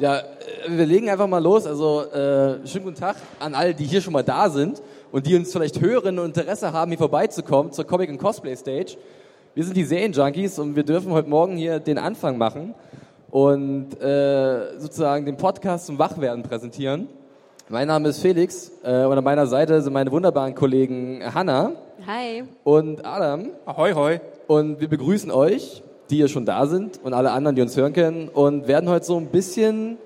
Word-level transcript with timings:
Ja, 0.00 0.16
äh, 0.16 0.22
wir 0.68 0.86
legen 0.86 1.10
einfach 1.10 1.26
mal 1.26 1.42
los. 1.42 1.66
Also, 1.66 2.04
äh, 2.10 2.66
schönen 2.66 2.84
guten 2.84 2.96
Tag 2.96 3.16
an 3.38 3.54
alle, 3.54 3.74
die 3.74 3.84
hier 3.84 4.00
schon 4.00 4.14
mal 4.14 4.22
da 4.22 4.48
sind 4.48 4.80
und 5.12 5.26
die 5.26 5.36
uns 5.36 5.52
vielleicht 5.52 5.78
hören 5.78 6.18
und 6.18 6.38
Interesse 6.38 6.72
haben, 6.72 6.90
hier 6.90 6.96
vorbeizukommen 6.96 7.70
zur 7.72 7.86
Comic- 7.86 8.08
und 8.08 8.16
Cosplay-Stage. 8.16 8.96
Wir 9.54 9.64
sind 9.64 9.76
die 9.76 9.84
Serienjunkies 9.84 10.58
und 10.58 10.74
wir 10.74 10.84
dürfen 10.84 11.12
heute 11.12 11.28
Morgen 11.28 11.58
hier 11.58 11.80
den 11.80 11.98
Anfang 11.98 12.38
machen 12.38 12.74
und 13.30 14.00
äh, 14.00 14.78
sozusagen 14.78 15.26
den 15.26 15.36
Podcast 15.36 15.84
zum 15.84 15.98
Wachwerden 15.98 16.44
präsentieren. 16.44 17.08
Mein 17.68 17.86
Name 17.86 18.08
ist 18.08 18.20
Felix 18.20 18.72
äh, 18.82 19.04
und 19.04 19.18
an 19.18 19.24
meiner 19.24 19.46
Seite 19.46 19.82
sind 19.82 19.92
meine 19.92 20.10
wunderbaren 20.10 20.54
Kollegen 20.54 21.22
Hanna 21.34 21.72
Hi. 22.06 22.44
und 22.64 23.04
Adam. 23.04 23.50
Ahoi, 23.66 23.92
hoi. 23.92 24.20
Und 24.46 24.80
wir 24.80 24.88
begrüßen 24.88 25.30
euch, 25.30 25.82
die 26.10 26.16
hier 26.16 26.28
schon 26.28 26.44
da 26.44 26.66
sind 26.66 27.00
und 27.02 27.14
alle 27.14 27.30
anderen, 27.30 27.56
die 27.56 27.62
uns 27.62 27.76
hören 27.76 27.92
können 27.92 28.28
und 28.28 28.68
werden 28.68 28.88
heute 28.88 29.06
so 29.06 29.16
ein 29.16 29.26
bisschen 29.26 29.98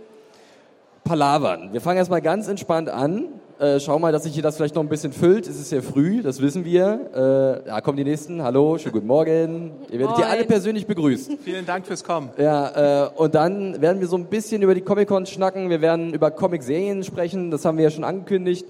palavern. 1.04 1.72
Wir 1.72 1.80
fangen 1.80 1.98
erstmal 1.98 2.22
ganz 2.22 2.48
entspannt 2.48 2.88
an. 2.88 3.26
Äh, 3.58 3.78
schau 3.78 3.98
mal, 4.00 4.10
dass 4.10 4.24
sich 4.24 4.34
hier 4.34 4.42
das 4.42 4.56
vielleicht 4.56 4.74
noch 4.74 4.82
ein 4.82 4.88
bisschen 4.88 5.12
füllt. 5.12 5.46
Es 5.46 5.56
ist 5.56 5.68
sehr 5.68 5.82
früh, 5.82 6.22
das 6.22 6.40
wissen 6.40 6.64
wir. 6.64 7.62
Äh, 7.64 7.68
da 7.68 7.80
kommen 7.80 7.96
die 7.96 8.04
nächsten. 8.04 8.42
Hallo, 8.42 8.78
schönen 8.78 8.92
guten 8.92 9.06
Morgen. 9.06 9.70
Ihr 9.90 10.00
werdet 10.00 10.16
hier 10.16 10.26
alle 10.26 10.44
persönlich 10.44 10.86
begrüßt. 10.86 11.38
Vielen 11.44 11.64
Dank 11.64 11.86
fürs 11.86 12.02
Kommen. 12.02 12.30
Ja, 12.36 13.04
äh, 13.04 13.10
und 13.14 13.34
dann 13.34 13.80
werden 13.80 14.00
wir 14.00 14.08
so 14.08 14.16
ein 14.16 14.26
bisschen 14.26 14.62
über 14.62 14.74
die 14.74 14.80
Comic-Con 14.80 15.26
schnacken. 15.26 15.70
Wir 15.70 15.80
werden 15.80 16.12
über 16.12 16.32
Comic-Serien 16.32 17.04
sprechen. 17.04 17.52
Das 17.52 17.64
haben 17.64 17.78
wir 17.78 17.84
ja 17.84 17.90
schon 17.90 18.04
angekündigt. 18.04 18.66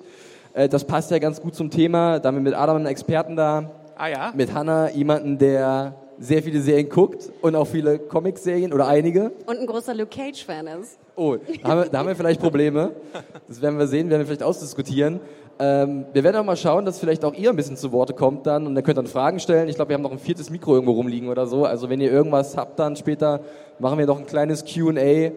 Äh, 0.52 0.68
das 0.68 0.84
passt 0.84 1.10
ja 1.10 1.18
ganz 1.18 1.40
gut 1.40 1.54
zum 1.54 1.70
Thema. 1.70 2.18
Da 2.20 2.28
haben 2.28 2.36
wir 2.36 2.42
mit 2.42 2.54
Adam 2.54 2.76
einen 2.76 2.86
Experten 2.86 3.36
da. 3.36 3.70
Ah 3.96 4.08
ja? 4.08 4.32
Mit 4.36 4.52
Hannah 4.52 4.90
jemanden, 4.90 5.38
der 5.38 5.94
sehr 6.18 6.42
viele 6.42 6.60
Serien 6.60 6.88
guckt 6.88 7.30
und 7.42 7.54
auch 7.56 7.66
viele 7.66 7.98
Comic-Serien 7.98 8.72
oder 8.72 8.86
einige. 8.88 9.32
Und 9.46 9.58
ein 9.58 9.66
großer 9.66 9.94
Luke 9.94 10.10
Cage-Fan 10.16 10.66
ist. 10.80 10.98
Oh, 11.16 11.36
da 11.62 11.68
haben, 11.68 11.80
wir, 11.82 11.88
da 11.90 11.98
haben 11.98 12.08
wir 12.08 12.16
vielleicht 12.16 12.40
Probleme. 12.40 12.92
Das 13.48 13.60
werden 13.62 13.78
wir 13.78 13.86
sehen, 13.86 14.10
werden 14.10 14.20
wir 14.20 14.26
vielleicht 14.26 14.42
ausdiskutieren. 14.42 15.20
Ähm, 15.58 16.06
wir 16.12 16.24
werden 16.24 16.36
auch 16.36 16.44
mal 16.44 16.56
schauen, 16.56 16.84
dass 16.84 16.98
vielleicht 16.98 17.24
auch 17.24 17.34
ihr 17.34 17.50
ein 17.50 17.56
bisschen 17.56 17.76
zu 17.76 17.92
Worte 17.92 18.12
kommt 18.12 18.46
dann 18.46 18.66
und 18.66 18.74
ihr 18.76 18.82
könnt 18.82 18.98
dann 18.98 19.06
Fragen 19.06 19.38
stellen. 19.38 19.68
Ich 19.68 19.76
glaube, 19.76 19.90
wir 19.90 19.94
haben 19.94 20.02
noch 20.02 20.10
ein 20.12 20.18
viertes 20.18 20.50
Mikro 20.50 20.74
irgendwo 20.74 20.92
rumliegen 20.92 21.28
oder 21.28 21.46
so. 21.46 21.64
Also 21.64 21.88
wenn 21.88 22.00
ihr 22.00 22.10
irgendwas 22.10 22.56
habt 22.56 22.78
dann 22.80 22.96
später, 22.96 23.40
machen 23.78 23.98
wir 23.98 24.06
noch 24.06 24.18
ein 24.18 24.26
kleines 24.26 24.64
Q&A. 24.64 24.98
Äh, 25.00 25.32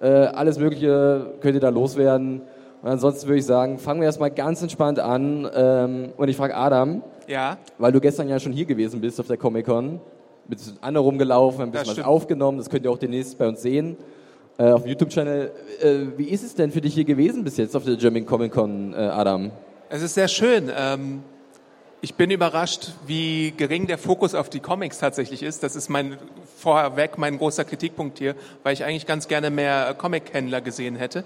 alles 0.00 0.58
Mögliche 0.58 1.34
könnt 1.40 1.54
ihr 1.54 1.60
da 1.60 1.68
loswerden. 1.68 2.42
Und 2.82 2.88
ansonsten 2.88 3.28
würde 3.28 3.38
ich 3.38 3.46
sagen, 3.46 3.78
fangen 3.78 4.00
wir 4.00 4.06
erstmal 4.06 4.30
ganz 4.30 4.62
entspannt 4.62 4.98
an. 4.98 5.48
Ähm, 5.54 6.12
und 6.16 6.28
ich 6.28 6.36
frage 6.36 6.56
Adam, 6.56 7.02
Ja. 7.28 7.58
weil 7.78 7.92
du 7.92 8.00
gestern 8.00 8.28
ja 8.28 8.40
schon 8.40 8.52
hier 8.52 8.64
gewesen 8.64 9.00
bist 9.00 9.20
auf 9.20 9.26
der 9.28 9.36
Comic-Con, 9.36 10.00
mit 10.50 10.58
Anne 10.80 10.98
rumgelaufen, 10.98 11.62
ein 11.62 11.70
bisschen 11.70 11.86
Das 11.86 11.98
was 11.98 12.04
aufgenommen, 12.04 12.58
das 12.58 12.68
könnt 12.68 12.84
ihr 12.84 12.90
auch 12.90 12.98
demnächst 12.98 13.38
bei 13.38 13.48
uns 13.48 13.62
sehen 13.62 13.96
äh, 14.58 14.72
auf 14.72 14.82
dem 14.82 14.90
YouTube-Channel. 14.90 15.52
Äh, 15.80 16.18
wie 16.18 16.24
ist 16.24 16.42
es 16.42 16.54
denn 16.54 16.70
für 16.70 16.80
dich 16.80 16.92
hier 16.92 17.04
gewesen 17.04 17.44
bis 17.44 17.56
jetzt 17.56 17.74
auf 17.74 17.84
der 17.84 17.96
German 17.96 18.26
Comic-Con, 18.26 18.92
äh, 18.92 18.96
Adam? 18.96 19.50
Es 19.88 20.02
ist 20.02 20.14
sehr 20.14 20.28
schön. 20.28 20.70
Ähm, 20.76 21.22
ich 22.02 22.14
bin 22.14 22.30
überrascht, 22.30 22.92
wie 23.06 23.52
gering 23.56 23.86
der 23.86 23.98
Fokus 23.98 24.34
auf 24.34 24.50
die 24.50 24.60
Comics 24.60 24.98
tatsächlich 24.98 25.42
ist. 25.42 25.62
Das 25.62 25.76
ist 25.76 25.88
mein 25.88 26.16
vorweg 26.58 27.16
mein 27.16 27.38
großer 27.38 27.64
Kritikpunkt 27.64 28.18
hier, 28.18 28.34
weil 28.62 28.72
ich 28.72 28.84
eigentlich 28.84 29.06
ganz 29.06 29.28
gerne 29.28 29.50
mehr 29.50 29.94
Comic-Händler 29.96 30.60
gesehen 30.60 30.96
hätte. 30.96 31.24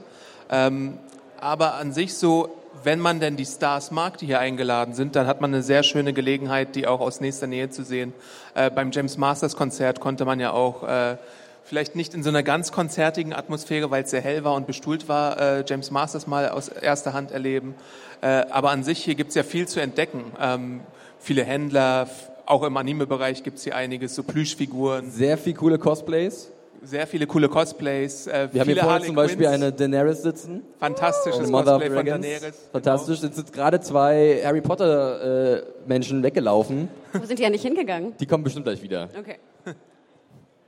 Ähm, 0.50 0.98
aber 1.40 1.74
an 1.74 1.92
sich 1.92 2.14
so, 2.14 2.50
wenn 2.84 3.00
man 3.00 3.20
denn 3.20 3.36
die 3.36 3.46
Stars 3.46 3.90
mag, 3.90 4.18
die 4.18 4.26
hier 4.26 4.40
eingeladen 4.40 4.94
sind, 4.94 5.16
dann 5.16 5.26
hat 5.26 5.40
man 5.40 5.52
eine 5.52 5.62
sehr 5.62 5.82
schöne 5.82 6.12
Gelegenheit, 6.12 6.74
die 6.74 6.86
auch 6.86 7.00
aus 7.00 7.20
nächster 7.20 7.46
Nähe 7.46 7.70
zu 7.70 7.84
sehen. 7.84 8.12
Äh, 8.54 8.70
beim 8.70 8.90
James 8.90 9.16
Masters 9.16 9.56
Konzert 9.56 10.00
konnte 10.00 10.24
man 10.24 10.40
ja 10.40 10.52
auch 10.52 10.82
äh, 10.82 11.16
vielleicht 11.64 11.96
nicht 11.96 12.14
in 12.14 12.22
so 12.22 12.28
einer 12.28 12.42
ganz 12.42 12.72
konzertigen 12.72 13.32
Atmosphäre, 13.32 13.90
weil 13.90 14.04
es 14.04 14.10
sehr 14.10 14.20
hell 14.20 14.44
war 14.44 14.54
und 14.54 14.66
bestuhlt 14.66 15.08
war, 15.08 15.40
äh, 15.40 15.64
James 15.66 15.90
Masters 15.90 16.26
mal 16.26 16.48
aus 16.50 16.68
erster 16.68 17.12
Hand 17.12 17.30
erleben. 17.30 17.74
Äh, 18.20 18.26
aber 18.50 18.70
an 18.70 18.84
sich 18.84 19.02
hier 19.02 19.14
gibt's 19.14 19.34
ja 19.34 19.42
viel 19.42 19.66
zu 19.66 19.80
entdecken. 19.80 20.32
Ähm, 20.40 20.80
viele 21.18 21.44
Händler, 21.44 22.08
auch 22.46 22.62
im 22.62 22.76
Anime-Bereich 22.76 23.42
gibt's 23.42 23.64
hier 23.64 23.74
einiges, 23.74 24.14
so 24.14 24.22
Plüschfiguren, 24.22 25.10
Sehr 25.10 25.38
viel 25.38 25.54
coole 25.54 25.78
Cosplays. 25.78 26.50
Sehr 26.84 27.06
viele 27.06 27.26
coole 27.26 27.48
Cosplays. 27.48 28.26
Äh, 28.26 28.48
Wir 28.52 28.60
haben 28.60 28.68
hier 28.72 28.82
vorne 28.82 29.04
zum 29.06 29.14
Beispiel 29.14 29.46
Quinns. 29.46 29.62
eine 29.62 29.72
Daenerys 29.72 30.22
sitzen. 30.22 30.62
fantastisches 30.78 31.50
Cosplay 31.50 31.90
von. 31.90 32.04
Daenerys. 32.06 32.68
Fantastisch. 32.72 33.22
Jetzt 33.22 33.36
sind 33.36 33.52
gerade 33.52 33.80
zwei 33.80 34.40
Harry 34.44 34.60
Potter 34.60 35.58
äh, 35.58 35.62
Menschen 35.86 36.22
weggelaufen. 36.22 36.88
Wo 37.12 37.24
sind 37.24 37.38
die 37.38 37.42
ja 37.42 37.50
nicht 37.50 37.62
hingegangen? 37.62 38.14
Die 38.18 38.26
kommen 38.26 38.44
bestimmt 38.44 38.66
gleich 38.66 38.82
wieder. 38.82 39.08
Okay. 39.18 39.36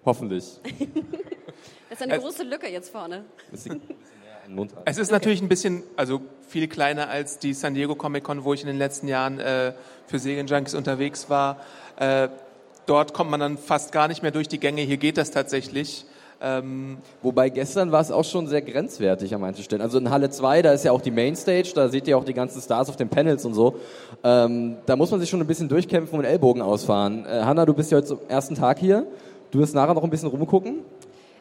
Hoffentlich. 0.04 0.60
Das 1.88 2.00
ist 2.00 2.12
eine 2.12 2.21
große 2.21 2.43
Lücke 2.43 2.69
jetzt 2.69 2.91
vorne. 2.91 3.25
Es 4.84 4.98
ist 4.98 5.10
natürlich 5.10 5.41
ein 5.41 5.48
bisschen, 5.48 5.83
also 5.97 6.21
viel 6.47 6.69
kleiner 6.69 7.09
als 7.09 7.38
die 7.38 7.54
San 7.54 7.75
Diego 7.75 7.94
Comic 7.94 8.22
Con, 8.22 8.44
wo 8.44 8.53
ich 8.53 8.60
in 8.60 8.66
den 8.66 8.77
letzten 8.77 9.09
Jahren 9.09 9.38
äh, 9.38 9.72
für 10.06 10.19
Serienjunkies 10.19 10.75
unterwegs 10.75 11.31
war. 11.31 11.59
Äh, 11.98 12.28
dort 12.86 13.14
kommt 13.14 13.30
man 13.30 13.41
dann 13.41 13.58
fast 13.58 13.92
gar 13.92 14.08
nicht 14.08 14.22
mehr 14.22 14.30
durch 14.30 14.48
die 14.48 14.58
Gänge. 14.58 14.82
Hier 14.82 14.97
geht 14.97 15.19
das 15.19 15.30
tatsächlich. 15.30 16.06
Ähm, 16.41 16.98
Wobei 17.22 17.48
gestern 17.48 17.92
war 17.92 18.00
es 18.00 18.10
auch 18.10 18.24
schon 18.24 18.47
sehr 18.47 18.60
grenzwertig 18.60 19.34
an 19.34 19.41
manchen 19.41 19.64
Stellen. 19.64 19.80
Also 19.80 19.98
in 19.98 20.10
Halle 20.10 20.28
2, 20.28 20.62
da 20.62 20.72
ist 20.72 20.84
ja 20.84 20.92
auch 20.92 21.00
die 21.00 21.10
Mainstage, 21.10 21.72
da 21.74 21.88
seht 21.88 22.06
ihr 22.08 22.19
auch 22.19 22.24
die 22.24 22.34
ganzen 22.34 22.60
Stars 22.60 22.88
auf 22.88 22.97
den 22.97 23.08
Panels 23.08 23.44
und 23.47 23.54
so. 23.54 23.76
Ähm, 24.22 24.76
da 24.84 24.97
muss 24.97 25.10
man 25.10 25.20
sich 25.20 25.30
schon 25.30 25.41
ein 25.41 25.47
bisschen 25.47 25.69
durchkämpfen 25.69 26.19
und 26.19 26.24
Ellbogen 26.24 26.60
ausfahren. 26.60 27.24
Äh, 27.24 27.42
Hanna, 27.42 27.64
du 27.64 27.72
bist 27.72 27.91
ja 27.91 27.97
heute 27.98 28.08
zum 28.08 28.19
ersten 28.28 28.54
Tag 28.54 28.78
hier. 28.78 29.06
Du 29.50 29.60
wirst 29.60 29.74
nachher 29.74 29.94
noch 29.94 30.04
ein 30.04 30.10
bisschen 30.10 30.28
rumgucken. 30.28 30.80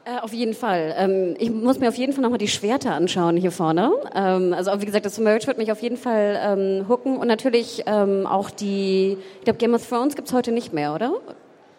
Äh, 0.05 0.19
auf 0.21 0.33
jeden 0.33 0.53
Fall. 0.53 0.93
Ähm, 0.97 1.35
ich 1.39 1.49
muss 1.49 1.79
mir 1.79 1.89
auf 1.89 1.95
jeden 1.95 2.13
Fall 2.13 2.21
nochmal 2.21 2.37
die 2.37 2.47
Schwerter 2.47 2.93
anschauen 2.93 3.37
hier 3.37 3.51
vorne. 3.51 3.91
Ähm, 4.13 4.53
also 4.53 4.79
wie 4.79 4.85
gesagt, 4.85 5.05
das 5.05 5.17
Merch 5.17 5.47
wird 5.47 5.57
mich 5.57 5.71
auf 5.71 5.81
jeden 5.81 5.97
Fall 5.97 6.39
ähm, 6.43 6.87
hooken. 6.87 7.17
Und 7.17 7.27
natürlich 7.27 7.83
ähm, 7.87 8.27
auch 8.27 8.51
die, 8.51 9.17
ich 9.39 9.43
glaube 9.43 9.57
Game 9.57 9.73
of 9.73 9.87
Thrones 9.87 10.15
gibt's 10.15 10.31
heute 10.31 10.51
nicht 10.51 10.73
mehr, 10.73 10.93
oder? 10.93 11.13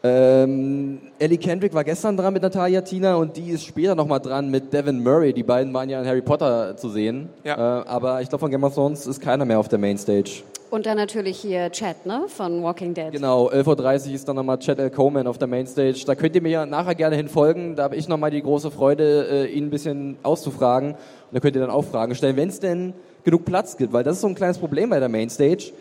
Ähm, 0.06 0.98
Ellie 1.18 1.38
Kendrick 1.38 1.74
war 1.74 1.82
gestern 1.82 2.16
dran 2.16 2.32
mit 2.32 2.42
Natalia 2.42 2.80
Tina 2.80 3.16
und 3.16 3.36
die 3.36 3.50
ist 3.50 3.64
später 3.64 3.94
nochmal 3.94 4.20
dran 4.20 4.50
mit 4.50 4.72
Devin 4.72 5.02
Murray. 5.02 5.32
Die 5.32 5.42
beiden 5.42 5.72
waren 5.74 5.88
ja 5.88 6.00
in 6.00 6.06
Harry 6.06 6.22
Potter 6.22 6.76
zu 6.76 6.88
sehen. 6.90 7.28
Ja. 7.44 7.80
Äh, 7.80 7.86
aber 7.86 8.22
ich 8.22 8.28
glaube, 8.28 8.40
von 8.40 8.50
Game 8.50 8.64
of 8.64 8.74
Thrones 8.74 9.06
ist 9.06 9.20
keiner 9.20 9.44
mehr 9.44 9.58
auf 9.58 9.68
der 9.68 9.78
Mainstage. 9.78 10.42
Und 10.70 10.86
dann 10.86 10.96
natürlich 10.96 11.38
hier 11.38 11.70
Chad, 11.70 12.06
ne? 12.06 12.24
Von 12.26 12.62
Walking 12.62 12.92
Dead. 12.92 13.12
Genau, 13.12 13.48
11.30 13.48 14.08
Uhr 14.08 14.14
ist 14.14 14.28
dann 14.28 14.36
nochmal 14.36 14.58
Chad 14.58 14.78
L. 14.78 14.90
Coleman 14.90 15.26
auf 15.26 15.38
der 15.38 15.46
Mainstage. 15.46 16.02
Da 16.04 16.14
könnt 16.14 16.34
ihr 16.34 16.42
mir 16.42 16.50
ja 16.50 16.66
nachher 16.66 16.94
gerne 16.94 17.16
hinfolgen. 17.16 17.76
Da 17.76 17.84
habe 17.84 17.96
ich 17.96 18.08
nochmal 18.08 18.30
die 18.30 18.42
große 18.42 18.70
Freude, 18.70 19.26
äh, 19.30 19.46
ihn 19.46 19.66
ein 19.66 19.70
bisschen 19.70 20.16
auszufragen. 20.22 20.90
Und 20.92 20.98
da 21.32 21.40
könnt 21.40 21.56
ihr 21.56 21.62
dann 21.62 21.70
auch 21.70 21.84
Fragen 21.84 22.14
stellen, 22.14 22.36
wenn 22.36 22.48
es 22.48 22.60
denn 22.60 22.94
genug 23.24 23.44
Platz 23.44 23.76
gibt. 23.76 23.92
Weil 23.92 24.04
das 24.04 24.16
ist 24.16 24.22
so 24.22 24.28
ein 24.28 24.34
kleines 24.34 24.58
Problem 24.58 24.90
bei 24.90 24.98
der 24.98 25.08
Mainstage. 25.08 25.72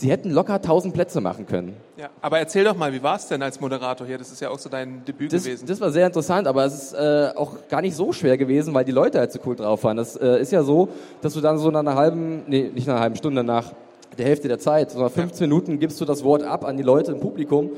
Sie 0.00 0.10
hätten 0.10 0.30
locker 0.30 0.54
1000 0.54 0.94
Plätze 0.94 1.20
machen 1.20 1.44
können. 1.44 1.76
ja. 1.98 2.08
Aber 2.22 2.38
erzähl 2.38 2.64
doch 2.64 2.74
mal, 2.74 2.90
wie 2.94 3.02
war 3.02 3.16
es 3.16 3.26
denn 3.28 3.42
als 3.42 3.60
Moderator 3.60 4.06
hier? 4.06 4.16
Das 4.16 4.32
ist 4.32 4.40
ja 4.40 4.48
auch 4.48 4.58
so 4.58 4.70
dein 4.70 5.04
Debüt 5.04 5.30
Das, 5.30 5.44
gewesen. 5.44 5.66
das 5.66 5.78
war 5.78 5.90
sehr 5.90 6.06
interessant, 6.06 6.46
aber 6.48 6.64
es 6.64 6.72
ist 6.84 6.92
äh, 6.94 7.32
auch 7.36 7.68
gar 7.68 7.82
nicht 7.82 7.94
so 7.94 8.10
schwer 8.14 8.38
gewesen, 8.38 8.72
weil 8.72 8.86
die 8.86 8.92
Leute 8.92 9.18
halt 9.18 9.30
so 9.30 9.38
cool 9.44 9.56
drauf 9.56 9.84
waren. 9.84 9.98
Das 9.98 10.16
äh, 10.16 10.40
ist 10.40 10.52
ja 10.52 10.62
so, 10.62 10.88
dass 11.20 11.34
du 11.34 11.42
dann 11.42 11.58
so 11.58 11.70
nach 11.70 11.80
einer 11.80 11.96
halben, 11.96 12.44
nee, 12.46 12.70
nicht 12.74 12.86
nach 12.86 12.94
einer 12.94 13.02
halben 13.02 13.16
Stunde, 13.16 13.44
nach 13.44 13.74
der 14.16 14.24
Hälfte 14.24 14.48
der 14.48 14.58
Zeit, 14.58 14.90
so 14.90 15.00
nach 15.00 15.10
15 15.10 15.46
Minuten 15.46 15.78
gibst 15.78 16.00
du 16.00 16.06
das 16.06 16.24
Wort 16.24 16.44
ab 16.44 16.64
an 16.64 16.78
die 16.78 16.82
Leute 16.82 17.12
im 17.12 17.20
Publikum 17.20 17.70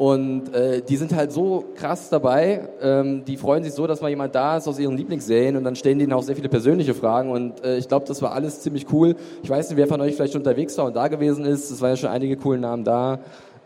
und 0.00 0.54
äh, 0.54 0.80
die 0.80 0.96
sind 0.96 1.14
halt 1.14 1.30
so 1.30 1.62
krass 1.76 2.08
dabei, 2.08 2.70
ähm, 2.80 3.22
die 3.26 3.36
freuen 3.36 3.62
sich 3.62 3.74
so, 3.74 3.86
dass 3.86 4.00
mal 4.00 4.08
jemand 4.08 4.34
da 4.34 4.56
ist 4.56 4.66
aus 4.66 4.78
ihren 4.78 4.96
Lieblingsserien 4.96 5.58
und 5.58 5.64
dann 5.64 5.76
stellen 5.76 5.98
denen 5.98 6.14
auch 6.14 6.22
sehr 6.22 6.34
viele 6.34 6.48
persönliche 6.48 6.94
Fragen 6.94 7.30
und 7.30 7.62
äh, 7.62 7.76
ich 7.76 7.86
glaube, 7.86 8.06
das 8.06 8.22
war 8.22 8.32
alles 8.32 8.62
ziemlich 8.62 8.90
cool. 8.94 9.14
Ich 9.42 9.50
weiß 9.50 9.68
nicht, 9.68 9.76
wer 9.76 9.86
von 9.86 10.00
euch 10.00 10.14
vielleicht 10.14 10.34
unterwegs 10.36 10.78
war 10.78 10.86
und 10.86 10.96
da 10.96 11.08
gewesen 11.08 11.44
ist, 11.44 11.70
es 11.70 11.82
waren 11.82 11.90
ja 11.90 11.96
schon 11.96 12.08
einige 12.08 12.38
coole 12.38 12.58
Namen 12.58 12.82
da. 12.82 13.18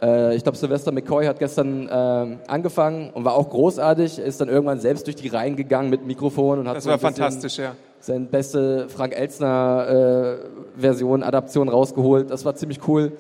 Äh, 0.03 0.35
ich 0.35 0.43
glaube, 0.43 0.59
Sylvester 0.59 0.91
McCoy 0.91 1.27
hat 1.27 1.39
gestern 1.39 1.89
ähm, 1.89 2.39
angefangen 2.49 3.11
und 3.15 3.25
war 3.25 3.35
auch 3.35 3.49
großartig. 3.49 4.19
Er 4.19 4.25
ist 4.25 4.41
dann 4.41 4.49
irgendwann 4.49 4.81
selbst 4.81 5.07
durch 5.07 5.15
die 5.15 5.29
Reihen 5.29 5.55
gegangen 5.55 5.89
mit 5.89 6.05
Mikrofon 6.05 6.59
und 6.59 6.67
hat 6.67 6.79
das 6.79 6.83
so 6.83 6.91
war 6.91 6.99
fantastisch, 6.99 7.59
ja. 7.59 7.77
seine 8.01 8.25
beste 8.25 8.89
Frank 8.89 9.17
Elstner 9.17 10.39
äh, 10.77 10.81
Version, 10.81 11.23
Adaption 11.23 11.69
rausgeholt. 11.69 12.29
Das 12.33 12.45
war 12.45 12.57
ziemlich 12.57 12.81
cool. 12.89 13.13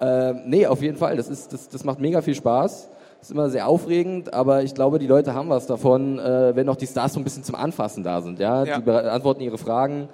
Äh, 0.00 0.34
nee, 0.44 0.66
auf 0.66 0.82
jeden 0.82 0.96
Fall. 0.96 1.16
Das, 1.16 1.28
ist, 1.28 1.52
das, 1.52 1.68
das 1.68 1.84
macht 1.84 2.00
mega 2.00 2.20
viel 2.20 2.34
Spaß. 2.34 2.90
ist 3.20 3.30
immer 3.30 3.48
sehr 3.48 3.66
aufregend, 3.66 4.32
aber 4.32 4.62
ich 4.62 4.74
glaube, 4.74 4.98
die 4.98 5.06
Leute 5.06 5.34
haben 5.34 5.48
was 5.48 5.66
davon, 5.66 6.18
äh, 6.18 6.54
wenn 6.54 6.68
auch 6.68 6.76
die 6.76 6.86
Stars 6.86 7.14
so 7.14 7.20
ein 7.20 7.24
bisschen 7.24 7.44
zum 7.44 7.54
Anfassen 7.54 8.02
da 8.02 8.20
sind. 8.20 8.38
Ja? 8.38 8.64
Ja. 8.64 8.76
Die 8.76 8.82
beantworten 8.82 9.40
ihre 9.40 9.58
Fragen, 9.58 10.08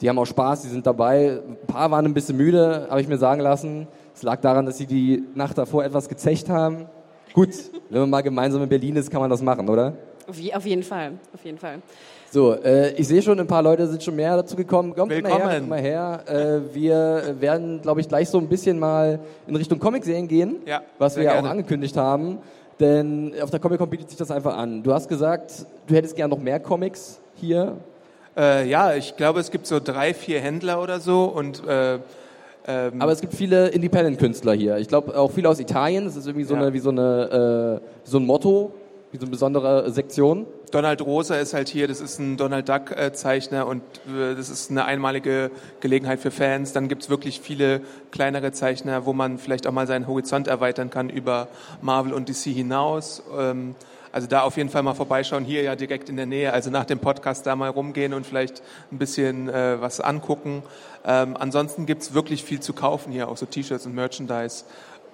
die 0.00 0.08
haben 0.08 0.18
auch 0.18 0.26
Spaß, 0.26 0.62
die 0.62 0.68
sind 0.68 0.86
dabei. 0.86 1.40
Ein 1.46 1.66
paar 1.66 1.90
waren 1.90 2.04
ein 2.04 2.14
bisschen 2.14 2.36
müde, 2.36 2.86
habe 2.88 3.00
ich 3.00 3.08
mir 3.08 3.18
sagen 3.18 3.40
lassen. 3.40 3.88
Es 4.14 4.22
lag 4.22 4.40
daran, 4.40 4.66
dass 4.66 4.78
sie 4.78 4.86
die 4.86 5.24
Nacht 5.34 5.58
davor 5.58 5.84
etwas 5.84 6.08
gezecht 6.08 6.48
haben. 6.48 6.86
Gut, 7.32 7.50
wenn 7.90 8.00
man 8.00 8.10
mal 8.10 8.22
gemeinsam 8.22 8.62
in 8.62 8.68
Berlin 8.68 8.96
ist, 8.96 9.10
kann 9.10 9.20
man 9.20 9.30
das 9.30 9.42
machen, 9.42 9.68
oder? 9.68 9.92
Auf, 10.28 10.38
je, 10.38 10.54
auf 10.54 10.66
jeden 10.66 10.82
Fall, 10.82 11.12
auf 11.34 11.44
jeden 11.44 11.58
Fall. 11.58 11.80
So, 12.30 12.52
äh, 12.52 12.92
ich 12.92 13.08
sehe 13.08 13.22
schon, 13.22 13.40
ein 13.40 13.46
paar 13.46 13.62
Leute 13.62 13.86
sind 13.86 14.02
schon 14.02 14.14
mehr 14.16 14.36
dazu 14.36 14.54
gekommen. 14.54 14.94
Kommt 14.94 15.08
mal 15.10 15.14
her, 15.16 15.24
Willkommen. 15.24 15.56
kommt 15.56 15.68
mal 15.70 15.80
her. 15.80 16.20
Äh, 16.26 16.74
wir 16.74 17.36
werden, 17.40 17.80
glaube 17.80 18.02
ich, 18.02 18.08
gleich 18.08 18.28
so 18.28 18.36
ein 18.38 18.48
bisschen 18.48 18.78
mal 18.78 19.18
in 19.46 19.56
Richtung 19.56 19.78
Comic-Serien 19.78 20.28
gehen, 20.28 20.56
Ja, 20.66 20.82
was 20.98 21.16
wir 21.16 21.24
ja 21.24 21.40
auch 21.40 21.44
angekündigt 21.44 21.96
haben. 21.96 22.38
Denn 22.80 23.32
auf 23.42 23.50
der 23.50 23.60
Comic-Con 23.60 23.88
bietet 23.88 24.10
sich 24.10 24.18
das 24.18 24.30
einfach 24.30 24.56
an. 24.56 24.82
Du 24.82 24.92
hast 24.92 25.08
gesagt, 25.08 25.66
du 25.86 25.94
hättest 25.94 26.16
gern 26.16 26.28
noch 26.30 26.38
mehr 26.38 26.60
Comics 26.60 27.18
hier. 27.36 27.76
Äh, 28.36 28.68
ja, 28.68 28.94
ich 28.94 29.16
glaube, 29.16 29.40
es 29.40 29.50
gibt 29.50 29.66
so 29.66 29.80
drei, 29.82 30.12
vier 30.12 30.38
Händler 30.40 30.82
oder 30.82 31.00
so 31.00 31.24
und 31.24 31.66
äh, 31.66 31.94
ähm, 32.66 33.00
Aber 33.00 33.10
es 33.12 33.22
gibt 33.22 33.32
viele 33.34 33.68
Independent-Künstler 33.68 34.52
hier. 34.52 34.76
Ich 34.76 34.88
glaube 34.88 35.18
auch 35.18 35.30
viele 35.30 35.48
aus 35.48 35.58
Italien. 35.58 36.04
Das 36.04 36.14
ist 36.14 36.26
irgendwie 36.26 36.44
so 36.44 36.54
Ja. 36.54 36.60
eine, 36.60 36.72
wie 36.74 36.78
so 36.78 36.90
eine, 36.90 37.80
äh, 37.82 37.88
so 38.04 38.18
ein 38.18 38.26
Motto, 38.26 38.72
wie 39.12 39.16
so 39.16 39.22
eine 39.22 39.30
besondere 39.30 39.90
Sektion. 39.90 40.44
Donald 40.70 41.02
Rosa 41.02 41.36
ist 41.36 41.54
halt 41.54 41.68
hier, 41.68 41.88
das 41.88 42.00
ist 42.00 42.18
ein 42.18 42.36
Donald 42.36 42.68
Duck 42.68 42.90
äh, 42.90 43.12
Zeichner 43.12 43.66
und 43.66 43.82
äh, 44.06 44.34
das 44.34 44.50
ist 44.50 44.70
eine 44.70 44.84
einmalige 44.84 45.50
Gelegenheit 45.80 46.20
für 46.20 46.30
Fans. 46.30 46.72
Dann 46.72 46.88
gibt's 46.88 47.08
wirklich 47.08 47.40
viele 47.40 47.80
kleinere 48.10 48.52
Zeichner, 48.52 49.06
wo 49.06 49.12
man 49.12 49.38
vielleicht 49.38 49.66
auch 49.66 49.72
mal 49.72 49.86
seinen 49.86 50.06
Horizont 50.06 50.48
erweitern 50.48 50.90
kann 50.90 51.10
über 51.10 51.48
Marvel 51.80 52.12
und 52.12 52.28
DC 52.28 52.52
hinaus. 52.54 53.22
Ähm, 53.38 53.74
also 54.12 54.26
da 54.26 54.42
auf 54.42 54.56
jeden 54.56 54.70
Fall 54.70 54.82
mal 54.82 54.94
vorbeischauen, 54.94 55.44
hier 55.44 55.62
ja 55.62 55.76
direkt 55.76 56.08
in 56.08 56.16
der 56.16 56.26
Nähe, 56.26 56.52
also 56.52 56.70
nach 56.70 56.84
dem 56.84 56.98
Podcast 56.98 57.46
da 57.46 57.54
mal 57.56 57.68
rumgehen 57.68 58.14
und 58.14 58.26
vielleicht 58.26 58.62
ein 58.90 58.98
bisschen 58.98 59.48
äh, 59.48 59.80
was 59.80 60.00
angucken. 60.00 60.62
Ähm, 61.04 61.36
ansonsten 61.38 61.86
gibt's 61.86 62.14
wirklich 62.14 62.42
viel 62.42 62.60
zu 62.60 62.72
kaufen 62.72 63.12
hier, 63.12 63.28
auch 63.28 63.36
so 63.36 63.46
T-Shirts 63.46 63.86
und 63.86 63.94
Merchandise. 63.94 64.64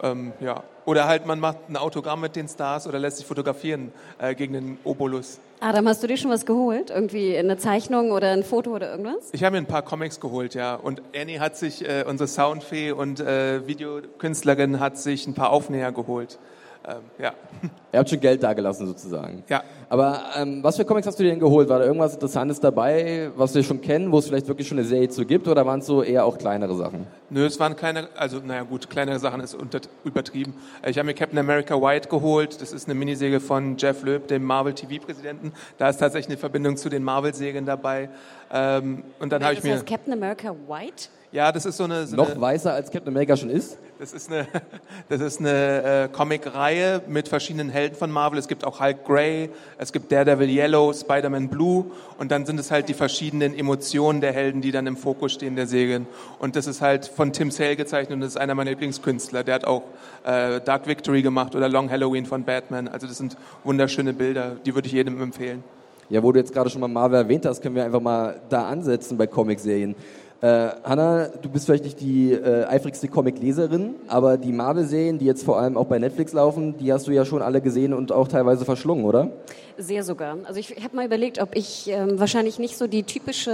Ähm, 0.03 0.33
ja. 0.41 0.63
Oder 0.87 1.07
halt 1.07 1.27
man 1.27 1.41
macht 1.41 1.69
ein 1.69 1.77
Autogramm 1.77 2.21
mit 2.21 2.37
den 2.37 2.47
Stars 2.47 2.87
oder 2.87 2.99
lässt 2.99 3.17
sich 3.17 3.27
fotografieren 3.27 3.93
äh, 4.19 4.35
gegen 4.35 4.53
den 4.53 4.79
Obolus. 4.85 5.41
Adam, 5.61 5.89
hast 5.89 6.03
du 6.03 6.07
dir 6.07 6.19
schon 6.19 6.31
was 6.31 6.45
geholt? 6.45 6.91
Irgendwie 6.91 7.37
eine 7.39 7.57
Zeichnung 7.57 8.11
oder 8.11 8.33
ein 8.33 8.45
Foto 8.45 8.75
oder 8.75 8.91
irgendwas? 8.91 9.31
Ich 9.33 9.43
habe 9.45 9.53
mir 9.53 9.63
ein 9.63 9.67
paar 9.67 9.81
Comics 9.81 10.21
geholt, 10.21 10.55
ja. 10.55 10.75
Und 10.75 11.01
Annie 11.17 11.41
hat 11.41 11.57
sich, 11.57 11.89
äh, 11.89 12.05
unsere 12.07 12.29
Soundfee 12.29 12.93
und 12.93 13.21
äh, 13.21 13.67
Videokünstlerin 13.67 14.79
hat 14.79 14.99
sich 14.99 15.27
ein 15.27 15.33
paar 15.33 15.51
Aufnäher 15.51 15.91
geholt. 15.91 16.39
Ähm, 16.87 16.97
ja. 17.19 17.33
Ihr 17.93 17.99
habt 18.01 18.11
schon 18.11 18.21
Geld 18.21 18.43
dagelassen 18.43 18.87
sozusagen. 18.87 19.45
Ja. 19.49 19.63
Aber 19.89 20.21
ähm, 20.37 20.63
was 20.63 20.77
für 20.77 20.85
Comics 20.85 21.07
hast 21.07 21.19
du 21.19 21.23
dir 21.23 21.31
denn 21.31 21.39
geholt? 21.39 21.69
War 21.69 21.79
da 21.79 21.85
irgendwas 21.85 22.15
Interessantes 22.15 22.59
dabei, 22.59 23.31
was 23.37 23.55
wir 23.55 23.63
schon 23.63 23.81
kennen, 23.81 24.11
wo 24.11 24.19
es 24.19 24.27
vielleicht 24.27 24.49
wirklich 24.49 24.67
schon 24.67 24.79
eine 24.79 24.87
Serie 24.87 25.09
zu 25.09 25.25
gibt? 25.25 25.47
Oder 25.47 25.65
waren 25.65 25.81
es 25.81 25.87
so 25.87 26.03
eher 26.03 26.25
auch 26.25 26.37
kleinere 26.37 26.75
Sachen? 26.75 27.07
Nö, 27.31 27.47
es 27.47 27.61
waren 27.61 27.77
kleine, 27.77 28.09
also 28.17 28.41
naja 28.45 28.65
gut, 28.65 28.91
kleinere 28.91 29.19
Sachen 29.19 29.41
ist 29.41 29.55
unter, 29.55 29.81
übertrieben. 30.05 30.55
Äh, 30.83 30.91
Ich 30.91 30.99
habe 30.99 31.07
mir 31.07 31.15
Captain 31.15 31.39
America 31.39 31.81
White 31.81 32.09
geholt. 32.09 32.61
Das 32.61 32.73
ist 32.73 32.87
eine 32.89 32.95
Miniserie 32.95 33.41
von 33.41 33.77
Jeff 33.79 34.03
Loeb, 34.03 34.29
dem 34.29 34.43
Marvel 34.45 34.75
TV-Präsidenten. 34.75 35.53
Da 35.79 35.89
ist 35.89 35.99
tatsächlich 35.99 36.31
eine 36.31 36.39
Verbindung 36.39 36.77
zu 36.77 36.89
den 36.89 37.05
Marvel-Serien 37.05 37.65
dabei. 37.65 38.09
Ähm, 38.55 39.03
und 39.19 39.33
dann 39.33 39.43
habe 39.43 39.55
ich 39.55 39.59
das 39.59 39.65
mir, 39.65 39.75
heißt 39.75 39.87
Captain 39.87 40.13
America 40.13 40.55
White? 40.69 41.09
ja, 41.35 41.51
das 41.51 41.67
ist 41.67 41.79
so 41.79 41.85
eine, 41.85 42.07
so 42.07 42.15
Noch 42.15 42.31
eine 42.31 42.41
weißer 42.41 42.73
als 42.73 42.93
Captain 42.93 43.09
America 43.09 43.37
schon 43.37 43.51
ist? 43.51 43.77
Das 43.99 44.13
ist 44.13 44.31
eine, 44.31 44.47
das 45.09 45.21
ist 45.21 45.41
eine 45.41 46.05
äh, 46.05 46.09
Comic-Reihe 46.09 47.03
mit 47.09 47.27
verschiedenen 47.27 47.71
Helden 47.71 47.97
von 47.97 48.09
Marvel. 48.13 48.39
Es 48.39 48.47
gibt 48.47 48.65
auch 48.65 48.79
Hulk 48.79 49.05
Grey, 49.05 49.51
es 49.77 49.93
gibt 49.93 50.13
Daredevil 50.13 50.49
Yellow, 50.49 50.93
Spider-Man 50.93 51.49
Blue 51.49 51.87
und 52.19 52.31
dann 52.31 52.47
sind 52.47 52.61
es 52.61 52.71
halt 52.71 52.89
die 52.89 52.95
verschiedenen 52.95 53.53
Emotionen 53.59 54.21
der 54.21 54.33
Helden, 54.33 54.61
die 54.61 54.71
dann 54.71 54.87
im 54.87 54.97
Fokus 54.97 55.33
stehen 55.33 55.57
der 55.57 55.67
Serien. 55.67 56.07
Und 56.39 56.55
das 56.55 56.69
ist 56.69 56.81
halt 56.81 57.07
von 57.07 57.33
Tim 57.33 57.51
Sale 57.51 57.75
gezeichnet 57.75 58.15
und 58.15 58.21
das 58.21 58.31
ist 58.31 58.37
einer 58.37 58.55
meiner 58.55 58.71
Lieblingskünstler. 58.71 59.43
Der 59.43 59.57
hat 59.57 59.65
auch 59.65 59.83
äh, 60.25 60.61
Dark 60.61 60.87
Victory 60.87 61.23
gemacht 61.23 61.57
oder 61.57 61.69
Long 61.69 61.91
Halloween 61.91 62.27
von 62.27 62.45
Batman. 62.45 62.87
Also 62.87 63.09
das 63.09 63.19
sind 63.19 63.37
wunderschöne 63.65 64.13
Bilder, 64.13 64.53
die 64.65 64.73
würde 64.73 64.87
ich 64.87 64.93
jedem 64.93 65.21
empfehlen. 65.21 65.65
Ja, 66.11 66.23
wo 66.23 66.33
du 66.33 66.39
jetzt 66.39 66.53
gerade 66.53 66.69
schon 66.69 66.81
mal 66.81 66.89
Marvel 66.89 67.19
erwähnt 67.19 67.47
hast, 67.47 67.63
können 67.63 67.75
wir 67.75 67.85
einfach 67.85 68.01
mal 68.01 68.41
da 68.49 68.69
ansetzen 68.69 69.17
bei 69.17 69.27
Comicserien. 69.27 69.95
Äh, 70.45 70.77
Hanna, 70.85 71.29
du 71.41 71.49
bist 71.49 71.65
vielleicht 71.65 71.85
nicht 71.85 72.03
die 72.03 72.33
äh, 72.33 72.67
eifrigste 72.67 73.09
Comic-Leserin, 73.09 73.95
aber 74.09 74.37
die 74.37 74.53
Marvel-Serien, 74.53 75.19
die 75.19 75.25
jetzt 75.25 75.43
vor 75.43 75.59
allem 75.59 75.79
auch 75.79 75.87
bei 75.87 75.99
Netflix 75.99 76.35
laufen, 76.35 76.77
die 76.77 76.93
hast 76.93 77.07
du 77.07 77.13
ja 77.13 77.25
schon 77.25 77.41
alle 77.41 77.63
gesehen 77.63 77.95
und 77.95 78.13
auch 78.13 78.29
teilweise 78.29 78.67
verschlungen, 78.67 79.07
oder? 79.07 79.31
Sehr 79.79 80.05
sogar. 80.05 80.37
Also 80.45 80.61
ich 80.61 80.77
habe 80.85 80.95
mal 80.95 81.07
überlegt, 81.07 81.41
ob 81.41 81.57
ich 81.57 81.89
ähm, 81.89 82.21
wahrscheinlich 82.21 82.59
nicht 82.59 82.77
so 82.77 82.87
die 82.87 83.05
typische, 83.05 83.51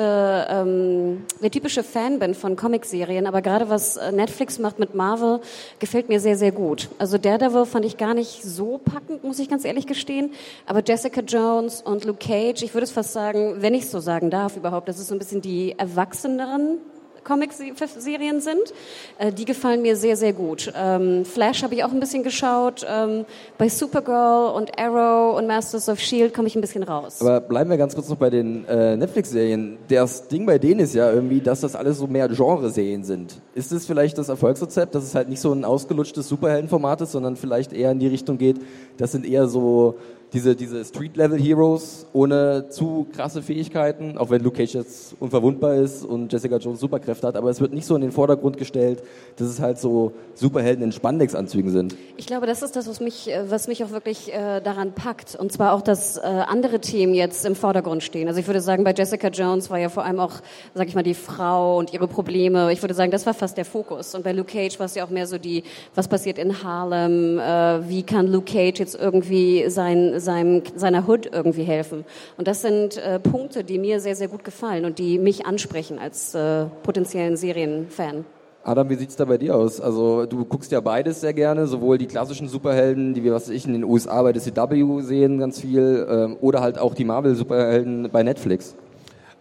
ähm, 0.50 1.24
der 1.40 1.52
typische 1.52 1.84
Fan 1.84 2.18
bin 2.18 2.34
von 2.34 2.56
Comicserien, 2.56 3.28
aber 3.28 3.40
gerade 3.40 3.70
was 3.70 3.96
äh, 3.96 4.10
Netflix 4.10 4.58
macht 4.58 4.80
mit 4.80 4.94
Marvel, 4.94 5.40
gefällt 5.78 6.08
mir 6.08 6.18
sehr, 6.18 6.36
sehr 6.36 6.50
gut. 6.50 6.88
Also 6.98 7.18
Daredevil 7.18 7.66
fand 7.66 7.84
ich 7.84 7.98
gar 7.98 8.14
nicht 8.14 8.42
so 8.42 8.78
packend, 8.78 9.22
muss 9.22 9.38
ich 9.38 9.48
ganz 9.48 9.64
ehrlich 9.64 9.86
gestehen. 9.86 10.32
Aber 10.66 10.82
Jessica 10.84 11.20
Jones 11.20 11.82
und 11.82 12.04
Luke 12.04 12.18
Cage, 12.18 12.62
ich 12.62 12.74
würde 12.74 12.84
es 12.84 12.90
fast 12.90 13.12
sagen, 13.12 13.54
wenn 13.60 13.74
ich 13.74 13.84
es 13.84 13.92
so 13.92 14.00
sagen 14.00 14.28
darf 14.28 14.56
überhaupt, 14.56 14.88
das 14.88 14.98
ist 14.98 15.06
so 15.06 15.14
ein 15.14 15.18
bisschen 15.20 15.40
die 15.40 15.78
erwachseneren 15.78 16.79
Comic-Serien 17.24 18.40
sind. 18.40 18.72
Äh, 19.18 19.32
die 19.32 19.44
gefallen 19.44 19.82
mir 19.82 19.96
sehr, 19.96 20.16
sehr 20.16 20.32
gut. 20.32 20.72
Ähm, 20.76 21.24
Flash 21.24 21.62
habe 21.62 21.74
ich 21.74 21.84
auch 21.84 21.92
ein 21.92 22.00
bisschen 22.00 22.22
geschaut. 22.22 22.86
Ähm, 22.88 23.24
bei 23.58 23.68
Supergirl 23.68 24.54
und 24.54 24.78
Arrow 24.78 25.36
und 25.36 25.46
Masters 25.46 25.88
of 25.88 25.98
S.H.I.E.L.D. 25.98 26.34
komme 26.34 26.48
ich 26.48 26.56
ein 26.56 26.60
bisschen 26.60 26.82
raus. 26.82 27.20
Aber 27.20 27.40
bleiben 27.40 27.70
wir 27.70 27.76
ganz 27.76 27.94
kurz 27.94 28.08
noch 28.08 28.16
bei 28.16 28.30
den 28.30 28.66
äh, 28.66 28.96
Netflix-Serien. 28.96 29.78
Das 29.88 30.28
Ding 30.28 30.46
bei 30.46 30.58
denen 30.58 30.80
ist 30.80 30.94
ja 30.94 31.10
irgendwie, 31.10 31.40
dass 31.40 31.60
das 31.60 31.76
alles 31.76 31.98
so 31.98 32.06
mehr 32.06 32.28
Genre-Serien 32.28 33.04
sind. 33.04 33.40
Ist 33.54 33.72
es 33.72 33.86
vielleicht 33.86 34.18
das 34.18 34.28
Erfolgsrezept, 34.28 34.94
dass 34.94 35.04
es 35.04 35.14
halt 35.14 35.28
nicht 35.28 35.40
so 35.40 35.52
ein 35.52 35.64
ausgelutschtes 35.64 36.28
Superheldenformat 36.28 37.00
ist, 37.02 37.12
sondern 37.12 37.36
vielleicht 37.36 37.72
eher 37.72 37.90
in 37.90 37.98
die 37.98 38.08
Richtung 38.08 38.38
geht, 38.38 38.56
das 38.96 39.12
sind 39.12 39.26
eher 39.26 39.48
so 39.48 39.98
diese, 40.32 40.54
diese 40.54 40.84
Street-Level-Heroes 40.84 42.06
ohne 42.12 42.68
zu 42.68 43.06
krasse 43.12 43.42
Fähigkeiten, 43.42 44.16
auch 44.18 44.30
wenn 44.30 44.42
Luke 44.42 44.56
Cage 44.56 44.74
jetzt 44.74 45.16
unverwundbar 45.18 45.74
ist 45.74 46.04
und 46.04 46.32
Jessica 46.32 46.56
Jones 46.56 46.80
Superkräfte 46.80 47.26
hat, 47.26 47.36
aber 47.36 47.50
es 47.50 47.60
wird 47.60 47.72
nicht 47.72 47.86
so 47.86 47.94
in 47.94 48.02
den 48.02 48.12
Vordergrund 48.12 48.56
gestellt, 48.56 49.02
dass 49.36 49.48
es 49.48 49.60
halt 49.60 49.78
so 49.78 50.12
Superhelden 50.34 50.84
in 50.84 50.92
Spandex-Anzügen 50.92 51.70
sind. 51.70 51.96
Ich 52.16 52.26
glaube, 52.26 52.46
das 52.46 52.62
ist 52.62 52.76
das, 52.76 52.88
was 52.88 53.00
mich, 53.00 53.30
äh, 53.30 53.50
was 53.50 53.68
mich 53.68 53.82
auch 53.84 53.90
wirklich 53.90 54.32
äh, 54.32 54.60
daran 54.60 54.92
packt. 54.92 55.34
Und 55.34 55.52
zwar 55.52 55.72
auch, 55.72 55.82
dass 55.82 56.16
äh, 56.16 56.20
andere 56.20 56.80
Themen 56.80 57.14
jetzt 57.14 57.44
im 57.44 57.54
Vordergrund 57.54 58.02
stehen. 58.02 58.28
Also 58.28 58.40
ich 58.40 58.46
würde 58.46 58.60
sagen, 58.60 58.84
bei 58.84 58.94
Jessica 58.94 59.28
Jones 59.28 59.70
war 59.70 59.78
ja 59.78 59.88
vor 59.88 60.04
allem 60.04 60.20
auch, 60.20 60.34
sag 60.74 60.88
ich 60.88 60.94
mal, 60.94 61.02
die 61.02 61.14
Frau 61.14 61.78
und 61.78 61.92
ihre 61.92 62.06
Probleme. 62.06 62.72
Ich 62.72 62.82
würde 62.82 62.94
sagen, 62.94 63.10
das 63.10 63.26
war 63.26 63.34
fast 63.34 63.56
der 63.56 63.64
Fokus. 63.64 64.14
Und 64.14 64.24
bei 64.24 64.32
Luke 64.32 64.52
Cage 64.52 64.78
war 64.78 64.86
es 64.86 64.94
ja 64.94 65.04
auch 65.04 65.10
mehr 65.10 65.26
so 65.26 65.38
die, 65.38 65.64
was 65.94 66.08
passiert 66.08 66.38
in 66.38 66.62
Harlem, 66.62 67.38
äh, 67.38 67.88
wie 67.88 68.02
kann 68.02 68.26
Luke 68.26 68.52
Cage 68.52 68.78
jetzt 68.78 68.94
irgendwie 68.94 69.68
sein, 69.68 70.19
seinem, 70.20 70.62
seiner 70.76 71.08
Hood 71.08 71.28
irgendwie 71.32 71.64
helfen. 71.64 72.04
Und 72.36 72.48
das 72.48 72.62
sind 72.62 72.96
äh, 72.96 73.18
Punkte, 73.18 73.64
die 73.64 73.78
mir 73.78 74.00
sehr, 74.00 74.16
sehr 74.16 74.28
gut 74.28 74.44
gefallen 74.44 74.84
und 74.84 74.98
die 74.98 75.18
mich 75.18 75.46
ansprechen 75.46 75.98
als 75.98 76.34
äh, 76.34 76.66
potenziellen 76.82 77.36
Serienfan. 77.36 78.24
Adam, 78.62 78.90
wie 78.90 78.96
sieht's 78.96 79.16
da 79.16 79.24
bei 79.24 79.38
dir 79.38 79.56
aus? 79.56 79.80
Also 79.80 80.26
du 80.26 80.44
guckst 80.44 80.70
ja 80.70 80.80
beides 80.80 81.22
sehr 81.22 81.32
gerne, 81.32 81.66
sowohl 81.66 81.96
die 81.96 82.06
klassischen 82.06 82.46
Superhelden, 82.46 83.14
die 83.14 83.24
wir, 83.24 83.32
was 83.32 83.48
ich, 83.48 83.64
in 83.64 83.72
den 83.72 83.84
USA 83.84 84.22
bei 84.22 84.32
der 84.32 84.42
CW 84.42 85.00
sehen, 85.00 85.38
ganz 85.38 85.60
viel, 85.60 86.06
ähm, 86.10 86.36
oder 86.42 86.60
halt 86.60 86.78
auch 86.78 86.94
die 86.94 87.04
Marvel-Superhelden 87.04 88.10
bei 88.12 88.22
Netflix. 88.22 88.74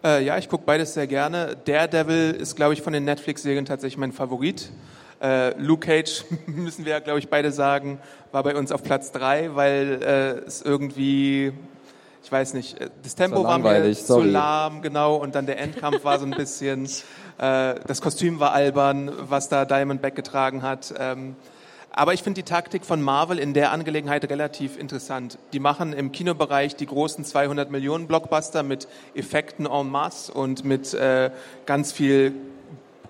Äh, 0.06 0.24
ja, 0.24 0.38
ich 0.38 0.48
gucke 0.48 0.64
beides 0.66 0.94
sehr 0.94 1.08
gerne. 1.08 1.58
Daredevil 1.66 2.32
ist, 2.40 2.56
glaube 2.56 2.74
ich, 2.74 2.82
von 2.82 2.94
den 2.94 3.04
Netflix-Serien 3.04 3.66
tatsächlich 3.66 3.98
mein 3.98 4.14
Favorit. 4.14 4.72
Äh, 5.22 5.58
Luke 5.60 5.86
Cage, 5.86 6.24
müssen 6.46 6.86
wir, 6.86 7.00
glaube 7.02 7.20
ich, 7.20 7.30
beide 7.30 7.52
sagen, 7.52 8.00
war 8.32 8.44
bei 8.44 8.56
uns 8.56 8.72
auf 8.72 8.84
Platz 8.84 9.12
drei, 9.12 9.54
weil 9.54 10.02
äh, 10.02 10.46
es 10.48 10.62
irgendwie, 10.62 11.52
ich 12.24 12.32
weiß 12.32 12.54
nicht, 12.54 12.80
äh, 12.80 12.90
das 13.04 13.16
Tempo 13.16 13.38
war 13.38 13.44
war, 13.44 13.58
mir 13.58 13.64
langweilig, 13.66 14.00
zu 14.00 14.14
sorry. 14.14 14.30
lahm, 14.30 14.82
genau, 14.82 15.16
und 15.16 15.36
dann 15.36 15.46
der 15.46 15.60
Endkampf 15.60 16.04
war 16.06 16.20
so 16.20 16.26
ein 16.26 16.32
bisschen, 16.32 16.86
äh, 17.38 17.76
das 17.86 18.02
Kostüm 18.02 18.40
war 18.40 18.54
albern, 18.54 19.12
was 19.20 19.50
da 19.50 19.66
Diamondback 19.66 20.16
getragen 20.16 20.62
hat. 20.62 20.94
Ähm, 20.98 21.36
aber 21.92 22.14
ich 22.14 22.24
finde 22.24 22.42
die 22.42 22.50
Taktik 22.50 22.86
von 22.86 23.02
Marvel 23.02 23.40
in 23.40 23.54
der 23.54 23.72
Angelegenheit 23.72 24.24
relativ 24.30 24.78
interessant. 24.78 25.38
Die 25.52 25.60
machen 25.60 25.92
im 25.92 26.14
Kinobereich 26.14 26.76
die 26.76 26.86
großen 26.86 27.26
200 27.26 27.72
Millionen 27.72 28.08
Blockbuster 28.08 28.64
mit 28.64 28.88
Effekten 29.16 29.66
en 29.66 29.90
masse 29.90 30.32
und 30.32 30.64
mit 30.64 30.94
äh, 30.94 31.32
ganz 31.66 31.92
viel 31.92 32.34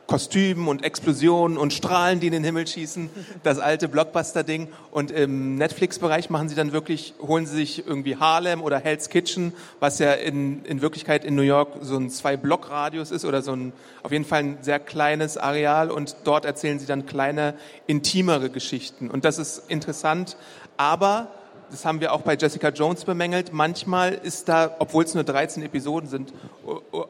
Kostümen 0.09 0.67
und 0.67 0.83
Explosionen 0.83 1.55
und 1.55 1.71
Strahlen, 1.71 2.19
die 2.19 2.25
in 2.25 2.33
den 2.33 2.43
Himmel 2.43 2.65
schießen, 2.65 3.11
das 3.43 3.59
alte 3.59 3.87
Blockbuster-Ding. 3.87 4.67
Und 4.89 5.11
im 5.11 5.55
Netflix-Bereich 5.55 6.31
machen 6.31 6.49
sie 6.49 6.55
dann 6.55 6.71
wirklich, 6.71 7.13
holen 7.21 7.45
sie 7.45 7.55
sich 7.55 7.85
irgendwie 7.85 8.15
Harlem 8.15 8.63
oder 8.63 8.79
Hell's 8.79 9.09
Kitchen, 9.09 9.53
was 9.79 9.99
ja 9.99 10.13
in, 10.13 10.65
in 10.65 10.81
Wirklichkeit 10.81 11.23
in 11.23 11.35
New 11.35 11.43
York 11.43 11.73
so 11.81 11.95
ein 11.95 12.09
Zwei-Block-Radius 12.09 13.11
ist 13.11 13.23
oder 13.23 13.43
so 13.43 13.51
ein, 13.55 13.71
auf 14.01 14.11
jeden 14.11 14.25
Fall 14.25 14.39
ein 14.39 14.57
sehr 14.61 14.79
kleines 14.79 15.37
Areal 15.37 15.91
und 15.91 16.15
dort 16.23 16.43
erzählen 16.43 16.79
sie 16.79 16.87
dann 16.87 17.05
kleine, 17.05 17.53
intimere 17.85 18.49
Geschichten. 18.49 19.11
Und 19.11 19.25
das 19.25 19.37
ist 19.37 19.69
interessant, 19.69 20.37
Aber 20.75 21.27
das 21.71 21.85
haben 21.85 22.01
wir 22.01 22.13
auch 22.13 22.21
bei 22.21 22.35
Jessica 22.35 22.69
Jones 22.69 23.05
bemängelt. 23.05 23.53
Manchmal 23.53 24.13
ist 24.13 24.49
da, 24.49 24.75
obwohl 24.79 25.03
es 25.03 25.13
nur 25.13 25.23
13 25.23 25.63
Episoden 25.63 26.09
sind, 26.09 26.33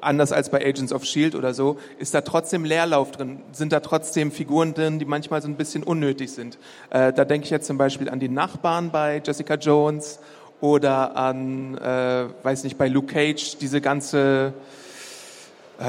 anders 0.01 0.31
als 0.31 0.49
bei 0.49 0.65
Agents 0.65 0.93
of 0.93 1.05
Shield 1.05 1.35
oder 1.35 1.53
so, 1.53 1.77
ist 1.97 2.13
da 2.13 2.21
trotzdem 2.21 2.65
Leerlauf 2.65 3.11
drin, 3.11 3.41
sind 3.51 3.71
da 3.71 3.79
trotzdem 3.79 4.31
Figuren 4.31 4.73
drin, 4.73 4.99
die 4.99 5.05
manchmal 5.05 5.41
so 5.41 5.47
ein 5.47 5.55
bisschen 5.55 5.83
unnötig 5.83 6.31
sind. 6.31 6.57
Äh, 6.89 7.13
da 7.13 7.25
denke 7.25 7.45
ich 7.45 7.51
jetzt 7.51 7.67
zum 7.67 7.77
Beispiel 7.77 8.09
an 8.09 8.19
die 8.19 8.29
Nachbarn 8.29 8.91
bei 8.91 9.21
Jessica 9.25 9.55
Jones 9.55 10.19
oder 10.61 11.15
an, 11.15 11.77
äh, 11.77 12.25
weiß 12.43 12.63
nicht, 12.63 12.77
bei 12.77 12.87
Luke 12.87 13.13
Cage, 13.13 13.57
diese 13.57 13.81
ganze 13.81 14.53
äh, 15.79 15.83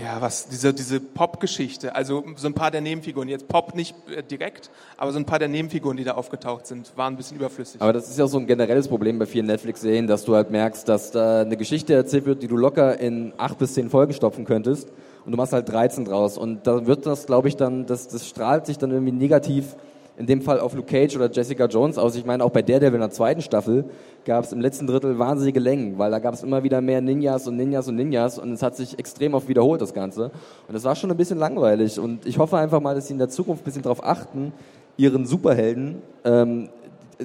ja, 0.00 0.20
was, 0.20 0.48
diese, 0.48 0.72
diese 0.72 1.00
Pop-Geschichte, 1.00 1.94
also 1.94 2.24
so 2.36 2.46
ein 2.46 2.54
paar 2.54 2.70
der 2.70 2.80
Nebenfiguren, 2.80 3.28
jetzt 3.28 3.48
Pop 3.48 3.74
nicht 3.74 3.94
äh, 4.08 4.22
direkt, 4.22 4.70
aber 4.96 5.12
so 5.12 5.18
ein 5.18 5.26
paar 5.26 5.38
der 5.38 5.48
Nebenfiguren, 5.48 5.96
die 5.96 6.04
da 6.04 6.12
aufgetaucht 6.12 6.66
sind, 6.66 6.96
waren 6.96 7.14
ein 7.14 7.16
bisschen 7.16 7.36
überflüssig. 7.36 7.80
Aber 7.80 7.92
das 7.92 8.08
ist 8.08 8.18
ja 8.18 8.26
so 8.26 8.38
ein 8.38 8.46
generelles 8.46 8.88
Problem 8.88 9.18
bei 9.18 9.26
vielen 9.26 9.46
Netflix-Serien, 9.46 10.06
dass 10.06 10.24
du 10.24 10.34
halt 10.34 10.50
merkst, 10.50 10.88
dass 10.88 11.10
da 11.10 11.42
eine 11.42 11.56
Geschichte 11.56 11.94
erzählt 11.94 12.24
wird, 12.24 12.42
die 12.42 12.48
du 12.48 12.56
locker 12.56 12.98
in 12.98 13.32
acht 13.36 13.58
bis 13.58 13.74
zehn 13.74 13.90
Folgen 13.90 14.12
stopfen 14.12 14.44
könntest 14.44 14.88
und 15.24 15.32
du 15.32 15.36
machst 15.36 15.52
halt 15.52 15.68
13 15.68 16.04
draus 16.04 16.38
und 16.38 16.66
da 16.66 16.86
wird 16.86 17.06
das, 17.06 17.26
glaube 17.26 17.48
ich, 17.48 17.56
dann, 17.56 17.86
das, 17.86 18.08
das 18.08 18.28
strahlt 18.28 18.66
sich 18.66 18.78
dann 18.78 18.90
irgendwie 18.90 19.12
negativ 19.12 19.76
in 20.16 20.26
dem 20.26 20.42
Fall 20.42 20.60
auf 20.60 20.74
Luke 20.74 20.88
Cage 20.88 21.16
oder 21.16 21.30
Jessica 21.30 21.66
Jones 21.66 21.98
aus. 21.98 22.16
Ich 22.16 22.24
meine, 22.24 22.44
auch 22.44 22.50
bei 22.50 22.62
Daredevil 22.62 22.94
in 22.94 23.00
der 23.00 23.10
zweiten 23.10 23.40
Staffel 23.40 23.84
gab 24.24 24.44
es 24.44 24.52
im 24.52 24.60
letzten 24.60 24.86
Drittel 24.86 25.18
wahnsinnige 25.18 25.58
Längen, 25.58 25.98
weil 25.98 26.10
da 26.10 26.18
gab 26.18 26.34
es 26.34 26.42
immer 26.42 26.62
wieder 26.62 26.80
mehr 26.80 27.00
Ninjas 27.00 27.46
und 27.48 27.56
Ninjas 27.56 27.88
und 27.88 27.96
Ninjas 27.96 28.38
und 28.38 28.52
es 28.52 28.62
hat 28.62 28.76
sich 28.76 28.98
extrem 28.98 29.34
oft 29.34 29.48
wiederholt, 29.48 29.80
das 29.80 29.94
Ganze. 29.94 30.30
Und 30.68 30.74
es 30.74 30.84
war 30.84 30.94
schon 30.94 31.10
ein 31.10 31.16
bisschen 31.16 31.38
langweilig 31.38 31.98
und 31.98 32.26
ich 32.26 32.38
hoffe 32.38 32.58
einfach 32.58 32.80
mal, 32.80 32.94
dass 32.94 33.06
sie 33.06 33.14
in 33.14 33.18
der 33.18 33.28
Zukunft 33.30 33.62
ein 33.62 33.64
bisschen 33.64 33.82
darauf 33.82 34.04
achten, 34.04 34.52
ihren 34.96 35.24
Superhelden 35.24 36.02
ähm, 36.24 36.68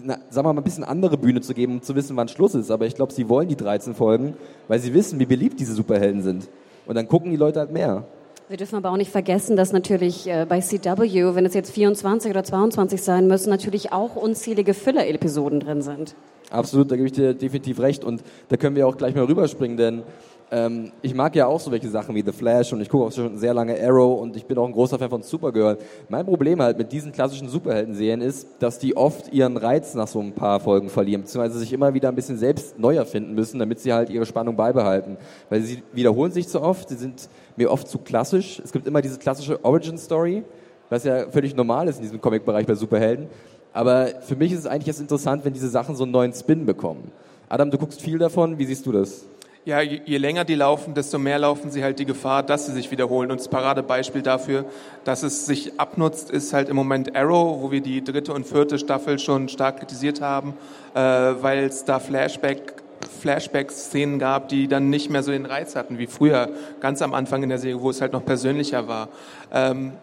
na, 0.03 0.17
sagen 0.29 0.47
wir 0.47 0.53
mal, 0.53 0.61
ein 0.61 0.63
bisschen 0.63 0.83
andere 0.83 1.17
Bühne 1.17 1.41
zu 1.41 1.53
geben, 1.53 1.73
um 1.73 1.81
zu 1.81 1.95
wissen, 1.95 2.15
wann 2.17 2.27
Schluss 2.27 2.55
ist. 2.55 2.71
Aber 2.71 2.85
ich 2.85 2.95
glaube, 2.95 3.13
sie 3.13 3.29
wollen 3.29 3.47
die 3.47 3.55
13 3.55 3.95
Folgen, 3.95 4.35
weil 4.67 4.79
sie 4.79 4.93
wissen, 4.93 5.19
wie 5.19 5.25
beliebt 5.25 5.59
diese 5.59 5.73
Superhelden 5.73 6.21
sind. 6.21 6.49
Und 6.85 6.95
dann 6.95 7.07
gucken 7.07 7.31
die 7.31 7.37
Leute 7.37 7.59
halt 7.59 7.71
mehr. 7.71 8.05
Wir 8.49 8.55
dürfen 8.55 8.77
aber 8.77 8.91
auch 8.91 8.97
nicht 8.97 9.11
vergessen, 9.11 9.57
dass 9.57 9.73
natürlich 9.73 10.25
äh, 10.25 10.45
bei 10.47 10.61
CW, 10.61 11.35
wenn 11.35 11.45
es 11.45 11.53
jetzt 11.53 11.69
24 11.71 12.31
oder 12.31 12.45
22 12.45 13.01
sein 13.01 13.27
müssen, 13.27 13.49
natürlich 13.49 13.91
auch 13.91 14.15
unzählige 14.15 14.73
Filler-Episoden 14.73 15.59
drin 15.59 15.81
sind. 15.81 16.15
Absolut, 16.49 16.89
da 16.89 16.95
gebe 16.95 17.07
ich 17.07 17.11
dir 17.11 17.33
definitiv 17.33 17.81
recht. 17.81 18.05
Und 18.05 18.23
da 18.47 18.55
können 18.55 18.77
wir 18.77 18.87
auch 18.87 18.95
gleich 18.95 19.13
mal 19.15 19.25
rüberspringen, 19.25 19.75
denn 19.75 20.03
ähm, 20.49 20.93
ich 21.01 21.13
mag 21.13 21.35
ja 21.35 21.45
auch 21.45 21.59
so 21.59 21.71
welche 21.71 21.89
Sachen 21.89 22.15
wie 22.15 22.21
The 22.21 22.31
Flash 22.31 22.71
und 22.71 22.79
ich 22.79 22.87
gucke 22.87 23.05
auch 23.05 23.11
schon 23.11 23.37
sehr 23.37 23.53
lange 23.53 23.77
Arrow 23.83 24.21
und 24.21 24.37
ich 24.37 24.45
bin 24.45 24.57
auch 24.57 24.65
ein 24.65 24.71
großer 24.71 24.97
Fan 24.97 25.09
von 25.09 25.21
Supergirl. 25.23 25.77
Mein 26.07 26.25
Problem 26.25 26.61
halt 26.61 26.77
mit 26.77 26.89
diesen 26.93 27.11
klassischen 27.11 27.49
Superhelden-Serien 27.49 28.21
ist, 28.21 28.47
dass 28.59 28.79
die 28.79 28.95
oft 28.95 29.33
ihren 29.33 29.57
Reiz 29.57 29.93
nach 29.93 30.07
so 30.07 30.21
ein 30.21 30.31
paar 30.31 30.61
Folgen 30.61 30.87
verlieren, 30.87 31.23
beziehungsweise 31.23 31.59
sich 31.59 31.73
immer 31.73 31.93
wieder 31.93 32.07
ein 32.07 32.15
bisschen 32.15 32.37
selbst 32.37 32.79
neu 32.79 32.95
erfinden 32.95 33.35
müssen, 33.35 33.59
damit 33.59 33.81
sie 33.81 33.91
halt 33.91 34.09
ihre 34.09 34.25
Spannung 34.25 34.55
beibehalten. 34.55 35.17
Weil 35.49 35.63
sie 35.63 35.83
wiederholen 35.91 36.31
sich 36.31 36.47
zu 36.47 36.61
oft, 36.61 36.87
sie 36.87 36.95
sind 36.95 37.27
mir 37.57 37.71
oft 37.71 37.87
zu 37.87 37.97
klassisch. 37.97 38.61
Es 38.63 38.71
gibt 38.71 38.87
immer 38.87 39.01
diese 39.01 39.19
klassische 39.19 39.63
Origin-Story, 39.65 40.43
was 40.89 41.03
ja 41.03 41.29
völlig 41.29 41.55
normal 41.55 41.87
ist 41.87 41.97
in 41.97 42.03
diesem 42.03 42.21
Comic-Bereich 42.21 42.65
bei 42.65 42.75
Superhelden. 42.75 43.27
Aber 43.73 44.07
für 44.21 44.35
mich 44.35 44.53
ist 44.53 44.59
es 44.59 44.67
eigentlich 44.67 44.87
jetzt 44.87 45.01
interessant, 45.01 45.43
wenn 45.43 45.53
diese 45.53 45.69
Sachen 45.69 45.95
so 45.95 46.03
einen 46.03 46.11
neuen 46.11 46.33
Spin 46.33 46.65
bekommen. 46.65 47.11
Adam, 47.49 47.69
du 47.71 47.77
guckst 47.77 48.01
viel 48.01 48.17
davon. 48.17 48.57
Wie 48.57 48.65
siehst 48.65 48.85
du 48.85 48.91
das? 48.91 49.25
Ja, 49.65 49.81
je, 49.81 49.99
je, 50.05 50.17
länger 50.17 50.45
die 50.45 50.55
laufen, 50.55 50.93
desto 50.93 51.19
mehr 51.19 51.39
laufen 51.39 51.71
sie 51.71 51.83
halt 51.83 51.99
die 51.99 52.05
Gefahr, 52.05 52.41
dass 52.41 52.67
sie 52.67 52.71
sich 52.71 52.89
wiederholen. 52.89 53.31
Und 53.31 53.41
das 53.41 53.49
Paradebeispiel 53.49 54.21
dafür, 54.21 54.63
dass 55.03 55.23
es 55.23 55.45
sich 55.45 55.77
abnutzt, 55.77 56.31
ist 56.31 56.53
halt 56.53 56.69
im 56.69 56.77
Moment 56.77 57.13
Arrow, 57.17 57.61
wo 57.61 57.69
wir 57.69 57.81
die 57.81 58.01
dritte 58.01 58.31
und 58.33 58.47
vierte 58.47 58.79
Staffel 58.79 59.19
schon 59.19 59.49
stark 59.49 59.79
kritisiert 59.79 60.21
haben, 60.21 60.53
äh, 60.93 60.99
weil 60.99 61.65
es 61.65 61.83
da 61.83 61.99
Flashback 61.99 62.76
Flashback-Szenen 63.07 64.19
gab, 64.19 64.49
die 64.49 64.67
dann 64.67 64.89
nicht 64.89 65.09
mehr 65.09 65.23
so 65.23 65.31
den 65.31 65.45
Reiz 65.45 65.75
hatten 65.75 65.97
wie 65.97 66.07
früher, 66.07 66.49
ganz 66.79 67.01
am 67.01 67.13
Anfang 67.13 67.43
in 67.43 67.49
der 67.49 67.57
Serie, 67.57 67.81
wo 67.81 67.89
es 67.89 68.01
halt 68.01 68.13
noch 68.13 68.25
persönlicher 68.25 68.87
war. 68.87 69.09
Ähm, 69.51 69.93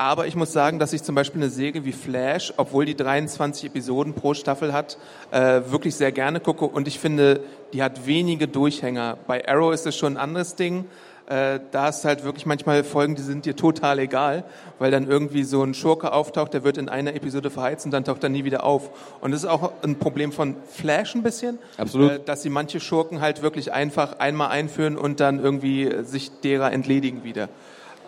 aber 0.00 0.26
ich 0.26 0.34
muss 0.34 0.50
sagen, 0.50 0.78
dass 0.78 0.94
ich 0.94 1.02
zum 1.02 1.14
Beispiel 1.14 1.42
eine 1.42 1.50
Serie 1.50 1.84
wie 1.84 1.92
Flash, 1.92 2.54
obwohl 2.56 2.86
die 2.86 2.96
23 2.96 3.66
Episoden 3.66 4.14
pro 4.14 4.32
Staffel 4.32 4.72
hat, 4.72 4.96
äh, 5.30 5.60
wirklich 5.66 5.94
sehr 5.94 6.10
gerne 6.10 6.40
gucke 6.40 6.64
und 6.64 6.88
ich 6.88 6.98
finde, 6.98 7.40
die 7.74 7.82
hat 7.82 8.06
wenige 8.06 8.48
Durchhänger. 8.48 9.18
Bei 9.26 9.46
Arrow 9.46 9.74
ist 9.74 9.86
es 9.86 9.94
schon 9.94 10.14
ein 10.14 10.16
anderes 10.16 10.54
Ding. 10.54 10.86
Äh, 11.26 11.60
da 11.70 11.90
ist 11.90 12.06
halt 12.06 12.24
wirklich 12.24 12.46
manchmal 12.46 12.82
Folgen, 12.82 13.14
die 13.14 13.20
sind 13.20 13.44
dir 13.44 13.54
total 13.54 13.98
egal, 13.98 14.44
weil 14.78 14.90
dann 14.90 15.06
irgendwie 15.06 15.44
so 15.44 15.62
ein 15.62 15.74
Schurke 15.74 16.14
auftaucht, 16.14 16.54
der 16.54 16.64
wird 16.64 16.78
in 16.78 16.88
einer 16.88 17.14
Episode 17.14 17.50
verheizt 17.50 17.84
und 17.84 17.90
dann 17.90 18.04
taucht 18.04 18.22
er 18.22 18.30
nie 18.30 18.44
wieder 18.44 18.64
auf. 18.64 19.18
Und 19.20 19.32
das 19.32 19.42
ist 19.42 19.50
auch 19.50 19.70
ein 19.82 19.98
Problem 19.98 20.32
von 20.32 20.56
Flash 20.66 21.14
ein 21.14 21.22
bisschen. 21.22 21.58
Absolut. 21.76 22.10
Äh, 22.10 22.20
dass 22.24 22.40
sie 22.40 22.48
manche 22.48 22.80
Schurken 22.80 23.20
halt 23.20 23.42
wirklich 23.42 23.74
einfach 23.74 24.18
einmal 24.18 24.48
einführen 24.48 24.96
und 24.96 25.20
dann 25.20 25.40
irgendwie 25.40 25.92
sich 26.04 26.30
derer 26.40 26.72
entledigen 26.72 27.22
wieder. 27.22 27.50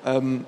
Ähm, 0.07 0.47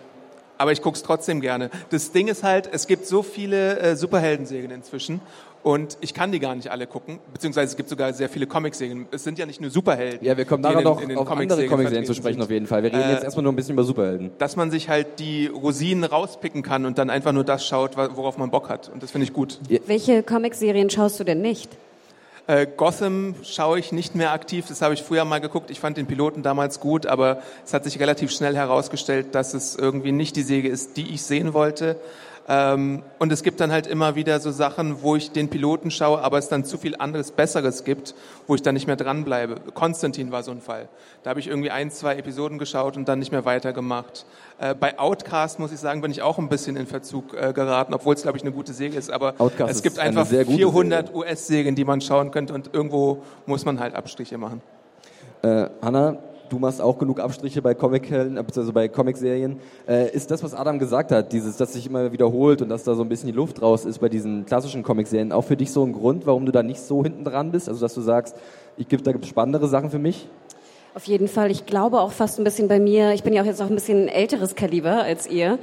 aber 0.59 0.73
ich 0.73 0.83
gucke 0.83 0.97
es 0.97 1.03
trotzdem 1.03 1.41
gerne. 1.41 1.71
Das 1.91 2.13
Ding 2.13 2.29
ist 2.29 2.43
halt, 2.43 2.69
es 2.73 2.87
gibt 2.87 3.07
so 3.07 3.23
viele 3.23 3.79
äh, 3.79 3.97
Superhelden-Serien 3.97 4.71
inzwischen 4.71 5.21
und 5.65 5.97
ich 6.03 6.13
kann 6.13 6.31
die 6.31 6.41
gar 6.41 6.55
nicht 6.55 6.71
alle 6.71 6.87
gucken, 6.87 7.19
beziehungsweise 7.33 7.71
es 7.71 7.77
gibt 7.77 7.89
sogar 7.89 8.13
sehr 8.13 8.29
viele 8.29 8.47
Comic-Serien. 8.47 9.07
Es 9.11 9.25
sind 9.25 9.39
ja 9.39 9.47
nicht 9.47 9.63
nur 9.63 9.71
Superhelden. 9.71 10.23
Ja, 10.23 10.37
wir 10.37 10.45
kommen 10.45 10.63
nachher 10.63 10.83
noch 10.83 11.01
auf 11.17 11.31
andere 11.31 11.67
Comic-Serien 11.67 12.05
zu 12.05 12.13
sprechen 12.13 12.35
sind. 12.35 12.43
auf 12.43 12.51
jeden 12.51 12.67
Fall. 12.67 12.83
Wir 12.83 12.93
reden 12.93 13.03
äh, 13.03 13.13
jetzt 13.13 13.25
erstmal 13.25 13.45
nur 13.45 13.53
ein 13.53 13.57
bisschen 13.57 13.73
über 13.73 13.85
Superhelden. 13.85 14.31
Dass 14.37 14.57
man 14.57 14.71
sich 14.71 14.91
halt 14.91 15.19
die 15.19 15.47
Rosinen 15.47 16.05
rauspicken 16.05 16.63
kann 16.63 16.85
und 16.85 16.99
dann 16.99 17.09
einfach 17.09 17.33
nur 17.33 17.45
das 17.45 17.67
schaut, 17.67 17.97
worauf 17.97 18.37
man 18.37 18.51
Bock 18.51 18.69
hat. 18.69 18.91
Und 18.91 19.03
das 19.03 19.11
finde 19.11 19.25
ich 19.25 19.33
gut. 19.33 19.59
Ja. 19.71 19.79
Welche 19.87 20.23
Comic-Serien 20.23 20.91
schaust 20.91 21.19
du 21.19 21.25
denn 21.25 21.41
nicht? 21.41 21.71
Äh, 22.47 22.67
Gotham 22.77 23.35
schaue 23.43 23.79
ich 23.79 23.91
nicht 23.91 24.15
mehr 24.15 24.33
aktiv, 24.33 24.67
das 24.69 24.83
habe 24.83 24.93
ich 24.93 25.03
früher 25.03 25.25
mal 25.25 25.41
geguckt. 25.41 25.71
Ich 25.71 25.81
fand 25.81 25.97
den 25.97 26.07
Piloten 26.07 26.43
damals 26.43 26.79
gut, 26.79 27.07
aber 27.07 27.43
es 27.65 27.73
hat 27.73 27.85
sich 27.85 27.99
relativ 27.99 28.31
schnell 28.31 28.55
herausgestellt, 28.55 29.35
dass 29.35 29.55
es 29.55 29.77
irgendwie 29.77 30.13
nicht 30.13 30.37
die 30.37 30.43
Säge 30.43 30.69
ist, 30.69 30.99
die 30.99 31.15
ich 31.15 31.23
sehen 31.23 31.55
wollte. 31.55 31.97
Ähm, 32.47 33.03
und 33.19 33.33
es 33.33 33.43
gibt 33.43 33.61
dann 33.61 33.73
halt 33.73 33.87
immer 33.87 34.17
wieder 34.17 34.39
so 34.39 34.51
Sachen, 34.51 35.03
wo 35.03 35.17
ich 35.17 35.31
den 35.31 35.49
Piloten 35.49 35.91
schaue, 35.91 36.21
aber 36.21 36.37
es 36.37 36.49
dann 36.49 36.65
zu 36.65 36.77
viel 36.77 36.95
anderes 36.97 37.31
Besseres 37.31 37.85
gibt, 37.85 38.15
wo 38.47 38.55
ich 38.55 38.61
dann 38.61 38.75
nicht 38.75 38.87
mehr 38.87 38.97
dranbleibe. 38.97 39.57
Konstantin 39.73 40.31
war 40.31 40.43
so 40.43 40.51
ein 40.51 40.61
Fall. 40.61 40.89
Da 41.23 41.31
habe 41.31 41.41
ich 41.41 41.49
irgendwie 41.49 41.71
ein, 41.71 41.91
zwei 41.91 42.17
Episoden 42.17 42.59
geschaut 42.59 42.99
und 42.99 43.09
dann 43.09 43.19
nicht 43.19 43.33
mehr 43.33 43.47
weitergemacht. 43.47 44.27
Äh, 44.59 44.75
bei 44.75 44.99
Outcast, 44.99 45.59
muss 45.59 45.73
ich 45.73 45.79
sagen, 45.79 46.03
bin 46.03 46.11
ich 46.11 46.21
auch 46.21 46.39
ein 46.39 46.51
bisschen 46.51 46.77
in 46.77 46.87
Verzug 46.87 47.33
äh, 47.35 47.55
geraten, 47.55 47.95
obwohl 47.95 48.15
es, 48.15 48.23
glaube 48.23 48.37
ich, 48.37 48.45
eine 48.45 48.53
gute 48.53 48.75
Serie 48.75 48.99
ist. 48.99 49.11
Aber 49.11 49.35
Outcast 49.39 49.71
es 49.73 49.83
gibt 49.83 49.99
einfach 49.99 50.27
400 50.27 51.15
US-Serien, 51.15 51.75
die 51.75 51.85
man 51.85 52.03
schauen 52.03 52.31
könnte 52.31 52.53
und 52.53 52.75
irgendwo 52.75 53.23
muss 53.47 53.65
man 53.65 53.81
halt 53.81 53.95
Abstriche 53.95 54.37
machen. 54.37 54.61
Äh, 55.43 55.69
Hanna, 55.81 56.19
du 56.55 56.61
machst 56.61 56.81
auch 56.81 56.99
genug 56.99 57.21
Abstriche 57.21 57.61
bei 57.61 57.75
Comic 57.75 58.13
also 58.13 58.73
bei 58.73 58.89
Comicserien. 58.89 59.59
Äh, 59.89 60.15
ist 60.15 60.31
das, 60.31 60.43
was 60.43 60.55
Adam 60.55 60.79
gesagt 60.79 61.11
hat, 61.11 61.33
dieses, 61.33 61.57
dass 61.57 61.73
sich 61.73 61.87
immer 61.87 62.13
wiederholt 62.13 62.63
und 62.63 62.69
dass 62.69 62.85
da 62.85 62.95
so 62.95 63.03
ein 63.03 63.09
bisschen 63.09 63.27
die 63.27 63.35
Luft 63.35 63.61
raus 63.61 63.85
ist 63.85 63.99
bei 63.99 64.09
diesen 64.09 64.47
klassischen 64.47 64.83
Comicserien, 64.83 65.33
auch 65.33 65.43
für 65.43 65.57
dich 65.57 65.73
so 65.73 65.85
ein 65.85 65.93
Grund, 65.93 66.27
warum 66.27 66.47
du 66.47 66.53
da 66.53 66.63
nicht 66.63 66.81
so 66.81 67.03
hinten 67.03 67.25
dran 67.25 67.51
bist? 67.51 67.69
Also 67.69 67.81
dass 67.81 67.95
du 67.95 68.01
sagst, 68.01 68.37
ich 68.77 68.89
gibt, 68.89 69.07
da 69.07 69.13
gibt 69.13 69.25
es 69.25 69.31
spannendere 69.31 69.67
Sachen 69.67 69.91
für 69.91 69.99
mich? 69.99 70.29
Auf 70.95 71.05
jeden 71.05 71.27
Fall. 71.27 71.51
Ich 71.51 71.67
glaube 71.67 72.01
auch 72.01 72.13
fast 72.13 72.39
ein 72.39 72.45
bisschen 72.45 72.69
bei 72.69 72.79
mir, 72.79 73.15
ich 73.15 73.25
bin 73.25 73.33
ja 73.33 73.43
auch 73.43 73.47
jetzt 73.47 73.61
auch 73.61 73.69
ein 73.69 73.75
bisschen 73.75 74.07
älteres 74.07 74.55
Kaliber 74.55 75.03
als 75.03 75.27
ihr. 75.27 75.59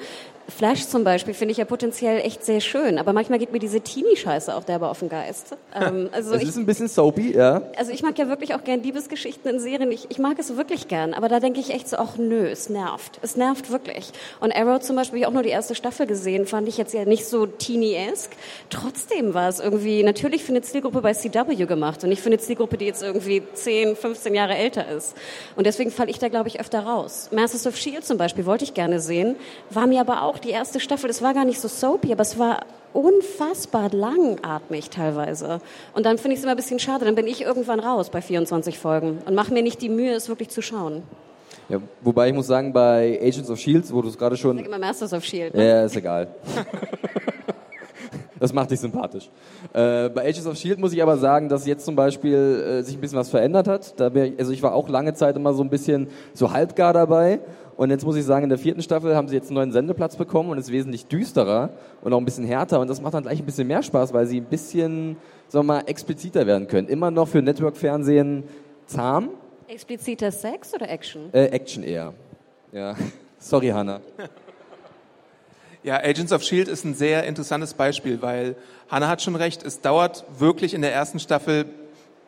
Flash 0.48 0.88
zum 0.88 1.04
Beispiel 1.04 1.34
finde 1.34 1.54
ich 1.54 1.58
ja 1.58 1.66
potenziell 1.66 2.20
echt 2.22 2.44
sehr 2.44 2.62
schön, 2.62 2.98
aber 2.98 3.14
manchmal 3.14 3.40
geht 3.40 3.52
mir 3.52 3.60
diese 3.60 3.82
Teenie-Scheiße 3.82 4.56
auch 4.56 4.64
derbe 4.64 4.90
auf 4.90 5.00
den 5.00 5.10
Geist. 5.10 5.56
Ähm, 5.74 6.10
also 6.12 6.34
es 6.34 6.44
ist 6.44 6.58
ein 6.58 6.66
bisschen 6.66 6.88
soapy, 6.88 7.36
ja. 7.36 7.62
Also 7.78 7.92
ich 7.92 8.04
mag 8.04 8.18
ja 8.18 8.28
wirklich 8.28 8.54
auch 8.54 8.64
gern 8.64 8.84
Liebesgeschichten 8.84 9.50
in 9.50 9.60
Serien. 9.60 9.92
Ich, 9.92 10.10
ich 10.10 10.20
mag 10.20 10.38
es 10.40 10.56
wirklich 10.58 10.88
gern, 10.88 11.14
aber 11.14 11.30
da 11.30 11.40
denke 11.40 11.60
ich 11.60 11.74
echt 11.74 11.88
so, 11.88 11.98
ach 11.98 12.18
nö, 12.18 12.48
es 12.48 12.70
nervt. 12.70 13.20
Es 13.22 13.36
nervt 13.36 13.72
wirklich. 13.72 14.12
Und 14.40 14.56
Arrow 14.56 14.80
zum 14.80 14.96
Beispiel, 14.96 15.20
ich 15.20 15.26
auch 15.26 15.32
nur 15.32 15.44
die 15.44 15.50
erste 15.50 15.76
Staffel 15.76 16.08
gesehen, 16.08 16.46
fand 16.46 16.68
ich 16.68 16.78
jetzt 16.78 16.94
ja 16.94 17.06
nicht 17.06 17.26
so 17.26 17.46
teenie-esque. 17.46 18.36
Trotzdem 18.70 19.34
war 19.34 19.50
es 19.50 19.60
irgendwie, 19.60 20.04
natürlich 20.04 20.44
für 20.44 20.52
eine 20.52 20.62
Zielgruppe 20.62 21.02
bei 21.02 21.14
CW 21.14 21.56
gemacht 21.66 22.04
und 22.04 22.10
nicht 22.10 22.22
für 22.22 22.30
eine 22.30 22.40
Zielgruppe, 22.40 22.78
die 22.78 22.86
jetzt 22.86 23.04
irgendwie 23.04 23.44
10, 23.54 23.96
15 23.96 24.34
Jahre 24.36 24.56
älter 24.56 24.88
ist. 24.90 25.16
Und 25.56 25.66
deswegen 25.66 25.92
falle 25.92 26.10
ich 26.10 26.20
da, 26.20 26.30
glaube 26.30 26.50
ich, 26.50 26.60
öfter 26.60 26.82
raus. 26.82 27.30
Masters 27.32 27.68
of 27.68 27.76
S.H.I.E.L.D. 27.76 28.06
zum 28.06 28.18
Beispiel 28.18 28.46
wollte 28.46 28.64
ich 28.64 28.74
gerne 28.74 29.00
sehen, 29.00 29.36
war 29.70 29.88
mir 29.88 30.02
aber 30.02 30.24
auch 30.24 30.31
die 30.38 30.50
erste 30.50 30.80
Staffel, 30.80 31.08
das 31.08 31.22
war 31.22 31.34
gar 31.34 31.46
nicht 31.46 31.60
so 31.60 31.68
soapy, 31.68 32.12
aber 32.12 32.22
es 32.22 32.38
war 32.38 32.62
unfassbar 32.94 33.90
langatmig 33.92 34.90
teilweise. 34.90 35.62
Und 35.94 36.06
dann 36.06 36.18
finde 36.18 36.34
ich 36.34 36.40
es 36.40 36.44
immer 36.44 36.52
ein 36.54 36.58
bisschen 36.58 36.80
schade. 36.80 37.06
Dann 37.06 37.16
bin 37.16 37.28
ich 37.28 37.42
irgendwann 37.42 37.80
raus 37.80 38.10
bei 38.10 38.22
24 38.22 38.78
Folgen 38.78 39.20
und 39.26 39.34
mache 39.34 39.54
mir 39.54 39.64
nicht 39.64 39.82
die 39.82 39.90
Mühe, 39.90 40.14
es 40.14 40.30
wirklich 40.30 40.50
zu 40.50 40.62
schauen. 40.62 41.04
Ja, 41.70 41.80
wobei 42.02 42.30
ich 42.30 42.34
muss 42.34 42.48
sagen, 42.48 42.74
bei 42.74 43.18
Agents 43.22 43.50
of 43.50 43.58
Shields, 43.58 43.94
wo 43.94 44.02
du 44.02 44.10
es 44.10 44.18
gerade 44.18 44.36
schon. 44.36 44.58
Ich 44.58 44.66
sag 44.66 44.68
immer 44.68 44.86
Masters 44.86 45.14
of 45.14 45.24
Shield. 45.24 45.54
Ne? 45.54 45.68
Ja, 45.68 45.86
ist 45.86 45.96
egal. 45.96 46.28
Das 48.42 48.54
macht 48.54 48.72
dich 48.72 48.80
sympathisch. 48.80 49.30
Äh, 49.72 50.10
bei 50.10 50.24
Agents 50.24 50.48
of 50.48 50.58
Shield 50.58 50.80
muss 50.80 50.94
ich 50.94 51.04
aber 51.04 51.16
sagen, 51.18 51.48
dass 51.48 51.68
jetzt 51.68 51.86
zum 51.86 51.96
Beispiel 51.96 52.80
äh, 52.80 52.82
sich 52.82 52.96
ein 52.96 53.00
bisschen 53.00 53.20
was 53.20 53.30
verändert 53.30 53.68
hat. 53.68 54.00
Da 54.00 54.08
ich, 54.16 54.40
also 54.40 54.52
ich 54.52 54.64
war 54.64 54.74
auch 54.74 54.90
lange 54.90 55.14
Zeit 55.14 55.36
immer 55.36 55.54
so 55.54 55.62
ein 55.62 55.70
bisschen 55.70 56.08
so 56.34 56.52
halbgar 56.52 56.92
dabei. 56.92 57.40
Und 57.82 57.90
jetzt 57.90 58.06
muss 58.06 58.16
ich 58.16 58.24
sagen, 58.24 58.44
in 58.44 58.50
der 58.50 58.60
vierten 58.60 58.84
Staffel 58.84 59.16
haben 59.16 59.28
sie 59.28 59.34
jetzt 59.34 59.48
einen 59.48 59.56
neuen 59.56 59.72
Sendeplatz 59.72 60.16
bekommen 60.16 60.52
und 60.52 60.60
ist 60.60 60.72
wesentlich 60.72 61.08
düsterer 61.08 61.72
und 62.04 62.14
auch 62.14 62.20
ein 62.20 62.26
bisschen 62.26 62.46
härter. 62.46 62.80
Und 62.80 62.88
das 62.88 63.02
macht 63.02 63.16
dann 63.16 63.24
gleich 63.24 63.40
ein 63.40 63.46
bisschen 63.48 63.68
mehr 63.68 63.82
Spaß, 63.82 64.14
weil 64.14 64.28
sie 64.28 64.40
ein 64.40 64.46
bisschen, 64.46 65.18
sagen 65.48 65.66
wir 65.66 65.74
mal, 65.74 65.84
expliziter 65.88 66.46
werden 66.46 66.68
können. 66.68 66.88
Immer 66.88 67.10
noch 67.10 67.28
für 67.28 67.42
Network-Fernsehen 67.42 68.44
zahm. 68.86 69.30
Expliziter 69.68 70.32
Sex 70.32 70.76
oder 70.76 70.92
Action? 70.92 71.34
Äh, 71.34 71.46
Action 71.46 71.82
eher. 71.82 72.14
Ja. 72.72 72.96
Sorry, 73.40 73.70
Hannah. 73.70 74.00
Ja, 75.84 75.96
Agents 75.96 76.32
of 76.32 76.44
Shield 76.44 76.68
ist 76.68 76.86
ein 76.86 76.94
sehr 76.94 77.24
interessantes 77.24 77.74
Beispiel, 77.74 78.22
weil 78.22 78.56
Hannah 78.88 79.08
hat 79.08 79.24
schon 79.24 79.36
recht, 79.36 79.64
es 79.64 79.82
dauert 79.82 80.26
wirklich 80.38 80.76
in 80.76 80.84
der 80.84 80.94
ersten 80.94 81.18
Staffel 81.18 81.66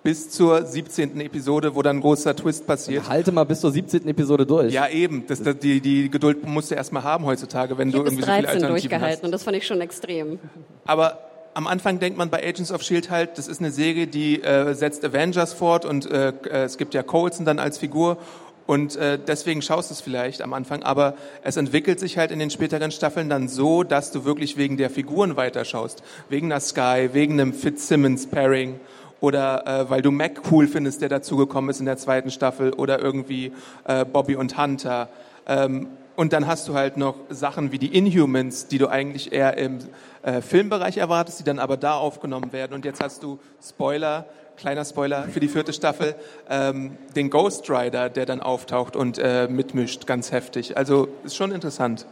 bis 0.03 0.29
zur 0.29 0.65
17. 0.65 1.19
Episode, 1.21 1.75
wo 1.75 1.81
dann 1.81 1.97
ein 1.97 2.01
großer 2.01 2.35
Twist 2.35 2.67
passiert. 2.67 3.07
Halte 3.07 3.31
mal 3.31 3.45
bis 3.45 3.61
zur 3.61 3.71
17. 3.71 4.07
Episode 4.07 4.45
durch. 4.45 4.73
Ja, 4.73 4.87
eben. 4.89 5.25
Das, 5.27 5.41
das, 5.41 5.57
die, 5.57 5.79
die 5.79 6.09
Geduld 6.09 6.45
musst 6.45 6.71
du 6.71 6.75
erstmal 6.75 7.03
haben 7.03 7.25
heutzutage, 7.25 7.77
wenn 7.77 7.87
ich 7.87 7.95
du 7.95 8.01
irgendwie 8.01 8.17
bis 8.17 8.25
13 8.25 8.25
so 8.25 8.41
viele 8.41 8.49
Alternativen 8.49 8.69
durchgehalten 8.69 9.17
hast. 9.17 9.23
und 9.23 9.31
das 9.31 9.43
fand 9.43 9.57
ich 9.57 9.65
schon 9.65 9.81
extrem. 9.81 10.39
Aber 10.85 11.19
am 11.53 11.67
Anfang 11.67 11.99
denkt 11.99 12.17
man 12.17 12.29
bei 12.29 12.43
Agents 12.43 12.71
of 12.71 12.83
Shield 12.83 13.09
halt, 13.09 13.37
das 13.37 13.47
ist 13.47 13.59
eine 13.59 13.71
Serie, 13.71 14.07
die 14.07 14.41
äh, 14.41 14.73
setzt 14.73 15.05
Avengers 15.05 15.53
fort 15.53 15.85
und 15.85 16.09
äh, 16.09 16.29
äh 16.29 16.63
es 16.63 16.77
gibt 16.77 16.93
ja 16.93 17.03
Coulson 17.03 17.45
dann 17.45 17.59
als 17.59 17.77
Figur 17.77 18.17
und 18.65 18.95
äh, 18.95 19.19
deswegen 19.19 19.61
schaust 19.61 19.89
du 19.89 19.93
es 19.93 20.01
vielleicht 20.01 20.41
am 20.41 20.53
Anfang, 20.53 20.83
aber 20.83 21.15
es 21.43 21.57
entwickelt 21.57 21.99
sich 21.99 22.17
halt 22.17 22.31
in 22.31 22.39
den 22.39 22.49
späteren 22.49 22.91
Staffeln 22.91 23.29
dann 23.29 23.49
so, 23.49 23.83
dass 23.83 24.11
du 24.11 24.23
wirklich 24.23 24.57
wegen 24.57 24.77
der 24.77 24.89
Figuren 24.89 25.35
weiterschaust. 25.35 26.01
Wegen 26.29 26.49
der 26.49 26.61
Sky, 26.61 27.09
wegen 27.11 27.33
einem 27.33 27.53
Fitzsimmons-Pairing 27.53 28.79
oder 29.23 29.65
äh, 29.65 29.89
weil 29.89 30.01
du 30.01 30.11
Mac 30.11 30.41
cool 30.51 30.67
findest, 30.67 31.01
der 31.01 31.07
dazugekommen 31.07 31.69
ist 31.69 31.79
in 31.79 31.85
der 31.85 31.95
zweiten 31.95 32.29
Staffel 32.29 32.73
oder 32.73 32.99
irgendwie 32.99 33.53
äh, 33.85 34.03
Bobby 34.03 34.35
und 34.35 34.57
Hunter. 34.57 35.07
Ähm, 35.47 35.87
und 36.17 36.33
dann 36.33 36.45
hast 36.45 36.67
du 36.67 36.73
halt 36.73 36.97
noch 36.97 37.15
Sachen 37.29 37.71
wie 37.71 37.79
die 37.79 37.97
Inhumans, 37.97 38.67
die 38.67 38.79
du 38.79 38.89
eigentlich 38.89 39.31
eher 39.31 39.57
im 39.57 39.79
äh, 40.23 40.41
Filmbereich 40.41 40.97
erwartest, 40.97 41.39
die 41.39 41.45
dann 41.45 41.59
aber 41.59 41.77
da 41.77 41.95
aufgenommen 41.95 42.51
werden. 42.51 42.73
Und 42.73 42.83
jetzt 42.83 43.01
hast 43.01 43.23
du 43.23 43.39
Spoiler, 43.65 44.25
kleiner 44.57 44.83
Spoiler 44.83 45.23
für 45.23 45.39
die 45.39 45.47
vierte 45.47 45.71
Staffel, 45.71 46.15
ähm, 46.49 46.97
den 47.15 47.29
Ghost 47.29 47.69
Rider, 47.69 48.09
der 48.09 48.25
dann 48.25 48.41
auftaucht 48.41 48.97
und 48.97 49.19
äh, 49.19 49.47
mitmischt, 49.47 50.05
ganz 50.05 50.33
heftig. 50.33 50.75
Also 50.75 51.07
ist 51.23 51.37
schon 51.37 51.53
interessant. 51.53 52.05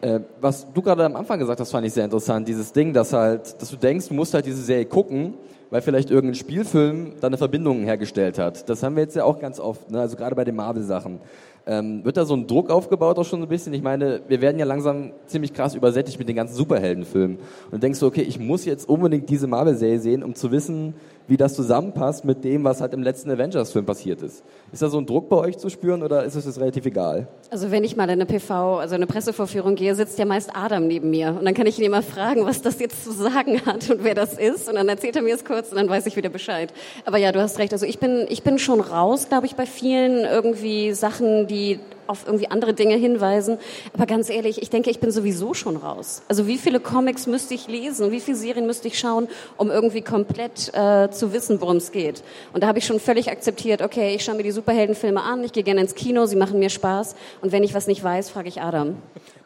Äh, 0.00 0.20
was 0.40 0.72
du 0.72 0.80
gerade 0.80 1.04
am 1.04 1.14
Anfang 1.14 1.38
gesagt 1.38 1.60
hast, 1.60 1.72
fand 1.72 1.86
ich 1.86 1.92
sehr 1.92 2.06
interessant. 2.06 2.48
Dieses 2.48 2.72
Ding, 2.72 2.94
dass 2.94 3.12
halt, 3.12 3.60
dass 3.60 3.68
du 3.68 3.76
denkst, 3.76 4.08
du 4.08 4.14
musst 4.14 4.32
halt 4.32 4.46
diese 4.46 4.62
Serie 4.62 4.86
gucken, 4.86 5.34
weil 5.74 5.82
vielleicht 5.82 6.08
irgendein 6.12 6.36
Spielfilm 6.36 7.14
da 7.20 7.26
eine 7.26 7.36
Verbindung 7.36 7.82
hergestellt 7.82 8.38
hat. 8.38 8.68
Das 8.68 8.84
haben 8.84 8.94
wir 8.94 9.02
jetzt 9.02 9.16
ja 9.16 9.24
auch 9.24 9.40
ganz 9.40 9.58
oft, 9.58 9.90
ne? 9.90 9.98
also 9.98 10.14
gerade 10.14 10.36
bei 10.36 10.44
den 10.44 10.54
Marvel-Sachen. 10.54 11.18
Ähm, 11.66 12.04
wird 12.04 12.16
da 12.16 12.24
so 12.26 12.34
ein 12.34 12.46
Druck 12.46 12.70
aufgebaut 12.70 13.18
auch 13.18 13.24
schon 13.24 13.42
ein 13.42 13.48
bisschen? 13.48 13.74
Ich 13.74 13.82
meine, 13.82 14.20
wir 14.28 14.40
werden 14.40 14.60
ja 14.60 14.66
langsam 14.66 15.10
ziemlich 15.26 15.52
krass 15.52 15.74
übersättigt 15.74 16.16
mit 16.20 16.28
den 16.28 16.36
ganzen 16.36 16.54
Superheldenfilmen. 16.54 17.38
Und 17.72 17.82
denkst 17.82 17.98
du, 17.98 18.06
okay, 18.06 18.22
ich 18.22 18.38
muss 18.38 18.66
jetzt 18.66 18.88
unbedingt 18.88 19.28
diese 19.28 19.48
Marvel-Serie 19.48 19.98
sehen, 19.98 20.22
um 20.22 20.36
zu 20.36 20.52
wissen, 20.52 20.94
wie 21.26 21.36
das 21.36 21.54
zusammenpasst 21.54 22.24
mit 22.24 22.44
dem, 22.44 22.64
was 22.64 22.80
halt 22.80 22.92
im 22.92 23.02
letzten 23.02 23.30
Avengers-Film 23.30 23.86
passiert 23.86 24.22
ist. 24.22 24.44
Ist 24.72 24.82
da 24.82 24.88
so 24.88 24.98
ein 24.98 25.06
Druck 25.06 25.28
bei 25.28 25.36
euch 25.36 25.56
zu 25.56 25.70
spüren 25.70 26.02
oder 26.02 26.24
ist 26.24 26.34
es 26.34 26.44
das 26.44 26.60
relativ 26.60 26.84
egal? 26.84 27.28
Also 27.50 27.70
wenn 27.70 27.82
ich 27.82 27.96
mal 27.96 28.04
in 28.04 28.10
eine 28.10 28.26
PV, 28.26 28.78
also 28.78 28.94
eine 28.94 29.06
Pressevorführung 29.06 29.74
gehe, 29.74 29.94
sitzt 29.94 30.18
ja 30.18 30.26
meist 30.26 30.50
Adam 30.54 30.86
neben 30.86 31.10
mir 31.10 31.28
und 31.38 31.44
dann 31.44 31.54
kann 31.54 31.66
ich 31.66 31.78
ihn 31.78 31.84
immer 31.84 32.02
fragen, 32.02 32.44
was 32.44 32.60
das 32.60 32.78
jetzt 32.78 33.04
zu 33.04 33.12
sagen 33.12 33.62
hat 33.64 33.88
und 33.90 34.04
wer 34.04 34.14
das 34.14 34.34
ist 34.34 34.68
und 34.68 34.74
dann 34.74 34.88
erzählt 34.88 35.16
er 35.16 35.22
mir 35.22 35.34
es 35.34 35.44
kurz 35.44 35.63
und 35.70 35.76
dann 35.76 35.88
weiß 35.88 36.06
ich 36.06 36.16
wieder 36.16 36.28
Bescheid. 36.28 36.72
Aber 37.04 37.18
ja, 37.18 37.32
du 37.32 37.40
hast 37.40 37.58
recht. 37.58 37.72
Also 37.72 37.86
ich 37.86 37.98
bin, 37.98 38.26
ich 38.28 38.42
bin 38.42 38.58
schon 38.58 38.80
raus, 38.80 39.28
glaube 39.28 39.46
ich, 39.46 39.56
bei 39.56 39.66
vielen 39.66 40.24
irgendwie 40.24 40.92
Sachen, 40.92 41.46
die 41.46 41.80
auf 42.06 42.26
irgendwie 42.26 42.48
andere 42.48 42.74
Dinge 42.74 42.96
hinweisen. 42.96 43.58
Aber 43.94 44.06
ganz 44.06 44.30
ehrlich, 44.30 44.60
ich 44.62 44.70
denke, 44.70 44.90
ich 44.90 45.00
bin 45.00 45.10
sowieso 45.10 45.54
schon 45.54 45.76
raus. 45.76 46.22
Also 46.28 46.46
wie 46.46 46.58
viele 46.58 46.80
Comics 46.80 47.26
müsste 47.26 47.54
ich 47.54 47.68
lesen, 47.68 48.10
wie 48.10 48.20
viele 48.20 48.36
Serien 48.36 48.66
müsste 48.66 48.88
ich 48.88 48.98
schauen, 48.98 49.28
um 49.56 49.70
irgendwie 49.70 50.02
komplett 50.02 50.72
äh, 50.74 51.10
zu 51.10 51.32
wissen, 51.32 51.60
worum 51.60 51.78
es 51.78 51.92
geht. 51.92 52.22
Und 52.52 52.62
da 52.62 52.66
habe 52.66 52.78
ich 52.78 52.86
schon 52.86 53.00
völlig 53.00 53.30
akzeptiert, 53.30 53.82
okay, 53.82 54.14
ich 54.14 54.24
schaue 54.24 54.36
mir 54.36 54.42
die 54.42 54.50
Superheldenfilme 54.50 55.22
an, 55.22 55.42
ich 55.44 55.52
gehe 55.52 55.62
gerne 55.62 55.80
ins 55.80 55.94
Kino, 55.94 56.26
sie 56.26 56.36
machen 56.36 56.58
mir 56.58 56.70
Spaß. 56.70 57.14
Und 57.40 57.52
wenn 57.52 57.62
ich 57.62 57.74
was 57.74 57.86
nicht 57.86 58.02
weiß, 58.02 58.30
frage 58.30 58.48
ich 58.48 58.60
Adam. 58.60 58.96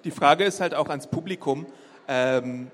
Die 0.05 0.11
Frage 0.11 0.45
ist 0.45 0.61
halt 0.61 0.75
auch 0.75 0.89
ans 0.89 1.07
Publikum. 1.07 1.67
Ähm, 2.09 2.71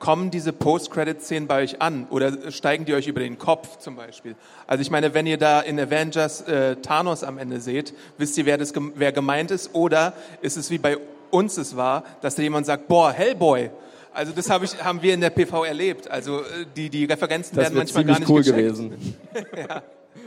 kommen 0.00 0.30
diese 0.32 0.52
Post-Credit-Szenen 0.52 1.46
bei 1.46 1.62
euch 1.62 1.80
an 1.80 2.08
oder 2.10 2.50
steigen 2.50 2.86
die 2.86 2.94
euch 2.94 3.06
über 3.06 3.20
den 3.20 3.38
Kopf 3.38 3.78
zum 3.78 3.94
Beispiel? 3.94 4.34
Also 4.66 4.82
ich 4.82 4.90
meine, 4.90 5.14
wenn 5.14 5.26
ihr 5.26 5.38
da 5.38 5.60
in 5.60 5.78
Avengers 5.78 6.40
äh, 6.42 6.76
Thanos 6.76 7.22
am 7.22 7.38
Ende 7.38 7.60
seht, 7.60 7.94
wisst 8.18 8.36
ihr, 8.36 8.46
wer, 8.46 8.58
das, 8.58 8.72
wer 8.96 9.12
gemeint 9.12 9.52
ist? 9.52 9.74
Oder 9.74 10.14
ist 10.40 10.56
es 10.56 10.70
wie 10.70 10.78
bei 10.78 10.96
uns 11.30 11.56
es 11.58 11.76
war, 11.76 12.02
dass 12.22 12.34
da 12.34 12.42
jemand 12.42 12.66
sagt, 12.66 12.88
boah, 12.88 13.12
Hellboy, 13.12 13.70
also 14.12 14.32
das 14.32 14.50
hab 14.50 14.64
ich, 14.64 14.82
haben 14.82 15.02
wir 15.02 15.14
in 15.14 15.20
der 15.20 15.30
PV 15.30 15.64
erlebt. 15.64 16.10
Also 16.10 16.40
äh, 16.40 16.66
die, 16.74 16.90
die 16.90 17.04
Referenzen 17.04 17.54
das 17.56 17.66
werden 17.66 17.76
manchmal 17.76 18.04
gar 18.04 18.18
nicht 18.18 18.28
cool 18.28 18.42
gecheckt. 18.42 18.58
gewesen. 18.58 19.16
ja. 19.56 19.82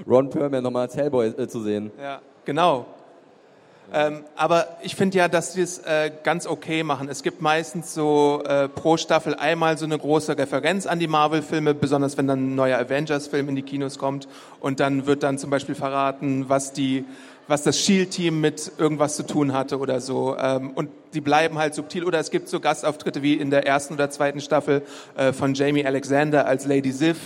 Ron 0.07 0.29
Perlman 0.29 0.63
nochmal 0.63 0.83
als 0.83 0.95
Hellboy 0.95 1.27
äh, 1.27 1.47
zu 1.47 1.61
sehen. 1.61 1.91
Ja, 2.01 2.21
genau. 2.45 2.85
Ähm, 3.91 4.23
aber 4.35 4.77
ich 4.81 4.95
finde 4.95 5.17
ja, 5.17 5.27
dass 5.27 5.55
wir 5.55 5.63
es 5.63 5.79
äh, 5.79 6.11
ganz 6.23 6.47
okay 6.47 6.83
machen. 6.83 7.09
Es 7.09 7.21
gibt 7.21 7.41
meistens 7.41 7.93
so 7.93 8.41
äh, 8.45 8.67
pro 8.67 8.97
Staffel 8.97 9.35
einmal 9.35 9.77
so 9.77 9.85
eine 9.85 9.97
große 9.97 10.37
Referenz 10.37 10.87
an 10.87 10.99
die 10.99 11.07
Marvel-Filme, 11.07 11.73
besonders 11.73 12.17
wenn 12.17 12.27
dann 12.27 12.53
ein 12.53 12.55
neuer 12.55 12.79
Avengers-Film 12.79 13.49
in 13.49 13.55
die 13.55 13.61
Kinos 13.61 13.99
kommt. 13.99 14.27
Und 14.59 14.79
dann 14.79 15.05
wird 15.05 15.23
dann 15.23 15.37
zum 15.37 15.49
Beispiel 15.49 15.75
verraten, 15.75 16.49
was 16.49 16.73
die 16.73 17.05
was 17.47 17.63
das 17.63 17.77
Shield-Team 17.79 18.39
mit 18.39 18.71
irgendwas 18.77 19.15
zu 19.15 19.25
tun 19.25 19.53
hatte 19.53 19.77
oder 19.77 19.99
so. 19.99 20.37
Ähm, 20.37 20.71
und 20.71 20.89
die 21.13 21.21
bleiben 21.21 21.57
halt 21.57 21.75
subtil. 21.75 22.05
Oder 22.05 22.19
es 22.19 22.31
gibt 22.31 22.47
so 22.47 22.59
Gastauftritte 22.59 23.21
wie 23.21 23.33
in 23.33 23.49
der 23.49 23.67
ersten 23.67 23.95
oder 23.95 24.09
zweiten 24.09 24.39
Staffel 24.39 24.83
äh, 25.15 25.33
von 25.33 25.53
Jamie 25.53 25.85
Alexander 25.85 26.45
als 26.45 26.65
Lady 26.65 26.91
Sif 26.91 27.17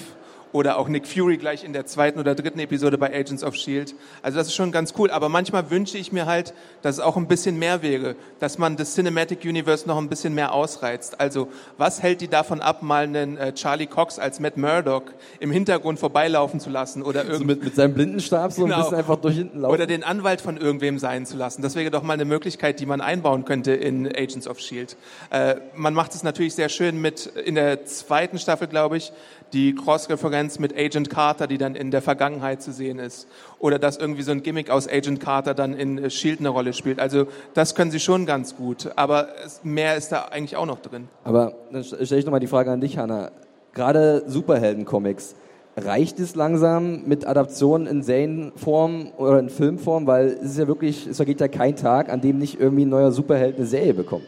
oder 0.51 0.77
auch 0.77 0.87
Nick 0.87 1.07
Fury 1.07 1.37
gleich 1.37 1.63
in 1.63 1.73
der 1.73 1.85
zweiten 1.85 2.19
oder 2.19 2.35
dritten 2.35 2.59
Episode 2.59 2.97
bei 2.97 3.13
Agents 3.13 3.43
of 3.43 3.55
Shield. 3.55 3.95
Also 4.21 4.37
das 4.37 4.47
ist 4.47 4.55
schon 4.55 4.71
ganz 4.71 4.93
cool. 4.97 5.11
Aber 5.11 5.29
manchmal 5.29 5.69
wünsche 5.69 5.97
ich 5.97 6.11
mir 6.11 6.25
halt, 6.25 6.53
dass 6.81 6.95
es 6.95 7.01
auch 7.01 7.17
ein 7.17 7.27
bisschen 7.27 7.59
mehr 7.59 7.81
wäre, 7.81 8.15
dass 8.39 8.57
man 8.57 8.77
das 8.77 8.95
Cinematic 8.95 9.43
Universe 9.43 9.87
noch 9.87 9.97
ein 9.97 10.09
bisschen 10.09 10.33
mehr 10.33 10.53
ausreizt. 10.53 11.19
Also 11.19 11.49
was 11.77 12.01
hält 12.01 12.21
die 12.21 12.27
davon 12.27 12.61
ab, 12.61 12.81
mal 12.81 13.03
einen 13.03 13.37
äh, 13.37 13.53
Charlie 13.53 13.87
Cox 13.87 14.19
als 14.19 14.39
Matt 14.39 14.57
Murdock 14.57 15.13
im 15.39 15.51
Hintergrund 15.51 15.99
vorbeilaufen 15.99 16.59
zu 16.59 16.69
lassen 16.69 17.03
oder 17.03 17.21
irgendwie 17.21 17.39
so 17.39 17.45
mit, 17.45 17.63
mit 17.63 17.75
seinem 17.75 17.93
Blindenstab 17.93 18.51
so 18.51 18.63
genau. 18.63 18.75
ein 18.75 18.81
bisschen 18.83 18.97
einfach 18.97 19.17
durch 19.17 19.35
hinten 19.35 19.61
laufen 19.61 19.73
oder 19.73 19.85
den 19.87 20.03
Anwalt 20.03 20.41
von 20.41 20.57
irgendwem 20.57 20.99
sein 20.99 21.25
zu 21.25 21.37
lassen. 21.37 21.61
Das 21.61 21.75
wäre 21.75 21.91
doch 21.91 22.03
mal 22.03 22.13
eine 22.13 22.25
Möglichkeit, 22.25 22.79
die 22.79 22.85
man 22.85 23.01
einbauen 23.01 23.45
könnte 23.45 23.73
in 23.73 24.07
Agents 24.07 24.47
of 24.47 24.59
Shield. 24.59 24.97
Äh, 25.29 25.55
man 25.75 25.93
macht 25.93 26.15
es 26.15 26.23
natürlich 26.23 26.55
sehr 26.55 26.69
schön 26.69 26.99
mit 27.01 27.25
in 27.25 27.55
der 27.55 27.85
zweiten 27.85 28.39
Staffel, 28.39 28.67
glaube 28.67 28.97
ich 28.97 29.11
die 29.53 29.73
Cross-Referenz 29.75 30.36
mit 30.59 30.77
Agent 30.77 31.09
Carter, 31.09 31.47
die 31.47 31.57
dann 31.57 31.75
in 31.75 31.91
der 31.91 32.01
Vergangenheit 32.01 32.61
zu 32.61 32.71
sehen 32.71 32.99
ist. 32.99 33.27
Oder 33.59 33.79
dass 33.79 33.97
irgendwie 33.97 34.21
so 34.21 34.31
ein 34.31 34.43
Gimmick 34.43 34.69
aus 34.69 34.87
Agent 34.87 35.19
Carter 35.19 35.53
dann 35.53 35.73
in 35.73 35.97
äh, 35.97 36.09
Shield 36.09 36.39
eine 36.39 36.49
Rolle 36.49 36.73
spielt. 36.73 36.99
Also 36.99 37.25
das 37.53 37.75
können 37.75 37.91
sie 37.91 37.99
schon 37.99 38.25
ganz 38.25 38.55
gut. 38.55 38.91
Aber 38.95 39.29
mehr 39.63 39.95
ist 39.95 40.11
da 40.11 40.25
eigentlich 40.25 40.55
auch 40.55 40.65
noch 40.65 40.79
drin. 40.79 41.07
Aber 41.23 41.53
dann 41.71 41.83
stelle 41.83 42.19
ich 42.19 42.25
nochmal 42.25 42.39
die 42.39 42.47
Frage 42.47 42.71
an 42.71 42.81
dich, 42.81 42.97
Hanna. 42.97 43.31
Gerade 43.73 44.23
Superhelden-Comics. 44.27 45.35
Reicht 45.75 46.19
es 46.19 46.33
langsam 46.33 47.03
mit 47.05 47.27
Adaptionen 47.27 47.85
in 47.85 48.01
Serienform 48.01 49.11
oder 49.17 49.39
in 49.39 49.49
Filmform? 49.49 50.07
Weil 50.07 50.27
es 50.27 50.51
ist 50.51 50.57
ja 50.57 50.67
wirklich, 50.67 51.05
es 51.05 51.17
vergeht 51.17 51.39
ja 51.39 51.47
kein 51.47 51.75
Tag, 51.75 52.09
an 52.09 52.21
dem 52.21 52.39
nicht 52.39 52.59
irgendwie 52.59 52.85
ein 52.85 52.89
neuer 52.89 53.11
Superheld 53.11 53.57
eine 53.57 53.67
Serie 53.67 53.93
bekommt. 53.93 54.25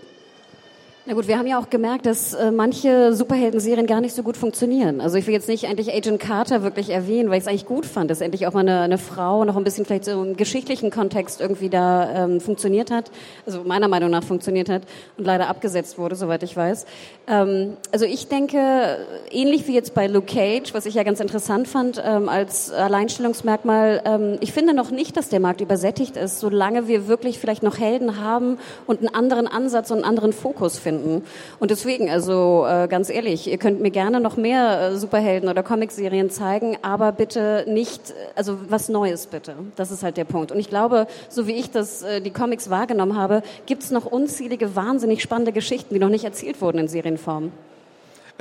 Na 1.09 1.15
gut, 1.15 1.27
wir 1.27 1.39
haben 1.39 1.47
ja 1.47 1.59
auch 1.59 1.71
gemerkt, 1.71 2.05
dass 2.05 2.35
äh, 2.35 2.51
manche 2.51 3.15
Superhelden-Serien 3.15 3.87
gar 3.87 3.99
nicht 3.99 4.13
so 4.13 4.21
gut 4.21 4.37
funktionieren. 4.37 5.01
Also 5.01 5.17
ich 5.17 5.25
will 5.25 5.33
jetzt 5.33 5.47
nicht 5.47 5.63
endlich 5.63 5.91
Agent 5.91 6.19
Carter 6.19 6.61
wirklich 6.61 6.91
erwähnen, 6.91 7.31
weil 7.31 7.39
ich 7.39 7.45
es 7.45 7.47
eigentlich 7.47 7.65
gut 7.65 7.87
fand, 7.87 8.11
dass 8.11 8.21
endlich 8.21 8.45
auch 8.45 8.53
mal 8.53 8.59
eine, 8.59 8.81
eine 8.81 8.99
Frau 8.99 9.43
noch 9.43 9.57
ein 9.57 9.63
bisschen 9.63 9.85
vielleicht 9.85 10.05
so 10.05 10.11
im 10.11 10.37
geschichtlichen 10.37 10.91
Kontext 10.91 11.41
irgendwie 11.41 11.67
da 11.67 12.25
ähm, 12.25 12.39
funktioniert 12.39 12.91
hat, 12.91 13.09
also 13.47 13.63
meiner 13.63 13.87
Meinung 13.87 14.11
nach 14.11 14.23
funktioniert 14.23 14.69
hat 14.69 14.83
und 15.17 15.25
leider 15.25 15.47
abgesetzt 15.47 15.97
wurde, 15.97 16.15
soweit 16.15 16.43
ich 16.43 16.55
weiß. 16.55 16.85
Ähm, 17.25 17.77
also 17.91 18.05
ich 18.05 18.27
denke, 18.27 18.99
ähnlich 19.31 19.67
wie 19.67 19.73
jetzt 19.73 19.95
bei 19.95 20.05
Luke 20.05 20.31
Cage, 20.31 20.75
was 20.75 20.85
ich 20.85 20.93
ja 20.93 21.01
ganz 21.01 21.19
interessant 21.19 21.67
fand 21.67 21.99
ähm, 22.05 22.29
als 22.29 22.71
Alleinstellungsmerkmal, 22.71 24.03
ähm, 24.05 24.37
ich 24.41 24.53
finde 24.53 24.75
noch 24.75 24.91
nicht, 24.91 25.17
dass 25.17 25.29
der 25.29 25.39
Markt 25.39 25.61
übersättigt 25.61 26.17
ist, 26.17 26.39
solange 26.39 26.87
wir 26.87 27.07
wirklich 27.07 27.39
vielleicht 27.39 27.63
noch 27.63 27.79
Helden 27.79 28.23
haben 28.23 28.59
und 28.85 28.99
einen 28.99 29.11
anderen 29.15 29.47
Ansatz 29.47 29.89
und 29.89 29.97
einen 29.97 30.05
anderen 30.05 30.33
Fokus 30.33 30.77
finden 30.77 30.98
finden. 30.99 31.23
Und 31.59 31.71
deswegen, 31.71 32.09
also 32.09 32.65
äh, 32.67 32.87
ganz 32.87 33.09
ehrlich, 33.09 33.47
ihr 33.47 33.57
könnt 33.57 33.81
mir 33.81 33.91
gerne 33.91 34.19
noch 34.19 34.37
mehr 34.37 34.81
äh, 34.81 34.97
Superhelden 34.97 35.49
oder 35.49 35.63
Comicserien 35.63 36.29
zeigen, 36.29 36.77
aber 36.81 37.11
bitte 37.11 37.65
nicht, 37.67 38.13
also 38.35 38.57
was 38.69 38.89
Neues 38.89 39.27
bitte. 39.27 39.55
Das 39.75 39.91
ist 39.91 40.03
halt 40.03 40.17
der 40.17 40.25
Punkt. 40.25 40.51
Und 40.51 40.59
ich 40.59 40.69
glaube, 40.69 41.07
so 41.29 41.47
wie 41.47 41.53
ich 41.53 41.71
das, 41.71 42.03
äh, 42.03 42.21
die 42.21 42.31
Comics 42.31 42.69
wahrgenommen 42.69 43.17
habe, 43.17 43.41
gibt 43.65 43.83
es 43.83 43.91
noch 43.91 44.05
unzählige, 44.05 44.75
wahnsinnig 44.75 45.21
spannende 45.21 45.51
Geschichten, 45.51 45.93
die 45.93 45.99
noch 45.99 46.09
nicht 46.09 46.25
erzählt 46.25 46.61
wurden 46.61 46.79
in 46.79 46.87
Serienform. 46.87 47.51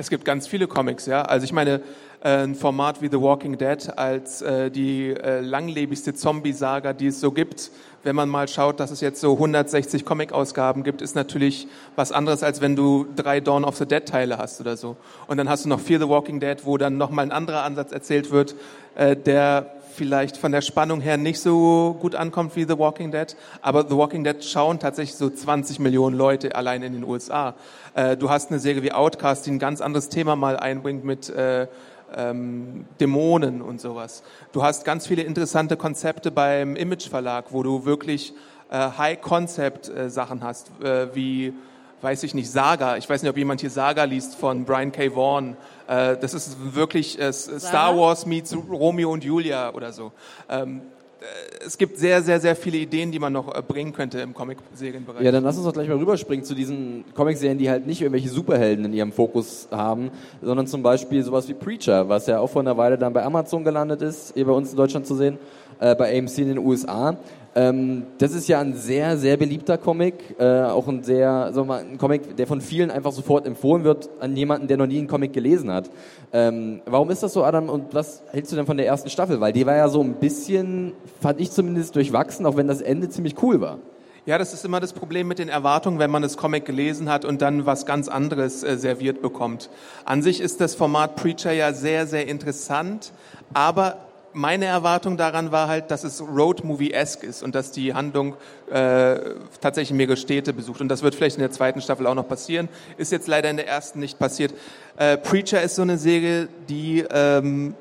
Es 0.01 0.09
gibt 0.09 0.23
ganz 0.23 0.47
viele 0.47 0.65
Comics, 0.67 1.07
ja. 1.07 1.23
Also 1.23 1.43
ich 1.43 1.51
meine, 1.51 1.81
äh, 2.23 2.43
ein 2.43 2.55
Format 2.55 3.01
wie 3.01 3.09
The 3.11 3.19
Walking 3.19 3.57
Dead 3.57 3.97
als 3.97 4.41
äh, 4.41 4.71
die 4.71 5.09
äh, 5.09 5.41
langlebigste 5.41 6.13
Zombie-Saga, 6.13 6.93
die 6.93 7.07
es 7.07 7.19
so 7.19 7.33
gibt. 7.33 7.69
Wenn 8.03 8.15
man 8.15 8.29
mal 8.29 8.47
schaut, 8.47 8.79
dass 8.79 8.91
es 8.91 9.01
jetzt 9.01 9.19
so 9.19 9.33
160 9.33 10.05
Comic-Ausgaben 10.05 10.83
gibt, 10.83 11.01
ist 11.01 11.15
natürlich 11.15 11.67
was 11.97 12.13
anderes, 12.13 12.43
als 12.43 12.61
wenn 12.61 12.77
du 12.77 13.07
drei 13.13 13.41
Dawn 13.41 13.65
of 13.65 13.75
the 13.75 13.85
Dead-Teile 13.85 14.37
hast 14.37 14.61
oder 14.61 14.77
so. 14.77 14.95
Und 15.27 15.35
dann 15.35 15.49
hast 15.49 15.65
du 15.65 15.69
noch 15.69 15.81
Fear 15.81 15.99
the 15.99 16.07
Walking 16.07 16.39
Dead, 16.39 16.55
wo 16.63 16.77
dann 16.77 16.95
nochmal 16.95 17.25
ein 17.25 17.33
anderer 17.33 17.63
Ansatz 17.63 17.91
erzählt 17.91 18.31
wird, 18.31 18.55
äh, 18.95 19.17
der 19.17 19.78
vielleicht 19.99 20.37
von 20.37 20.53
der 20.53 20.61
Spannung 20.61 21.01
her 21.01 21.17
nicht 21.17 21.41
so 21.41 21.97
gut 21.99 22.15
ankommt 22.15 22.55
wie 22.55 22.63
The 22.63 22.79
Walking 22.79 23.11
Dead. 23.11 23.35
Aber 23.61 23.85
The 23.85 23.97
Walking 23.97 24.23
Dead 24.23 24.41
schauen 24.41 24.79
tatsächlich 24.79 25.17
so 25.17 25.29
20 25.29 25.79
Millionen 25.79 26.17
Leute 26.17 26.55
allein 26.55 26.81
in 26.83 26.93
den 26.93 27.03
USA. 27.03 27.53
Äh, 27.95 28.15
du 28.15 28.29
hast 28.29 28.49
eine 28.49 28.59
Serie 28.59 28.81
wie 28.81 28.93
Outcast, 28.93 29.45
die 29.45 29.51
ein 29.51 29.59
ganz 29.59 29.81
anderes 29.81 30.07
Thema 30.07 30.37
mal 30.37 30.55
einbringt 30.55 31.03
mit 31.03 31.29
äh, 31.29 31.67
ähm, 32.15 32.85
Dämonen 33.01 33.61
und 33.61 33.81
sowas. 33.81 34.23
Du 34.53 34.63
hast 34.63 34.85
ganz 34.85 35.05
viele 35.05 35.23
interessante 35.23 35.75
Konzepte 35.75 36.31
beim 36.31 36.77
Image 36.77 37.09
Verlag, 37.09 37.47
wo 37.49 37.61
du 37.61 37.83
wirklich 37.83 38.33
äh, 38.71 38.77
High-Concept-Sachen 38.97 40.41
hast, 40.41 40.71
äh, 40.81 41.13
wie 41.13 41.53
weiß 42.01 42.23
ich 42.23 42.33
nicht, 42.33 42.49
Saga. 42.51 42.97
Ich 42.97 43.09
weiß 43.09 43.21
nicht, 43.21 43.29
ob 43.29 43.37
jemand 43.37 43.61
hier 43.61 43.69
Saga 43.69 44.03
liest 44.03 44.35
von 44.35 44.65
Brian 44.65 44.91
K. 44.91 45.15
Vaughan. 45.15 45.57
Äh, 45.87 46.17
das 46.17 46.33
ist 46.33 46.57
wirklich 46.75 47.19
äh, 47.19 47.33
Star 47.33 47.97
Wars 47.97 48.25
meets 48.25 48.55
Romeo 48.55 49.11
und 49.11 49.23
Julia 49.23 49.73
oder 49.73 49.91
so. 49.91 50.11
Ähm, 50.49 50.81
äh, 51.19 51.65
es 51.65 51.77
gibt 51.77 51.97
sehr, 51.97 52.21
sehr, 52.21 52.39
sehr 52.39 52.55
viele 52.55 52.77
Ideen, 52.77 53.11
die 53.11 53.19
man 53.19 53.33
noch 53.33 53.53
äh, 53.53 53.61
bringen 53.61 53.91
könnte 53.91 54.19
im 54.19 54.33
Comic-Serienbereich. 54.33 55.21
Ja, 55.23 55.31
dann 55.31 55.43
lass 55.43 55.57
uns 55.57 55.65
doch 55.65 55.73
gleich 55.73 55.89
mal 55.89 55.97
rüberspringen 55.97 56.45
zu 56.45 56.55
diesen 56.55 57.03
Comic-Serien, 57.13 57.57
die 57.57 57.69
halt 57.69 57.85
nicht 57.85 58.01
irgendwelche 58.01 58.29
Superhelden 58.29 58.85
in 58.85 58.93
ihrem 58.93 59.11
Fokus 59.11 59.67
haben, 59.71 60.11
sondern 60.41 60.67
zum 60.67 60.81
Beispiel 60.81 61.23
sowas 61.23 61.49
wie 61.49 61.53
Preacher, 61.53 62.07
was 62.07 62.27
ja 62.27 62.39
auch 62.39 62.49
vor 62.49 62.61
einer 62.61 62.77
Weile 62.77 62.97
dann 62.97 63.11
bei 63.13 63.23
Amazon 63.23 63.63
gelandet 63.63 64.01
ist, 64.01 64.33
hier 64.33 64.45
bei 64.45 64.53
uns 64.53 64.71
in 64.71 64.77
Deutschland 64.77 65.05
zu 65.05 65.15
sehen, 65.15 65.37
äh, 65.79 65.95
bei 65.95 66.17
AMC 66.17 66.37
in 66.39 66.47
den 66.49 66.57
USA. 66.59 67.17
Ähm, 67.55 68.03
das 68.19 68.33
ist 68.33 68.47
ja 68.47 68.59
ein 68.59 68.75
sehr, 68.75 69.17
sehr 69.17 69.37
beliebter 69.37 69.77
Comic, 69.77 70.35
äh, 70.39 70.61
auch 70.63 70.87
ein 70.87 71.03
sehr, 71.03 71.51
wir 71.53 71.63
mal, 71.63 71.81
ein 71.81 71.97
Comic, 71.97 72.35
der 72.37 72.45
von 72.45 72.61
vielen 72.61 72.91
einfach 72.91 73.11
sofort 73.11 73.47
empfohlen 73.47 73.83
wird 73.83 74.09
an 74.19 74.35
jemanden, 74.35 74.67
der 74.67 74.77
noch 74.77 74.85
nie 74.85 74.99
einen 74.99 75.07
Comic 75.07 75.33
gelesen 75.33 75.71
hat. 75.71 75.89
Ähm, 76.31 76.81
warum 76.85 77.09
ist 77.09 77.23
das 77.23 77.33
so, 77.33 77.43
Adam? 77.43 77.69
Und 77.69 77.93
was 77.93 78.23
hältst 78.31 78.51
du 78.51 78.55
denn 78.55 78.65
von 78.65 78.77
der 78.77 78.85
ersten 78.85 79.09
Staffel? 79.09 79.41
Weil 79.41 79.53
die 79.53 79.65
war 79.65 79.75
ja 79.75 79.89
so 79.89 80.01
ein 80.01 80.15
bisschen, 80.15 80.93
fand 81.21 81.41
ich 81.41 81.51
zumindest, 81.51 81.95
durchwachsen, 81.95 82.45
auch 82.45 82.55
wenn 82.55 82.67
das 82.67 82.81
Ende 82.81 83.09
ziemlich 83.09 83.41
cool 83.41 83.61
war. 83.61 83.79
Ja, 84.25 84.37
das 84.37 84.53
ist 84.53 84.63
immer 84.63 84.79
das 84.79 84.93
Problem 84.93 85.27
mit 85.27 85.39
den 85.39 85.49
Erwartungen, 85.49 85.97
wenn 85.97 86.11
man 86.11 86.21
das 86.21 86.37
Comic 86.37 86.65
gelesen 86.65 87.09
hat 87.09 87.25
und 87.25 87.41
dann 87.41 87.65
was 87.65 87.87
ganz 87.87 88.07
anderes 88.07 88.63
äh, 88.63 88.77
serviert 88.77 89.23
bekommt. 89.23 89.71
An 90.05 90.21
sich 90.21 90.39
ist 90.39 90.61
das 90.61 90.75
Format 90.75 91.15
Preacher 91.15 91.51
ja 91.51 91.73
sehr, 91.73 92.05
sehr 92.05 92.27
interessant, 92.27 93.11
aber 93.55 93.97
meine 94.33 94.65
Erwartung 94.65 95.17
daran 95.17 95.51
war 95.51 95.67
halt, 95.67 95.91
dass 95.91 96.03
es 96.03 96.21
Road-Movie-esque 96.21 97.23
ist 97.23 97.43
und 97.43 97.55
dass 97.55 97.71
die 97.71 97.93
Handlung 97.93 98.35
äh, 98.69 99.19
tatsächlich 99.61 99.95
mehrere 99.95 100.17
Städte 100.17 100.53
besucht. 100.53 100.81
Und 100.81 100.89
das 100.89 101.01
wird 101.03 101.15
vielleicht 101.15 101.37
in 101.37 101.41
der 101.41 101.51
zweiten 101.51 101.81
Staffel 101.81 102.07
auch 102.07 102.15
noch 102.15 102.27
passieren. 102.27 102.69
Ist 102.97 103.11
jetzt 103.11 103.27
leider 103.27 103.49
in 103.49 103.57
der 103.57 103.67
ersten 103.67 103.99
nicht 103.99 104.19
passiert. 104.19 104.53
Äh, 104.97 105.17
Preacher 105.17 105.61
ist 105.61 105.75
so 105.75 105.81
eine 105.81 105.97
Serie, 105.97 106.47
die 106.67 107.05
ähm, 107.09 107.75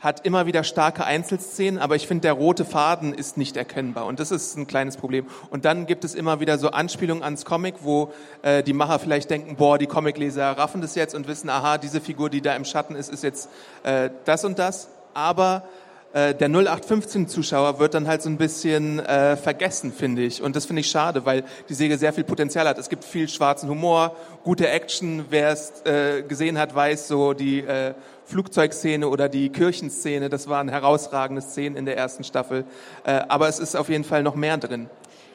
hat 0.00 0.24
immer 0.24 0.46
wieder 0.46 0.62
starke 0.62 1.04
Einzelszenen, 1.04 1.80
aber 1.80 1.96
ich 1.96 2.06
finde, 2.06 2.22
der 2.22 2.34
rote 2.34 2.64
Faden 2.64 3.14
ist 3.14 3.36
nicht 3.36 3.56
erkennbar. 3.56 4.06
Und 4.06 4.20
das 4.20 4.30
ist 4.30 4.56
ein 4.56 4.66
kleines 4.66 4.96
Problem. 4.96 5.26
Und 5.50 5.64
dann 5.64 5.86
gibt 5.86 6.04
es 6.04 6.14
immer 6.14 6.38
wieder 6.38 6.58
so 6.58 6.70
Anspielungen 6.70 7.24
ans 7.24 7.44
Comic, 7.44 7.76
wo 7.80 8.12
äh, 8.42 8.62
die 8.62 8.72
Macher 8.72 8.98
vielleicht 8.98 9.30
denken, 9.30 9.56
boah, 9.56 9.78
die 9.78 9.86
Comicleser 9.86 10.52
raffen 10.52 10.80
das 10.80 10.94
jetzt 10.94 11.14
und 11.14 11.26
wissen, 11.26 11.50
aha, 11.50 11.78
diese 11.78 12.00
Figur, 12.00 12.30
die 12.30 12.40
da 12.40 12.54
im 12.54 12.64
Schatten 12.64 12.94
ist, 12.94 13.12
ist 13.12 13.24
jetzt 13.24 13.48
äh, 13.82 14.10
das 14.24 14.44
und 14.44 14.58
das. 14.58 14.88
Aber 15.14 15.64
äh, 16.16 16.34
der 16.34 16.48
0815-Zuschauer 16.48 17.78
wird 17.78 17.92
dann 17.92 18.08
halt 18.08 18.22
so 18.22 18.30
ein 18.30 18.38
bisschen 18.38 19.00
äh, 19.00 19.36
vergessen, 19.36 19.92
finde 19.92 20.22
ich. 20.22 20.40
Und 20.40 20.56
das 20.56 20.64
finde 20.64 20.80
ich 20.80 20.90
schade, 20.90 21.26
weil 21.26 21.44
die 21.68 21.74
Serie 21.74 21.98
sehr 21.98 22.14
viel 22.14 22.24
Potenzial 22.24 22.66
hat. 22.66 22.78
Es 22.78 22.88
gibt 22.88 23.04
viel 23.04 23.28
schwarzen 23.28 23.68
Humor, 23.68 24.16
gute 24.42 24.66
Action. 24.66 25.26
Wer 25.28 25.50
es 25.50 25.82
äh, 25.84 26.22
gesehen 26.22 26.56
hat, 26.58 26.74
weiß 26.74 27.08
so 27.08 27.34
die 27.34 27.60
äh, 27.60 27.92
Flugzeugszene 28.24 29.06
oder 29.08 29.28
die 29.28 29.50
Kirchenszene. 29.50 30.30
Das 30.30 30.48
waren 30.48 30.70
herausragende 30.70 31.42
Szenen 31.42 31.76
in 31.76 31.84
der 31.84 31.98
ersten 31.98 32.24
Staffel. 32.24 32.64
Äh, 33.04 33.20
aber 33.28 33.48
es 33.48 33.58
ist 33.58 33.76
auf 33.76 33.90
jeden 33.90 34.04
Fall 34.04 34.22
noch 34.22 34.36
mehr 34.36 34.56
drin. 34.56 34.88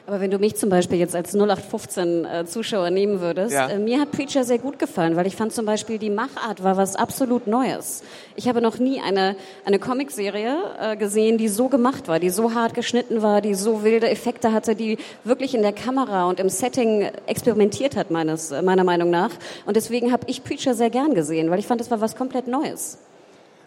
Aber 0.04 0.20
wenn 0.20 0.32
du 0.32 0.38
mich 0.38 0.56
zum 0.56 0.68
Beispiel 0.68 0.98
jetzt 0.98 1.14
als 1.14 1.32
0815 1.32 2.24
äh, 2.24 2.44
Zuschauer 2.44 2.90
nehmen 2.90 3.20
würdest, 3.20 3.54
Ja. 3.54 3.68
äh, 3.68 3.78
mir 3.78 4.00
hat 4.00 4.10
Preacher 4.10 4.42
sehr 4.42 4.58
gut 4.58 4.80
gefallen, 4.80 5.14
weil 5.14 5.28
ich 5.28 5.36
fand 5.36 5.52
zum 5.52 5.64
Beispiel 5.64 5.98
die 5.98 6.10
Machart 6.10 6.64
war 6.64 6.76
was 6.76 6.96
absolut 6.96 7.46
Neues. 7.46 8.02
Ich 8.34 8.48
habe 8.48 8.60
noch 8.60 8.78
nie 8.78 9.00
eine, 9.00 9.36
eine 9.64 9.78
Comicserie 9.78 10.56
äh, 10.80 10.96
gesehen, 10.96 11.38
die 11.38 11.46
so 11.46 11.68
gemacht 11.68 12.08
war, 12.08 12.18
die 12.18 12.30
so 12.30 12.52
hart 12.52 12.74
geschnitten 12.74 13.22
war, 13.22 13.40
die 13.40 13.54
so 13.54 13.84
wilde 13.84 14.08
Effekte 14.10 14.52
hatte, 14.52 14.74
die 14.74 14.98
wirklich 15.22 15.54
in 15.54 15.62
der 15.62 15.72
Kamera 15.72 16.28
und 16.28 16.40
im 16.40 16.48
Setting 16.48 17.08
experimentiert 17.26 17.94
hat, 17.94 18.10
meines, 18.10 18.50
meiner 18.50 18.82
Meinung 18.84 19.10
nach. 19.10 19.30
Und 19.66 19.76
deswegen 19.76 20.10
habe 20.10 20.24
ich 20.26 20.42
Preacher 20.42 20.74
sehr 20.74 20.90
gern 20.90 21.14
gesehen, 21.14 21.48
weil 21.50 21.60
ich 21.60 21.66
fand, 21.68 21.80
das 21.80 21.92
war 21.92 22.00
was 22.00 22.16
komplett 22.16 22.48
Neues. 22.48 22.98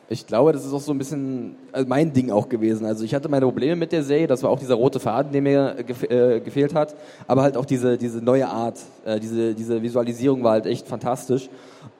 Ich 0.08 0.28
glaube, 0.28 0.52
das 0.52 0.64
ist 0.64 0.72
auch 0.72 0.82
so 0.82 0.92
ein 0.92 1.00
bisschen 1.00 1.56
also 1.72 1.88
mein 1.88 2.14
Ding 2.14 2.30
auch 2.30 2.48
gewesen. 2.48 2.86
Also 2.86 3.04
ich 3.04 3.16
hatte 3.16 3.28
meine 3.28 3.46
Probleme 3.46 3.76
mit 3.76 3.92
der 3.92 4.04
Serie, 4.04 4.28
das 4.28 4.44
war 4.44 4.52
auch 4.52 4.60
dieser 4.60 4.76
rote 4.76 5.00
Faden, 5.00 5.32
der 5.32 5.42
mir 5.42 5.76
gef 5.86 6.04
äh, 6.04 6.40
gefehlt 6.42 6.76
hat, 6.76 6.96
aber 7.28 7.42
halt 7.42 7.58
auch 7.58 7.66
diese, 7.66 7.98
diese 7.98 8.24
neue 8.24 8.48
Art, 8.48 8.80
äh, 9.04 9.20
diese, 9.20 9.56
diese 9.56 9.82
Visualisierung 9.82 10.44
war 10.44 10.52
halt 10.52 10.68
echt 10.68 10.88
fantastisch. 10.88 11.50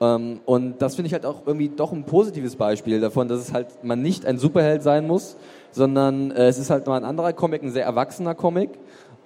Ähm, 0.00 0.40
und 0.44 0.80
das 0.80 0.94
finde 0.94 1.08
ich 1.08 1.14
halt 1.14 1.26
auch 1.26 1.46
irgendwie 1.46 1.68
doch 1.68 1.92
ein 1.92 2.04
positives 2.04 2.54
Beispiel 2.54 3.00
davon, 3.00 3.26
dass 3.26 3.40
es 3.40 3.52
halt 3.52 3.82
man 3.82 4.02
nicht 4.02 4.24
ein 4.24 4.38
Superheld 4.38 4.84
sein 4.84 5.06
muss, 5.08 5.36
sondern 5.72 6.30
äh, 6.30 6.46
es 6.46 6.58
ist 6.58 6.70
halt 6.70 6.86
mal 6.86 6.96
ein 6.96 7.04
anderer 7.04 7.32
Comic, 7.32 7.62
ein 7.62 7.70
sehr 7.70 7.84
erwachsener 7.84 8.36
Comic. 8.36 8.70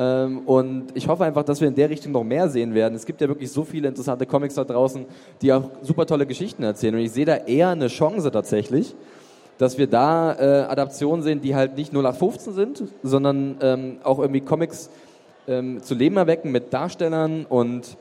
Ähm, 0.00 0.38
und 0.46 0.86
ich 0.94 1.06
hoffe 1.08 1.24
einfach, 1.24 1.42
dass 1.42 1.60
wir 1.60 1.68
in 1.68 1.74
der 1.74 1.90
Richtung 1.90 2.12
noch 2.12 2.24
mehr 2.24 2.48
sehen 2.48 2.72
werden. 2.72 2.94
Es 2.94 3.04
gibt 3.04 3.20
ja 3.20 3.28
wirklich 3.28 3.52
so 3.52 3.64
viele 3.64 3.86
interessante 3.86 4.24
Comics 4.24 4.54
da 4.54 4.64
draußen, 4.64 5.04
die 5.42 5.52
auch 5.52 5.70
super 5.82 6.06
tolle 6.06 6.24
Geschichten 6.26 6.62
erzählen. 6.62 6.94
Und 6.94 7.02
ich 7.02 7.12
sehe 7.12 7.26
da 7.26 7.36
eher 7.36 7.68
eine 7.68 7.88
Chance 7.88 8.30
tatsächlich, 8.30 8.94
dass 9.58 9.76
wir 9.76 9.86
da 9.86 10.32
äh, 10.32 10.62
Adaptionen 10.62 11.22
sehen, 11.22 11.42
die 11.42 11.54
halt 11.54 11.76
nicht 11.76 11.92
0815 11.92 12.54
sind, 12.54 12.82
sondern 13.02 13.58
ähm, 13.60 13.98
auch 14.02 14.18
irgendwie 14.18 14.40
Comics 14.40 14.88
ähm, 15.46 15.82
zu 15.82 15.94
Leben 15.94 16.16
erwecken 16.16 16.50
mit 16.50 16.72
Darstellern 16.72 17.44
und 17.44 17.98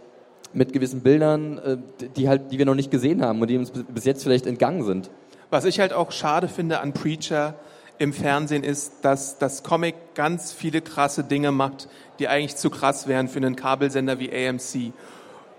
mit 0.53 0.71
gewissen 0.71 1.01
Bildern, 1.01 1.57
äh, 1.57 1.77
die 2.15 2.29
halt, 2.29 2.53
die 2.53 2.59
wir 2.59 2.65
noch 2.65 2.75
nicht 2.75 2.91
gesehen 2.91 3.21
haben 3.21 3.41
und 3.41 3.49
die 3.49 3.57
uns 3.57 3.71
bis 3.71 4.05
jetzt 4.05 4.23
vielleicht 4.23 4.47
entgangen 4.47 4.83
sind. 4.83 5.09
Was 5.49 5.65
ich 5.65 5.81
halt 5.81 5.91
auch 5.91 6.13
schade 6.13 6.47
finde 6.47 6.79
an 6.79 6.93
Preacher 6.93 7.55
im 7.99 8.13
Fernsehen 8.13 8.63
ist, 8.63 8.93
dass 9.03 9.37
das 9.37 9.61
Comic 9.63 9.95
ganz 10.15 10.51
viele 10.53 10.81
krasse 10.81 11.23
Dinge 11.23 11.51
macht, 11.51 11.87
die 12.17 12.27
eigentlich 12.27 12.55
zu 12.55 12.69
krass 12.69 13.07
wären 13.07 13.27
für 13.27 13.37
einen 13.37 13.55
Kabelsender 13.55 14.19
wie 14.19 14.31
AMC. 14.31 14.93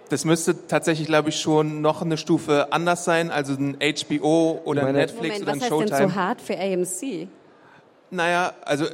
Das 0.09 0.25
müsste 0.25 0.67
tatsächlich, 0.67 1.07
glaube 1.07 1.29
ich, 1.29 1.39
schon 1.41 1.83
noch 1.83 2.03
eine 2.03 2.17
Stufe 2.17 2.73
anders 2.73 3.05
sein, 3.05 3.31
also 3.31 3.53
ein 3.53 3.77
HBO 3.81 4.61
oder 4.65 4.83
meine- 4.83 4.99
Netflix 4.99 5.39
Moment, 5.39 5.43
oder 5.43 5.53
ein 5.53 5.57
was 5.59 5.63
heißt 5.63 5.71
Showtime. 5.71 5.99
denn 6.01 6.09
so 6.09 6.15
hart 6.17 6.41
für 6.41 6.59
AMC? 6.59 7.29
Naja, 8.11 8.53
also 8.65 8.87
äh, 8.87 8.91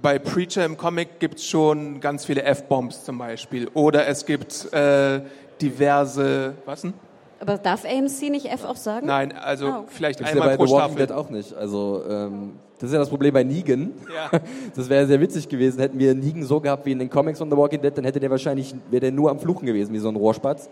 bei 0.00 0.20
Preacher 0.20 0.64
im 0.64 0.76
Comic 0.76 1.18
gibt's 1.18 1.44
schon 1.44 2.00
ganz 2.00 2.24
viele 2.24 2.44
F-Bombs 2.44 3.04
zum 3.04 3.18
Beispiel. 3.18 3.66
Oder 3.74 4.06
es 4.06 4.24
gibt 4.24 4.72
äh, 4.72 5.22
diverse, 5.60 6.54
was 6.66 6.82
denn? 6.82 6.94
Aber 7.40 7.56
darf 7.58 7.84
AMC 7.84 8.30
nicht 8.30 8.46
F 8.46 8.64
auch 8.64 8.76
sagen? 8.76 9.06
Nein, 9.06 9.32
also 9.32 9.66
Ah, 9.66 9.78
okay. 9.80 9.88
vielleicht 9.88 10.20
ist 10.20 10.26
ja 10.28 10.32
einmal 10.34 10.48
bei 10.50 10.56
pro 10.56 10.66
The 10.66 10.72
Walking 10.72 10.88
Staffel. 10.98 11.06
Dead 11.06 11.16
auch 11.16 11.30
nicht. 11.30 11.54
Also 11.54 12.02
ähm, 12.08 12.52
das 12.78 12.88
ist 12.90 12.92
ja 12.92 12.98
das 13.00 13.08
Problem 13.08 13.32
bei 13.34 13.42
Negan. 13.44 13.92
Ja. 14.14 14.38
Das 14.76 14.88
wäre 14.88 15.06
sehr 15.06 15.20
witzig 15.20 15.48
gewesen. 15.48 15.80
Hätten 15.80 15.98
wir 15.98 16.14
Negan 16.14 16.44
so 16.44 16.60
gehabt 16.60 16.84
wie 16.86 16.92
in 16.92 16.98
den 16.98 17.08
Comics 17.10 17.38
von 17.38 17.50
The 17.50 17.56
Walking 17.56 17.80
Dead, 17.80 17.96
dann 17.96 18.04
hätte 18.04 18.20
der 18.20 18.30
wahrscheinlich, 18.30 18.74
wäre 18.90 19.00
der 19.00 19.12
nur 19.12 19.30
am 19.30 19.38
Fluchen 19.40 19.66
gewesen, 19.66 19.92
wie 19.94 19.98
so 19.98 20.08
ein 20.08 20.16
Rohrspatz. 20.16 20.68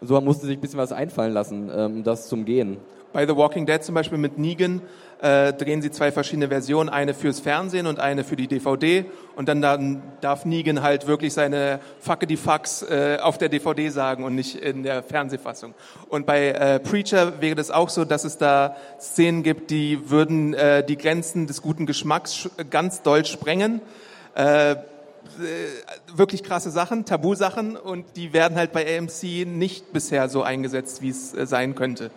So 0.00 0.14
man 0.14 0.24
musste 0.24 0.46
sich 0.46 0.56
ein 0.58 0.60
bisschen 0.60 0.78
was 0.78 0.92
einfallen 0.92 1.32
lassen, 1.32 1.70
ähm, 1.74 1.92
um 1.96 2.04
das 2.04 2.28
zum 2.28 2.44
Gehen. 2.44 2.76
Bei 3.12 3.26
The 3.26 3.36
Walking 3.36 3.66
Dead 3.66 3.82
zum 3.82 3.94
Beispiel 3.94 4.18
mit 4.18 4.38
Negan 4.38 4.82
äh, 5.20 5.52
drehen 5.52 5.80
sie 5.82 5.90
zwei 5.90 6.12
verschiedene 6.12 6.48
Versionen, 6.48 6.88
eine 6.88 7.14
fürs 7.14 7.40
Fernsehen 7.40 7.86
und 7.86 7.98
eine 8.00 8.22
für 8.24 8.36
die 8.36 8.46
DVD. 8.48 9.04
Und 9.34 9.48
dann, 9.48 9.62
dann 9.62 10.02
darf 10.20 10.44
Negan 10.44 10.82
halt 10.82 11.06
wirklich 11.06 11.32
seine 11.32 11.80
Facke 12.00 12.26
die 12.26 12.36
Fax 12.36 12.82
äh, 12.82 13.18
auf 13.20 13.38
der 13.38 13.48
DVD 13.48 13.88
sagen 13.88 14.24
und 14.24 14.34
nicht 14.34 14.56
in 14.56 14.82
der 14.82 15.02
Fernsehfassung. 15.02 15.74
Und 16.08 16.26
bei 16.26 16.48
äh, 16.48 16.80
Preacher 16.80 17.40
wäre 17.40 17.54
das 17.54 17.70
auch 17.70 17.88
so, 17.88 18.04
dass 18.04 18.24
es 18.24 18.38
da 18.38 18.76
Szenen 19.00 19.42
gibt, 19.42 19.70
die 19.70 20.10
würden 20.10 20.54
äh, 20.54 20.84
die 20.84 20.96
Grenzen 20.96 21.46
des 21.46 21.62
guten 21.62 21.86
Geschmacks 21.86 22.34
sch- 22.34 22.64
ganz 22.70 23.02
doll 23.02 23.24
sprengen. 23.24 23.80
Äh, 24.34 24.72
äh, 24.72 24.76
wirklich 26.14 26.42
krasse 26.44 26.70
Sachen, 26.70 27.04
Tabusachen 27.04 27.76
und 27.76 28.04
die 28.16 28.32
werden 28.32 28.56
halt 28.56 28.72
bei 28.72 28.98
AMC 28.98 29.46
nicht 29.46 29.92
bisher 29.92 30.28
so 30.28 30.42
eingesetzt, 30.42 31.02
wie 31.02 31.08
es 31.10 31.34
äh, 31.34 31.46
sein 31.46 31.74
könnte. 31.74 32.10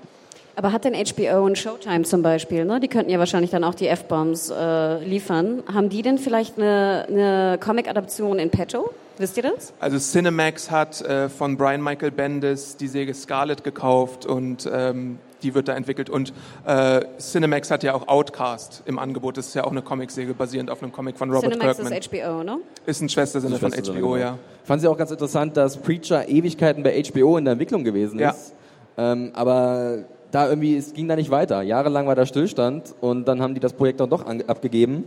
Aber 0.60 0.74
hat 0.74 0.84
denn 0.84 0.94
HBO 0.94 1.46
und 1.46 1.58
Showtime 1.58 2.02
zum 2.02 2.22
Beispiel, 2.22 2.66
ne? 2.66 2.82
die 2.82 2.90
könnten 2.90 3.10
ja 3.10 3.18
wahrscheinlich 3.18 3.50
dann 3.50 3.64
auch 3.64 3.76
die 3.76 3.88
F-Bombs 3.88 4.50
äh, 4.50 5.02
liefern, 5.06 5.64
haben 5.74 5.88
die 5.88 6.02
denn 6.02 6.18
vielleicht 6.18 6.58
eine, 6.58 7.06
eine 7.08 7.58
Comic-Adaption 7.64 8.40
in 8.40 8.50
petto? 8.50 8.90
Wisst 9.18 9.38
ihr 9.38 9.44
das? 9.44 9.72
Also 9.80 9.98
Cinemax 9.98 10.70
hat 10.70 11.00
äh, 11.00 11.30
von 11.30 11.56
Brian 11.56 11.82
Michael 11.82 12.12
Bendis 12.12 12.76
die 12.76 12.90
Säge 12.90 13.14
Scarlet 13.14 13.64
gekauft 13.64 14.26
und 14.26 14.70
ähm, 14.70 15.20
die 15.44 15.56
wird 15.56 15.70
da 15.70 15.76
entwickelt. 15.76 16.10
Und 16.10 16.34
äh, 16.66 17.06
Cinemax 17.20 17.72
hat 17.72 17.84
ja 17.84 17.94
auch 17.94 18.10
Outcast 18.10 18.84
im 18.86 19.00
Angebot. 19.00 19.38
Das 19.38 19.48
ist 19.48 19.54
ja 19.54 19.64
auch 19.64 19.72
eine 19.72 19.82
Comicsäge 19.82 20.34
basierend 20.34 20.70
auf 20.72 20.84
einem 20.84 20.92
Comic 20.92 21.18
von 21.18 21.30
Robert 21.32 21.54
Cinemax 21.54 21.78
Kirkman. 21.78 21.98
ist 21.98 22.12
HBO, 22.12 22.44
ne? 22.44 22.58
Ist 22.86 23.02
ein 23.02 23.08
Schwestersinne 23.08 23.56
von 23.56 23.72
HBO, 23.72 23.94
genau. 23.94 24.16
ja. 24.18 24.38
Fand 24.66 24.82
sie 24.82 24.90
auch 24.90 24.98
ganz 24.98 25.12
interessant, 25.12 25.56
dass 25.56 25.78
Preacher 25.78 26.28
Ewigkeiten 26.28 26.84
bei 26.84 27.02
HBO 27.02 27.38
in 27.38 27.46
der 27.46 27.54
Entwicklung 27.54 27.86
gewesen 27.86 28.20
Ja. 28.20 28.32
ist. 28.32 28.54
Ähm, 28.98 29.32
aber 29.34 30.00
da 30.32 30.48
irgendwie, 30.48 30.78
es 30.78 30.94
ging 30.94 31.08
da 31.08 31.16
nicht 31.16 31.32
weiter. 31.32 31.62
Jahrelang 31.62 32.08
war 32.08 32.16
da 32.16 32.26
Stillstand 32.26 32.96
und 33.02 33.28
dann 33.28 33.42
haben 33.42 33.54
die 33.54 33.60
das 33.60 33.74
Projekt 33.74 34.00
dann 34.00 34.10
doch 34.10 34.26
an, 34.26 34.44
abgegeben. 34.48 35.06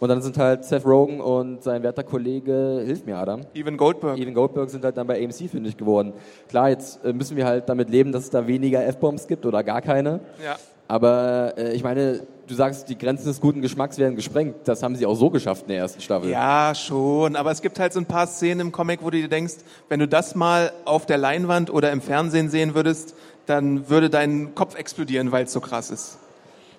Und 0.00 0.08
dann 0.08 0.20
sind 0.22 0.36
halt 0.38 0.64
Seth 0.64 0.84
Rogen 0.84 1.20
und 1.20 1.62
sein 1.62 1.82
werter 1.82 2.02
Kollege, 2.02 2.82
hilf 2.84 3.06
mir 3.06 3.16
Adam, 3.16 3.42
Evan 3.54 3.76
Goldberg. 3.76 4.18
Evan 4.18 4.34
Goldberg 4.34 4.68
sind 4.68 4.84
halt 4.84 4.96
dann 4.96 5.06
bei 5.06 5.22
AMC 5.22 5.48
fündig 5.48 5.76
geworden. 5.76 6.12
Klar, 6.48 6.70
jetzt 6.70 7.04
äh, 7.04 7.12
müssen 7.12 7.36
wir 7.36 7.46
halt 7.46 7.68
damit 7.68 7.90
leben, 7.90 8.10
dass 8.10 8.24
es 8.24 8.30
da 8.30 8.46
weniger 8.46 8.84
F-Bombs 8.84 9.28
gibt 9.28 9.46
oder 9.46 9.62
gar 9.62 9.80
keine. 9.80 10.20
Ja. 10.44 10.56
Aber 10.88 11.54
äh, 11.56 11.72
ich 11.72 11.82
meine, 11.82 12.20
du 12.46 12.54
sagst, 12.54 12.88
die 12.88 12.98
Grenzen 12.98 13.26
des 13.26 13.40
guten 13.40 13.62
Geschmacks 13.62 13.96
werden 13.96 14.16
gesprengt. 14.16 14.56
Das 14.64 14.82
haben 14.82 14.96
sie 14.96 15.06
auch 15.06 15.14
so 15.14 15.30
geschafft 15.30 15.62
in 15.62 15.68
der 15.68 15.78
ersten 15.78 16.00
Staffel. 16.02 16.28
Ja, 16.28 16.74
schon. 16.74 17.36
Aber 17.36 17.50
es 17.50 17.62
gibt 17.62 17.78
halt 17.78 17.92
so 17.92 18.00
ein 18.00 18.06
paar 18.06 18.26
Szenen 18.26 18.60
im 18.60 18.72
Comic, 18.72 19.00
wo 19.02 19.10
du 19.10 19.16
dir 19.16 19.28
denkst, 19.28 19.54
wenn 19.88 20.00
du 20.00 20.08
das 20.08 20.34
mal 20.34 20.72
auf 20.84 21.06
der 21.06 21.16
Leinwand 21.16 21.72
oder 21.72 21.90
im 21.90 22.02
Fernsehen 22.02 22.50
sehen 22.50 22.74
würdest, 22.74 23.14
dann 23.46 23.88
würde 23.88 24.10
dein 24.10 24.54
Kopf 24.54 24.76
explodieren, 24.76 25.32
weil 25.32 25.44
es 25.44 25.52
so 25.52 25.60
krass 25.60 25.90
ist. 25.90 26.18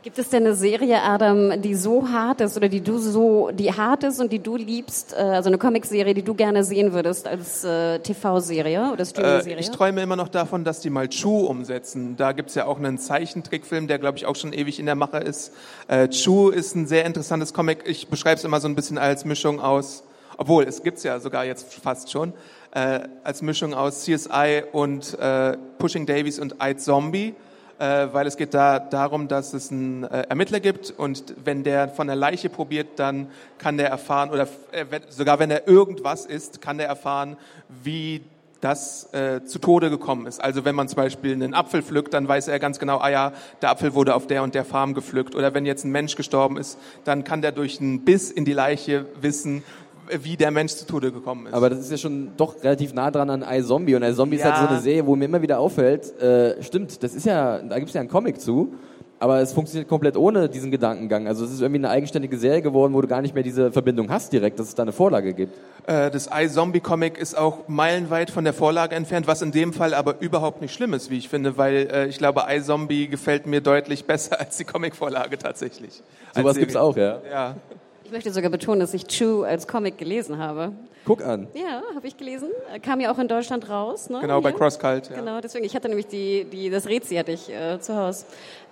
Gibt 0.03 0.19
es 0.19 0.29
denn 0.29 0.45
eine 0.45 0.53
Serie, 0.53 1.01
Adam, 1.01 1.59
die 1.63 1.73
so 1.73 2.07
hart 2.07 2.39
ist 2.39 2.55
oder 2.55 2.69
die 2.69 2.81
du 2.81 2.99
so, 2.99 3.49
die 3.51 3.73
hart 3.73 4.03
ist 4.03 4.19
und 4.19 4.31
die 4.31 4.37
du 4.37 4.55
liebst, 4.55 5.13
äh, 5.13 5.15
also 5.15 5.49
eine 5.49 5.57
Comicserie, 5.57 6.13
die 6.13 6.21
du 6.21 6.35
gerne 6.35 6.63
sehen 6.63 6.93
würdest 6.93 7.27
als 7.27 7.63
äh, 7.63 7.97
TV-Serie 7.97 8.91
oder 8.93 9.01
Äh, 9.01 9.05
Streaming-Serie? 9.05 9.59
ich 9.61 9.71
träume 9.71 10.03
immer 10.03 10.15
noch 10.15 10.27
davon, 10.27 10.63
dass 10.63 10.79
die 10.79 10.91
mal 10.91 11.09
Chu 11.09 11.47
umsetzen. 11.47 12.17
Da 12.17 12.33
gibt's 12.33 12.53
ja 12.53 12.67
auch 12.67 12.77
einen 12.77 12.99
Zeichentrickfilm, 12.99 13.87
der, 13.87 13.97
glaube 13.97 14.19
ich, 14.19 14.27
auch 14.27 14.35
schon 14.35 14.53
ewig 14.53 14.79
in 14.79 14.85
der 14.85 14.93
Mache 14.93 15.17
ist. 15.17 15.51
Äh, 15.87 16.07
Chu 16.09 16.49
ist 16.49 16.75
ein 16.75 16.85
sehr 16.85 17.03
interessantes 17.05 17.51
Comic. 17.55 17.79
Ich 17.87 18.07
beschreibe 18.07 18.37
es 18.37 18.43
immer 18.43 18.59
so 18.59 18.67
ein 18.67 18.75
bisschen 18.75 18.99
als 18.99 19.25
Mischung 19.25 19.59
aus, 19.59 20.03
obwohl 20.37 20.65
es 20.65 20.83
gibt's 20.83 21.01
ja 21.01 21.19
sogar 21.19 21.45
jetzt 21.45 21.73
fast 21.73 22.11
schon, 22.11 22.31
äh, 22.75 22.99
als 23.23 23.41
Mischung 23.41 23.73
aus 23.73 24.03
CSI 24.03 24.63
und 24.71 25.17
äh, 25.17 25.57
Pushing 25.79 26.05
Davies 26.05 26.39
und 26.39 26.61
Eid 26.61 26.81
Zombie. 26.81 27.33
Äh, 27.77 28.07
weil 28.13 28.25
es 28.25 28.37
geht 28.37 28.53
da 28.53 28.79
darum, 28.79 29.27
dass 29.27 29.53
es 29.53 29.69
einen 29.69 30.05
äh, 30.05 30.27
Ermittler 30.29 30.61
gibt 30.61 30.91
und 30.91 31.33
wenn 31.43 31.63
der 31.63 31.89
von 31.89 32.07
der 32.07 32.15
Leiche 32.15 32.47
probiert, 32.47 32.87
dann 32.95 33.27
kann 33.57 33.75
der 33.75 33.89
erfahren 33.89 34.29
oder 34.29 34.47
äh, 34.71 34.85
sogar 35.09 35.39
wenn 35.39 35.51
er 35.51 35.67
irgendwas 35.67 36.25
isst, 36.25 36.61
kann 36.61 36.77
der 36.77 36.87
erfahren, 36.87 37.35
wie 37.83 38.21
das 38.61 39.13
äh, 39.13 39.43
zu 39.43 39.59
Tode 39.59 39.89
gekommen 39.89 40.25
ist. 40.25 40.41
Also 40.41 40.63
wenn 40.65 40.73
man 40.73 40.87
zum 40.87 40.95
Beispiel 40.95 41.33
einen 41.33 41.53
Apfel 41.53 41.83
pflückt, 41.83 42.13
dann 42.13 42.27
weiß 42.27 42.47
er 42.47 42.59
ganz 42.59 42.79
genau, 42.79 42.97
ah 42.97 43.09
ja, 43.09 43.33
der 43.61 43.69
Apfel 43.69 43.93
wurde 43.93 44.15
auf 44.15 44.25
der 44.25 44.41
und 44.41 44.55
der 44.55 44.65
Farm 44.65 44.93
gepflückt. 44.93 45.35
Oder 45.35 45.53
wenn 45.53 45.65
jetzt 45.65 45.83
ein 45.83 45.91
Mensch 45.91 46.15
gestorben 46.15 46.57
ist, 46.57 46.79
dann 47.03 47.23
kann 47.23 47.41
der 47.41 47.51
durch 47.51 47.79
einen 47.79 48.05
Biss 48.05 48.31
in 48.31 48.45
die 48.45 48.53
Leiche 48.53 49.05
wissen, 49.19 49.63
wie 50.23 50.37
der 50.37 50.51
Mensch 50.51 50.73
zu 50.73 50.85
Tode 50.85 51.11
gekommen 51.11 51.47
ist. 51.47 51.53
Aber 51.53 51.69
das 51.69 51.79
ist 51.79 51.91
ja 51.91 51.97
schon 51.97 52.31
doch 52.37 52.63
relativ 52.63 52.93
nah 52.93 53.11
dran 53.11 53.29
an 53.29 53.45
iZombie. 53.47 53.95
Und 53.95 54.03
iZombie 54.03 54.35
ist 54.37 54.43
Ja. 54.43 54.53
halt 54.57 54.67
so 54.67 54.73
eine 54.73 54.81
Serie, 54.81 55.05
wo 55.05 55.15
mir 55.15 55.25
immer 55.25 55.41
wieder 55.41 55.59
auffällt, 55.59 56.19
äh, 56.21 56.61
stimmt, 56.63 57.01
das 57.03 57.13
ist 57.15 57.25
ja, 57.25 57.59
da 57.59 57.75
gibt 57.77 57.89
es 57.89 57.93
ja 57.93 58.01
einen 58.01 58.09
Comic 58.09 58.39
zu, 58.41 58.73
aber 59.17 59.39
es 59.39 59.53
funktioniert 59.53 59.87
komplett 59.87 60.17
ohne 60.17 60.49
diesen 60.49 60.71
Gedankengang. 60.71 61.27
Also 61.27 61.45
es 61.45 61.51
ist 61.51 61.61
irgendwie 61.61 61.79
eine 61.79 61.89
eigenständige 61.89 62.37
Serie 62.37 62.61
geworden, 62.61 62.93
wo 62.93 63.01
du 63.01 63.07
gar 63.07 63.21
nicht 63.21 63.33
mehr 63.33 63.43
diese 63.43 63.71
Verbindung 63.71 64.09
hast 64.09 64.33
direkt, 64.33 64.59
dass 64.59 64.67
es 64.67 64.75
da 64.75 64.83
eine 64.83 64.91
Vorlage 64.91 65.33
gibt. 65.33 65.57
Äh, 65.87 66.11
das 66.11 66.29
iZombie-Comic 66.31 67.17
ist 67.17 67.37
auch 67.37 67.67
meilenweit 67.67 68.29
von 68.29 68.43
der 68.43 68.53
Vorlage 68.53 68.93
entfernt, 68.95 69.25
was 69.25 69.41
in 69.41 69.51
dem 69.51 69.71
Fall 69.71 69.93
aber 69.93 70.19
überhaupt 70.19 70.61
nicht 70.61 70.73
schlimm 70.73 70.93
ist, 70.93 71.09
wie 71.09 71.17
ich 71.17 71.29
finde, 71.29 71.57
weil 71.57 71.87
äh, 71.91 72.07
ich 72.07 72.17
glaube, 72.17 72.43
iZombie 72.49 73.07
gefällt 73.07 73.47
mir 73.47 73.61
deutlich 73.61 74.05
besser 74.05 74.39
als 74.39 74.57
die 74.57 74.65
Comicvorlage 74.65 75.37
tatsächlich. 75.37 76.03
Als 76.33 76.41
Sowas 76.43 76.57
gibt's 76.57 76.75
auch, 76.75 76.97
ja. 76.97 77.19
Ja. 77.31 77.55
Ich 78.05 78.11
möchte 78.11 78.31
sogar 78.31 78.51
betonen, 78.51 78.79
dass 78.79 78.93
ich 78.93 79.07
Chew 79.07 79.41
als 79.43 79.67
Comic 79.67 79.97
gelesen 79.97 80.37
habe. 80.37 80.73
Guck 81.05 81.23
an. 81.23 81.47
Ja, 81.55 81.81
habe 81.95 82.07
ich 82.07 82.15
gelesen. 82.17 82.49
Kam 82.83 82.99
ja 82.99 83.11
auch 83.11 83.17
in 83.17 83.27
Deutschland 83.27 83.67
raus. 83.67 84.11
Ne? 84.11 84.19
Genau, 84.21 84.41
bei 84.41 84.49
Hier. 84.49 84.59
CrossCult. 84.59 85.09
Ja. 85.09 85.15
Genau, 85.15 85.41
deswegen, 85.41 85.65
ich 85.65 85.75
hatte 85.75 85.87
nämlich 85.87 86.05
die, 86.05 86.45
die, 86.45 86.69
das 86.69 86.87
Rätsel 86.87 87.17
hatte 87.17 87.31
ich 87.31 87.49
äh, 87.51 87.79
zu 87.79 87.95
Hause. 87.95 88.25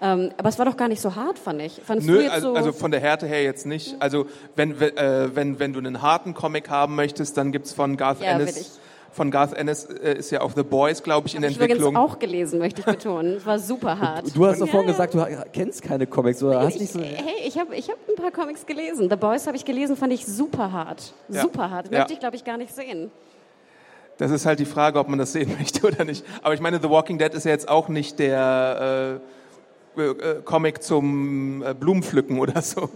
Ähm, 0.04 0.32
aber 0.38 0.50
es 0.50 0.60
war 0.60 0.66
doch 0.66 0.78
gar 0.78 0.88
nicht 0.88 1.02
so 1.02 1.16
hart, 1.16 1.40
fand 1.40 1.62
ich. 1.64 1.82
Fandest 1.84 2.08
Nö, 2.08 2.28
also, 2.28 2.52
so? 2.52 2.56
also 2.56 2.72
von 2.74 2.92
der 2.92 3.00
Härte 3.00 3.26
her 3.26 3.42
jetzt 3.44 3.66
nicht. 3.66 3.96
Also 4.00 4.28
wenn, 4.56 4.80
äh, 4.80 5.36
wenn, 5.36 5.58
wenn 5.58 5.74
du 5.74 5.80
einen 5.80 6.04
harten 6.04 6.36
Comic 6.36 6.70
haben 6.70 6.96
möchtest, 6.96 7.36
dann 7.36 7.52
gibt's 7.52 7.74
von 7.74 7.98
Garth 7.98 8.22
Ja. 8.22 8.34
Ennis. 8.34 8.80
Von 9.14 9.30
Garth 9.32 9.54
Ennis 9.54 9.86
äh, 9.86 10.18
ist 10.18 10.32
ja 10.32 10.42
auch 10.42 10.52
The 10.56 10.64
Boys, 10.64 11.02
glaube 11.04 11.28
ich, 11.28 11.36
in 11.36 11.44
ich 11.44 11.52
Entwicklung. 11.52 11.92
übrigens 11.94 11.98
auch 12.12 12.20
gelesen, 12.20 12.60
möchte 12.60 12.82
ich 12.82 12.86
betonen. 12.86 13.36
Es 13.38 13.46
war 13.46 13.60
super 13.60 14.00
hart. 14.00 14.36
Du 14.36 14.46
hast 14.46 14.60
doch 14.60 14.68
vorhin 14.68 14.90
Ja. 14.90 15.06
gesagt, 15.06 15.14
du 15.14 15.46
kennst 15.54 15.82
keine 15.84 16.08
Comics 16.08 16.42
oder 16.42 16.62
hast 16.62 16.76
Ich, 16.76 16.82
nicht 16.82 16.94
so. 16.94 17.00
hey, 17.00 17.48
ich 17.48 17.58
habe 17.60 17.76
ich 17.76 17.90
hab 17.90 17.98
ein 18.10 18.16
paar 18.16 18.32
Comics 18.32 18.66
gelesen. 18.66 19.10
The 19.10 19.16
Boys 19.16 19.46
habe 19.46 19.56
ich 19.56 19.64
gelesen, 19.66 19.96
fand 19.96 20.12
ich 20.14 20.26
super 20.26 20.72
hart. 20.72 21.14
Ja. 21.30 21.42
Super 21.44 21.70
hart. 21.70 21.92
Ja. 21.92 22.00
Möchte 22.00 22.14
ich, 22.14 22.20
glaube 22.20 22.36
ich, 22.36 22.44
gar 22.44 22.58
nicht 22.58 22.74
sehen. 22.74 23.12
Das 24.18 24.32
ist 24.32 24.46
halt 24.46 24.60
die 24.60 24.66
Frage, 24.66 24.98
ob 25.00 25.08
man 25.08 25.20
das 25.20 25.32
sehen 25.34 25.56
möchte 25.60 25.86
oder 25.88 26.04
nicht. 26.06 26.26
Aber 26.42 26.54
ich 26.56 26.60
meine, 26.60 26.80
The 26.82 26.90
Walking 26.90 27.18
Dead 27.20 27.34
ist 27.34 27.46
ja 27.46 27.52
jetzt 27.52 27.70
auch 27.70 27.90
nicht 27.90 28.18
der 28.20 29.20
äh, 29.96 30.02
äh, 30.02 30.06
äh, 30.10 30.42
Comic 30.44 30.82
zum 30.82 31.62
äh, 31.64 31.74
Blumenpflücken 31.76 32.40
oder 32.40 32.62
so. 32.64 32.90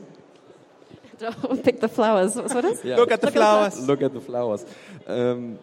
Pick 1.63 1.77
the 1.82 1.88
Flowers. 1.88 2.36
Was 2.38 2.53
war 2.53 2.62
das? 2.62 2.84
Ja. 2.84 2.95
Look 2.97 3.12
at 3.12 3.21
the 3.21 3.27
flowers. 3.32 3.88
Look 3.88 4.01
at 4.03 4.13
the 4.13 4.19
flowers. 4.19 4.65
Ähm, 5.08 5.58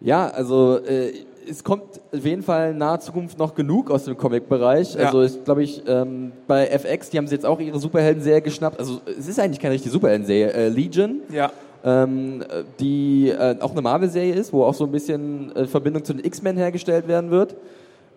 ja, 0.00 0.28
also 0.28 0.78
äh, 0.78 1.12
es 1.50 1.64
kommt 1.64 1.84
auf 2.14 2.24
jeden 2.24 2.42
Fall 2.42 2.72
in 2.72 2.78
naher 2.78 3.00
Zukunft 3.00 3.38
noch 3.38 3.54
genug 3.54 3.90
aus 3.90 4.04
dem 4.04 4.16
Comic-Bereich. 4.18 4.94
Ja. 4.94 5.06
Also 5.06 5.22
ich 5.22 5.42
glaube 5.44 5.62
ich, 5.62 5.82
ähm, 5.86 6.32
bei 6.46 6.66
FX, 6.66 7.08
die 7.10 7.16
haben 7.18 7.26
sie 7.26 7.34
jetzt 7.34 7.46
auch 7.46 7.58
ihre 7.58 7.78
Superhelden-Serie 7.78 8.42
geschnappt. 8.42 8.78
Also 8.78 9.00
es 9.18 9.26
ist 9.28 9.40
eigentlich 9.40 9.58
keine 9.60 9.74
richtige 9.74 9.92
Superhelden-Serie. 9.92 10.52
Äh, 10.52 10.68
Legion, 10.68 11.20
Ja. 11.32 11.50
ähm, 11.84 12.44
die 12.80 13.30
äh, 13.30 13.56
auch 13.60 13.72
eine 13.72 13.80
Marvel-Serie 13.80 14.34
ist, 14.34 14.52
wo 14.52 14.64
auch 14.64 14.74
so 14.74 14.84
ein 14.84 14.92
bisschen 14.92 15.54
äh, 15.56 15.66
Verbindung 15.66 16.04
zu 16.04 16.12
den 16.12 16.24
X-Men 16.24 16.56
hergestellt 16.58 17.08
werden 17.08 17.30
wird. 17.30 17.56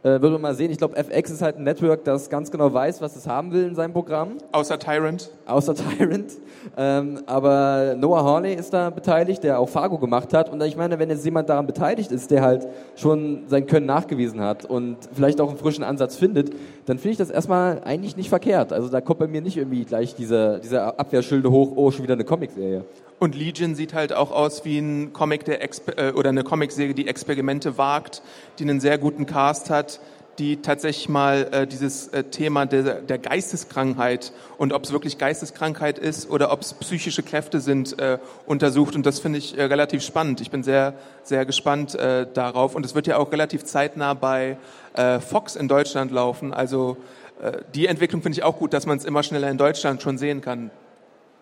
Äh, 0.04 0.20
wird 0.20 0.32
man 0.32 0.42
mal 0.42 0.56
sehen. 0.56 0.72
Ich 0.72 0.80
glaube, 0.80 0.96
FX 0.98 1.30
ist 1.30 1.44
halt 1.44 1.58
ein 1.58 1.64
Network, 1.64 2.04
das 2.04 2.28
ganz 2.28 2.50
genau 2.50 2.74
weiß, 2.74 3.02
was 3.02 3.16
es 3.16 3.28
haben 3.28 3.52
will 3.52 3.68
in 3.68 3.76
seinem 3.76 3.94
Programm 3.94 4.40
Außer 4.52 4.80
Tyrant. 4.80 5.30
außer 5.46 5.76
Tyrant. 5.98 6.32
Ähm, 6.76 7.20
aber 7.28 7.94
Noah 7.96 8.24
Hawley 8.24 8.56
ist 8.56 8.74
da 8.74 8.90
beteiligt, 8.90 9.44
der 9.44 9.60
auch 9.60 9.70
Fargo 9.70 10.00
gemacht 10.00 10.34
hat. 10.34 10.50
Und 10.52 10.62
ich 10.64 10.76
meine, 10.76 10.98
wenn 10.98 11.12
jetzt 11.12 11.24
jemand 11.24 11.50
daran 11.50 11.68
beteiligt 11.68 12.12
ist, 12.12 12.32
der 12.32 12.42
halt 12.42 12.68
schon 12.96 13.44
sein 13.48 13.68
Können 13.68 13.86
nachgewiesen 13.86 14.42
hat 14.42 14.66
und 14.66 14.98
vielleicht 15.14 15.40
auch 15.40 15.50
einen 15.50 15.60
frischen 15.60 15.84
Ansatz 15.84 16.16
findet, 16.16 16.50
dann 16.88 16.98
finde 16.98 17.12
ich 17.12 17.18
das 17.18 17.30
erstmal 17.30 17.82
eigentlich 17.84 18.18
nicht 18.18 18.30
verkehrt. 18.30 18.74
Also 18.74 18.90
da 18.90 19.02
kommt 19.02 19.20
bei 19.20 19.28
mir 19.28 19.42
nicht 19.42 19.58
irgendwie 19.58 19.86
gleich 19.86 20.16
diese, 20.16 20.60
diese 20.64 20.98
Abwehrschilde 20.98 21.52
hoch, 21.52 21.74
oh, 21.76 21.92
schon 21.92 22.02
wieder 22.04 22.16
eine 22.16 22.24
Comicserie. 22.26 22.86
Und 23.22 23.36
Legion 23.36 23.76
sieht 23.76 23.94
halt 23.94 24.14
auch 24.14 24.32
aus 24.32 24.66
wie 24.66 24.80
ein 24.80 25.14
Comic 25.14 25.46
der 25.46 25.62
Exper 25.62 25.96
äh, 25.96 26.12
oder 26.14 26.30
eine 26.30 26.44
Comicserie, 26.44 26.96
die 26.96 27.08
Experimente 27.08 27.78
wagt, 27.78 28.24
die 28.58 28.64
einen 28.64 28.80
sehr 28.80 28.98
guten 28.98 29.28
Cast 29.28 29.70
hat, 29.70 30.00
die 30.40 30.64
tatsächlich 30.64 31.08
mal 31.08 31.48
äh, 31.52 31.68
dieses 31.68 32.08
äh, 32.08 32.24
Thema 32.24 32.66
der, 32.66 32.96
der 32.96 33.20
Geisteskrankheit 33.20 34.34
und 34.58 34.74
ob 34.74 34.86
es 34.86 34.92
wirklich 34.92 35.20
Geisteskrankheit 35.20 36.00
ist 36.00 36.32
oder 36.32 36.52
ob 36.52 36.62
es 36.62 36.74
psychische 36.74 37.22
Kräfte 37.22 37.60
sind, 37.60 38.00
äh, 38.00 38.18
untersucht. 38.48 38.96
Und 38.96 39.06
das 39.06 39.20
finde 39.20 39.38
ich 39.38 39.56
äh, 39.56 39.66
relativ 39.66 40.02
spannend. 40.02 40.42
Ich 40.42 40.50
bin 40.50 40.64
sehr, 40.64 40.96
sehr 41.22 41.46
gespannt 41.46 41.94
äh, 41.94 42.26
darauf. 42.34 42.74
Und 42.74 42.88
es 42.88 42.96
wird 42.96 43.06
ja 43.06 43.18
auch 43.18 43.32
relativ 43.32 43.66
zeitnah 43.66 44.16
bei 44.16 44.58
äh, 44.96 45.20
Fox 45.20 45.56
in 45.56 45.68
Deutschland 45.68 46.10
laufen. 46.10 46.56
Also 46.56 46.98
äh, 47.40 47.60
die 47.76 47.86
Entwicklung 47.86 48.24
finde 48.24 48.40
ich 48.40 48.44
auch 48.44 48.58
gut, 48.58 48.74
dass 48.74 48.88
man 48.88 48.98
es 48.98 49.06
immer 49.06 49.22
schneller 49.22 49.52
in 49.52 49.60
Deutschland 49.60 50.02
schon 50.02 50.18
sehen 50.18 50.42
kann, 50.42 50.72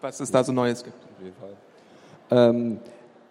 was 0.02 0.20
es 0.20 0.30
da 0.30 0.44
so 0.44 0.52
Neues 0.52 0.84
gibt. 0.84 0.98
Ähm, 2.32 2.78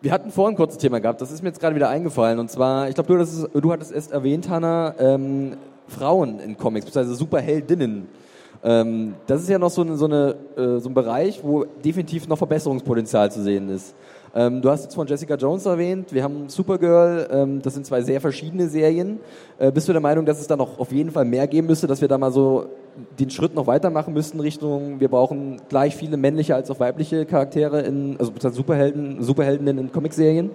wir 0.00 0.12
hatten 0.12 0.30
vorhin 0.30 0.54
ein 0.54 0.56
kurzes 0.56 0.78
Thema 0.78 1.00
gehabt, 1.00 1.20
das 1.20 1.30
ist 1.32 1.42
mir 1.42 1.48
jetzt 1.48 1.60
gerade 1.60 1.74
wieder 1.74 1.88
eingefallen. 1.88 2.38
Und 2.38 2.50
zwar, 2.50 2.88
ich 2.88 2.94
glaube, 2.94 3.08
du, 3.08 3.14
hattest 3.18 3.38
es- 3.54 3.60
du 3.62 3.72
hattest 3.72 3.92
es 3.92 4.08
erwähnt, 4.08 4.48
Hanna, 4.48 4.94
ähm, 4.98 5.56
Frauen 5.88 6.38
in 6.40 6.56
Comics, 6.56 6.86
beziehungsweise 6.86 7.16
Superheldinnen. 7.16 8.06
Ähm, 8.62 9.14
das 9.26 9.42
ist 9.42 9.48
ja 9.48 9.58
noch 9.58 9.70
so, 9.70 9.82
eine, 9.82 9.96
so, 9.96 10.04
eine, 10.06 10.34
äh, 10.56 10.78
so 10.78 10.88
ein 10.88 10.94
Bereich, 10.94 11.40
wo 11.42 11.64
definitiv 11.64 12.28
noch 12.28 12.38
Verbesserungspotenzial 12.38 13.30
zu 13.30 13.42
sehen 13.42 13.68
ist. 13.68 13.94
Ähm, 14.38 14.62
du 14.62 14.70
hast 14.70 14.84
jetzt 14.84 14.94
von 14.94 15.04
Jessica 15.04 15.34
Jones 15.34 15.66
erwähnt, 15.66 16.14
wir 16.14 16.22
haben 16.22 16.48
Supergirl, 16.48 17.26
ähm, 17.28 17.60
das 17.60 17.74
sind 17.74 17.84
zwei 17.84 18.02
sehr 18.02 18.20
verschiedene 18.20 18.68
Serien. 18.68 19.18
Äh, 19.58 19.72
bist 19.72 19.88
du 19.88 19.92
der 19.92 20.00
Meinung, 20.00 20.24
dass 20.24 20.40
es 20.40 20.46
da 20.46 20.56
noch 20.56 20.78
auf 20.78 20.92
jeden 20.92 21.10
Fall 21.10 21.24
mehr 21.24 21.48
geben 21.48 21.66
müsste, 21.66 21.88
dass 21.88 22.00
wir 22.00 22.06
da 22.06 22.18
mal 22.18 22.30
so 22.30 22.66
den 23.18 23.30
Schritt 23.30 23.56
noch 23.56 23.66
weitermachen 23.66 24.14
müssten 24.14 24.38
Richtung, 24.38 25.00
wir 25.00 25.08
brauchen 25.08 25.60
gleich 25.68 25.96
viele 25.96 26.16
männliche 26.16 26.54
als 26.54 26.70
auch 26.70 26.78
weibliche 26.78 27.26
Charaktere 27.26 27.80
in, 27.80 28.16
also 28.16 28.32
Superhelden, 28.52 29.24
Superheldinnen 29.24 29.76
in 29.76 29.90
Comicserien? 29.90 30.50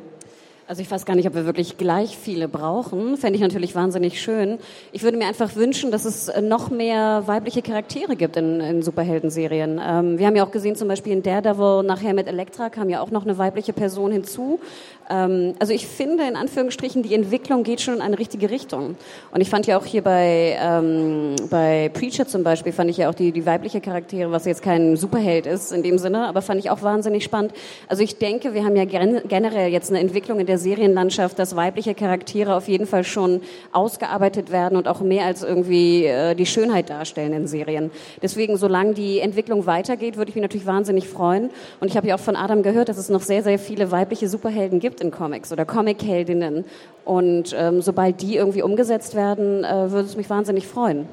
Also 0.65 0.81
ich 0.81 0.89
weiß 0.89 1.05
gar 1.05 1.15
nicht, 1.15 1.27
ob 1.27 1.35
wir 1.35 1.45
wirklich 1.45 1.77
gleich 1.77 2.17
viele 2.17 2.47
brauchen. 2.47 3.17
Fände 3.17 3.35
ich 3.35 3.41
natürlich 3.41 3.75
wahnsinnig 3.75 4.21
schön. 4.21 4.59
Ich 4.93 5.03
würde 5.03 5.17
mir 5.17 5.27
einfach 5.27 5.57
wünschen, 5.57 5.91
dass 5.91 6.05
es 6.05 6.31
noch 6.41 6.69
mehr 6.69 7.23
weibliche 7.25 7.61
Charaktere 7.61 8.15
gibt 8.15 8.37
in, 8.37 8.61
in 8.61 8.81
Superhelden-Serien. 8.81 9.81
Ähm, 9.83 10.17
wir 10.17 10.25
haben 10.25 10.37
ja 10.37 10.45
auch 10.45 10.51
gesehen, 10.51 10.77
zum 10.77 10.87
Beispiel 10.87 11.11
in 11.11 11.21
Daredevil, 11.21 11.83
nachher 11.83 12.13
mit 12.13 12.27
Elektra 12.27 12.69
kam 12.69 12.89
ja 12.89 13.01
auch 13.01 13.11
noch 13.11 13.23
eine 13.23 13.37
weibliche 13.37 13.73
Person 13.73 14.13
hinzu. 14.13 14.61
Ähm, 15.13 15.53
also 15.59 15.73
ich 15.73 15.87
finde, 15.87 16.23
in 16.27 16.35
Anführungsstrichen, 16.35 17.03
die 17.03 17.13
Entwicklung 17.13 17.63
geht 17.63 17.81
schon 17.81 17.95
in 17.95 18.01
eine 18.01 18.17
richtige 18.17 18.49
Richtung. 18.49 18.95
Und 19.31 19.41
ich 19.41 19.49
fand 19.49 19.67
ja 19.67 19.77
auch 19.77 19.85
hier 19.85 20.01
bei, 20.01 20.57
ähm, 20.59 21.35
bei 21.49 21.89
Preacher 21.93 22.27
zum 22.27 22.43
Beispiel, 22.43 22.71
fand 22.71 22.89
ich 22.89 22.97
ja 22.97 23.09
auch 23.09 23.13
die, 23.13 23.31
die 23.31 23.45
weibliche 23.45 23.81
Charaktere, 23.81 24.31
was 24.31 24.45
jetzt 24.45 24.63
kein 24.63 24.97
Superheld 24.97 25.45
ist 25.45 25.71
in 25.71 25.83
dem 25.83 25.97
Sinne, 25.97 26.27
aber 26.27 26.41
fand 26.41 26.59
ich 26.59 26.69
auch 26.69 26.81
wahnsinnig 26.81 27.23
spannend. 27.23 27.53
Also 27.87 28.03
ich 28.03 28.17
denke, 28.17 28.53
wir 28.53 28.65
haben 28.65 28.75
ja 28.75 28.85
generell 28.85 29.71
jetzt 29.71 29.89
eine 29.89 29.99
Entwicklung 29.99 30.39
in 30.39 30.47
der 30.47 30.57
Serienlandschaft, 30.57 31.37
dass 31.37 31.55
weibliche 31.55 31.93
Charaktere 31.93 32.55
auf 32.55 32.67
jeden 32.67 32.87
Fall 32.87 33.03
schon 33.03 33.41
ausgearbeitet 33.71 34.51
werden 34.51 34.77
und 34.77 34.87
auch 34.87 35.01
mehr 35.01 35.25
als 35.25 35.43
irgendwie 35.43 36.05
äh, 36.05 36.33
die 36.35 36.45
Schönheit 36.45 36.89
darstellen 36.89 37.33
in 37.33 37.47
Serien. 37.47 37.91
Deswegen, 38.21 38.57
solange 38.57 38.93
die 38.93 39.19
Entwicklung 39.19 39.65
weitergeht, 39.65 40.17
würde 40.17 40.29
ich 40.29 40.35
mich 40.35 40.41
natürlich 40.41 40.65
wahnsinnig 40.65 41.07
freuen. 41.07 41.51
Und 41.79 41.89
ich 41.89 41.97
habe 41.97 42.07
ja 42.07 42.15
auch 42.15 42.19
von 42.19 42.35
Adam 42.35 42.63
gehört, 42.63 42.89
dass 42.89 42.97
es 42.97 43.09
noch 43.09 43.21
sehr, 43.21 43.43
sehr 43.43 43.59
viele 43.59 43.91
weibliche 43.91 44.27
Superhelden 44.27 44.79
gibt 44.79 45.02
in 45.03 45.11
Comics 45.11 45.51
oder 45.51 45.65
Comicheldinnen. 45.65 46.65
Und 47.05 47.55
ähm, 47.57 47.81
sobald 47.81 48.21
die 48.21 48.37
irgendwie 48.37 48.63
umgesetzt 48.63 49.15
werden, 49.15 49.63
äh, 49.63 49.91
würde 49.91 50.07
es 50.07 50.15
mich 50.15 50.29
wahnsinnig 50.29 50.67
freuen. 50.67 51.07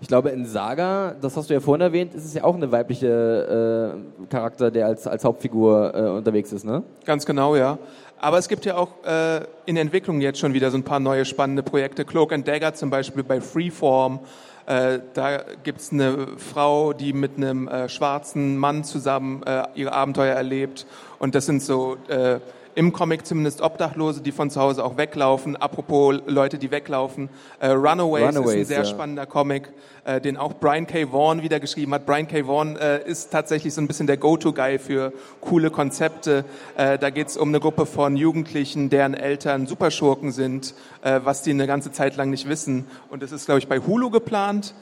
Ich 0.00 0.06
glaube, 0.06 0.28
in 0.30 0.46
Saga, 0.46 1.16
das 1.20 1.36
hast 1.36 1.50
du 1.50 1.54
ja 1.54 1.60
vorhin 1.60 1.80
erwähnt, 1.80 2.14
ist 2.14 2.24
es 2.24 2.34
ja 2.34 2.44
auch 2.44 2.54
eine 2.54 2.70
weibliche 2.70 3.96
äh, 4.20 4.26
Charakter, 4.30 4.70
der 4.70 4.86
als, 4.86 5.06
als 5.06 5.24
Hauptfigur 5.24 5.92
äh, 5.94 6.00
unterwegs 6.10 6.52
ist, 6.52 6.64
ne? 6.64 6.84
Ganz 7.04 7.26
genau, 7.26 7.56
ja. 7.56 7.78
Aber 8.20 8.38
es 8.38 8.48
gibt 8.48 8.64
ja 8.64 8.76
auch 8.76 8.90
äh, 9.04 9.40
in 9.66 9.76
Entwicklung 9.76 10.20
jetzt 10.20 10.38
schon 10.38 10.52
wieder 10.54 10.70
so 10.70 10.76
ein 10.76 10.84
paar 10.84 11.00
neue 11.00 11.24
spannende 11.24 11.62
Projekte. 11.62 12.04
Cloak 12.04 12.32
and 12.32 12.46
Dagger 12.46 12.74
zum 12.74 12.90
Beispiel 12.90 13.22
bei 13.22 13.40
Freeform. 13.40 14.20
Äh, 14.66 15.00
da 15.14 15.38
gibt's 15.62 15.92
eine 15.92 16.28
Frau, 16.36 16.92
die 16.92 17.12
mit 17.12 17.36
einem 17.36 17.68
äh, 17.68 17.88
schwarzen 17.88 18.56
Mann 18.56 18.84
zusammen 18.84 19.42
äh, 19.44 19.62
ihre 19.74 19.92
Abenteuer 19.92 20.34
erlebt. 20.34 20.86
Und 21.18 21.34
das 21.34 21.46
sind 21.46 21.62
so 21.62 21.96
äh, 22.08 22.38
im 22.78 22.92
Comic 22.92 23.26
zumindest 23.26 23.60
Obdachlose, 23.60 24.20
die 24.20 24.30
von 24.30 24.50
zu 24.50 24.60
Hause 24.60 24.84
auch 24.84 24.96
weglaufen. 24.96 25.56
Apropos 25.56 26.14
Leute, 26.26 26.58
die 26.58 26.70
weglaufen. 26.70 27.28
Äh, 27.58 27.70
Runaways, 27.70 28.36
Runaways, 28.36 28.54
ist 28.54 28.56
ein 28.56 28.64
sehr 28.66 28.78
ja. 28.78 28.84
spannender 28.84 29.26
Comic, 29.26 29.70
äh, 30.04 30.20
den 30.20 30.36
auch 30.36 30.52
Brian 30.54 30.86
K. 30.86 31.10
Vaughan 31.10 31.42
wieder 31.42 31.58
geschrieben 31.58 31.92
hat. 31.92 32.06
Brian 32.06 32.28
K. 32.28 32.46
Vaughan 32.46 32.76
äh, 32.76 33.02
ist 33.04 33.32
tatsächlich 33.32 33.74
so 33.74 33.80
ein 33.80 33.88
bisschen 33.88 34.06
der 34.06 34.16
Go-To-Guy 34.16 34.78
für 34.78 35.12
coole 35.40 35.72
Konzepte. 35.72 36.44
Äh, 36.76 36.98
da 36.98 37.10
geht 37.10 37.26
es 37.26 37.36
um 37.36 37.48
eine 37.48 37.58
Gruppe 37.58 37.84
von 37.84 38.16
Jugendlichen, 38.16 38.90
deren 38.90 39.14
Eltern 39.14 39.66
Superschurken 39.66 40.30
sind, 40.30 40.72
äh, 41.02 41.18
was 41.24 41.42
die 41.42 41.50
eine 41.50 41.66
ganze 41.66 41.90
Zeit 41.90 42.14
lang 42.14 42.30
nicht 42.30 42.48
wissen. 42.48 42.84
Und 43.10 43.24
das 43.24 43.32
ist, 43.32 43.46
glaube 43.46 43.58
ich, 43.58 43.66
bei 43.66 43.80
Hulu 43.80 44.10
geplant. 44.10 44.72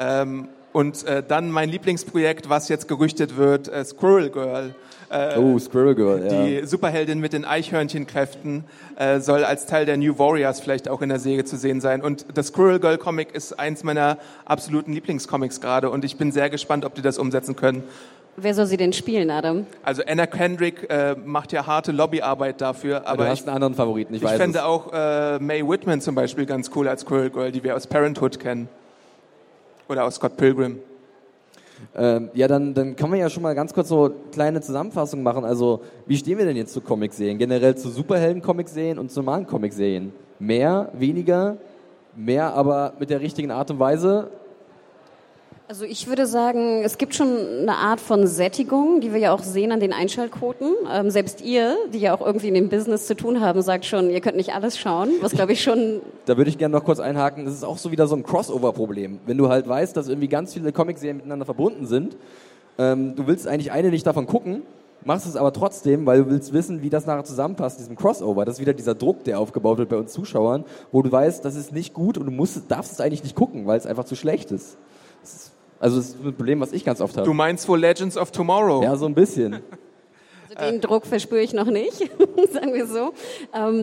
Ähm, 0.00 0.48
und 0.72 1.04
äh, 1.04 1.22
dann 1.22 1.52
mein 1.52 1.68
Lieblingsprojekt, 1.68 2.48
was 2.48 2.68
jetzt 2.68 2.88
gerüchtet 2.88 3.36
wird, 3.36 3.68
äh, 3.68 3.84
Squirrel 3.84 4.30
Girl. 4.30 4.74
Äh, 5.14 5.38
oh, 5.38 5.56
Squirrel 5.60 5.94
Girl, 5.94 6.26
ja. 6.26 6.44
Die 6.44 6.66
Superheldin 6.66 7.20
mit 7.20 7.32
den 7.32 7.44
Eichhörnchenkräften 7.44 8.64
äh, 8.96 9.20
soll 9.20 9.44
als 9.44 9.66
Teil 9.66 9.86
der 9.86 9.96
New 9.96 10.18
Warriors 10.18 10.58
vielleicht 10.58 10.88
auch 10.88 11.02
in 11.02 11.08
der 11.08 11.20
Serie 11.20 11.44
zu 11.44 11.56
sehen 11.56 11.80
sein. 11.80 12.02
Und 12.02 12.26
das 12.34 12.48
Squirrel 12.48 12.80
Girl 12.80 12.98
Comic 12.98 13.32
ist 13.32 13.56
eins 13.58 13.84
meiner 13.84 14.18
absoluten 14.44 14.92
Lieblingscomics 14.92 15.60
gerade 15.60 15.90
und 15.90 16.04
ich 16.04 16.16
bin 16.16 16.32
sehr 16.32 16.50
gespannt, 16.50 16.84
ob 16.84 16.96
die 16.96 17.02
das 17.02 17.18
umsetzen 17.18 17.54
können. 17.54 17.84
Wer 18.36 18.54
soll 18.54 18.66
sie 18.66 18.76
denn 18.76 18.92
spielen, 18.92 19.30
Adam? 19.30 19.66
Also 19.84 20.02
Anna 20.04 20.26
Kendrick 20.26 20.90
äh, 20.90 21.14
macht 21.24 21.52
ja 21.52 21.64
harte 21.64 21.92
Lobbyarbeit 21.92 22.60
dafür. 22.60 23.06
Aber 23.06 23.24
du 23.24 23.30
hast 23.30 23.42
ich, 23.42 23.46
einen 23.46 23.54
anderen 23.54 23.74
Favoriten, 23.74 24.14
ich, 24.14 24.22
ich 24.22 24.28
weiß 24.28 24.36
fände 24.36 24.58
es. 24.58 24.64
auch 24.64 24.92
äh, 24.92 25.38
Mae 25.38 25.62
Whitman 25.62 26.00
zum 26.00 26.16
Beispiel 26.16 26.44
ganz 26.44 26.72
cool 26.74 26.88
als 26.88 27.02
Squirrel 27.02 27.30
Girl, 27.30 27.52
die 27.52 27.62
wir 27.62 27.76
aus 27.76 27.86
Parenthood 27.86 28.40
kennen. 28.40 28.68
Oder 29.88 30.04
aus 30.04 30.16
Scott 30.16 30.36
Pilgrim. 30.36 30.80
Ähm, 31.96 32.30
ja, 32.34 32.48
dann, 32.48 32.74
dann 32.74 32.96
kann 32.96 33.08
man 33.08 33.18
ja 33.18 33.30
schon 33.30 33.42
mal 33.42 33.54
ganz 33.54 33.72
kurz 33.72 33.88
so 33.88 34.10
kleine 34.32 34.60
Zusammenfassung 34.60 35.22
machen. 35.22 35.44
Also, 35.44 35.80
wie 36.06 36.16
stehen 36.16 36.38
wir 36.38 36.44
denn 36.44 36.56
jetzt 36.56 36.72
zu 36.72 36.80
Comicserien? 36.80 37.38
Generell 37.38 37.76
zu 37.76 37.88
Superhelden-Comicserien 37.88 38.98
und 38.98 39.10
zu 39.10 39.20
normalen 39.20 39.46
Comicserien? 39.46 40.12
Mehr, 40.40 40.90
weniger, 40.92 41.56
mehr, 42.16 42.52
aber 42.54 42.94
mit 42.98 43.10
der 43.10 43.20
richtigen 43.20 43.52
Art 43.52 43.70
und 43.70 43.78
Weise? 43.78 44.28
Also 45.66 45.86
ich 45.86 46.08
würde 46.08 46.26
sagen, 46.26 46.82
es 46.84 46.98
gibt 46.98 47.14
schon 47.14 47.28
eine 47.62 47.76
Art 47.76 47.98
von 47.98 48.26
Sättigung, 48.26 49.00
die 49.00 49.14
wir 49.14 49.18
ja 49.18 49.32
auch 49.32 49.42
sehen 49.42 49.72
an 49.72 49.80
den 49.80 49.94
Einschaltquoten. 49.94 50.74
Ähm, 50.92 51.10
selbst 51.10 51.40
ihr, 51.40 51.74
die 51.90 52.00
ja 52.00 52.14
auch 52.14 52.20
irgendwie 52.20 52.48
in 52.48 52.54
dem 52.54 52.68
Business 52.68 53.06
zu 53.06 53.16
tun 53.16 53.40
haben, 53.40 53.62
sagt 53.62 53.86
schon, 53.86 54.10
ihr 54.10 54.20
könnt 54.20 54.36
nicht 54.36 54.52
alles 54.52 54.78
schauen, 54.78 55.08
was 55.22 55.32
glaube 55.32 55.52
ich 55.52 55.62
schon... 55.62 56.02
Da 56.26 56.36
würde 56.36 56.50
ich 56.50 56.58
gerne 56.58 56.76
noch 56.76 56.84
kurz 56.84 57.00
einhaken, 57.00 57.46
das 57.46 57.54
ist 57.54 57.64
auch 57.64 57.78
so 57.78 57.90
wieder 57.90 58.06
so 58.06 58.14
ein 58.14 58.24
Crossover-Problem. 58.24 59.20
Wenn 59.24 59.38
du 59.38 59.48
halt 59.48 59.66
weißt, 59.66 59.96
dass 59.96 60.08
irgendwie 60.08 60.28
ganz 60.28 60.52
viele 60.52 60.70
Comicserien 60.70 61.16
miteinander 61.16 61.46
verbunden 61.46 61.86
sind, 61.86 62.18
ähm, 62.76 63.16
du 63.16 63.26
willst 63.26 63.48
eigentlich 63.48 63.72
eine 63.72 63.88
nicht 63.88 64.06
davon 64.06 64.26
gucken, 64.26 64.64
machst 65.02 65.26
es 65.26 65.34
aber 65.34 65.54
trotzdem, 65.54 66.04
weil 66.04 66.24
du 66.24 66.30
willst 66.30 66.52
wissen, 66.52 66.82
wie 66.82 66.90
das 66.90 67.06
nachher 67.06 67.24
zusammenpasst, 67.24 67.78
diesem 67.78 67.96
Crossover. 67.96 68.44
Das 68.44 68.56
ist 68.56 68.60
wieder 68.60 68.74
dieser 68.74 68.94
Druck, 68.94 69.24
der 69.24 69.40
aufgebaut 69.40 69.78
wird 69.78 69.88
bei 69.88 69.96
uns 69.96 70.12
Zuschauern, 70.12 70.66
wo 70.92 71.00
du 71.00 71.10
weißt, 71.10 71.42
das 71.42 71.56
ist 71.56 71.72
nicht 71.72 71.94
gut 71.94 72.18
und 72.18 72.26
du 72.26 72.32
musst, 72.32 72.70
darfst 72.70 72.92
es 72.92 73.00
eigentlich 73.00 73.22
nicht 73.22 73.34
gucken, 73.34 73.66
weil 73.66 73.78
es 73.78 73.86
einfach 73.86 74.04
zu 74.04 74.14
schlecht 74.14 74.52
ist. 74.52 74.76
Also 75.80 75.96
das 75.96 76.08
ist 76.10 76.24
ein 76.24 76.34
Problem, 76.34 76.60
was 76.60 76.72
ich 76.72 76.84
ganz 76.84 77.00
oft 77.00 77.16
habe. 77.16 77.26
Du 77.26 77.34
meinst 77.34 77.68
wohl 77.68 77.78
Legends 77.78 78.16
of 78.16 78.30
Tomorrow? 78.30 78.82
Ja, 78.82 78.96
so 78.96 79.06
ein 79.06 79.14
bisschen. 79.14 79.60
Also 80.54 80.70
den 80.70 80.80
Druck 80.80 81.06
verspüre 81.06 81.42
ich 81.42 81.52
noch 81.52 81.66
nicht, 81.66 81.98
sagen 82.52 82.74
wir 82.74 82.86
so. 82.86 83.12
Ähm 83.52 83.82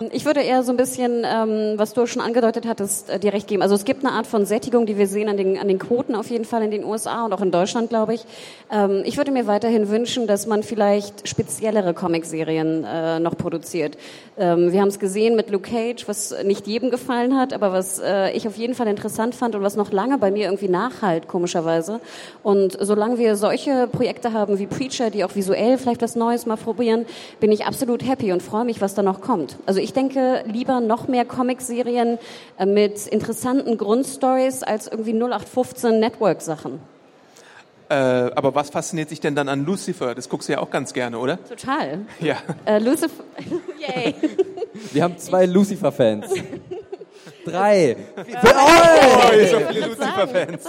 Ich 0.00 0.24
würde 0.24 0.40
eher 0.40 0.62
so 0.62 0.72
ein 0.72 0.78
bisschen, 0.78 1.22
ähm, 1.22 1.74
was 1.76 1.92
du 1.92 2.06
schon 2.06 2.22
angedeutet 2.22 2.66
hattest, 2.66 3.10
äh, 3.10 3.18
dir 3.18 3.34
recht 3.34 3.46
geben. 3.46 3.60
Also 3.60 3.74
es 3.74 3.84
gibt 3.84 4.02
eine 4.02 4.14
Art 4.14 4.26
von 4.26 4.46
Sättigung, 4.46 4.86
die 4.86 4.96
wir 4.96 5.06
sehen 5.06 5.28
an 5.28 5.36
den, 5.36 5.58
an 5.58 5.68
den 5.68 5.78
Quoten 5.78 6.14
auf 6.14 6.30
jeden 6.30 6.46
Fall 6.46 6.62
in 6.62 6.70
den 6.70 6.82
USA 6.82 7.26
und 7.26 7.34
auch 7.34 7.42
in 7.42 7.50
Deutschland, 7.50 7.90
glaube 7.90 8.14
ich. 8.14 8.24
Ähm, 8.72 9.02
ich 9.04 9.18
würde 9.18 9.32
mir 9.32 9.46
weiterhin 9.46 9.90
wünschen, 9.90 10.26
dass 10.26 10.46
man 10.46 10.62
vielleicht 10.62 11.28
speziellere 11.28 11.92
Comicserien 11.92 12.84
äh, 12.84 13.20
noch 13.20 13.36
produziert. 13.36 13.98
Ähm, 14.38 14.72
wir 14.72 14.80
haben 14.80 14.88
es 14.88 14.98
gesehen 14.98 15.36
mit 15.36 15.50
Luke 15.50 15.70
Cage, 15.70 16.08
was 16.08 16.34
nicht 16.42 16.66
jedem 16.66 16.90
gefallen 16.90 17.36
hat, 17.36 17.52
aber 17.52 17.74
was 17.74 17.98
äh, 17.98 18.32
ich 18.32 18.48
auf 18.48 18.56
jeden 18.56 18.74
Fall 18.74 18.86
interessant 18.86 19.34
fand 19.34 19.54
und 19.54 19.62
was 19.62 19.76
noch 19.76 19.92
lange 19.92 20.16
bei 20.16 20.30
mir 20.30 20.46
irgendwie 20.46 20.70
nachhalt, 20.70 21.28
komischerweise. 21.28 22.00
Und 22.42 22.78
solange 22.80 23.18
wir 23.18 23.36
solche 23.36 23.88
Projekte 23.88 24.32
haben 24.32 24.58
wie 24.58 24.66
Preacher, 24.66 25.10
die 25.10 25.22
auch 25.22 25.34
visuell 25.34 25.76
vielleicht 25.76 26.00
was 26.00 26.16
Neues 26.16 26.46
mal 26.46 26.56
probieren, 26.56 27.04
bin 27.40 27.52
ich 27.52 27.66
absolut 27.66 28.08
happy 28.08 28.32
und 28.32 28.42
freue 28.42 28.64
mich, 28.64 28.80
was 28.80 28.94
da 28.94 29.02
noch 29.02 29.20
kommt. 29.20 29.58
Also 29.66 29.81
ich 29.82 29.92
denke 29.92 30.44
lieber 30.46 30.80
noch 30.80 31.08
mehr 31.08 31.24
Comicserien 31.24 32.18
äh, 32.58 32.66
mit 32.66 33.06
interessanten 33.06 33.76
Grundstories 33.76 34.62
als 34.62 34.86
irgendwie 34.86 35.12
0815 35.12 35.98
Network-Sachen. 35.98 36.80
Äh, 37.88 37.94
aber 37.94 38.54
was 38.54 38.70
fasziniert 38.70 39.10
sich 39.10 39.20
denn 39.20 39.34
dann 39.34 39.50
an 39.50 39.66
Lucifer? 39.66 40.14
Das 40.14 40.30
guckst 40.30 40.48
du 40.48 40.54
ja 40.54 40.60
auch 40.60 40.70
ganz 40.70 40.94
gerne, 40.94 41.18
oder? 41.18 41.38
Total. 41.44 42.06
Ja. 42.20 42.36
Äh, 42.64 42.78
Lucifer, 42.78 43.24
yay. 43.78 44.14
Wir 44.92 45.02
haben 45.02 45.18
zwei 45.18 45.44
Lucifer-Fans. 45.44 46.32
Drei. 47.44 47.96
Oh, 48.16 49.46
so 49.50 49.58
viele 49.70 49.86
Lucifer-Fans. 49.86 50.64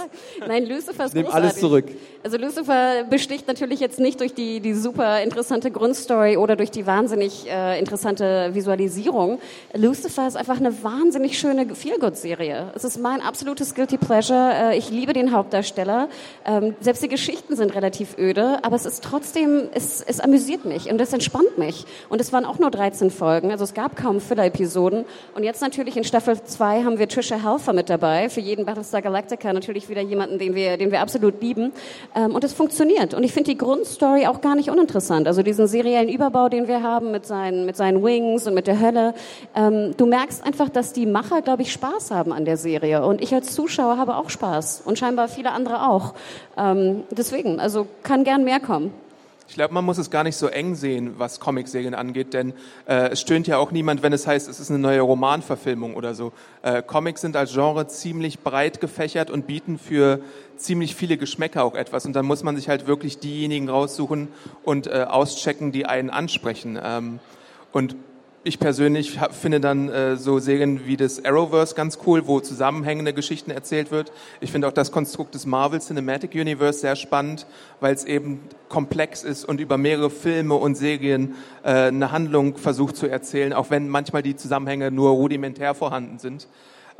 Nein, 0.46 0.66
Lucifer 0.66 1.04
ist 1.04 1.14
Nimm 1.14 1.24
großartig. 1.24 1.48
alles 1.48 1.60
zurück. 1.60 1.84
Also 2.22 2.36
Lucifer 2.38 3.04
besticht 3.08 3.46
natürlich 3.46 3.80
jetzt 3.80 4.00
nicht 4.00 4.20
durch 4.20 4.34
die, 4.34 4.60
die 4.60 4.74
super 4.74 5.22
interessante 5.22 5.70
Grundstory 5.70 6.36
oder 6.36 6.56
durch 6.56 6.70
die 6.70 6.86
wahnsinnig 6.86 7.46
äh, 7.48 7.78
interessante 7.78 8.50
Visualisierung. 8.54 9.38
Lucifer 9.74 10.26
ist 10.26 10.36
einfach 10.36 10.56
eine 10.58 10.82
wahnsinnig 10.82 11.38
schöne 11.38 11.74
Feelgood-Serie. 11.74 12.72
Es 12.74 12.84
ist 12.84 12.98
mein 12.98 13.20
absolutes 13.20 13.74
Guilty 13.74 13.98
Pleasure. 13.98 14.52
Äh, 14.72 14.78
ich 14.78 14.90
liebe 14.90 15.12
den 15.12 15.32
Hauptdarsteller. 15.32 16.08
Ähm, 16.46 16.74
selbst 16.80 17.02
die 17.02 17.08
Geschichten 17.08 17.56
sind 17.56 17.74
relativ 17.74 18.16
öde, 18.18 18.58
aber 18.62 18.76
es 18.76 18.86
ist 18.86 19.04
trotzdem, 19.04 19.68
es, 19.74 20.00
es 20.00 20.18
amüsiert 20.20 20.64
mich 20.64 20.90
und 20.90 21.00
es 21.00 21.12
entspannt 21.12 21.58
mich. 21.58 21.84
Und 22.08 22.20
es 22.20 22.32
waren 22.32 22.44
auch 22.46 22.58
nur 22.58 22.70
13 22.70 23.10
Folgen, 23.10 23.50
also 23.52 23.64
es 23.64 23.74
gab 23.74 23.96
kaum 23.96 24.20
Filler-Episoden. 24.20 25.04
Und 25.34 25.44
jetzt 25.44 25.60
natürlich 25.60 25.96
in 25.96 26.04
Staffel 26.04 26.42
2 26.42 26.63
2 26.64 26.82
haben 26.82 26.98
wir 26.98 27.06
Trisha 27.06 27.36
Helfer 27.36 27.74
mit 27.74 27.90
dabei. 27.90 28.30
Für 28.30 28.40
jeden 28.40 28.64
Battlestar 28.64 29.02
Galactica 29.02 29.52
natürlich 29.52 29.90
wieder 29.90 30.00
jemanden, 30.00 30.38
den 30.38 30.54
wir, 30.54 30.78
den 30.78 30.90
wir 30.90 31.02
absolut 31.02 31.42
lieben. 31.42 31.74
Ähm, 32.14 32.34
und 32.34 32.42
es 32.42 32.54
funktioniert. 32.54 33.12
Und 33.12 33.22
ich 33.22 33.34
finde 33.34 33.50
die 33.50 33.58
Grundstory 33.58 34.26
auch 34.26 34.40
gar 34.40 34.54
nicht 34.54 34.70
uninteressant. 34.70 35.26
Also 35.26 35.42
diesen 35.42 35.66
seriellen 35.66 36.08
Überbau, 36.08 36.48
den 36.48 36.66
wir 36.66 36.82
haben 36.82 37.10
mit 37.10 37.26
seinen, 37.26 37.66
mit 37.66 37.76
seinen 37.76 38.02
Wings 38.02 38.46
und 38.46 38.54
mit 38.54 38.66
der 38.66 38.80
Hölle. 38.80 39.12
Ähm, 39.54 39.94
du 39.98 40.06
merkst 40.06 40.42
einfach, 40.42 40.70
dass 40.70 40.94
die 40.94 41.04
Macher, 41.04 41.42
glaube 41.42 41.60
ich, 41.60 41.70
Spaß 41.70 42.10
haben 42.12 42.32
an 42.32 42.46
der 42.46 42.56
Serie. 42.56 43.04
Und 43.04 43.20
ich 43.20 43.34
als 43.34 43.54
Zuschauer 43.54 43.98
habe 43.98 44.16
auch 44.16 44.30
Spaß. 44.30 44.84
Und 44.86 44.98
scheinbar 44.98 45.28
viele 45.28 45.52
andere 45.52 45.86
auch. 45.86 46.14
Ähm, 46.56 47.02
deswegen, 47.10 47.60
also 47.60 47.86
kann 48.02 48.24
gern 48.24 48.42
mehr 48.42 48.60
kommen. 48.60 48.90
Ich 49.54 49.56
glaube, 49.56 49.72
man 49.72 49.84
muss 49.84 49.98
es 49.98 50.10
gar 50.10 50.24
nicht 50.24 50.34
so 50.34 50.48
eng 50.48 50.74
sehen, 50.74 51.14
was 51.16 51.38
Comicserien 51.38 51.94
angeht, 51.94 52.34
denn 52.34 52.54
äh, 52.88 53.10
es 53.10 53.20
stöhnt 53.20 53.46
ja 53.46 53.56
auch 53.56 53.70
niemand, 53.70 54.02
wenn 54.02 54.12
es 54.12 54.26
heißt, 54.26 54.48
es 54.48 54.58
ist 54.58 54.68
eine 54.68 54.80
neue 54.80 55.00
Romanverfilmung 55.00 55.94
oder 55.94 56.16
so. 56.16 56.32
Äh, 56.62 56.82
Comics 56.82 57.20
sind 57.20 57.36
als 57.36 57.52
Genre 57.52 57.86
ziemlich 57.86 58.40
breit 58.40 58.80
gefächert 58.80 59.30
und 59.30 59.46
bieten 59.46 59.78
für 59.78 60.18
ziemlich 60.56 60.96
viele 60.96 61.18
Geschmäcker 61.18 61.62
auch 61.62 61.76
etwas. 61.76 62.04
Und 62.04 62.14
dann 62.16 62.26
muss 62.26 62.42
man 62.42 62.56
sich 62.56 62.68
halt 62.68 62.88
wirklich 62.88 63.20
diejenigen 63.20 63.68
raussuchen 63.68 64.26
und 64.64 64.88
äh, 64.88 65.06
auschecken, 65.08 65.70
die 65.70 65.86
einen 65.86 66.10
ansprechen. 66.10 66.76
Ähm, 66.82 67.20
und 67.70 67.94
ich 68.46 68.58
persönlich 68.58 69.18
finde 69.30 69.58
dann 69.58 69.88
äh, 69.88 70.16
so 70.16 70.38
Serien 70.38 70.86
wie 70.86 70.98
das 70.98 71.24
Arrowverse 71.24 71.74
ganz 71.74 71.98
cool, 72.06 72.26
wo 72.26 72.40
zusammenhängende 72.40 73.14
Geschichten 73.14 73.50
erzählt 73.50 73.90
wird. 73.90 74.12
Ich 74.42 74.52
finde 74.52 74.68
auch 74.68 74.72
das 74.72 74.92
Konstrukt 74.92 75.34
des 75.34 75.46
Marvel 75.46 75.80
Cinematic 75.80 76.34
Universe 76.34 76.80
sehr 76.80 76.94
spannend, 76.94 77.46
weil 77.80 77.94
es 77.94 78.04
eben 78.04 78.42
komplex 78.68 79.24
ist 79.24 79.46
und 79.46 79.60
über 79.60 79.78
mehrere 79.78 80.10
Filme 80.10 80.54
und 80.56 80.74
Serien 80.74 81.36
äh, 81.62 81.86
eine 81.86 82.12
Handlung 82.12 82.58
versucht 82.58 82.96
zu 82.96 83.06
erzählen, 83.06 83.54
auch 83.54 83.70
wenn 83.70 83.88
manchmal 83.88 84.22
die 84.22 84.36
Zusammenhänge 84.36 84.90
nur 84.90 85.12
rudimentär 85.12 85.74
vorhanden 85.74 86.18
sind. 86.18 86.46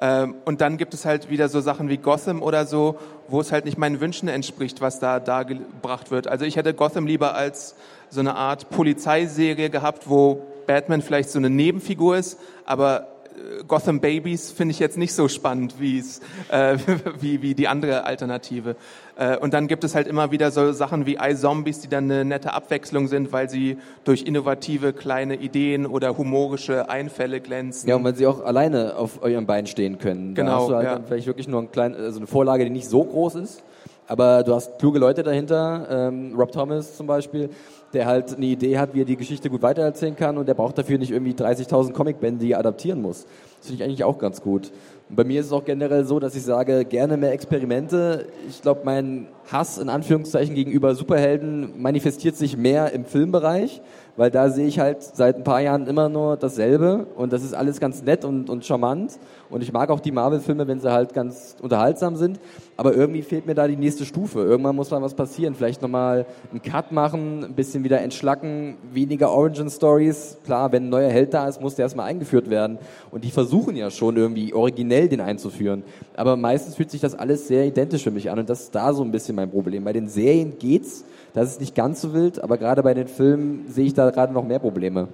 Ähm, 0.01 0.37
und 0.47 0.63
dann 0.63 0.79
gibt 0.79 0.95
es 0.95 1.05
halt 1.05 1.29
wieder 1.29 1.51
so 1.51 1.61
Sachen 1.61 1.91
wie 1.91 1.99
Gotham 1.99 2.43
oder 2.43 2.65
so, 2.65 2.97
wo 3.29 3.43
es 3.43 3.53
halt 3.53 3.67
nicht 3.67 3.77
meinen 3.77 4.01
Wünschen 4.01 4.29
entspricht, 4.29 4.81
was 4.81 4.99
da 4.99 5.21
dargebracht 5.21 6.11
wird. 6.11 6.27
Also 6.27 6.47
ich 6.47 6.57
hätte 6.57 6.73
Gotham 6.73 7.07
lieber 7.07 7.35
als 7.35 7.77
so 8.09 8.21
eine 8.21 8.35
Art 8.35 8.71
Polizeiserie 8.71 9.69
gehabt, 9.69 10.09
wo 10.09 10.43
Batman 10.67 11.03
vielleicht 11.03 11.31
so 11.31 11.39
eine 11.39 11.51
Nebenfigur 11.51 12.17
ist, 12.17 12.39
aber 12.65 13.09
äh, 13.35 13.65
Gotham 13.67 14.01
Babies 14.01 14.53
finde 14.53 14.73
ich 14.73 14.79
jetzt 14.79 14.97
nicht 14.97 15.15
so 15.15 15.29
spannend 15.29 15.75
äh, 15.81 16.77
wie, 17.21 17.43
wie 17.43 17.55
die 17.55 17.69
andere 17.69 18.05
Alternative. 18.05 18.77
Äh, 19.17 19.37
und 19.39 19.55
dann 19.55 19.69
gibt 19.69 19.85
es 19.85 19.95
halt 19.95 20.07
immer 20.07 20.31
wieder 20.31 20.51
so 20.51 20.73
Sachen 20.73 21.07
wie 21.07 21.19
iZombies, 21.21 21.81
die 21.81 21.89
dann 21.89 22.05
eine 22.05 22.25
nette 22.25 22.53
Abwechslung 22.53 23.09
sind, 23.09 23.33
weil 23.33 23.49
sie 23.49 23.79
durch 24.05 24.23
innovative 24.23 24.93
kleine 24.93 25.37
Ideen 25.37 25.87
oder 25.87 26.17
humorische 26.17 26.89
Einfälle 26.89 27.41
glänzen. 27.41 27.89
Ja, 27.89 27.97
und 27.97 28.05
weil 28.05 28.15
sie 28.15 28.27
auch 28.27 28.45
alleine 28.45 28.97
auf 28.97 29.23
eurem 29.23 29.47
Bein 29.47 29.67
stehen 29.67 29.99
können. 29.99 30.35
Genau. 30.35 30.51
Da 30.51 30.57
hast 30.57 30.69
du 30.69 30.75
halt 30.75 30.85
ja. 30.85 30.95
dann 30.95 31.05
vielleicht 31.07 31.27
wirklich 31.27 31.49
nur 31.49 31.63
ein 31.63 31.71
klein, 31.71 31.95
also 31.95 32.19
eine 32.19 32.27
Vorlage, 32.27 32.65
die 32.65 32.71
nicht 32.71 32.89
so 32.89 33.05
groß 33.05 33.37
ist. 33.37 33.63
Aber 34.07 34.43
du 34.43 34.55
hast 34.55 34.79
kluge 34.79 34.99
Leute 34.99 35.23
dahinter, 35.23 35.87
ähm, 35.91 36.35
Rob 36.37 36.53
Thomas 36.53 36.95
zum 36.97 37.07
Beispiel, 37.07 37.49
der 37.95 38.07
halt 38.07 38.37
eine 38.37 38.47
Idee 38.47 38.79
hat, 38.79 38.95
wie 38.95 39.03
er 39.03 39.05
die 39.05 39.17
Geschichte 39.17 39.49
gut 39.49 39.63
weitererzählen 39.63 40.17
kann 40.17 40.37
und 40.37 40.47
der 40.47 40.55
braucht 40.55 40.77
dafür 40.77 40.99
nicht 40.99 41.11
irgendwie 41.11 41.33
30.000 41.33 41.93
Comicbände, 41.93 42.45
die 42.45 42.53
er 42.53 42.59
adaptieren 42.59 43.01
muss. 43.01 43.27
Das 43.59 43.69
finde 43.69 43.83
ich 43.83 43.89
eigentlich 43.89 44.05
auch 44.05 44.19
ganz 44.19 44.43
gut. 44.43 44.73
Und 45.09 45.17
bei 45.17 45.25
mir 45.25 45.41
ist 45.41 45.47
es 45.47 45.53
auch 45.53 45.65
generell 45.65 46.05
so, 46.05 46.19
dass 46.19 46.35
ich 46.35 46.43
sage, 46.43 46.85
gerne 46.85 47.17
mehr 47.17 47.33
Experimente. 47.33 48.27
Ich 48.49 48.63
glaube, 48.63 48.81
mein 48.85 49.29
Hass 49.51 49.79
in 49.79 49.89
Anführungszeichen 49.89 50.55
gegenüber 50.55 50.95
Superhelden 50.95 51.81
manifestiert 51.81 52.37
sich 52.37 52.57
mehr 52.57 52.93
im 52.93 53.05
Filmbereich, 53.05 53.81
weil 54.17 54.31
da 54.31 54.51
sehe 54.51 54.67
ich 54.67 54.79
halt 54.79 55.03
seit 55.03 55.37
ein 55.37 55.45
paar 55.45 55.61
Jahren 55.61 55.87
immer 55.87 56.09
nur 56.09 56.37
dasselbe 56.37 57.07
und 57.17 57.33
das 57.33 57.43
ist 57.43 57.55
alles 57.55 57.81
ganz 57.81 58.03
nett 58.03 58.25
und, 58.25 58.49
und 58.49 58.65
charmant 58.65 59.19
und 59.51 59.63
ich 59.63 59.73
mag 59.73 59.91
auch 59.91 60.01
die 60.01 60.13
Marvel-Filme, 60.13 60.67
wenn 60.67 60.81
sie 60.81 60.93
halt 60.93 61.15
ganz 61.15 61.57
unterhaltsam 61.61 62.17
sind, 62.17 62.39
aber 62.77 62.95
irgendwie 62.95 63.23
fehlt 63.23 63.47
mir 63.47 63.55
da 63.55 63.67
die 63.69 63.77
nächste 63.77 64.05
Stufe. 64.05 64.41
Irgendwann 64.41 64.77
muss 64.77 64.91
mal 64.91 65.03
was 65.03 65.15
passieren, 65.15 65.55
vielleicht 65.55 65.83
nochmal 65.83 66.27
einen 66.51 66.63
Cut 66.63 66.93
machen, 66.93 67.45
ein 67.45 67.55
bisschen 67.55 67.85
wieder 67.85 68.01
entschlacken, 68.01 68.77
weniger 68.93 69.31
Origin-Stories. 69.31 70.39
Klar, 70.45 70.73
wenn 70.73 70.87
ein 70.87 70.89
neuer 70.91 71.11
Held 71.11 71.35
da 71.35 71.49
ist, 71.49 71.61
muss 71.61 71.75
der 71.75 71.85
erstmal 71.85 72.07
eingeführt 72.07 72.51
werden 72.51 72.79
und 73.11 73.25
die 73.25 73.31
versuchen 73.31 73.77
ja 73.77 73.91
schon 73.91 74.17
irgendwie 74.17 74.55
originell 74.55 75.09
den 75.09 75.21
einzuführen, 75.21 75.83
aber 76.17 76.37
meistens 76.37 76.77
fühlt 76.77 76.91
sich 76.91 77.01
das 77.01 77.15
alles 77.15 77.49
sehr 77.49 77.67
identisch 77.67 78.05
für 78.05 78.11
mich 78.11 78.31
an 78.31 78.39
und 78.39 78.49
das 78.49 78.63
ist 78.63 78.75
da 78.75 78.93
so 78.93 79.03
ein 79.03 79.11
bisschen 79.11 79.35
mein 79.37 79.51
Problem. 79.51 79.85
Bei 79.85 79.93
den 79.93 80.09
Serien 80.09 80.59
geht's, 80.59 81.05
das 81.35 81.51
ist 81.51 81.61
nicht 81.61 81.75
ganz 81.75 82.01
so 82.01 82.15
wild, 82.15 82.43
aber 82.43 82.57
gerade 82.57 82.83
bei 82.83 82.95
den 82.95 83.09
Filmen 83.09 83.67
sehe 83.69 83.85
ich 83.85 83.95
da 83.95 84.09
gerade 84.11 84.33
noch 84.33 84.45
mehr 84.45 84.61
Probleme. 84.61 85.09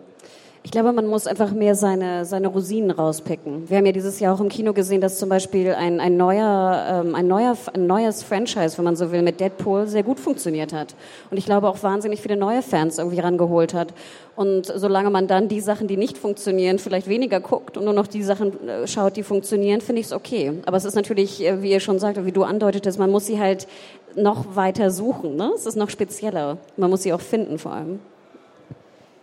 Ich 0.62 0.72
glaube, 0.72 0.92
man 0.92 1.06
muss 1.06 1.26
einfach 1.26 1.52
mehr 1.52 1.74
seine, 1.74 2.26
seine 2.26 2.48
Rosinen 2.48 2.90
rauspicken. 2.90 3.70
Wir 3.70 3.78
haben 3.78 3.86
ja 3.86 3.92
dieses 3.92 4.20
Jahr 4.20 4.34
auch 4.34 4.40
im 4.40 4.50
Kino 4.50 4.74
gesehen, 4.74 5.00
dass 5.00 5.18
zum 5.18 5.30
Beispiel 5.30 5.72
ein, 5.72 6.00
ein, 6.00 6.18
neuer, 6.18 7.02
ähm, 7.02 7.14
ein, 7.14 7.26
neuer, 7.26 7.56
ein 7.72 7.86
neues 7.86 8.22
Franchise, 8.22 8.76
wenn 8.76 8.84
man 8.84 8.94
so 8.94 9.10
will, 9.10 9.22
mit 9.22 9.40
Deadpool 9.40 9.86
sehr 9.86 10.02
gut 10.02 10.20
funktioniert 10.20 10.74
hat. 10.74 10.94
Und 11.30 11.38
ich 11.38 11.46
glaube 11.46 11.66
auch 11.66 11.82
wahnsinnig 11.82 12.20
viele 12.20 12.36
neue 12.36 12.60
Fans 12.60 12.98
irgendwie 12.98 13.20
rangeholt 13.20 13.72
hat. 13.72 13.94
Und 14.36 14.66
solange 14.66 15.08
man 15.08 15.26
dann 15.28 15.48
die 15.48 15.60
Sachen, 15.60 15.88
die 15.88 15.96
nicht 15.96 16.18
funktionieren, 16.18 16.78
vielleicht 16.78 17.08
weniger 17.08 17.40
guckt 17.40 17.78
und 17.78 17.84
nur 17.84 17.94
noch 17.94 18.06
die 18.06 18.22
Sachen 18.22 18.68
äh, 18.68 18.86
schaut, 18.86 19.16
die 19.16 19.22
funktionieren, 19.22 19.80
finde 19.80 20.00
ich 20.00 20.08
es 20.08 20.12
okay. 20.12 20.52
Aber 20.66 20.76
es 20.76 20.84
ist 20.84 20.94
natürlich, 20.94 21.42
äh, 21.42 21.62
wie 21.62 21.70
ihr 21.70 21.80
schon 21.80 21.98
sagt, 21.98 22.22
wie 22.26 22.32
du 22.32 22.42
andeutetest, 22.42 22.98
man 22.98 23.10
muss 23.10 23.24
sie 23.24 23.40
halt 23.40 23.66
noch 24.14 24.56
weiter 24.56 24.90
suchen. 24.90 25.36
Ne? 25.36 25.52
Es 25.54 25.64
ist 25.64 25.76
noch 25.76 25.88
spezieller. 25.88 26.58
Man 26.76 26.90
muss 26.90 27.02
sie 27.02 27.14
auch 27.14 27.20
finden 27.22 27.58
vor 27.58 27.72
allem. 27.72 28.00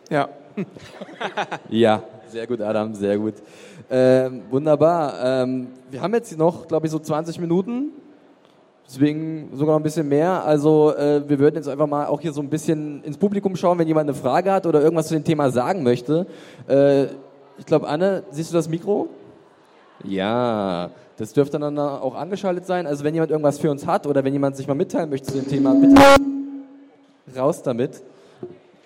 Ja. 0.10 0.30
Ja, 1.70 2.04
sehr 2.30 2.48
gut, 2.48 2.62
Adam, 2.62 2.94
sehr 2.94 3.18
gut. 3.18 3.36
Ähm, 3.90 4.42
wunderbar. 4.50 5.14
Ähm, 5.24 5.68
wir 5.90 6.02
haben 6.02 6.14
jetzt 6.14 6.38
noch, 6.38 6.68
glaube 6.68 6.88
ich, 6.88 6.92
so 6.92 7.00
20 7.00 7.40
Minuten. 7.40 7.92
Deswegen 8.88 9.50
sogar 9.54 9.74
noch 9.74 9.80
ein 9.80 9.84
bisschen 9.84 10.08
mehr. 10.08 10.46
Also 10.46 10.96
äh, 10.96 11.28
wir 11.28 11.40
würden 11.40 11.56
jetzt 11.56 11.68
einfach 11.68 11.88
mal 11.88 12.08
auch 12.08 12.22
hier 12.22 12.32
so 12.32 12.42
ein 12.42 12.50
bisschen 12.50 13.04
ins 13.04 13.18
Publikum 13.18 13.56
schauen, 13.56 13.78
wenn 13.80 13.88
jemand 13.88 14.10
eine 14.10 14.18
Frage 14.18 14.52
hat 14.52 14.66
oder 14.66 14.82
irgendwas 14.82 15.08
zu 15.08 15.14
dem 15.14 15.26
Thema 15.26 15.52
sagen 15.52 15.84
möchte. 15.84 16.26
Äh, 16.68 17.06
ich 17.58 17.66
glaube, 17.66 17.88
Anne, 17.88 18.24
siehst 18.32 18.52
du 18.52 18.56
das 18.56 18.70
Mikro? 18.70 19.10
Ja, 20.04 20.92
das 21.18 21.34
dürfte 21.34 21.60
dann 21.60 21.78
auch 21.80 22.16
angeschaltet 22.16 22.66
sein. 22.66 22.88
Also 22.88 23.04
wenn 23.04 23.14
jemand 23.14 23.32
irgendwas 23.32 23.60
für 23.60 23.72
uns 23.72 23.86
hat 23.86 24.08
oder 24.08 24.24
wenn 24.24 24.32
jemand 24.32 24.56
sich 24.56 24.68
mal 24.68 24.76
mitteilen 24.76 25.10
möchte 25.10 25.28
zu 25.28 25.40
dem 25.40 25.48
Thema, 25.48 25.74
bitte 25.74 26.02
raus 27.36 27.62
damit. 27.64 28.02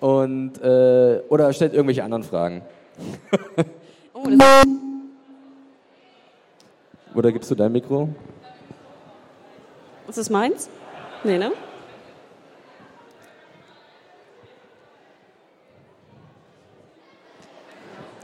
Und, 0.02 0.60
äh, 0.60 1.20
oder 1.28 1.52
stellt 1.52 1.74
irgendwelche 1.74 2.02
anderen 2.04 2.24
Fragen. 2.24 2.62
Oh, 4.14 4.28
Oder 7.16 7.32
gibst 7.32 7.50
du 7.50 7.54
dein 7.56 7.72
Mikro? 7.72 8.08
ist 10.06 10.18
das 10.18 10.30
meins? 10.30 10.68
Nee, 11.24 11.38
ne? 11.38 11.50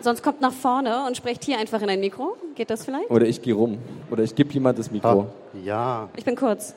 Sonst 0.01 0.23
kommt 0.23 0.41
nach 0.41 0.53
vorne 0.53 1.07
und 1.07 1.17
spricht 1.17 1.43
hier 1.45 1.59
einfach 1.59 1.83
in 1.83 1.91
ein 1.91 2.01
Mikro. 2.01 2.37
Geht 2.55 2.71
das 2.71 2.85
vielleicht? 2.85 3.11
Oder 3.11 3.27
ich 3.27 3.43
gehe 3.43 3.55
rum. 3.55 3.79
Oder 4.11 4.23
ich 4.23 4.35
gebe 4.35 4.53
jemand 4.53 4.79
das 4.79 4.91
Mikro. 4.91 5.27
Ja, 5.65 6.09
Ich 6.17 6.25
bin 6.25 6.37
kurz. 6.37 6.75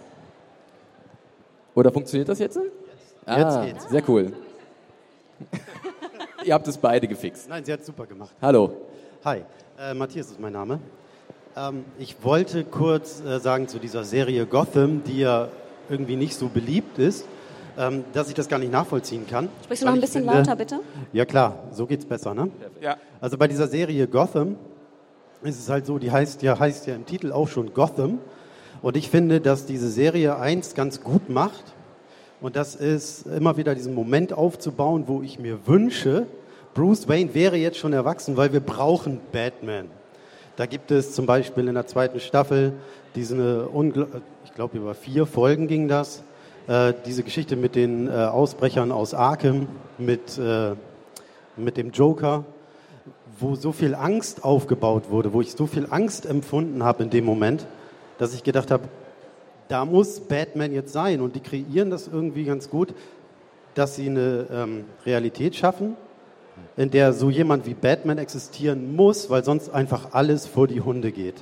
Oder 1.76 1.92
funktioniert 1.92 2.30
das 2.30 2.40
jetzt? 2.40 2.60
Ah, 3.26 3.38
Jetzt 3.40 3.62
geht's. 3.74 3.90
Sehr 3.90 4.04
cool. 4.10 4.34
Ihr 6.44 6.54
habt 6.54 6.68
es 6.68 6.78
beide 6.78 7.08
gefixt. 7.08 7.48
nein, 7.50 7.64
sie 7.64 7.72
hat 7.74 7.86
super 7.86 8.06
gemacht. 8.06 8.32
Hallo. 8.42 8.72
Hi, 9.24 9.44
äh, 9.80 9.94
Matthias 9.94 10.32
ist 10.32 10.40
mein 10.40 10.54
Name. 10.54 10.80
Ähm, 11.56 11.86
ich 12.00 12.16
wollte 12.24 12.64
kurz 12.64 13.22
äh, 13.22 13.40
sagen 13.40 13.68
zu 13.68 13.78
dieser 13.80 14.04
Serie 14.04 14.46
Gotham, 14.46 15.04
die 15.04 15.20
ja 15.20 15.50
irgendwie 15.90 16.16
nicht 16.16 16.36
so 16.36 16.48
beliebt 16.48 16.98
ist, 16.98 17.26
ähm, 17.78 18.04
dass 18.14 18.28
ich 18.30 18.34
das 18.34 18.48
gar 18.48 18.58
nicht 18.58 18.72
nachvollziehen 18.72 19.28
kann. 19.28 19.50
Sprichst 19.64 19.84
du 19.84 19.88
noch 19.88 19.94
ein 19.94 20.02
bisschen 20.02 20.24
finde- 20.24 20.38
lauter, 20.40 20.56
bitte? 20.56 20.80
Ja 21.14 21.26
klar, 21.26 21.56
so 21.72 21.86
geht's 21.86 22.06
besser, 22.06 22.34
ne? 22.34 22.50
Ja. 22.80 22.98
Also 23.20 23.38
bei 23.38 23.48
dieser 23.48 23.68
Serie 23.68 24.08
Gotham 24.08 24.56
ist 25.44 25.60
es 25.60 25.70
halt 25.70 25.86
so, 25.86 26.00
die 26.00 26.12
heißt 26.12 26.42
ja, 26.42 26.58
heißt 26.60 26.88
ja 26.88 26.96
im 26.96 27.06
Titel 27.06 27.32
auch 27.32 27.48
schon 27.48 27.74
Gotham. 27.74 28.20
Und 28.82 28.98
ich 28.98 29.10
finde, 29.10 29.42
dass 29.42 29.66
diese 29.68 29.90
Serie 29.92 30.38
eins 30.38 30.74
ganz 30.74 31.02
gut 31.04 31.30
macht. 31.30 31.64
Und 32.42 32.56
das 32.56 32.76
ist 32.76 33.28
immer 33.28 33.56
wieder 33.56 33.76
diesen 33.76 33.94
Moment 33.94 34.34
aufzubauen, 34.34 35.04
wo 35.06 35.22
ich 35.22 35.38
mir 35.38 35.68
wünsche, 35.68 36.26
Bruce 36.74 37.08
Wayne 37.08 37.36
wäre 37.36 37.56
jetzt 37.56 37.78
schon 37.78 37.94
erwachsen, 37.94 38.36
weil 38.36 38.52
wir 38.52 38.62
brauchen 38.62 39.20
Batman. 39.32 39.86
Da 40.56 40.66
gibt 40.66 40.90
es 40.90 41.14
zum 41.14 41.28
Beispiel 41.28 41.68
in 41.68 41.76
der 41.76 41.86
zweiten 41.86 42.20
Staffel 42.20 42.74
diese, 43.14 43.70
ungl- 43.72 44.08
ich 44.46 44.54
glaube 44.54 44.78
über 44.78 44.96
vier 44.96 45.28
Folgen 45.28 45.68
ging 45.68 45.88
das, 45.88 46.24
äh, 46.68 46.94
diese 47.06 47.22
Geschichte 47.24 47.56
mit 47.56 47.76
den 47.76 48.08
äh, 48.08 48.12
Ausbrechern 48.12 48.92
aus 48.92 49.14
Arkham, 49.14 49.68
mit, 50.00 50.38
äh, 50.40 50.72
mit 51.58 51.78
dem 51.78 51.92
Joker, 51.92 52.44
wo 53.40 53.56
so 53.56 53.72
viel 53.72 53.94
Angst 53.94 54.44
aufgebaut 54.44 55.10
wurde, 55.10 55.34
wo 55.34 55.42
ich 55.42 55.52
so 55.52 55.68
viel 55.68 55.88
Angst 55.90 56.26
empfunden 56.26 56.84
habe 56.84 57.04
in 57.04 57.12
dem 57.12 57.26
Moment, 57.26 57.68
dass 58.18 58.34
ich 58.34 58.44
gedacht 58.44 58.72
habe, 58.72 58.86
da 59.72 59.86
muss 59.86 60.20
Batman 60.20 60.74
jetzt 60.74 60.92
sein. 60.92 61.22
Und 61.22 61.36
die 61.36 61.40
kreieren 61.40 61.90
das 61.90 62.08
irgendwie 62.08 62.44
ganz 62.44 62.70
gut, 62.70 62.94
dass 63.74 63.96
sie 63.96 64.10
eine 64.10 64.48
ähm, 64.52 64.84
Realität 65.06 65.56
schaffen, 65.56 65.96
in 66.76 66.92
der 66.92 67.14
so 67.14 67.30
jemand 67.30 67.66
wie 67.66 67.74
Batman 67.74 68.18
existieren 68.18 68.96
muss, 68.96 69.30
weil 69.30 69.46
sonst 69.46 69.70
einfach 69.70 70.10
alles 70.12 70.46
vor 70.46 70.68
die 70.68 70.82
Hunde 70.82 71.14
geht. 71.14 71.36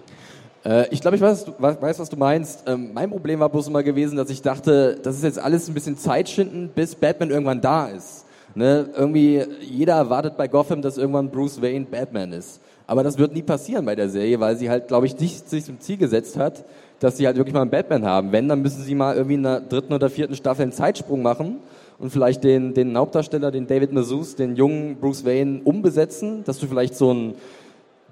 Äh, 0.64 0.88
ich 0.92 1.02
glaube, 1.02 1.18
ich 1.18 1.24
weiß, 1.24 1.48
weiß, 1.58 1.98
was 1.98 2.10
du 2.10 2.18
meinst. 2.18 2.66
Ähm, 2.68 2.92
mein 2.94 3.10
Problem 3.10 3.40
war 3.40 3.50
bloß 3.50 3.68
immer 3.68 3.82
gewesen, 3.82 4.16
dass 4.16 4.30
ich 4.30 4.44
dachte, 4.44 5.00
das 5.02 5.16
ist 5.16 5.24
jetzt 5.24 5.40
alles 5.40 5.68
ein 5.68 5.74
bisschen 5.74 5.98
Zeitschinden, 5.98 6.70
bis 6.70 6.94
Batman 6.94 7.32
irgendwann 7.32 7.62
da 7.62 7.88
ist. 7.88 8.26
Ne? 8.54 8.90
Irgendwie, 8.96 9.44
jeder 9.62 9.96
erwartet 9.96 10.38
bei 10.38 10.48
Gotham, 10.48 10.84
dass 10.84 11.00
irgendwann 11.00 11.32
Bruce 11.32 11.64
Wayne 11.64 11.88
Batman 11.90 12.34
ist. 12.34 12.62
Aber 12.86 13.04
das 13.04 13.18
wird 13.18 13.34
nie 13.34 13.44
passieren 13.44 13.86
bei 13.86 13.96
der 13.96 14.10
Serie, 14.10 14.40
weil 14.40 14.56
sie 14.56 14.70
halt, 14.70 14.88
glaube 14.88 15.06
ich, 15.06 15.20
nicht 15.20 15.50
sich 15.50 15.66
zum 15.66 15.80
Ziel 15.80 15.98
gesetzt 15.98 16.38
hat, 16.38 16.66
dass 17.00 17.18
sie 17.18 17.26
halt 17.26 17.38
wirklich 17.38 17.54
mal 17.54 17.62
einen 17.62 17.72
Batman 17.72 18.06
haben. 18.06 18.32
Wenn, 18.32 18.48
dann 18.48 18.62
müssen 18.62 18.84
sie 18.84 18.96
mal 18.96 19.16
irgendwie 19.16 19.36
in 19.36 19.44
der 19.44 19.62
dritten 19.62 19.94
oder 19.94 20.10
vierten 20.10 20.36
Staffel 20.36 20.64
einen 20.64 20.72
Zeitsprung 20.72 21.22
machen 21.22 21.58
und 21.98 22.12
vielleicht 22.12 22.44
den, 22.44 22.74
den 22.74 22.98
Hauptdarsteller, 22.98 23.52
den 23.52 23.68
David 23.68 23.92
Mazouz, 23.94 24.36
den 24.36 24.56
jungen 24.56 24.98
Bruce 24.98 25.26
Wayne 25.26 25.62
umbesetzen, 25.64 26.44
dass 26.46 26.60
du 26.60 26.68
vielleicht 26.68 26.96
so 26.96 27.12
einen 27.12 27.34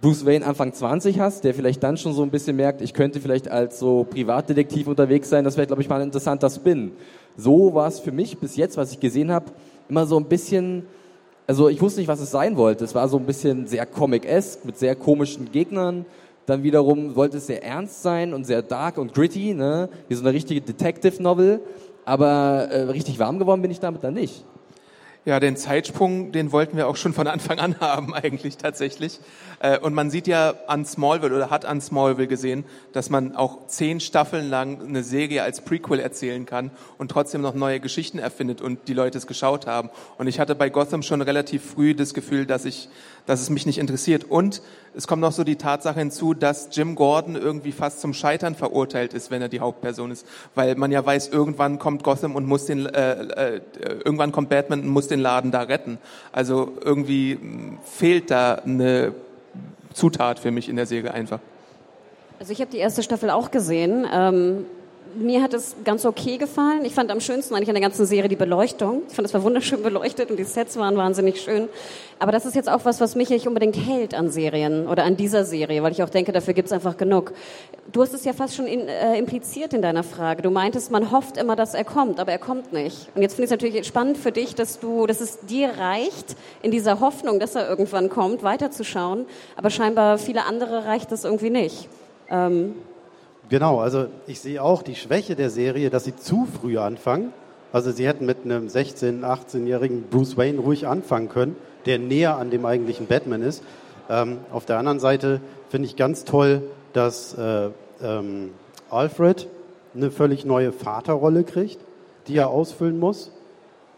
Bruce 0.01 0.25
Wayne 0.25 0.45
Anfang 0.45 0.73
20 0.73 1.19
hast, 1.19 1.43
der 1.43 1.55
vielleicht 1.55 1.81
dann 1.81 1.97
schon 1.97 2.13
so 2.13 2.21
ein 2.21 2.29
bisschen 2.29 2.55
merkt, 2.55 2.81
ich 2.81 2.93
könnte 2.93 3.19
vielleicht 3.19 3.49
als 3.49 3.79
so 3.79 4.05
Privatdetektiv 4.07 4.87
unterwegs 4.87 5.29
sein, 5.29 5.43
das 5.43 5.57
wäre, 5.57 5.65
glaube 5.65 5.81
ich, 5.81 5.89
mal 5.89 5.95
ein 5.95 6.07
interessanter 6.07 6.49
Spin. 6.49 6.91
So 7.35 7.73
war 7.73 7.87
es 7.87 7.99
für 7.99 8.11
mich 8.11 8.37
bis 8.37 8.55
jetzt, 8.57 8.77
was 8.77 8.91
ich 8.91 8.99
gesehen 8.99 9.31
habe, 9.31 9.45
immer 9.89 10.05
so 10.05 10.17
ein 10.17 10.25
bisschen, 10.25 10.85
also 11.47 11.67
ich 11.69 11.81
wusste 11.81 11.99
nicht, 11.99 12.07
was 12.07 12.19
es 12.19 12.29
sein 12.29 12.57
wollte. 12.57 12.83
Es 12.83 12.93
war 12.93 13.07
so 13.07 13.17
ein 13.17 13.25
bisschen 13.25 13.65
sehr 13.65 13.87
comic-esque 13.87 14.65
mit 14.65 14.77
sehr 14.77 14.95
komischen 14.95 15.51
Gegnern. 15.51 16.05
Dann 16.47 16.63
wiederum 16.63 17.15
wollte 17.17 17.37
es 17.37 17.47
sehr 17.47 17.61
ernst 17.61 18.01
sein 18.01 18.33
und 18.33 18.45
sehr 18.45 18.61
dark 18.61 18.97
und 18.97 19.13
gritty, 19.13 19.53
ne? 19.53 19.89
wie 20.07 20.15
so 20.15 20.21
eine 20.21 20.31
richtige 20.31 20.61
Detective-Novel. 20.61 21.59
Aber 22.05 22.69
äh, 22.71 22.83
richtig 22.83 23.19
warm 23.19 23.37
geworden 23.37 23.61
bin 23.61 23.69
ich 23.69 23.81
damit 23.81 24.01
dann 24.01 24.13
nicht. 24.13 24.45
Ja, 25.27 25.41
den 25.41 25.57
Zeitsprung, 25.57 26.31
den 26.31 26.53
wollten 26.53 26.77
wir 26.77 26.87
auch 26.87 26.95
schon 26.95 27.11
von 27.11 27.27
Anfang 27.27 27.59
an 27.59 27.77
haben 27.81 28.13
eigentlich 28.13 28.55
tatsächlich. 28.55 29.19
Äh, 29.59 29.77
und 29.77 29.93
man 29.93 30.09
sieht 30.09 30.25
ja 30.25 30.53
an 30.67 30.85
Smallville 30.85 31.35
oder 31.35 31.49
hat 31.49 31.65
an 31.65 31.81
Smallville 31.81 32.29
gesehen, 32.29 32.63
dass 32.93 33.09
man 33.09 33.35
auch 33.35 33.67
zehn 33.67 33.99
Staffeln 33.99 34.49
lang 34.49 34.79
eine 34.87 35.03
Serie 35.03 35.43
als 35.43 35.59
Prequel 35.59 35.99
erzählen 35.99 36.45
kann 36.45 36.71
und 36.97 37.11
trotzdem 37.11 37.41
noch 37.41 37.55
neue 37.55 37.81
Geschichten 37.81 38.19
erfindet 38.19 38.61
und 38.61 38.87
die 38.87 38.93
Leute 38.93 39.17
es 39.17 39.27
geschaut 39.27 39.67
haben. 39.67 39.89
Und 40.17 40.27
ich 40.27 40.39
hatte 40.39 40.55
bei 40.55 40.69
Gotham 40.69 41.03
schon 41.03 41.21
relativ 41.21 41.71
früh 41.71 41.93
das 41.93 42.13
Gefühl, 42.13 42.45
dass 42.45 42.63
ich, 42.63 42.87
dass 43.25 43.41
es 43.41 43.49
mich 43.49 43.65
nicht 43.65 43.79
interessiert. 43.79 44.23
Und 44.23 44.61
es 44.97 45.05
kommt 45.05 45.21
noch 45.21 45.31
so 45.31 45.43
die 45.43 45.57
Tatsache 45.57 45.99
hinzu, 45.99 46.33
dass 46.33 46.69
Jim 46.71 46.95
Gordon 46.95 47.35
irgendwie 47.35 47.71
fast 47.71 48.01
zum 48.01 48.15
Scheitern 48.15 48.55
verurteilt 48.55 49.13
ist, 49.13 49.29
wenn 49.29 49.43
er 49.43 49.47
die 49.47 49.59
Hauptperson 49.59 50.09
ist, 50.09 50.25
weil 50.55 50.73
man 50.73 50.91
ja 50.91 51.05
weiß, 51.05 51.29
irgendwann 51.29 51.77
kommt 51.77 52.03
Gotham 52.03 52.35
und 52.35 52.47
muss 52.47 52.65
den, 52.65 52.87
äh, 52.87 53.11
äh, 53.11 53.61
irgendwann 54.03 54.31
kommt 54.31 54.49
Batman 54.49 54.79
und 54.81 54.87
muss 54.87 55.07
den 55.07 55.19
Laden 55.19 55.51
da 55.51 55.61
retten. 55.61 55.99
Also 56.31 56.73
irgendwie 56.83 57.37
fehlt 57.83 58.31
da 58.31 58.55
eine 58.55 59.13
Zutat 59.93 60.39
für 60.39 60.49
mich 60.49 60.67
in 60.67 60.75
der 60.75 60.87
Serie 60.87 61.13
einfach. 61.13 61.39
Also 62.39 62.51
ich 62.51 62.59
habe 62.59 62.71
die 62.71 62.77
erste 62.77 63.03
Staffel 63.03 63.29
auch 63.29 63.51
gesehen. 63.51 64.07
Ähm, 64.11 64.65
mir 65.19 65.41
hat 65.41 65.53
es 65.53 65.75
ganz 65.83 66.05
okay 66.05 66.37
gefallen. 66.37 66.85
Ich 66.85 66.93
fand 66.93 67.11
am 67.11 67.19
schönsten 67.19 67.55
eigentlich 67.55 67.69
an 67.69 67.75
der 67.75 67.81
ganzen 67.81 68.05
Serie 68.05 68.29
die 68.29 68.35
Beleuchtung. 68.35 69.03
Ich 69.07 69.15
fand, 69.15 69.27
es 69.27 69.33
war 69.33 69.43
wunderschön 69.43 69.81
beleuchtet 69.81 70.29
und 70.29 70.37
die 70.37 70.43
Sets 70.43 70.77
waren 70.77 70.97
wahnsinnig 70.97 71.41
schön. 71.41 71.67
Aber 72.19 72.31
das 72.31 72.45
ist 72.45 72.55
jetzt 72.55 72.69
auch 72.69 72.85
was, 72.85 72.99
was 72.99 73.15
mich 73.15 73.29
nicht 73.29 73.47
unbedingt 73.47 73.75
hält 73.77 74.13
an 74.13 74.29
Serien 74.29 74.87
oder 74.87 75.03
an 75.03 75.17
dieser 75.17 75.45
Serie, 75.45 75.83
weil 75.83 75.91
ich 75.91 76.03
auch 76.03 76.09
denke, 76.09 76.31
dafür 76.31 76.53
gibt 76.53 76.67
es 76.67 76.71
einfach 76.71 76.97
genug. 76.97 77.33
Du 77.91 78.01
hast 78.01 78.13
es 78.13 78.25
ja 78.25 78.33
fast 78.33 78.55
schon 78.55 78.67
in, 78.67 78.87
äh, 78.87 79.17
impliziert 79.17 79.73
in 79.73 79.81
deiner 79.81 80.03
Frage. 80.03 80.41
Du 80.41 80.49
meintest, 80.49 80.91
man 80.91 81.11
hofft 81.11 81.37
immer, 81.37 81.55
dass 81.55 81.73
er 81.73 81.83
kommt, 81.83 82.19
aber 82.19 82.31
er 82.31 82.39
kommt 82.39 82.73
nicht. 82.73 83.09
Und 83.15 83.21
jetzt 83.21 83.35
finde 83.35 83.45
ich 83.45 83.51
es 83.51 83.51
natürlich 83.51 83.87
spannend 83.87 84.17
für 84.17 84.31
dich, 84.31 84.55
dass 84.55 84.79
du, 84.79 85.05
dass 85.05 85.21
es 85.21 85.39
dir 85.41 85.69
reicht, 85.77 86.35
in 86.61 86.71
dieser 86.71 86.99
Hoffnung, 86.99 87.39
dass 87.39 87.55
er 87.55 87.69
irgendwann 87.69 88.09
kommt, 88.09 88.43
weiterzuschauen. 88.43 89.25
Aber 89.55 89.69
scheinbar 89.69 90.17
viele 90.17 90.45
andere 90.45 90.85
reicht 90.85 91.11
das 91.11 91.23
irgendwie 91.23 91.49
nicht. 91.49 91.89
Ähm, 92.29 92.75
Genau, 93.49 93.79
also 93.79 94.07
ich 94.27 94.41
sehe 94.41 94.61
auch 94.61 94.83
die 94.83 94.95
Schwäche 94.95 95.35
der 95.35 95.49
Serie, 95.49 95.89
dass 95.89 96.03
sie 96.03 96.15
zu 96.15 96.45
früh 96.45 96.77
anfangen. 96.77 97.31
Also 97.71 97.91
sie 97.91 98.07
hätten 98.07 98.25
mit 98.25 98.43
einem 98.43 98.67
16-, 98.67 99.21
18-jährigen 99.23 100.03
Bruce 100.03 100.37
Wayne 100.37 100.59
ruhig 100.59 100.87
anfangen 100.87 101.29
können, 101.29 101.55
der 101.85 101.99
näher 101.99 102.37
an 102.37 102.49
dem 102.49 102.65
eigentlichen 102.65 103.07
Batman 103.07 103.41
ist. 103.41 103.63
Ähm, 104.09 104.39
auf 104.51 104.65
der 104.65 104.77
anderen 104.77 104.99
Seite 104.99 105.41
finde 105.69 105.87
ich 105.87 105.95
ganz 105.95 106.25
toll, 106.25 106.61
dass 106.93 107.37
äh, 107.37 107.69
ähm, 108.01 108.51
Alfred 108.89 109.47
eine 109.95 110.11
völlig 110.11 110.45
neue 110.45 110.71
Vaterrolle 110.71 111.43
kriegt, 111.43 111.79
die 112.27 112.37
er 112.37 112.49
ausfüllen 112.49 112.99
muss. 112.99 113.31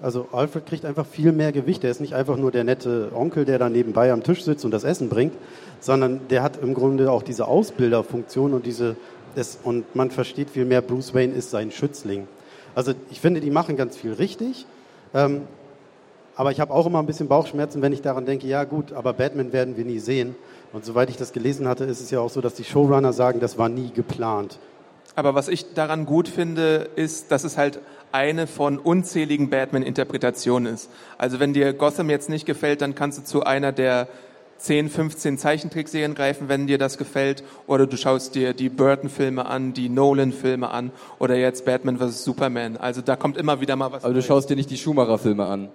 Also 0.02 0.28
Alfred 0.32 0.66
kriegt 0.66 0.86
einfach 0.86 1.06
viel 1.06 1.32
mehr 1.32 1.52
Gewicht. 1.52 1.84
Er 1.84 1.92
ist 1.92 2.00
nicht 2.00 2.16
einfach 2.16 2.38
nur 2.38 2.52
der 2.52 2.64
nette 2.64 3.12
Onkel, 3.14 3.46
der 3.46 3.60
da 3.60 3.70
nebenbei 3.70 4.12
am 4.12 4.24
Tisch 4.24 4.44
sitzt 4.44 4.64
und 4.64 4.72
das 4.72 4.86
Essen 4.86 5.10
bringt, 5.10 5.34
sondern 5.80 6.22
der 6.30 6.42
hat 6.42 6.58
im 6.62 6.74
Grunde 6.74 7.12
auch 7.12 7.22
diese 7.22 7.48
Ausbilderfunktion 7.48 8.54
und 8.54 8.66
diese 8.66 8.96
das, 9.36 9.60
und 9.64 9.96
man 9.96 10.12
versteht 10.12 10.50
viel 10.50 10.66
mehr, 10.66 10.82
Bruce 10.82 11.14
Wayne 11.14 11.34
ist 11.34 11.52
sein 11.52 11.72
Schützling. 11.72 12.28
Also 12.76 12.94
ich 13.10 13.20
finde, 13.20 13.42
die 13.42 13.52
machen 13.52 13.78
ganz 13.78 13.98
viel 13.98 14.14
richtig. 14.14 14.66
Ähm, 15.14 15.42
aber 16.36 16.52
ich 16.52 16.62
habe 16.62 16.74
auch 16.74 16.86
immer 16.86 17.00
ein 17.00 17.06
bisschen 17.06 17.28
Bauchschmerzen, 17.28 17.82
wenn 17.82 17.92
ich 17.92 18.02
daran 18.02 18.26
denke, 18.26 18.48
ja 18.48 18.64
gut, 18.64 18.94
aber 18.94 19.12
Batman 19.12 19.52
werden 19.52 19.76
wir 19.76 19.84
nie 19.84 20.00
sehen. 20.00 20.36
Und 20.72 20.86
soweit 20.86 21.10
ich 21.10 21.18
das 21.18 21.34
gelesen 21.34 21.68
hatte, 21.68 21.84
ist 21.84 22.00
es 22.00 22.12
ja 22.12 22.22
auch 22.22 22.30
so, 22.30 22.40
dass 22.40 22.54
die 22.54 22.64
Showrunner 22.64 23.12
sagen, 23.12 23.42
das 23.42 23.58
war 23.58 23.68
nie 23.68 23.92
geplant. 23.92 24.58
Aber 25.16 25.36
was 25.36 25.50
ich 25.50 25.74
daran 25.74 26.06
gut 26.06 26.30
finde, 26.30 26.90
ist, 26.96 27.32
dass 27.32 27.44
es 27.44 27.58
halt 27.58 27.80
eine 28.14 28.48
von 28.48 28.78
unzähligen 28.78 29.50
Batman-Interpretationen 29.50 30.74
ist. 30.74 30.90
Also 31.18 31.42
wenn 31.42 31.54
dir 31.54 31.74
Gotham 31.74 32.10
jetzt 32.10 32.30
nicht 32.30 32.46
gefällt, 32.46 32.82
dann 32.82 32.96
kannst 32.96 33.18
du 33.18 33.24
zu 33.24 33.44
einer 33.44 33.74
der 33.74 34.08
10, 34.60 34.90
15 34.90 35.38
Zeichentrickserien 35.38 36.14
greifen, 36.16 36.50
wenn 36.50 36.68
dir 36.68 36.78
das 36.78 36.98
gefällt. 36.98 37.44
Oder 37.66 37.88
du 37.88 37.98
schaust 37.98 38.36
dir 38.36 38.54
die 38.54 38.70
Burton-Filme 38.70 39.46
an, 39.46 39.74
die 39.74 39.90
Nolan-Filme 39.90 40.70
an 40.70 40.92
oder 41.18 41.36
jetzt 41.36 41.66
Batman 41.66 41.98
vs. 41.98 42.24
Superman. 42.24 42.78
Also 42.78 43.02
da 43.02 43.16
kommt 43.16 43.38
immer 43.38 43.62
wieder 43.62 43.76
mal 43.76 43.92
was. 43.92 44.04
Aber 44.04 44.14
du 44.14 44.22
schaust 44.22 44.50
dir 44.50 44.56
nicht 44.56 44.70
die 44.70 44.78
Schumacher-Filme 44.78 45.46
an. 45.46 45.70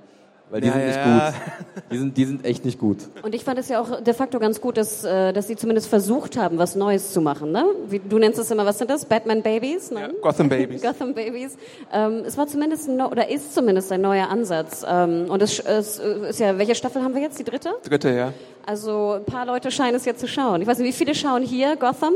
Weil 0.51 0.61
die 0.61 0.69
ja, 0.69 0.75
sind 0.75 0.87
nicht 0.87 0.97
ja. 0.97 1.31
gut. 1.31 1.83
Die 1.91 1.99
sind, 1.99 2.17
die 2.17 2.25
sind 2.27 2.45
echt 2.45 2.65
nicht 2.65 2.79
gut. 2.79 2.99
Und 3.23 3.35
ich 3.35 3.43
fand 3.43 3.59
es 3.59 3.69
ja 3.69 3.81
auch 3.81 4.01
de 4.03 4.13
facto 4.13 4.39
ganz 4.39 4.61
gut, 4.61 4.77
dass, 4.77 5.03
äh, 5.03 5.33
dass 5.33 5.49
sie 5.49 5.57
zumindest 5.57 5.89
versucht 5.89 6.37
haben, 6.37 6.59
was 6.59 6.77
Neues 6.77 7.13
zu 7.13 7.23
machen. 7.23 7.51
Ne? 7.51 7.65
Wie, 7.89 7.99
du 7.99 8.19
nennst 8.19 8.39
es 8.39 8.51
immer, 8.51 8.67
was 8.67 8.79
sind 8.79 8.91
das? 8.91 9.07
Batman 9.07 9.43
Babies? 9.43 9.91
Ne? 9.91 10.01
Ja, 10.01 10.09
Gotham 10.21 10.49
Babies. 10.51 10.83
Gotham 10.87 11.15
Babies. 11.15 11.57
Ähm, 11.93 12.23
es 12.27 12.37
war 12.37 12.47
zumindest 12.47 12.89
ein, 12.89 13.01
oder 13.01 13.31
ist 13.31 13.55
zumindest 13.55 13.91
ein 13.91 14.03
neuer 14.03 14.29
Ansatz. 14.29 14.85
Ähm, 14.87 15.27
und 15.29 15.41
es, 15.41 15.59
es 15.59 15.99
ist 15.99 16.41
ja, 16.41 16.59
welche 16.59 16.75
Staffel 16.75 17.03
haben 17.03 17.15
wir 17.15 17.23
jetzt? 17.23 17.39
Die 17.39 17.45
dritte? 17.45 17.71
Dritte, 17.83 18.11
ja. 18.11 18.33
Also 18.67 19.13
ein 19.13 19.25
paar 19.25 19.45
Leute 19.45 19.71
scheinen 19.71 19.97
es 19.97 20.05
ja 20.05 20.15
zu 20.15 20.27
schauen. 20.27 20.63
Ich 20.63 20.67
weiß 20.67 20.79
nicht, 20.79 20.89
wie 20.89 20.93
viele 20.93 21.15
schauen 21.15 21.43
hier 21.43 21.77
Gotham? 21.77 22.15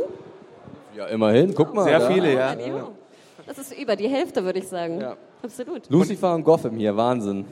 Ja, 0.97 1.07
immerhin. 1.07 1.55
Guck 1.55 1.75
mal. 1.75 1.85
Sehr 1.85 2.01
viele, 2.03 2.35
ja. 2.35 2.57
Das 3.47 3.59
ist 3.59 3.79
über 3.79 3.97
die 3.97 4.09
Hälfte, 4.09 4.45
würde 4.45 4.59
ich 4.59 4.69
sagen. 4.69 5.01
Ja. 5.01 5.17
Absolut. 5.43 5.89
Lucifer 5.89 6.35
und 6.35 6.45
Gotham 6.45 6.77
hier, 6.77 6.97
Wahnsinn. 6.97 7.45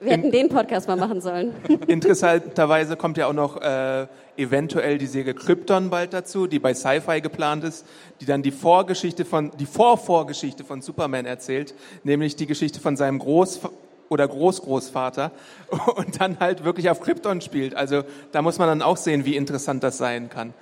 Wir 0.00 0.12
hätten 0.12 0.30
den 0.30 0.48
Podcast 0.48 0.86
mal 0.86 0.96
machen 0.96 1.20
sollen. 1.20 1.52
Interessanterweise 1.88 2.96
kommt 2.96 3.16
ja 3.18 3.26
auch 3.26 3.32
noch 3.32 3.60
äh, 3.60 4.06
eventuell 4.36 4.96
die 4.96 5.06
Serie 5.06 5.34
Krypton 5.34 5.90
bald 5.90 6.12
dazu, 6.12 6.46
die 6.46 6.60
bei 6.60 6.72
Sci-Fi 6.72 7.20
geplant 7.20 7.64
ist, 7.64 7.84
die 8.20 8.24
dann 8.24 8.42
die 8.42 8.52
Vorgeschichte 8.52 9.24
von, 9.24 9.50
die 9.58 9.66
Vorvorgeschichte 9.66 10.62
von 10.62 10.82
Superman 10.82 11.26
erzählt, 11.26 11.74
nämlich 12.04 12.36
die 12.36 12.46
Geschichte 12.46 12.78
von 12.78 12.96
seinem 12.96 13.18
Groß 13.18 13.60
oder 14.08 14.26
Großgroßvater 14.26 15.30
und 15.96 16.20
dann 16.20 16.40
halt 16.40 16.64
wirklich 16.64 16.90
auf 16.90 17.00
Krypton 17.00 17.40
spielt. 17.40 17.74
Also 17.74 18.02
da 18.32 18.42
muss 18.42 18.58
man 18.58 18.68
dann 18.68 18.82
auch 18.82 18.96
sehen, 18.96 19.24
wie 19.24 19.36
interessant 19.36 19.82
das 19.82 19.98
sein 19.98 20.30
kann. 20.30 20.54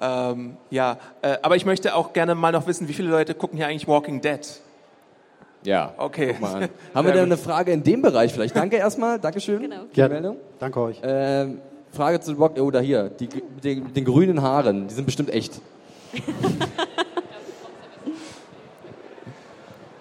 Ähm, 0.00 0.56
ja, 0.70 0.98
äh, 1.22 1.36
aber 1.42 1.56
ich 1.56 1.64
möchte 1.64 1.94
auch 1.94 2.12
gerne 2.12 2.34
mal 2.34 2.52
noch 2.52 2.66
wissen, 2.66 2.88
wie 2.88 2.92
viele 2.92 3.08
Leute 3.08 3.34
gucken 3.34 3.56
hier 3.56 3.66
eigentlich 3.66 3.88
Walking 3.88 4.20
Dead? 4.20 4.40
Ja. 5.62 5.94
Okay. 5.96 6.36
Haben 6.94 7.06
wir 7.06 7.12
denn 7.12 7.24
eine 7.24 7.36
Frage 7.36 7.72
in 7.72 7.82
dem 7.82 8.02
Bereich 8.02 8.32
vielleicht? 8.32 8.54
Danke 8.56 8.76
erstmal. 8.76 9.18
Dankeschön. 9.18 9.60
Genau. 9.60 9.84
Gerne. 9.92 10.36
Danke 10.58 10.80
euch. 10.80 11.00
Ähm, 11.02 11.60
Frage 11.92 12.20
zu 12.20 12.32
Rock, 12.32 12.58
oder 12.58 12.80
hier, 12.80 13.08
die, 13.08 13.28
den, 13.28 13.92
den 13.92 14.04
grünen 14.04 14.42
Haaren, 14.42 14.86
die 14.88 14.94
sind 14.94 15.06
bestimmt 15.06 15.30
echt. 15.30 15.60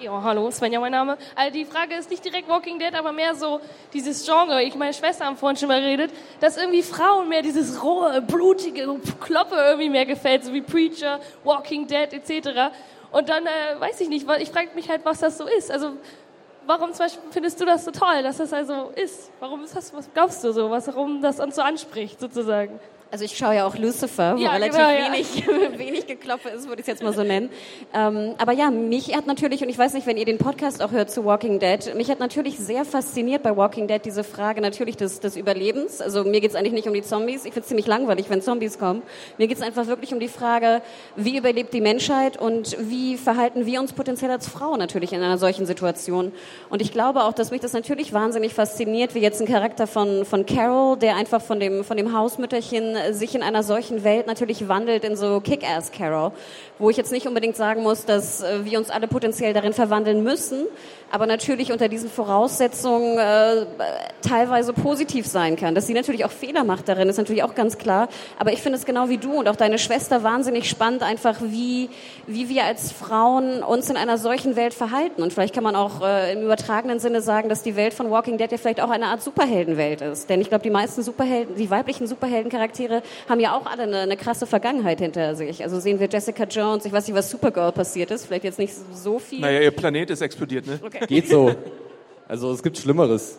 Ja, 0.05 0.21
hallo, 0.21 0.51
Svenja 0.51 0.79
mein 0.79 0.91
Name. 0.91 1.17
Also 1.33 1.51
die 1.51 1.65
Frage 1.65 1.95
ist 1.95 2.11
nicht 2.11 2.23
direkt 2.23 2.47
Walking 2.47 2.77
Dead, 2.77 2.93
aber 2.93 3.11
mehr 3.11 3.33
so 3.33 3.59
dieses 3.91 4.23
Genre. 4.23 4.61
Ich 4.61 4.75
meine 4.75 4.93
Schwester 4.93 5.25
haben 5.25 5.35
vorhin 5.35 5.57
schon 5.57 5.67
mal 5.67 5.81
geredet, 5.81 6.11
dass 6.39 6.57
irgendwie 6.57 6.83
Frauen 6.83 7.27
mehr 7.27 7.41
dieses 7.41 7.81
rohe, 7.83 8.21
blutige 8.21 8.85
Kloppe 9.19 9.55
irgendwie 9.55 9.89
mehr 9.89 10.05
gefällt, 10.05 10.43
so 10.43 10.53
wie 10.53 10.61
Preacher, 10.61 11.19
Walking 11.43 11.87
Dead 11.87 12.13
etc. 12.13 12.71
Und 13.11 13.29
dann 13.29 13.47
äh, 13.47 13.79
weiß 13.79 13.99
ich 13.99 14.09
nicht, 14.09 14.27
ich 14.39 14.51
frage 14.51 14.69
mich 14.75 14.87
halt, 14.89 15.03
was 15.05 15.21
das 15.21 15.39
so 15.39 15.47
ist. 15.47 15.71
Also 15.71 15.93
warum 16.67 16.93
zum 16.93 17.05
Beispiel 17.05 17.23
findest 17.31 17.59
du 17.59 17.65
das 17.65 17.83
so 17.83 17.89
toll, 17.89 18.21
dass 18.21 18.37
das 18.37 18.53
also 18.53 18.91
ist? 18.95 19.31
Warum 19.39 19.63
ist 19.63 19.75
das, 19.75 19.91
was 19.91 20.07
glaubst 20.13 20.43
du 20.43 20.51
so, 20.51 20.69
was, 20.69 20.85
warum 20.85 21.23
das 21.23 21.39
uns 21.39 21.55
so 21.55 21.63
anspricht 21.63 22.19
sozusagen? 22.19 22.79
Also 23.11 23.23
ich 23.23 23.37
schaue 23.37 23.55
ja 23.55 23.65
auch 23.65 23.77
Lucifer, 23.77 24.35
wo 24.35 24.41
Ja, 24.41 24.51
relativ 24.51 24.75
genau, 24.75 24.89
ja. 24.89 25.13
wenig, 25.13 25.47
wenig 25.77 26.07
Geklopfe 26.07 26.49
ist, 26.49 26.67
würde 26.67 26.81
ich 26.81 26.87
es 26.87 26.87
jetzt 26.87 27.03
mal 27.03 27.13
so 27.13 27.23
nennen. 27.23 27.49
Ähm, 27.93 28.35
aber 28.37 28.51
ja, 28.51 28.71
mich 28.71 29.15
hat 29.15 29.27
natürlich, 29.27 29.61
und 29.61 29.69
ich 29.69 29.77
weiß 29.77 29.93
nicht, 29.93 30.05
wenn 30.07 30.17
ihr 30.17 30.25
den 30.25 30.37
Podcast 30.37 30.81
auch 30.81 30.91
hört 30.91 31.09
zu 31.09 31.23
Walking 31.23 31.59
Dead, 31.59 31.95
mich 31.95 32.09
hat 32.09 32.19
natürlich 32.19 32.57
sehr 32.57 32.83
fasziniert 32.83 33.43
bei 33.43 33.55
Walking 33.55 33.87
Dead 33.87 34.03
diese 34.03 34.23
Frage 34.23 34.59
natürlich 34.59 34.97
des, 34.97 35.19
des 35.19 35.37
Überlebens. 35.37 36.01
Also 36.01 36.23
mir 36.23 36.41
geht 36.41 36.51
es 36.51 36.55
eigentlich 36.55 36.73
nicht 36.73 36.87
um 36.87 36.93
die 36.93 37.03
Zombies. 37.03 37.45
Ich 37.45 37.53
finde 37.53 37.61
es 37.61 37.67
ziemlich 37.67 37.87
langweilig, 37.87 38.29
wenn 38.29 38.41
Zombies 38.41 38.79
kommen. 38.79 39.01
Mir 39.37 39.47
geht 39.47 39.57
es 39.57 39.63
einfach 39.63 39.87
wirklich 39.87 40.13
um 40.13 40.19
die 40.19 40.27
Frage, 40.27 40.81
wie 41.15 41.37
überlebt 41.37 41.73
die 41.73 41.81
Menschheit 41.81 42.37
und 42.37 42.75
wie 42.79 43.17
verhalten 43.17 43.65
wir 43.65 43.79
uns 43.79 43.93
potenziell 43.93 44.31
als 44.31 44.47
Frau 44.47 44.75
natürlich 44.75 45.13
in 45.13 45.21
einer 45.21 45.37
solchen 45.37 45.65
Situation. 45.65 46.31
Und 46.69 46.81
ich 46.81 46.91
glaube 46.91 47.23
auch, 47.23 47.33
dass 47.33 47.51
mich 47.51 47.61
das 47.61 47.73
natürlich 47.73 48.13
wahnsinnig 48.13 48.53
fasziniert, 48.53 49.15
wie 49.15 49.19
jetzt 49.19 49.41
ein 49.41 49.47
Charakter 49.47 49.87
von, 49.87 50.25
von 50.25 50.45
Carol, 50.45 50.97
der 50.97 51.15
einfach 51.15 51.41
von 51.41 51.59
dem, 51.59 51.83
von 51.83 51.97
dem 51.97 52.13
Hausmütterchen 52.13 52.95
sich 53.13 53.35
in 53.35 53.43
einer 53.43 53.63
solchen 53.63 54.03
Welt 54.03 54.27
natürlich 54.27 54.67
wandelt 54.67 55.03
in 55.03 55.15
so 55.15 55.39
Kick-Ass 55.39 55.91
Carol, 55.91 56.31
wo 56.79 56.89
ich 56.89 56.97
jetzt 56.97 57.11
nicht 57.11 57.27
unbedingt 57.27 57.55
sagen 57.55 57.83
muss, 57.83 58.05
dass 58.05 58.41
äh, 58.41 58.65
wir 58.65 58.77
uns 58.77 58.89
alle 58.89 59.07
potenziell 59.07 59.53
darin 59.53 59.73
verwandeln 59.73 60.23
müssen, 60.23 60.65
aber 61.11 61.27
natürlich 61.27 61.71
unter 61.71 61.87
diesen 61.87 62.09
Voraussetzungen 62.09 63.17
äh, 63.17 63.65
teilweise 64.21 64.73
positiv 64.73 65.25
sein 65.25 65.55
kann. 65.55 65.75
Dass 65.75 65.87
sie 65.87 65.93
natürlich 65.93 66.25
auch 66.25 66.31
Fehler 66.31 66.63
macht 66.63 66.89
darin, 66.89 67.07
ist 67.09 67.17
natürlich 67.17 67.43
auch 67.43 67.55
ganz 67.55 67.77
klar. 67.77 68.09
Aber 68.37 68.51
ich 68.51 68.61
finde 68.61 68.77
es 68.77 68.85
genau 68.85 69.09
wie 69.09 69.17
du 69.17 69.33
und 69.33 69.47
auch 69.47 69.55
deine 69.55 69.77
Schwester 69.77 70.23
wahnsinnig 70.23 70.69
spannend, 70.69 71.03
einfach 71.03 71.37
wie, 71.41 71.89
wie 72.27 72.49
wir 72.49 72.65
als 72.65 72.91
Frauen 72.91 73.63
uns 73.63 73.89
in 73.89 73.97
einer 73.97 74.17
solchen 74.17 74.55
Welt 74.55 74.73
verhalten. 74.73 75.21
Und 75.21 75.31
vielleicht 75.31 75.53
kann 75.53 75.63
man 75.63 75.75
auch 75.75 76.01
äh, 76.01 76.33
im 76.33 76.43
übertragenen 76.43 76.99
Sinne 76.99 77.21
sagen, 77.21 77.49
dass 77.49 77.63
die 77.63 77.75
Welt 77.75 77.93
von 77.93 78.09
Walking 78.11 78.37
Dead 78.37 78.51
ja 78.51 78.57
vielleicht 78.57 78.81
auch 78.81 78.89
eine 78.89 79.07
Art 79.07 79.21
Superheldenwelt 79.21 80.01
ist. 80.01 80.29
Denn 80.29 80.41
ich 80.41 80.49
glaube, 80.49 80.63
die 80.63 80.69
meisten 80.69 81.01
Superhelden, 81.01 81.55
die 81.55 81.69
weiblichen 81.69 82.07
Superheldencharaktere 82.07 82.84
haben 83.29 83.39
ja 83.39 83.57
auch 83.57 83.65
alle 83.65 83.83
eine, 83.83 83.99
eine 83.99 84.17
krasse 84.17 84.45
Vergangenheit 84.45 84.99
hinter 84.99 85.36
sich. 85.36 85.63
Also 85.63 85.79
sehen 85.79 85.99
wir 85.99 86.07
Jessica 86.07 86.43
Jones, 86.43 86.86
ich 86.86 86.91
weiß 86.91 87.07
nicht, 87.07 87.15
was 87.15 87.29
Supergirl 87.29 87.71
passiert 87.71 88.11
ist, 88.11 88.25
vielleicht 88.25 88.43
jetzt 88.43 88.59
nicht 88.59 88.73
so 88.93 89.19
viel. 89.19 89.41
Naja, 89.41 89.61
ihr 89.61 89.71
Planet 89.71 90.09
ist 90.09 90.21
explodiert, 90.21 90.67
ne? 90.67 90.79
Okay. 90.83 91.05
Geht 91.07 91.29
so. 91.29 91.53
Also 92.27 92.51
es 92.51 92.63
gibt 92.63 92.77
Schlimmeres. 92.77 93.38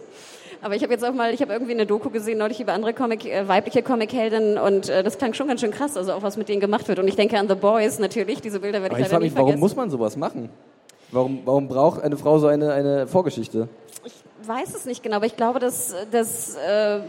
Aber 0.62 0.74
ich 0.74 0.82
habe 0.82 0.92
jetzt 0.92 1.04
auch 1.04 1.12
mal, 1.12 1.32
ich 1.32 1.40
habe 1.42 1.52
irgendwie 1.52 1.72
eine 1.72 1.86
Doku 1.86 2.10
gesehen 2.10 2.38
neulich 2.38 2.60
über 2.60 2.72
andere 2.72 2.94
Comic, 2.94 3.24
äh, 3.24 3.46
weibliche 3.46 3.82
Comicheldinnen 3.82 4.58
und 4.58 4.88
äh, 4.88 5.02
das 5.02 5.18
klang 5.18 5.34
schon 5.34 5.48
ganz 5.48 5.60
schön 5.60 5.70
krass, 5.70 5.96
also 5.96 6.12
auch 6.12 6.22
was 6.22 6.36
mit 6.36 6.48
denen 6.48 6.60
gemacht 6.60 6.88
wird. 6.88 6.98
Und 6.98 7.08
ich 7.08 7.16
denke 7.16 7.38
an 7.38 7.48
The 7.48 7.54
Boys 7.54 7.98
natürlich, 7.98 8.40
diese 8.40 8.60
Bilder 8.60 8.82
werde 8.82 8.94
ich 8.94 9.00
ich 9.00 9.04
leider 9.04 9.10
frage 9.10 9.24
nie 9.24 9.30
mich, 9.30 9.36
warum 9.36 9.48
vergessen. 9.48 9.60
muss 9.60 9.76
man 9.76 9.90
sowas 9.90 10.16
machen? 10.16 10.48
Warum, 11.12 11.40
warum 11.44 11.68
braucht 11.68 12.02
eine 12.02 12.16
Frau 12.16 12.38
so 12.38 12.48
eine, 12.48 12.72
eine 12.72 13.06
Vorgeschichte? 13.06 13.68
Ich 14.04 14.12
weiß 14.46 14.74
es 14.74 14.84
nicht 14.84 15.02
genau, 15.02 15.16
aber 15.16 15.26
ich 15.26 15.36
glaube, 15.36 15.58
dass, 15.58 15.94
dass, 16.10 16.56
äh, 16.56 17.00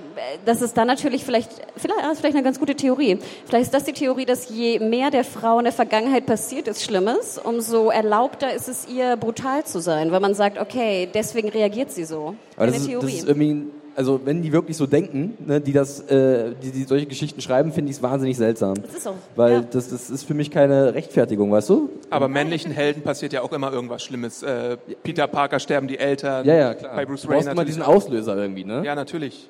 dass 0.45 0.61
es 0.61 0.73
da 0.73 0.85
natürlich 0.85 1.23
vielleicht, 1.23 1.51
vielleicht, 1.75 1.99
ah, 2.03 2.13
vielleicht 2.15 2.35
eine 2.35 2.43
ganz 2.43 2.59
gute 2.59 2.75
Theorie. 2.75 3.19
Vielleicht 3.45 3.65
ist 3.65 3.73
das 3.73 3.83
die 3.83 3.93
Theorie, 3.93 4.25
dass 4.25 4.49
je 4.49 4.79
mehr 4.79 5.11
der 5.11 5.23
Frau 5.23 5.59
in 5.59 5.65
der 5.65 5.73
Vergangenheit 5.73 6.25
passiert 6.25 6.67
ist 6.67 6.83
Schlimmes, 6.83 7.37
umso 7.37 7.89
erlaubter 7.89 8.53
ist 8.53 8.67
es 8.67 8.87
ihr, 8.87 9.15
brutal 9.17 9.65
zu 9.65 9.79
sein, 9.79 10.11
weil 10.11 10.19
man 10.19 10.33
sagt, 10.33 10.59
okay, 10.59 11.09
deswegen 11.13 11.49
reagiert 11.49 11.91
sie 11.91 12.03
so. 12.03 12.35
Aber 12.55 12.67
das 12.67 12.77
ist, 12.77 12.87
Theorie. 12.87 13.05
das 13.05 13.13
ist 13.13 13.27
irgendwie, 13.27 13.67
also 13.97 14.21
wenn 14.23 14.43
die 14.43 14.53
wirklich 14.53 14.77
so 14.77 14.85
denken, 14.85 15.35
ne, 15.43 15.59
die 15.59 15.73
das, 15.73 16.01
äh, 16.01 16.53
die, 16.61 16.69
die 16.69 16.83
solche 16.83 17.07
Geschichten 17.07 17.41
schreiben, 17.41 17.71
finde 17.71 17.89
ich 17.89 17.97
es 17.97 18.03
wahnsinnig 18.03 18.37
seltsam. 18.37 18.75
das 18.75 18.93
ist 18.93 19.03
so. 19.03 19.15
Weil 19.35 19.53
ja. 19.53 19.61
das, 19.61 19.89
das 19.89 20.11
ist 20.11 20.23
für 20.23 20.35
mich 20.35 20.51
keine 20.51 20.93
Rechtfertigung, 20.93 21.51
weißt 21.51 21.69
du? 21.69 21.89
Aber 22.11 22.27
männlichen 22.27 22.71
Helden 22.71 23.01
passiert 23.01 23.33
ja 23.33 23.41
auch 23.41 23.51
immer 23.51 23.73
irgendwas 23.73 24.03
Schlimmes. 24.03 24.43
Äh, 24.43 24.77
Peter 25.01 25.25
Parker 25.25 25.59
sterben 25.59 25.87
die 25.87 25.97
Eltern. 25.97 26.45
Ja, 26.45 26.53
ja, 26.53 26.73
klar. 26.75 26.95
Bei 26.95 27.05
Bruce 27.07 27.23
du 27.23 27.29
Wayne 27.29 27.39
brauchst 27.39 27.51
immer 27.53 27.65
diesen. 27.65 27.81
Auslöser 27.81 28.37
irgendwie, 28.37 28.65
ne? 28.65 28.83
Ja, 28.85 28.93
natürlich. 28.93 29.49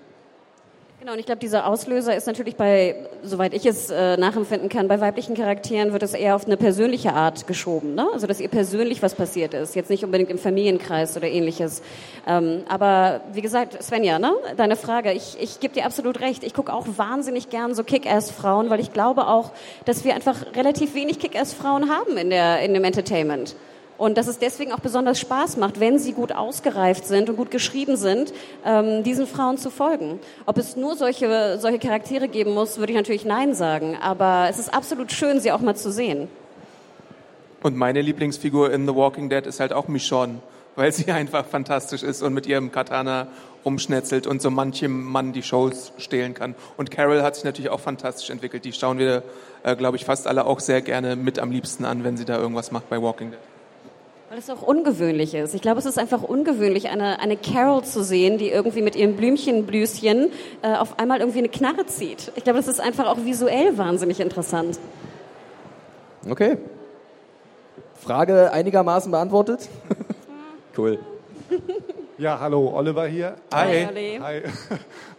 Genau, 1.07 1.15
und 1.15 1.21
ich 1.21 1.25
glaube, 1.25 1.39
dieser 1.39 1.65
Auslöser 1.65 2.17
ist 2.17 2.27
natürlich 2.27 2.57
bei, 2.57 3.07
soweit 3.23 3.53
ich 3.53 3.65
es 3.65 3.89
äh, 3.89 4.17
nachempfinden 4.17 4.67
kann, 4.67 4.89
bei 4.89 4.99
weiblichen 4.99 5.37
Charakteren 5.37 5.93
wird 5.93 6.03
es 6.03 6.13
eher 6.13 6.35
auf 6.35 6.45
eine 6.47 6.57
persönliche 6.57 7.13
Art 7.13 7.47
geschoben. 7.47 7.95
Ne? 7.95 8.05
Also, 8.11 8.27
dass 8.27 8.41
ihr 8.41 8.49
persönlich 8.49 9.01
was 9.01 9.15
passiert 9.15 9.53
ist. 9.53 9.73
Jetzt 9.73 9.89
nicht 9.89 10.03
unbedingt 10.03 10.29
im 10.29 10.37
Familienkreis 10.37 11.15
oder 11.15 11.29
ähnliches. 11.29 11.81
Ähm, 12.27 12.63
aber 12.67 13.21
wie 13.31 13.39
gesagt, 13.39 13.81
Svenja, 13.81 14.19
ne? 14.19 14.33
deine 14.57 14.75
Frage, 14.75 15.13
ich, 15.13 15.37
ich 15.39 15.61
gebe 15.61 15.73
dir 15.73 15.85
absolut 15.85 16.19
recht. 16.19 16.43
Ich 16.43 16.53
gucke 16.53 16.73
auch 16.73 16.85
wahnsinnig 16.97 17.49
gern 17.49 17.73
so 17.73 17.85
Kick-Ass-Frauen, 17.85 18.69
weil 18.69 18.81
ich 18.81 18.91
glaube 18.91 19.27
auch, 19.27 19.51
dass 19.85 20.03
wir 20.03 20.13
einfach 20.13 20.57
relativ 20.57 20.93
wenig 20.93 21.19
Kick-Ass-Frauen 21.19 21.89
haben 21.89 22.17
in, 22.17 22.31
der, 22.31 22.59
in 22.59 22.73
dem 22.73 22.83
Entertainment. 22.83 23.55
Und 23.97 24.17
dass 24.17 24.27
es 24.27 24.37
deswegen 24.37 24.71
auch 24.71 24.79
besonders 24.79 25.19
Spaß 25.19 25.57
macht, 25.57 25.79
wenn 25.79 25.97
sie 25.97 26.13
gut 26.13 26.31
ausgereift 26.31 27.05
sind 27.05 27.29
und 27.29 27.35
gut 27.35 27.49
geschrieben 27.49 27.97
sind, 27.97 28.31
ähm, 28.63 29.03
diesen 29.03 29.25
Frauen 29.25 29.57
zu 29.57 29.71
folgen. 29.71 30.19
Ob 30.45 30.57
es 30.57 30.75
nur 30.75 30.95
solche, 30.95 31.57
solche 31.59 31.79
Charaktere 31.79 32.27
geben 32.27 32.53
muss, 32.53 32.77
würde 32.77 32.91
ich 32.91 32.97
natürlich 32.97 33.25
Nein 33.25 33.55
sagen. 33.55 33.97
Aber 33.99 34.47
es 34.49 34.59
ist 34.59 34.73
absolut 34.73 35.11
schön, 35.11 35.39
sie 35.39 35.51
auch 35.51 35.61
mal 35.61 35.75
zu 35.75 35.91
sehen. 35.91 36.27
Und 37.63 37.75
meine 37.75 38.01
Lieblingsfigur 38.01 38.71
in 38.71 38.87
The 38.87 38.95
Walking 38.95 39.29
Dead 39.29 39.45
ist 39.47 39.59
halt 39.59 39.73
auch 39.73 39.87
Michonne, 39.87 40.39
weil 40.75 40.91
sie 40.91 41.11
einfach 41.11 41.45
fantastisch 41.45 42.03
ist 42.03 42.21
und 42.21 42.33
mit 42.33 42.45
ihrem 42.45 42.71
Katana 42.71 43.27
rumschnetzelt 43.65 44.27
und 44.27 44.43
so 44.43 44.51
manchem 44.51 45.03
Mann 45.03 45.33
die 45.33 45.41
Shows 45.41 45.91
stehlen 45.97 46.35
kann. 46.35 46.53
Und 46.77 46.91
Carol 46.91 47.23
hat 47.23 47.35
sich 47.35 47.43
natürlich 47.43 47.71
auch 47.71 47.79
fantastisch 47.79 48.29
entwickelt. 48.29 48.63
Die 48.63 48.73
schauen 48.73 48.99
wir, 48.99 49.23
äh, 49.63 49.75
glaube 49.75 49.97
ich, 49.97 50.05
fast 50.05 50.27
alle 50.27 50.45
auch 50.45 50.59
sehr 50.59 50.81
gerne 50.81 51.15
mit 51.15 51.39
am 51.39 51.51
liebsten 51.51 51.83
an, 51.83 52.03
wenn 52.03 52.15
sie 52.15 52.25
da 52.25 52.37
irgendwas 52.37 52.71
macht 52.71 52.89
bei 52.89 53.01
Walking 53.01 53.31
Dead. 53.31 53.39
Weil 54.29 54.39
es 54.39 54.49
auch 54.49 54.61
ungewöhnlich 54.61 55.33
ist. 55.33 55.55
Ich 55.55 55.61
glaube, 55.61 55.79
es 55.79 55.85
ist 55.85 55.97
einfach 55.97 56.21
ungewöhnlich, 56.21 56.89
eine, 56.89 57.21
eine 57.21 57.37
Carol 57.37 57.85
zu 57.85 58.03
sehen, 58.03 58.37
die 58.37 58.49
irgendwie 58.49 58.81
mit 58.81 58.97
ihrem 58.97 59.15
Blümchenblüschen 59.15 60.31
äh, 60.63 60.75
auf 60.75 60.99
einmal 60.99 61.19
irgendwie 61.19 61.39
eine 61.39 61.47
Knarre 61.47 61.85
zieht. 61.85 62.33
Ich 62.35 62.43
glaube, 62.43 62.59
das 62.59 62.67
ist 62.67 62.81
einfach 62.81 63.05
auch 63.05 63.23
visuell 63.23 63.77
wahnsinnig 63.77 64.19
interessant. 64.19 64.79
Okay. 66.29 66.57
Frage 67.95 68.51
einigermaßen 68.51 69.09
beantwortet? 69.11 69.69
cool. 70.77 70.99
Ja, 72.17 72.39
hallo, 72.41 72.73
Oliver 72.75 73.07
hier. 73.07 73.35
Hi. 73.53 73.87
Olli. 73.87 74.19
Hi. 74.21 74.41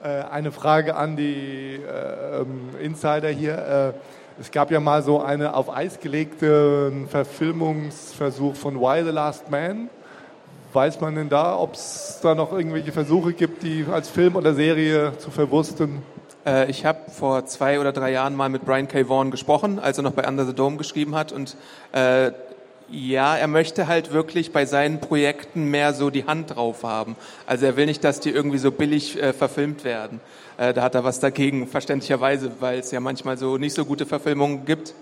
Äh, 0.01 0.23
Eine 0.31 0.53
Frage 0.53 0.95
an 0.95 1.17
die 1.17 1.75
äh, 1.75 2.41
ähm, 2.43 2.71
Insider 2.81 3.31
hier. 3.31 3.95
Äh, 3.97 4.18
Es 4.41 4.53
gab 4.53 4.70
ja 4.70 4.78
mal 4.78 5.03
so 5.03 5.20
einen 5.20 5.49
auf 5.49 5.68
Eis 5.68 5.99
gelegten 5.99 7.09
Verfilmungsversuch 7.09 8.55
von 8.55 8.80
Why 8.80 9.03
the 9.05 9.11
Last 9.11 9.51
Man. 9.51 9.91
Weiß 10.72 11.01
man 11.01 11.16
denn 11.16 11.28
da, 11.28 11.59
ob 11.59 11.74
es 11.74 12.20
da 12.22 12.36
noch 12.36 12.53
irgendwelche 12.53 12.93
Versuche 12.93 13.32
gibt, 13.32 13.64
die 13.64 13.84
als 13.91 14.09
Film 14.09 14.36
oder 14.36 14.55
Serie 14.55 15.18
zu 15.18 15.32
verwursten? 15.32 16.03
Äh, 16.47 16.70
ich 16.70 16.86
habe 16.86 17.11
vor 17.11 17.47
zwei 17.47 17.80
oder 17.80 17.91
drei 17.91 18.12
Jahren 18.12 18.36
mal 18.36 18.49
mit 18.49 18.64
Brian 18.64 18.86
K. 18.86 19.09
Vaughan 19.09 19.32
gesprochen, 19.32 19.80
als 19.80 19.99
er 19.99 20.05
noch 20.05 20.12
bei 20.12 20.28
Under 20.28 20.47
the 20.47 20.55
Dome 20.55 20.76
geschrieben 20.76 21.16
hat. 21.16 21.32
Und 21.32 21.57
äh, 21.91 22.30
ja, 22.91 23.36
er 23.36 23.49
möchte 23.49 23.89
halt 23.89 24.12
wirklich 24.12 24.53
bei 24.53 24.66
seinen 24.66 25.01
Projekten 25.01 25.64
mehr 25.64 25.95
so 25.95 26.11
die 26.11 26.26
Hand 26.26 26.55
drauf 26.55 26.84
haben. 26.84 27.16
Also 27.47 27.66
er 27.66 27.76
will 27.76 27.86
nicht, 27.86 28.05
dass 28.05 28.20
die 28.20 28.30
irgendwie 28.30 28.59
so 28.59 28.70
billig 28.70 29.20
äh, 29.20 29.32
verfilmt 29.32 29.82
werden. 29.82 30.20
Äh, 30.59 30.75
da 30.75 30.83
hat 30.83 30.95
er 30.95 31.05
was 31.05 31.21
dagegen, 31.21 31.69
verständlicherweise, 31.69 32.51
weil 32.59 32.81
es 32.81 32.91
ja 32.91 33.01
manchmal 33.01 33.39
so 33.39 33.57
nicht 33.57 33.75
so 33.75 33.85
gute 33.85 34.05
Verfilmungen 34.05 34.65
gibt. 34.65 34.93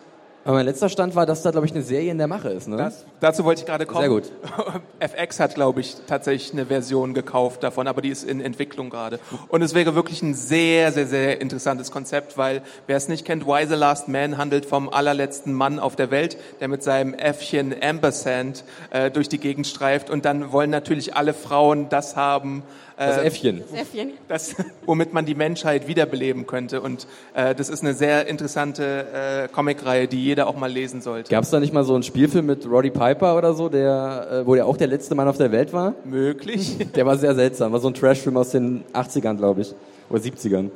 Aber 0.45 0.59
mein 0.59 0.67
letzter 0.67 0.89
Stand 0.89 1.17
war, 1.17 1.27
dass 1.27 1.43
da, 1.43 1.51
glaube 1.51 1.67
ich, 1.67 1.73
eine 1.73 1.83
Serie 1.83 2.13
in 2.13 2.19
der 2.19 2.29
Mache 2.29 2.51
ist, 2.51 2.69
ne? 2.69 2.77
Das, 2.77 3.05
dazu 3.19 3.43
wollte 3.43 3.63
ich 3.63 3.67
gerade 3.67 3.85
kommen. 3.85 4.03
Sehr 4.03 4.09
gut. 4.09 4.31
FX 5.01 5.41
hat, 5.41 5.57
glaube 5.57 5.81
ich, 5.81 5.97
tatsächlich 6.07 6.53
eine 6.53 6.67
Version 6.67 7.15
gekauft 7.15 7.65
davon, 7.65 7.89
aber 7.89 8.01
die 8.01 8.11
ist 8.11 8.23
in 8.23 8.41
Entwicklung 8.41 8.89
gerade. 8.89 9.19
Und 9.49 9.63
es 9.63 9.75
wäre 9.75 9.97
wirklich 9.97 10.23
ein 10.23 10.35
sehr, 10.35 10.93
sehr, 10.93 11.09
sehr 11.09 11.41
interessantes 11.41 11.91
Konzept, 11.91 12.39
weil 12.39 12.63
wer 12.87 12.97
es 12.97 13.09
nicht 13.09 13.25
kennt, 13.25 13.45
Why 13.45 13.67
the 13.67 13.75
Last 13.75 14.07
Man 14.07 14.39
handelt 14.39 14.67
vom 14.67 14.89
allerletzten 14.89 15.53
Mann 15.53 15.81
auf 15.81 15.97
der 15.97 16.13
Welt, 16.13 16.37
der 16.61 16.69
mit 16.69 16.85
seinem 16.85 17.13
Äffchen 17.13 17.75
Ampersand 17.83 18.63
äh, 18.91 19.11
durch 19.11 19.29
die 19.29 19.39
Gegend 19.39 19.67
streift. 19.67 20.11
Und 20.11 20.27
dann 20.27 20.53
wollen 20.53 20.71
natürlich 20.71 21.17
alle 21.17 21.35
Frauen 21.35 21.89
das 21.89 22.15
haben, 22.15 22.63
Das 22.97 23.19
äh, 23.19 23.27
Äffchen. 23.27 23.63
Äffchen. 23.75 24.13
das, 24.27 24.55
womit 24.87 25.13
man 25.13 25.27
die 25.27 25.35
Menschheit 25.35 25.87
wiederbeleben 25.87 26.47
könnte. 26.47 26.81
Und 26.81 27.07
äh, 27.35 27.55
das 27.55 27.69
ist 27.69 27.83
eine 27.83 27.93
sehr 27.93 28.27
interessante 28.27 29.45
äh, 29.45 29.49
Comicreihe, 29.49 30.09
die 30.09 30.23
jeder 30.23 30.47
auch 30.47 30.57
mal 30.57 30.71
lesen 30.71 31.03
sollte. 31.03 31.31
Gab 31.31 31.45
es 31.45 31.51
da 31.51 31.61
nicht 31.61 31.75
mal 31.75 31.85
so 31.85 31.95
einen 31.95 32.03
Spielfilm 32.03 32.47
mit 32.47 32.67
Roddy 32.67 32.91
Piper 32.91 33.37
oder 33.37 33.53
so, 33.53 33.69
der, 33.69 34.29
äh, 34.31 34.47
wo 34.47 34.55
der 34.55 34.67
auch 34.67 34.79
der 34.79 34.87
letzte 34.87 35.15
Mann 35.15 35.29
auf 35.29 35.37
der 35.37 35.53
Welt 35.53 35.73
war? 35.73 35.95
Möglich. 36.05 36.77
Der 36.97 37.05
war 37.05 37.19
sehr 37.19 37.35
seltsam. 37.35 37.73
War 37.73 37.81
so 37.81 37.89
ein 37.89 37.95
Trashfilm 37.95 38.37
aus 38.37 38.51
den 38.51 38.85
80ern, 38.95 39.37
glaube 39.37 39.61
ich. 39.61 39.75
Oder 40.09 40.21
70ern. 40.21 40.71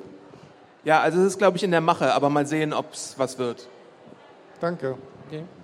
Ja, 0.84 1.00
also 1.00 1.20
es 1.20 1.28
ist, 1.28 1.38
glaube 1.38 1.56
ich, 1.56 1.62
in 1.62 1.70
der 1.70 1.80
Mache, 1.80 2.12
aber 2.12 2.28
mal 2.28 2.46
sehen, 2.46 2.72
ob 2.72 2.92
es 2.92 3.14
was 3.16 3.38
wird. 3.38 3.68
Danke. 4.60 4.96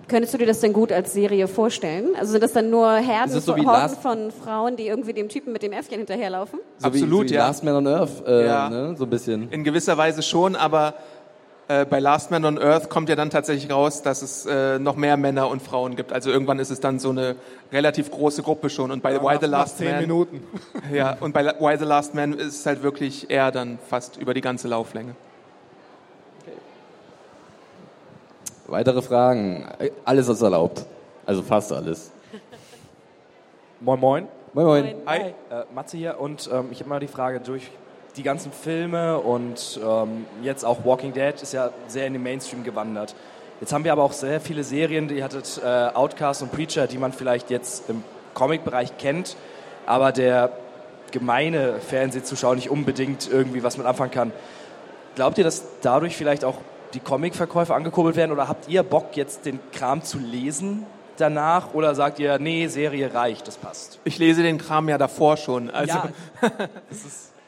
Könntest 0.07 0.33
du 0.33 0.37
dir 0.37 0.45
das 0.47 0.59
denn 0.61 0.71
gut 0.73 0.91
als 0.91 1.11
Serie 1.13 1.47
vorstellen? 1.47 2.15
Also 2.17 2.31
sind 2.31 2.41
das 2.43 2.53
dann 2.53 2.69
nur 2.69 2.89
Herden 2.95 3.31
so 3.31 3.41
von, 3.41 3.55
wie 3.61 3.65
Horden 3.65 3.81
Last- 3.81 4.01
von 4.01 4.31
Frauen, 4.31 4.75
die 4.77 4.87
irgendwie 4.87 5.13
dem 5.13 5.27
Typen 5.29 5.51
mit 5.51 5.63
dem 5.63 5.73
Äffchen 5.73 5.97
hinterherlaufen? 5.97 6.59
So 6.77 6.87
Absolut, 6.87 7.23
wie, 7.25 7.27
so 7.27 7.33
wie 7.33 7.37
ja. 7.37 7.47
Last 7.47 7.63
Man 7.63 7.75
on 7.75 7.87
Earth, 7.87 8.25
äh, 8.25 8.45
Ja. 8.45 8.69
ne? 8.69 8.95
so 8.97 9.03
ein 9.03 9.09
bisschen. 9.09 9.51
In 9.51 9.63
gewisser 9.63 9.97
Weise 9.97 10.21
schon, 10.21 10.55
aber 10.55 10.93
äh, 11.67 11.83
bei 11.85 11.99
Last 11.99 12.31
Man 12.31 12.45
on 12.45 12.57
Earth 12.57 12.89
kommt 12.89 13.09
ja 13.09 13.15
dann 13.17 13.29
tatsächlich 13.29 13.69
raus, 13.69 14.01
dass 14.01 14.21
es 14.21 14.45
äh, 14.45 14.79
noch 14.79 14.95
mehr 14.95 15.17
Männer 15.17 15.49
und 15.49 15.61
Frauen 15.61 15.97
gibt. 15.97 16.13
Also 16.13 16.29
irgendwann 16.31 16.59
ist 16.59 16.69
es 16.71 16.79
dann 16.79 16.99
so 16.99 17.09
eine 17.09 17.35
relativ 17.73 18.09
große 18.09 18.41
Gruppe 18.43 18.69
schon. 18.69 18.91
Und 18.91 19.03
bei 19.03 19.21
Why 19.21 19.37
the 19.41 19.47
Last 19.47 19.77
zehn 19.77 19.91
Man, 19.91 19.99
Minuten. 19.99 20.41
ja, 20.93 21.17
und 21.19 21.33
bei 21.33 21.43
Why 21.59 21.77
the 21.77 21.83
Last 21.83 22.15
Man 22.15 22.33
ist 22.33 22.59
es 22.61 22.65
halt 22.65 22.81
wirklich 22.83 23.29
eher 23.29 23.51
dann 23.51 23.77
fast 23.89 24.15
über 24.15 24.33
die 24.33 24.39
ganze 24.41 24.69
Lauflänge. 24.69 25.15
Weitere 28.67 29.01
Fragen? 29.01 29.65
Alles 30.03 30.27
ist 30.27 30.41
erlaubt. 30.41 30.85
Also 31.25 31.41
fast 31.41 31.71
alles. 31.71 32.11
Moin, 33.79 33.97
moin. 33.97 34.27
Moin, 34.53 34.65
moin. 34.65 34.95
Hi, 35.05 35.19
äh, 35.19 35.33
Matze 35.73 35.95
hier 35.95 36.19
und 36.19 36.49
ähm, 36.51 36.67
ich 36.71 36.81
habe 36.81 36.89
mal 36.89 36.99
die 36.99 37.07
Frage, 37.07 37.39
durch 37.39 37.69
die 38.17 38.23
ganzen 38.23 38.51
Filme 38.51 39.19
und 39.19 39.79
ähm, 39.81 40.25
jetzt 40.41 40.65
auch 40.65 40.83
Walking 40.83 41.13
Dead 41.13 41.41
ist 41.41 41.53
ja 41.53 41.69
sehr 41.87 42.07
in 42.07 42.13
den 42.13 42.23
Mainstream 42.23 42.65
gewandert. 42.65 43.15
Jetzt 43.61 43.71
haben 43.71 43.85
wir 43.85 43.93
aber 43.93 44.03
auch 44.03 44.11
sehr 44.11 44.41
viele 44.41 44.65
Serien, 44.65 45.07
die 45.07 45.23
hattet 45.23 45.61
äh, 45.63 45.67
Outcast 45.93 46.41
und 46.41 46.51
Preacher, 46.51 46.87
die 46.87 46.97
man 46.97 47.13
vielleicht 47.13 47.49
jetzt 47.49 47.89
im 47.89 48.03
Comic-Bereich 48.33 48.97
kennt, 48.97 49.37
aber 49.85 50.11
der 50.11 50.51
gemeine 51.11 51.79
Fernsehzuschauer 51.79 52.55
nicht 52.55 52.69
unbedingt 52.69 53.31
irgendwie 53.31 53.63
was 53.63 53.77
mit 53.77 53.87
anfangen 53.87 54.11
kann. 54.11 54.33
Glaubt 55.15 55.37
ihr, 55.37 55.45
dass 55.45 55.63
dadurch 55.81 56.17
vielleicht 56.17 56.43
auch 56.43 56.55
die 56.97 57.03
Comic-Verkäufe 57.03 57.75
angekurbelt 57.75 58.15
werden 58.15 58.31
oder 58.31 58.47
habt 58.47 58.67
ihr 58.69 58.81
Bock 58.81 59.15
jetzt 59.15 59.45
den 59.45 59.59
Kram 59.71 60.01
zu 60.03 60.17
lesen 60.17 60.83
danach 61.17 61.75
oder 61.75 61.93
sagt 61.93 62.17
ihr, 62.17 62.39
nee, 62.39 62.65
Serie 62.67 63.13
reicht, 63.13 63.47
das 63.47 63.57
passt? 63.57 63.99
Ich 64.03 64.17
lese 64.17 64.41
den 64.41 64.57
Kram 64.57 64.89
ja 64.89 64.97
davor 64.97 65.37
schon. 65.37 65.69
Also 65.69 65.99
Ja. 66.41 66.67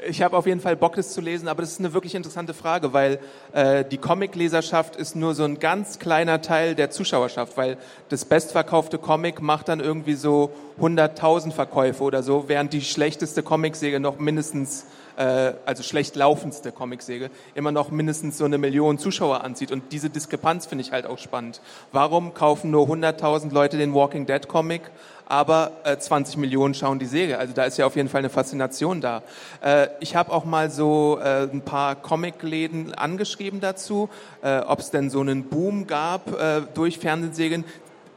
ich 0.07 0.21
habe 0.21 0.37
auf 0.37 0.45
jeden 0.45 0.59
Fall 0.59 0.75
Bock, 0.75 0.95
das 0.97 1.13
zu 1.13 1.21
lesen, 1.21 1.47
aber 1.47 1.63
das 1.63 1.71
ist 1.71 1.79
eine 1.79 1.93
wirklich 1.93 2.13
interessante 2.13 2.53
Frage, 2.53 2.93
weil 2.93 3.17
äh, 3.53 3.83
die 3.85 3.97
Comic-Leserschaft 3.97 4.95
ist 4.95 5.15
nur 5.15 5.33
so 5.33 5.45
ein 5.45 5.57
ganz 5.57 5.97
kleiner 5.97 6.43
Teil 6.43 6.75
der 6.75 6.91
Zuschauerschaft, 6.91 7.57
weil 7.57 7.77
das 8.09 8.25
bestverkaufte 8.25 8.99
Comic 8.99 9.41
macht 9.41 9.67
dann 9.67 9.79
irgendwie 9.79 10.13
so 10.13 10.51
100.000 10.79 11.53
Verkäufe 11.53 12.03
oder 12.03 12.21
so, 12.21 12.45
während 12.47 12.71
die 12.71 12.81
schlechteste 12.81 13.41
Comicsäge 13.41 13.99
noch 13.99 14.19
mindestens 14.19 14.85
äh, 15.19 15.53
also 15.65 15.83
schlecht 15.83 16.15
laufendste 16.15 16.71
Comicsäge, 16.71 17.29
immer 17.53 17.71
noch 17.71 17.91
mindestens 17.91 18.37
so 18.37 18.45
eine 18.45 18.57
Million 18.57 18.97
Zuschauer 18.97 19.43
anzieht. 19.43 19.71
Und 19.71 19.91
diese 19.91 20.09
Diskrepanz 20.09 20.65
finde 20.65 20.83
ich 20.83 20.91
halt 20.91 21.05
auch 21.05 21.17
spannend. 21.17 21.61
Warum 21.91 22.33
kaufen 22.33 22.71
nur 22.71 22.87
100.000 22.87 23.53
Leute 23.53 23.77
den 23.77 23.93
Walking 23.93 24.25
Dead 24.25 24.47
Comic, 24.47 24.81
aber 25.25 25.71
äh, 25.83 25.97
20 25.97 26.37
Millionen 26.37 26.73
schauen 26.73 26.99
die 26.99 27.05
Serie? 27.05 27.37
Also 27.37 27.53
da 27.53 27.65
ist 27.65 27.77
ja 27.77 27.85
auf 27.85 27.97
jeden 27.97 28.07
Fall 28.07 28.19
eine 28.19 28.29
Faszination 28.29 29.01
da. 29.01 29.21
Äh, 29.61 29.89
ich 29.99 30.15
habe 30.15 30.31
auch 30.31 30.45
mal 30.45 30.71
so 30.71 31.19
äh, 31.21 31.43
ein 31.43 31.61
paar 31.61 31.95
Comicläden 31.95 32.93
angeschrieben 32.93 33.59
dazu, 33.59 34.09
äh, 34.41 34.59
ob 34.59 34.79
es 34.79 34.89
denn 34.89 35.09
so 35.09 35.19
einen 35.19 35.43
Boom 35.43 35.85
gab 35.85 36.31
äh, 36.39 36.61
durch 36.73 36.97
Fernsehserien 36.97 37.65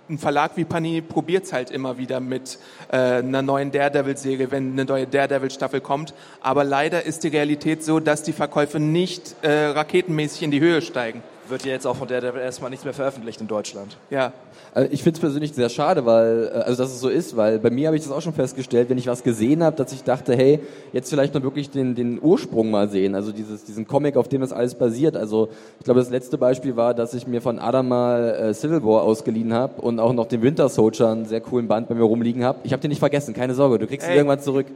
ein 0.09 0.18
Verlag 0.18 0.53
wie 0.57 0.64
Panini 0.64 1.00
probiert 1.00 1.44
es 1.44 1.53
halt 1.53 1.70
immer 1.70 1.98
wieder 1.98 2.20
mit 2.20 2.59
äh, 2.90 2.96
einer 2.96 3.42
neuen 3.42 3.70
Daredevil-Serie, 3.70 4.50
wenn 4.50 4.72
eine 4.72 4.84
neue 4.84 5.07
Daredevil-Staffel 5.07 5.80
kommt. 5.80 6.14
Aber 6.40 6.64
leider 6.64 7.05
ist 7.05 7.24
die 7.24 7.28
Realität 7.28 7.84
so, 7.84 8.00
dass 8.00 8.22
die 8.22 8.32
Verkäufe 8.32 8.80
nicht 8.80 9.36
äh, 9.42 9.66
raketenmäßig 9.66 10.42
in 10.42 10.50
die 10.50 10.61
Höhe 10.61 10.82
steigen. 10.82 11.22
Wird 11.49 11.64
ja 11.64 11.72
jetzt 11.72 11.86
auch 11.86 11.97
von 11.97 12.07
Daredevil 12.07 12.40
erstmal 12.40 12.70
nichts 12.70 12.84
mehr 12.84 12.95
veröffentlicht 12.95 13.40
in 13.40 13.49
Deutschland. 13.49 13.97
Ja. 14.11 14.32
Also 14.74 14.88
ich 14.93 15.03
finde 15.03 15.16
es 15.16 15.20
persönlich 15.20 15.53
sehr 15.53 15.68
schade, 15.68 16.07
weil, 16.07 16.51
äh, 16.55 16.59
also 16.59 16.82
dass 16.82 16.93
es 16.93 17.01
so 17.01 17.09
ist, 17.09 17.36
weil 17.36 17.59
bei 17.59 17.70
mir 17.70 17.88
habe 17.88 17.97
ich 17.97 18.03
das 18.03 18.12
auch 18.12 18.22
schon 18.22 18.32
festgestellt, 18.32 18.88
wenn 18.88 18.99
ich 18.99 19.07
was 19.07 19.22
gesehen 19.22 19.62
habe, 19.62 19.76
dass 19.76 19.93
ich 19.93 20.05
dachte, 20.05 20.34
hey, 20.36 20.61
jetzt 20.93 21.11
vielleicht 21.11 21.34
mal 21.34 21.43
wirklich 21.43 21.70
den, 21.70 21.95
den 21.95 22.22
Ursprung 22.22 22.70
mal 22.70 22.88
sehen, 22.88 23.14
also 23.14 23.32
dieses, 23.32 23.64
diesen 23.64 23.86
Comic, 23.86 24.16
auf 24.16 24.28
dem 24.28 24.40
das 24.40 24.53
alles 24.53 24.74
basiert. 24.74 25.16
Also 25.16 25.49
ich 25.78 25.84
glaube, 25.84 26.01
das 26.01 26.11
letzte 26.11 26.38
Beispiel 26.38 26.76
war, 26.76 26.95
dass 26.95 27.12
ich 27.12 27.26
mir 27.26 27.43
von 27.43 27.59
Adam 27.59 27.88
mal 27.88 28.30
äh, 28.30 28.55
Civil 28.55 28.82
War 28.84 29.03
ausgeliehen 29.03 29.53
habe 29.53 29.82
und 29.82 29.99
auch 29.99 30.12
noch 30.12 30.26
den 30.26 30.43
Winter 30.43 30.68
Soldier, 30.68 31.09
einen 31.09 31.26
sehr 31.26 31.40
coolen 31.40 31.68
Band 31.68 31.88
bei 31.88 31.95
mir 31.95 32.05
rumliegen 32.05 32.45
habe. 32.45 32.61
Ich 32.62 32.72
habe 32.72 32.80
den 32.80 32.90
nicht 32.90 33.01
vergessen, 33.01 33.34
keine 33.34 33.55
Sorge, 33.55 33.78
du 33.78 33.86
kriegst 33.86 34.09
ihn 34.09 34.14
irgendwann 34.14 34.40
zurück. 34.40 34.66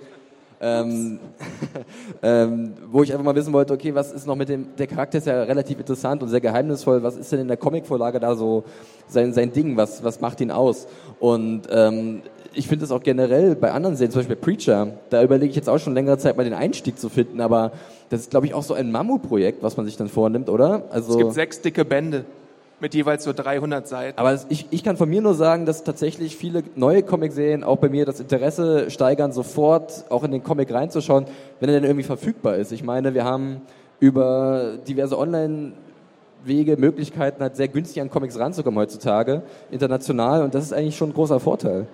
Ähm, 0.61 1.19
ähm, 2.23 2.73
wo 2.91 3.03
ich 3.03 3.13
einfach 3.13 3.25
mal 3.25 3.35
wissen 3.35 3.53
wollte, 3.53 3.75
okay, 3.75 3.95
was 3.95 4.13
ist 4.13 4.27
noch 4.27 4.37
mit 4.37 4.49
dem, 4.49 4.75
der 4.77 4.87
Charakter 4.87 5.19
ist 5.19 5.27
ja 5.27 5.43
relativ 5.43 5.79
interessant 5.79 6.23
und 6.23 6.31
sehr 6.31 6.41
geheimnisvoll, 6.41 7.03
was 7.03 7.17
ist 7.17 7.31
denn 7.31 7.41
in 7.41 7.49
der 7.49 7.59
Comicvorlage 7.59 8.21
da 8.21 8.35
so 8.35 8.65
sein, 9.07 9.35
sein 9.35 9.53
Ding, 9.53 9.77
was, 9.77 10.03
was 10.03 10.21
macht 10.21 10.41
ihn 10.41 10.51
aus? 10.51 10.87
Und 11.21 11.63
ähm, 11.71 12.23
ich 12.55 12.69
finde 12.69 12.87
es 12.87 12.91
auch 12.91 13.03
generell 13.03 13.55
bei 13.55 13.71
anderen 13.71 13.97
Serien, 13.97 14.13
zum 14.13 14.21
Beispiel 14.21 14.37
Preacher, 14.37 14.89
da 15.11 15.23
überlege 15.23 15.51
ich 15.51 15.57
jetzt 15.57 15.69
auch 15.69 15.79
schon 15.79 15.93
längere 15.93 16.17
Zeit 16.17 16.39
mal 16.39 16.45
den 16.45 16.55
Einstieg 16.55 16.99
zu 16.99 17.11
finden, 17.11 17.41
aber 17.41 17.73
das 18.09 18.21
ist, 18.21 18.31
glaube 18.31 18.47
ich, 18.47 18.55
auch 18.55 18.63
so 18.63 18.73
ein 18.73 18.91
Mammutprojekt, 18.91 19.63
was 19.63 19.77
man 19.77 19.85
sich 19.85 19.97
dann 19.97 20.09
vornimmt, 20.09 20.49
oder? 20.49 20.85
Also 20.91 21.13
Es 21.13 21.19
gibt 21.19 21.33
sechs 21.35 21.61
dicke 21.61 21.85
Bände 21.85 22.25
mit 22.81 22.95
jeweils 22.95 23.25
so 23.25 23.33
300 23.33 23.89
Seiten. 23.89 24.19
aber 24.19 24.39
ich, 24.49 24.67
ich 24.71 24.85
kann 24.85 24.97
von 24.97 25.09
mir 25.09 25.23
nur 25.23 25.35
sagen, 25.35 25.67
dass 25.67 25.85
tatsächlich 25.85 26.37
viele 26.37 26.63
neue 26.75 27.03
Comicserien 27.03 27.65
auch 27.65 27.79
bei 27.79 27.89
mir 27.89 28.05
das 28.05 28.21
Interesse 28.21 28.91
steigern, 28.91 29.33
sofort 29.33 30.05
auch 30.11 30.25
in 30.25 30.31
den 30.31 30.43
Comic 30.43 30.73
reinzuschauen, 30.73 31.27
wenn 31.61 31.69
er 31.69 31.77
denn 31.77 31.85
irgendwie 31.85 32.05
verfügbar 32.05 32.57
ist. 32.57 32.73
Ich 32.73 32.85
meine, 32.85 33.15
wir 33.15 33.25
haben 33.25 33.63
über 34.01 34.75
diverse 34.87 35.19
Online- 35.19 35.73
Wege, 36.45 36.77
Möglichkeiten 36.77 37.43
halt 37.43 37.57
sehr 37.57 37.69
günstig 37.69 38.01
an 38.01 38.11
Comics 38.11 38.39
ranzukommen 38.39 38.79
heutzutage, 38.79 39.43
international 39.71 40.43
und 40.43 40.55
das 40.55 40.65
ist 40.65 40.73
eigentlich 40.73 40.97
schon 40.97 41.11
ein 41.11 41.15
großer 41.15 41.41
Vorteil. 41.41 41.87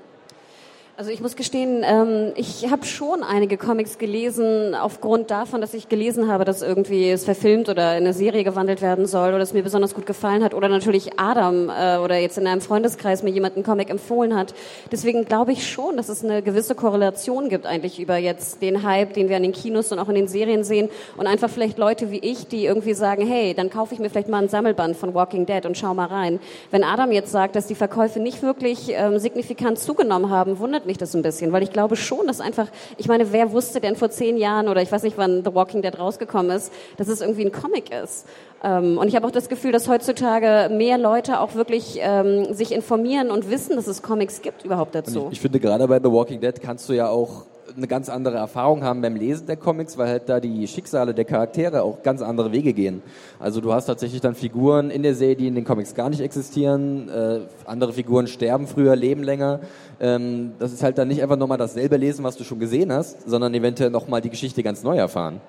Also 1.03 1.11
ich 1.11 1.21
muss 1.21 1.35
gestehen, 1.35 1.83
ähm, 1.85 2.31
ich 2.37 2.71
habe 2.71 2.87
schon 2.87 3.25
einige 3.25 3.57
Comics 3.57 3.99
gelesen, 3.99 4.77
aufgrund 4.77 5.33
davon, 5.33 5.61
dass 5.61 5.75
ich 5.75 5.89
gelesen 5.89 6.31
habe, 6.31 6.45
dass 6.45 6.63
irgendwie 6.63 7.11
es 7.11 7.25
verfilmt 7.25 7.69
oder 7.69 7.99
in 7.99 8.05
eine 8.05 8.13
Serie 8.13 8.45
gewandelt 8.45 8.83
werden 8.83 9.07
soll 9.07 9.31
oder 9.31 9.41
es 9.41 9.53
mir 9.53 9.65
besonders 9.65 9.95
gut 9.95 10.07
gefallen 10.07 10.45
hat 10.45 10.55
oder 10.55 10.69
natürlich 10.69 11.19
Adam 11.19 11.69
äh, 11.71 11.97
oder 11.97 12.19
jetzt 12.19 12.39
in 12.39 12.47
einem 12.47 12.61
Freundeskreis 12.61 13.25
mir 13.25 13.31
jemand 13.31 13.57
einen 13.57 13.65
Comic 13.65 13.91
empfohlen 13.91 14.37
hat. 14.37 14.55
Deswegen 14.93 15.25
glaube 15.25 15.51
ich 15.51 15.69
schon, 15.69 15.97
dass 15.97 16.09
es 16.09 16.23
eine 16.23 16.41
gewisse 16.41 16.77
Korrelation 16.77 17.49
gibt 17.49 17.67
eigentlich 17.67 17.99
über 17.99 18.17
jetzt 18.17 18.63
den 18.63 18.85
Hype, 18.85 19.13
den 19.15 19.29
wir 19.29 19.35
an 19.35 19.43
den 19.43 19.51
Kinos 19.51 19.91
und 19.91 19.99
auch 19.99 20.09
in 20.09 20.15
den 20.15 20.29
Serien 20.29 20.63
sehen 20.63 20.89
und 21.17 21.27
einfach 21.27 21.51
vielleicht 21.51 21.79
Leute 21.79 22.13
wie 22.13 22.21
ich, 22.21 22.47
die 22.47 22.65
irgendwie 22.65 22.95
sagen, 22.95 23.27
hey, 23.27 23.55
dann 23.55 23.71
kaufe 23.71 23.93
ich 23.93 23.99
mir 23.99 24.09
vielleicht 24.09 24.29
mal 24.29 24.41
ein 24.41 24.49
Sammelband 24.49 24.97
von 24.97 25.15
Walking 25.15 25.47
Dead 25.47 25.67
und 25.67 25.77
schau 25.77 25.95
mal 25.95 26.07
rein. 26.07 26.39
Wenn 26.71 26.85
Adam 26.85 27.11
jetzt 27.11 27.33
sagt, 27.33 27.57
dass 27.57 27.67
die 27.67 27.75
Verkäufe 27.75 28.21
nicht 28.21 28.41
wirklich 28.45 28.91
ähm, 28.91 29.19
signifikant 29.19 29.81
zugenommen 29.81 30.31
haben, 30.31 30.61
wundert 30.61 30.87
mich 30.87 30.92
das 30.99 31.15
ein 31.15 31.23
bisschen, 31.23 31.53
weil 31.53 31.63
ich 31.63 31.73
glaube 31.73 31.97
schon, 31.97 32.27
dass 32.27 32.41
einfach, 32.41 32.69
ich 32.97 33.09
meine, 33.09 33.33
wer 33.33 33.53
wusste 33.53 33.81
denn 33.81 33.97
vor 33.97 34.11
zehn 34.11 34.37
Jahren 34.37 34.69
oder 34.69 34.83
ich 34.83 34.91
weiß 34.91 35.03
nicht, 35.03 35.19
wann 35.19 35.45
The 35.45 35.55
Walking 35.55 35.83
Dead 35.83 35.99
rausgekommen 35.99 36.51
ist, 36.55 36.73
dass 36.97 37.09
es 37.09 37.21
irgendwie 37.21 37.45
ein 37.45 37.53
Comic 37.53 37.93
ist. 37.93 38.27
Ähm, 38.63 38.99
und 38.99 39.09
ich 39.09 39.17
habe 39.17 39.27
auch 39.27 39.31
das 39.31 39.49
Gefühl, 39.49 39.73
dass 39.73 39.89
heutzutage 39.89 40.73
mehr 40.73 40.99
Leute 40.99 41.41
auch 41.41 41.55
wirklich 41.55 41.99
ähm, 42.01 42.53
sich 42.55 42.73
informieren 42.73 43.31
und 43.31 43.51
wissen, 43.51 43.77
dass 43.77 43.87
es 43.87 44.03
Comics 44.03 44.43
gibt 44.43 44.65
überhaupt 44.65 44.95
dazu. 44.95 45.29
Ich 45.31 45.41
finde 45.41 45.61
gerade 45.61 45.87
bei 45.89 45.99
The 45.99 46.11
Walking 46.11 46.41
Dead 46.41 46.61
kannst 46.61 46.89
du 46.89 46.93
ja 46.93 47.09
auch 47.09 47.47
eine 47.77 47.87
ganz 47.87 48.09
andere 48.09 48.37
Erfahrung 48.37 48.83
haben 48.83 49.01
beim 49.01 49.17
Lesen 49.17 49.47
der 49.47 49.57
Comics, 49.57 49.99
weil 49.99 50.09
halt 50.09 50.29
da 50.29 50.41
die 50.41 50.67
Schicksale 50.67 51.15
der 51.15 51.25
Charaktere 51.25 51.83
auch 51.83 52.03
ganz 52.03 52.23
andere 52.23 52.53
Wege 52.53 52.73
gehen. 52.73 53.03
Also 53.39 53.61
du 53.61 53.73
hast 53.73 53.87
tatsächlich 53.87 54.21
dann 54.21 54.35
Figuren 54.35 54.91
in 54.91 55.03
der 55.03 55.15
Serie, 55.15 55.37
die 55.37 55.47
in 55.47 55.55
den 55.55 55.65
Comics 55.65 55.95
gar 55.95 56.11
nicht 56.11 56.21
existieren. 56.21 57.09
Äh, 57.09 57.41
andere 57.65 57.93
Figuren 57.93 58.27
sterben 58.27 58.67
früher, 58.67 58.97
leben 58.97 59.23
länger. 59.23 59.61
Ähm, 60.01 60.53
das 60.59 60.73
ist 60.73 60.83
halt 60.83 60.99
dann 60.99 61.09
nicht 61.09 61.23
einfach 61.23 61.37
nochmal 61.37 61.59
dasselbe 61.59 61.97
lesen, 61.97 62.25
was 62.25 62.37
du 62.37 62.45
schon 62.45 62.59
gesehen 62.59 62.93
hast, 62.93 63.29
sondern 63.29 63.55
eventuell 63.55 63.91
nochmal 63.91 64.21
die 64.21 64.31
Geschichte 64.31 64.63
ganz 64.63 64.83
neu 64.83 64.97
erfahren. 64.97 65.41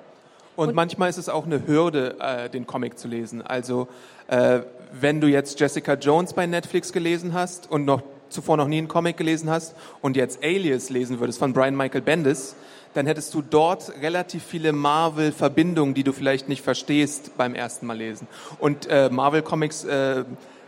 Und, 0.55 0.75
manchmal 0.75 1.09
ist 1.09 1.17
es 1.17 1.29
auch 1.29 1.45
eine 1.45 1.65
Hürde, 1.67 2.15
äh, 2.19 2.49
den 2.49 2.67
Comic 2.67 2.99
zu 2.99 3.07
lesen. 3.07 3.41
Also 3.41 3.87
äh, 4.27 4.59
wenn 4.99 5.19
du 5.19 5.27
jetzt 5.27 5.59
Jessica 5.59 5.95
Jones 5.95 6.33
bei 6.33 6.45
Netflix 6.45 6.93
gelesen 6.93 7.33
hast 7.33 7.71
und 7.71 7.85
noch 7.85 8.03
zuvor 8.33 8.57
noch 8.57 8.67
nie 8.67 8.79
einen 8.79 8.87
Comic 8.87 9.17
gelesen 9.17 9.49
hast 9.49 9.75
und 10.01 10.17
jetzt 10.17 10.43
Alias 10.43 10.89
lesen 10.89 11.19
würdest 11.19 11.39
von 11.39 11.53
Brian 11.53 11.75
Michael 11.75 12.01
Bendis, 12.01 12.55
dann 12.93 13.07
hättest 13.07 13.33
du 13.33 13.41
dort 13.41 13.91
relativ 14.01 14.43
viele 14.43 14.71
Marvel-Verbindungen, 14.71 15.93
die 15.93 16.03
du 16.03 16.13
vielleicht 16.13 16.49
nicht 16.49 16.61
verstehst 16.61 17.37
beim 17.37 17.55
ersten 17.55 17.87
Mal 17.87 17.97
lesen. 17.97 18.27
Und 18.59 18.87
äh, 18.87 19.09
Marvel 19.09 19.41
Comics 19.41 19.83
äh, 19.83 20.25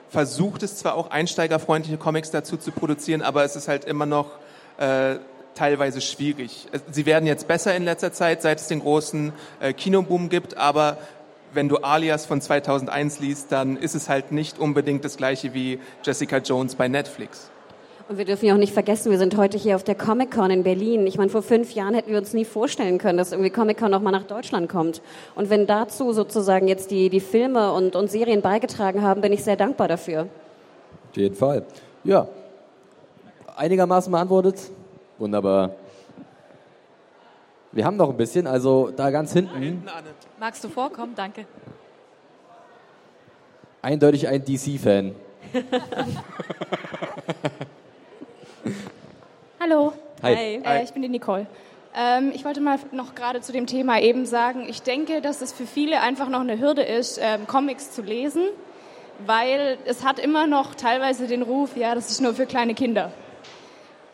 versucht 0.10 0.64
es 0.64 0.78
zwar 0.78 0.96
auch 0.96 1.12
einsteigerfreundliche 1.12 1.98
Comics 1.98 2.32
dazu 2.32 2.58
zu 2.58 2.72
produzieren, 2.72 3.22
aber 3.22 3.44
es 3.44 3.56
ist 3.56 3.68
halt 3.68 3.86
immer 3.86 4.06
noch 4.06 4.32
äh, 4.78 5.16
teilweise 5.56 6.02
schwierig. 6.02 6.68
Sie 6.92 7.06
werden 7.06 7.26
jetzt 7.26 7.48
besser 7.48 7.76
in 7.76 7.84
letzter 7.84 8.12
Zeit, 8.12 8.42
seit 8.42 8.60
es 8.60 8.68
den 8.68 8.82
großen 8.82 9.34
äh, 9.60 9.74
Kinoboom 9.74 10.30
gibt, 10.30 10.58
aber 10.58 10.98
wenn 11.54 11.70
du 11.70 11.78
Alias 11.78 12.26
von 12.26 12.42
2001 12.42 13.20
liest, 13.20 13.52
dann 13.52 13.78
ist 13.78 13.96
es 13.96 14.10
halt 14.10 14.32
nicht 14.32 14.60
unbedingt 14.60 15.06
das 15.06 15.16
gleiche 15.16 15.54
wie 15.54 15.80
Jessica 16.04 16.38
Jones 16.38 16.76
bei 16.76 16.88
Netflix. 16.88 17.50
Und 18.08 18.20
wir 18.20 18.26
dürfen 18.26 18.46
ja 18.46 18.54
auch 18.54 18.60
nicht 18.60 18.74
vergessen, 18.74 19.10
wir 19.10 19.18
sind 19.18 19.36
heute 19.36 19.58
hier 19.58 19.76
auf 19.76 19.84
der 19.84 19.96
Comic-Con 19.96 20.52
in 20.52 20.62
Berlin. 20.62 21.08
Ich 21.08 21.18
meine, 21.18 21.32
vor 21.32 21.42
fünf 21.42 21.74
Jahren 21.74 21.96
hätten 21.96 22.12
wir 22.12 22.20
uns 22.20 22.34
nie 22.34 22.46
vorstellen 22.46 23.00
können, 23.00 23.18
dass 23.18 23.32
irgendwie 23.32 23.50
Comic-Con 23.50 23.90
noch 23.90 24.02
mal 24.02 24.12
nach 24.12 24.28
Deutschland 24.28 24.70
kommt. 24.70 25.02
Und 25.34 25.50
wenn 25.50 25.66
dazu 25.66 26.14
sozusagen 26.14 26.68
jetzt 26.68 26.92
die, 26.92 27.10
die 27.10 27.20
Filme 27.20 27.74
und, 27.74 27.96
und 27.96 28.12
Serien 28.12 28.44
beigetragen 28.44 29.02
haben, 29.02 29.22
bin 29.22 29.34
ich 29.34 29.44
sehr 29.44 29.56
dankbar 29.56 29.88
dafür. 29.88 30.28
Auf 31.10 31.18
jeden 31.18 31.34
Fall. 31.34 31.66
Ja. 32.04 32.28
Einigermaßen 33.56 34.12
beantwortet. 34.12 34.60
Wunderbar. 35.18 35.72
Wir 37.72 37.86
haben 37.86 37.98
noch 37.98 38.12
ein 38.12 38.18
bisschen, 38.18 38.46
also 38.46 38.92
da 38.96 39.10
ganz 39.10 39.34
hinten, 39.34 39.84
Magst 40.40 40.64
du 40.64 40.70
vorkommen? 40.70 41.14
Danke. 41.16 41.46
eindeutig 43.82 44.28
ein 44.28 44.46
DC-Fan. 44.46 45.16
Hallo. 49.68 49.94
Hi. 50.22 50.34
Äh, 50.34 50.62
Hi. 50.64 50.84
ich 50.84 50.94
bin 50.94 51.02
die 51.02 51.10
Nicole. 51.10 51.48
Ähm, 51.96 52.32
ich 52.36 52.46
wollte 52.46 52.62
mal 52.62 52.78
noch 52.92 53.16
gerade 53.16 53.42
zu 53.42 53.52
dem 53.52 53.66
Thema 53.66 54.00
eben 54.00 54.28
sagen, 54.28 54.68
ich 54.70 54.84
denke, 54.84 55.22
dass 55.22 55.42
es 55.42 55.54
für 55.54 55.66
viele 55.66 56.02
einfach 56.02 56.30
noch 56.30 56.42
eine 56.42 56.60
Hürde 56.60 56.84
ist, 56.84 57.20
ähm, 57.20 57.48
Comics 57.48 57.90
zu 57.90 58.04
lesen, 58.04 58.44
weil 59.26 59.80
es 59.86 60.06
hat 60.06 60.20
immer 60.20 60.46
noch 60.46 60.76
teilweise 60.76 61.26
den 61.26 61.42
Ruf, 61.42 61.76
ja, 61.78 61.96
das 61.96 62.12
ist 62.12 62.22
nur 62.22 62.36
für 62.36 62.46
kleine 62.46 62.76
Kinder. 62.76 63.12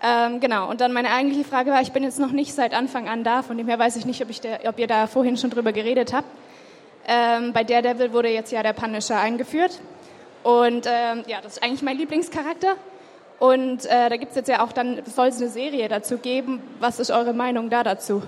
Ähm, 0.01 0.39
genau, 0.39 0.69
und 0.69 0.79
dann 0.79 0.93
meine 0.93 1.11
eigentliche 1.11 1.43
Frage 1.43 1.71
war, 1.71 1.81
ich 1.81 1.91
bin 1.91 2.03
jetzt 2.03 2.17
noch 2.19 2.31
nicht 2.31 2.53
seit 2.53 2.73
Anfang 2.73 3.09
an 3.09 3.25
da, 3.25 3.41
von 3.41 3.57
dem 3.57 3.67
her 3.67 3.77
weiß 3.77 3.97
ich 3.97 4.05
nicht, 4.05 4.23
ob, 4.23 4.29
ich 4.29 4.39
der, 4.39 4.61
ob 4.69 4.79
ihr 4.79 4.87
da 4.87 5.05
vorhin 5.05 5.35
schon 5.35 5.49
drüber 5.49 5.73
geredet 5.73 6.13
habt. 6.13 6.29
Ähm, 7.05 7.51
bei 7.51 7.65
Daredevil 7.65 8.13
wurde 8.13 8.29
jetzt 8.29 8.53
ja 8.53 8.63
der 8.63 8.71
Punisher 8.71 9.19
eingeführt 9.19 9.81
und 10.43 10.85
ähm, 10.87 11.25
ja, 11.27 11.41
das 11.41 11.57
ist 11.57 11.63
eigentlich 11.63 11.81
mein 11.81 11.97
Lieblingscharakter. 11.97 12.77
Und 13.41 13.87
äh, 13.87 14.07
da 14.07 14.17
gibt 14.17 14.29
es 14.29 14.35
jetzt 14.35 14.49
ja 14.49 14.63
auch 14.63 14.71
dann, 14.71 15.01
soll 15.03 15.29
es 15.29 15.37
eine 15.37 15.49
Serie 15.49 15.89
dazu 15.89 16.19
geben. 16.19 16.61
Was 16.79 16.99
ist 16.99 17.09
eure 17.09 17.33
Meinung 17.33 17.71
da 17.71 17.83
dazu? 17.83 18.21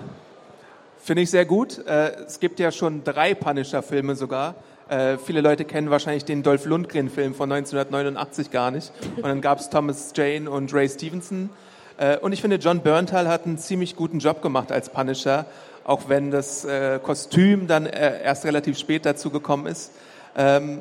Finde 0.98 1.22
ich 1.22 1.30
sehr 1.30 1.44
gut. 1.44 1.86
Äh, 1.86 2.24
es 2.26 2.40
gibt 2.40 2.58
ja 2.58 2.72
schon 2.72 3.04
drei 3.04 3.32
Punisher-Filme 3.32 4.16
sogar. 4.16 4.56
Äh, 4.88 5.16
viele 5.18 5.40
Leute 5.40 5.64
kennen 5.66 5.88
wahrscheinlich 5.88 6.24
den 6.24 6.42
Dolph 6.42 6.64
Lundgren-Film 6.64 7.36
von 7.36 7.52
1989 7.52 8.50
gar 8.50 8.72
nicht. 8.72 8.90
Und 9.14 9.22
dann 9.22 9.40
gab 9.40 9.60
es 9.60 9.70
Thomas 9.70 10.12
Jane 10.16 10.50
und 10.50 10.74
Ray 10.74 10.88
Stevenson. 10.88 11.48
Äh, 11.96 12.18
und 12.18 12.32
ich 12.32 12.40
finde, 12.40 12.56
John 12.56 12.80
Berntal 12.80 13.28
hat 13.28 13.46
einen 13.46 13.56
ziemlich 13.58 13.94
guten 13.94 14.18
Job 14.18 14.42
gemacht 14.42 14.72
als 14.72 14.88
Punisher, 14.90 15.46
auch 15.84 16.08
wenn 16.08 16.32
das 16.32 16.64
äh, 16.64 16.98
Kostüm 17.00 17.68
dann 17.68 17.86
äh, 17.86 18.20
erst 18.20 18.46
relativ 18.46 18.76
spät 18.76 19.06
dazu 19.06 19.30
gekommen 19.30 19.66
ist. 19.66 19.92
Ähm, 20.36 20.80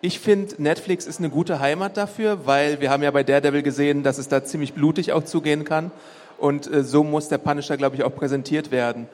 ich 0.00 0.20
finde, 0.20 0.54
Netflix 0.62 1.06
ist 1.06 1.18
eine 1.18 1.28
gute 1.28 1.58
Heimat 1.58 1.96
dafür, 1.96 2.46
weil 2.46 2.80
wir 2.80 2.90
haben 2.90 3.02
ja 3.02 3.10
bei 3.10 3.24
Daredevil 3.24 3.62
gesehen, 3.62 4.02
dass 4.02 4.18
es 4.18 4.28
da 4.28 4.44
ziemlich 4.44 4.74
blutig 4.74 5.12
auch 5.12 5.24
zugehen 5.24 5.64
kann. 5.64 5.90
Und 6.38 6.72
äh, 6.72 6.84
so 6.84 7.02
muss 7.02 7.28
der 7.28 7.38
Punisher, 7.38 7.76
glaube 7.76 7.96
ich, 7.96 8.04
auch 8.04 8.14
präsentiert 8.14 8.70
werden. 8.70 9.08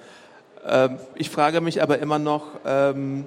Ähm, 0.66 0.98
ich 1.14 1.30
frage 1.30 1.62
mich 1.62 1.82
aber 1.82 1.98
immer 2.00 2.18
noch, 2.18 2.48
ähm, 2.66 3.24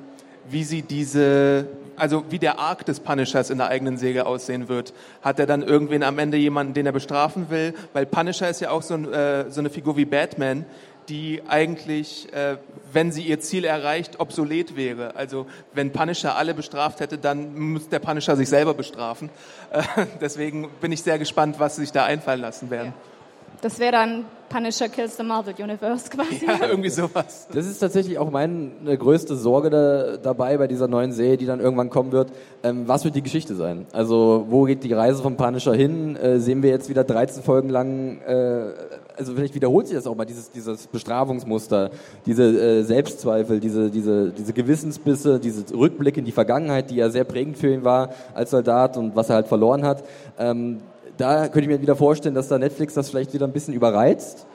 wie 0.49 0.63
sie 0.63 0.83
diese, 0.83 1.65
also 1.95 2.25
wie 2.29 2.37
der 2.37 2.59
Arc 2.59 2.85
des 2.85 2.99
Punishers 2.99 3.49
in 3.49 3.57
der 3.57 3.69
eigenen 3.69 3.97
Säge 3.97 4.27
aussehen 4.27 4.69
wird. 4.69 4.93
Hat 5.23 5.39
er 5.39 5.47
dann 5.47 5.63
irgendwen 5.63 6.03
am 6.03 6.19
Ende 6.19 6.37
jemanden, 6.37 6.75
den 6.75 6.85
er 6.85 6.91
bestrafen 6.91 7.49
will? 7.49 7.73
Weil 7.93 8.05
Punisher 8.05 8.49
ist 8.49 8.61
ja 8.61 8.69
auch 8.69 8.83
so, 8.83 8.93
ein, 8.93 9.11
äh, 9.11 9.49
so 9.49 9.61
eine 9.61 9.71
Figur 9.71 9.97
wie 9.97 10.05
Batman, 10.05 10.65
die 11.09 11.41
eigentlich, 11.47 12.31
äh, 12.33 12.57
wenn 12.91 13.11
sie 13.11 13.23
ihr 13.23 13.39
Ziel 13.39 13.65
erreicht, 13.65 14.19
obsolet 14.19 14.75
wäre. 14.75 15.15
Also 15.15 15.47
wenn 15.73 15.91
Punisher 15.91 16.35
alle 16.35 16.53
bestraft 16.53 16.99
hätte, 16.99 17.17
dann 17.17 17.57
muss 17.57 17.89
der 17.89 17.99
Punisher 17.99 18.35
sich 18.35 18.49
selber 18.49 18.73
bestrafen. 18.73 19.29
Äh, 19.71 20.05
deswegen 20.21 20.69
bin 20.81 20.91
ich 20.91 21.01
sehr 21.01 21.19
gespannt, 21.19 21.59
was 21.59 21.75
sie 21.75 21.81
sich 21.81 21.91
da 21.91 22.05
einfallen 22.05 22.41
lassen 22.41 22.69
werden. 22.69 22.93
Ja. 22.95 23.17
Das 23.61 23.79
wäre 23.79 23.91
dann 23.91 24.25
Punisher 24.49 24.87
Kills 24.87 25.17
the 25.17 25.23
Marvel 25.23 25.53
Universe 25.57 26.09
quasi. 26.09 26.45
Ja, 26.47 26.67
irgendwie 26.67 26.89
sowas. 26.89 27.47
Das 27.51 27.65
ist 27.65 27.79
tatsächlich 27.79 28.19
auch 28.19 28.29
meine 28.29 28.97
größte 28.97 29.35
Sorge 29.35 29.69
da, 29.69 30.17
dabei 30.17 30.57
bei 30.57 30.67
dieser 30.67 30.87
neuen 30.87 31.11
Serie, 31.11 31.37
die 31.37 31.45
dann 31.45 31.59
irgendwann 31.59 31.89
kommen 31.89 32.11
wird. 32.11 32.31
Ähm, 32.63 32.87
was 32.87 33.03
wird 33.03 33.15
die 33.15 33.23
Geschichte 33.23 33.55
sein? 33.55 33.87
Also 33.93 34.45
wo 34.49 34.63
geht 34.63 34.83
die 34.83 34.93
Reise 34.93 35.23
vom 35.23 35.37
Punisher 35.37 35.73
hin? 35.73 36.15
Äh, 36.15 36.39
sehen 36.39 36.61
wir 36.61 36.69
jetzt 36.69 36.87
wieder 36.89 37.03
13 37.03 37.41
Folgen 37.43 37.69
lang, 37.69 38.21
äh, 38.21 38.73
also 39.17 39.33
vielleicht 39.33 39.55
wiederholt 39.55 39.87
sich 39.87 39.95
das 39.95 40.07
auch 40.07 40.15
mal, 40.15 40.25
dieses, 40.25 40.51
dieses 40.51 40.87
Bestrafungsmuster, 40.87 41.91
diese 42.25 42.43
äh, 42.43 42.83
Selbstzweifel, 42.83 43.59
diese, 43.59 43.89
diese, 43.89 44.31
diese 44.31 44.53
Gewissensbisse, 44.53 45.39
diese 45.39 45.63
Rückblick 45.73 46.17
in 46.17 46.25
die 46.25 46.31
Vergangenheit, 46.31 46.89
die 46.89 46.95
ja 46.95 47.09
sehr 47.09 47.23
prägend 47.23 47.57
für 47.57 47.73
ihn 47.73 47.83
war 47.83 48.09
als 48.33 48.51
Soldat 48.51 48.97
und 48.97 49.15
was 49.15 49.29
er 49.29 49.35
halt 49.35 49.47
verloren 49.47 49.83
hat. 49.83 50.03
Ähm, 50.37 50.79
da 51.17 51.47
könnte 51.47 51.61
ich 51.61 51.67
mir 51.67 51.81
wieder 51.81 51.95
vorstellen, 51.95 52.35
dass 52.35 52.47
da 52.47 52.59
Netflix 52.59 52.93
das 52.93 53.09
vielleicht 53.09 53.33
wieder 53.33 53.47
ein 53.47 53.53
bisschen 53.53 53.73
überreizt, 53.73 54.45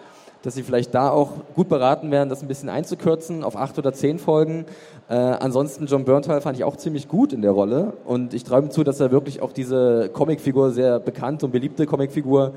dass 0.42 0.54
sie 0.54 0.62
vielleicht 0.62 0.94
da 0.94 1.10
auch 1.10 1.30
gut 1.54 1.68
beraten 1.68 2.10
werden, 2.10 2.28
das 2.28 2.42
ein 2.42 2.48
bisschen 2.48 2.68
einzukürzen 2.68 3.44
auf 3.44 3.56
acht 3.56 3.78
oder 3.78 3.92
zehn 3.92 4.18
Folgen. 4.18 4.66
Äh, 5.08 5.14
ansonsten 5.14 5.86
John 5.86 6.04
Bernthal 6.04 6.40
fand 6.40 6.56
ich 6.56 6.64
auch 6.64 6.76
ziemlich 6.76 7.08
gut 7.08 7.32
in 7.32 7.42
der 7.42 7.52
Rolle 7.52 7.94
und 8.04 8.34
ich 8.34 8.44
träume 8.44 8.70
zu, 8.70 8.84
dass 8.84 9.00
er 9.00 9.10
wirklich 9.10 9.42
auch 9.42 9.52
diese 9.52 10.10
Comicfigur, 10.12 10.72
sehr 10.72 11.00
bekannte 11.00 11.46
und 11.46 11.52
beliebte 11.52 11.86
Comicfigur, 11.86 12.52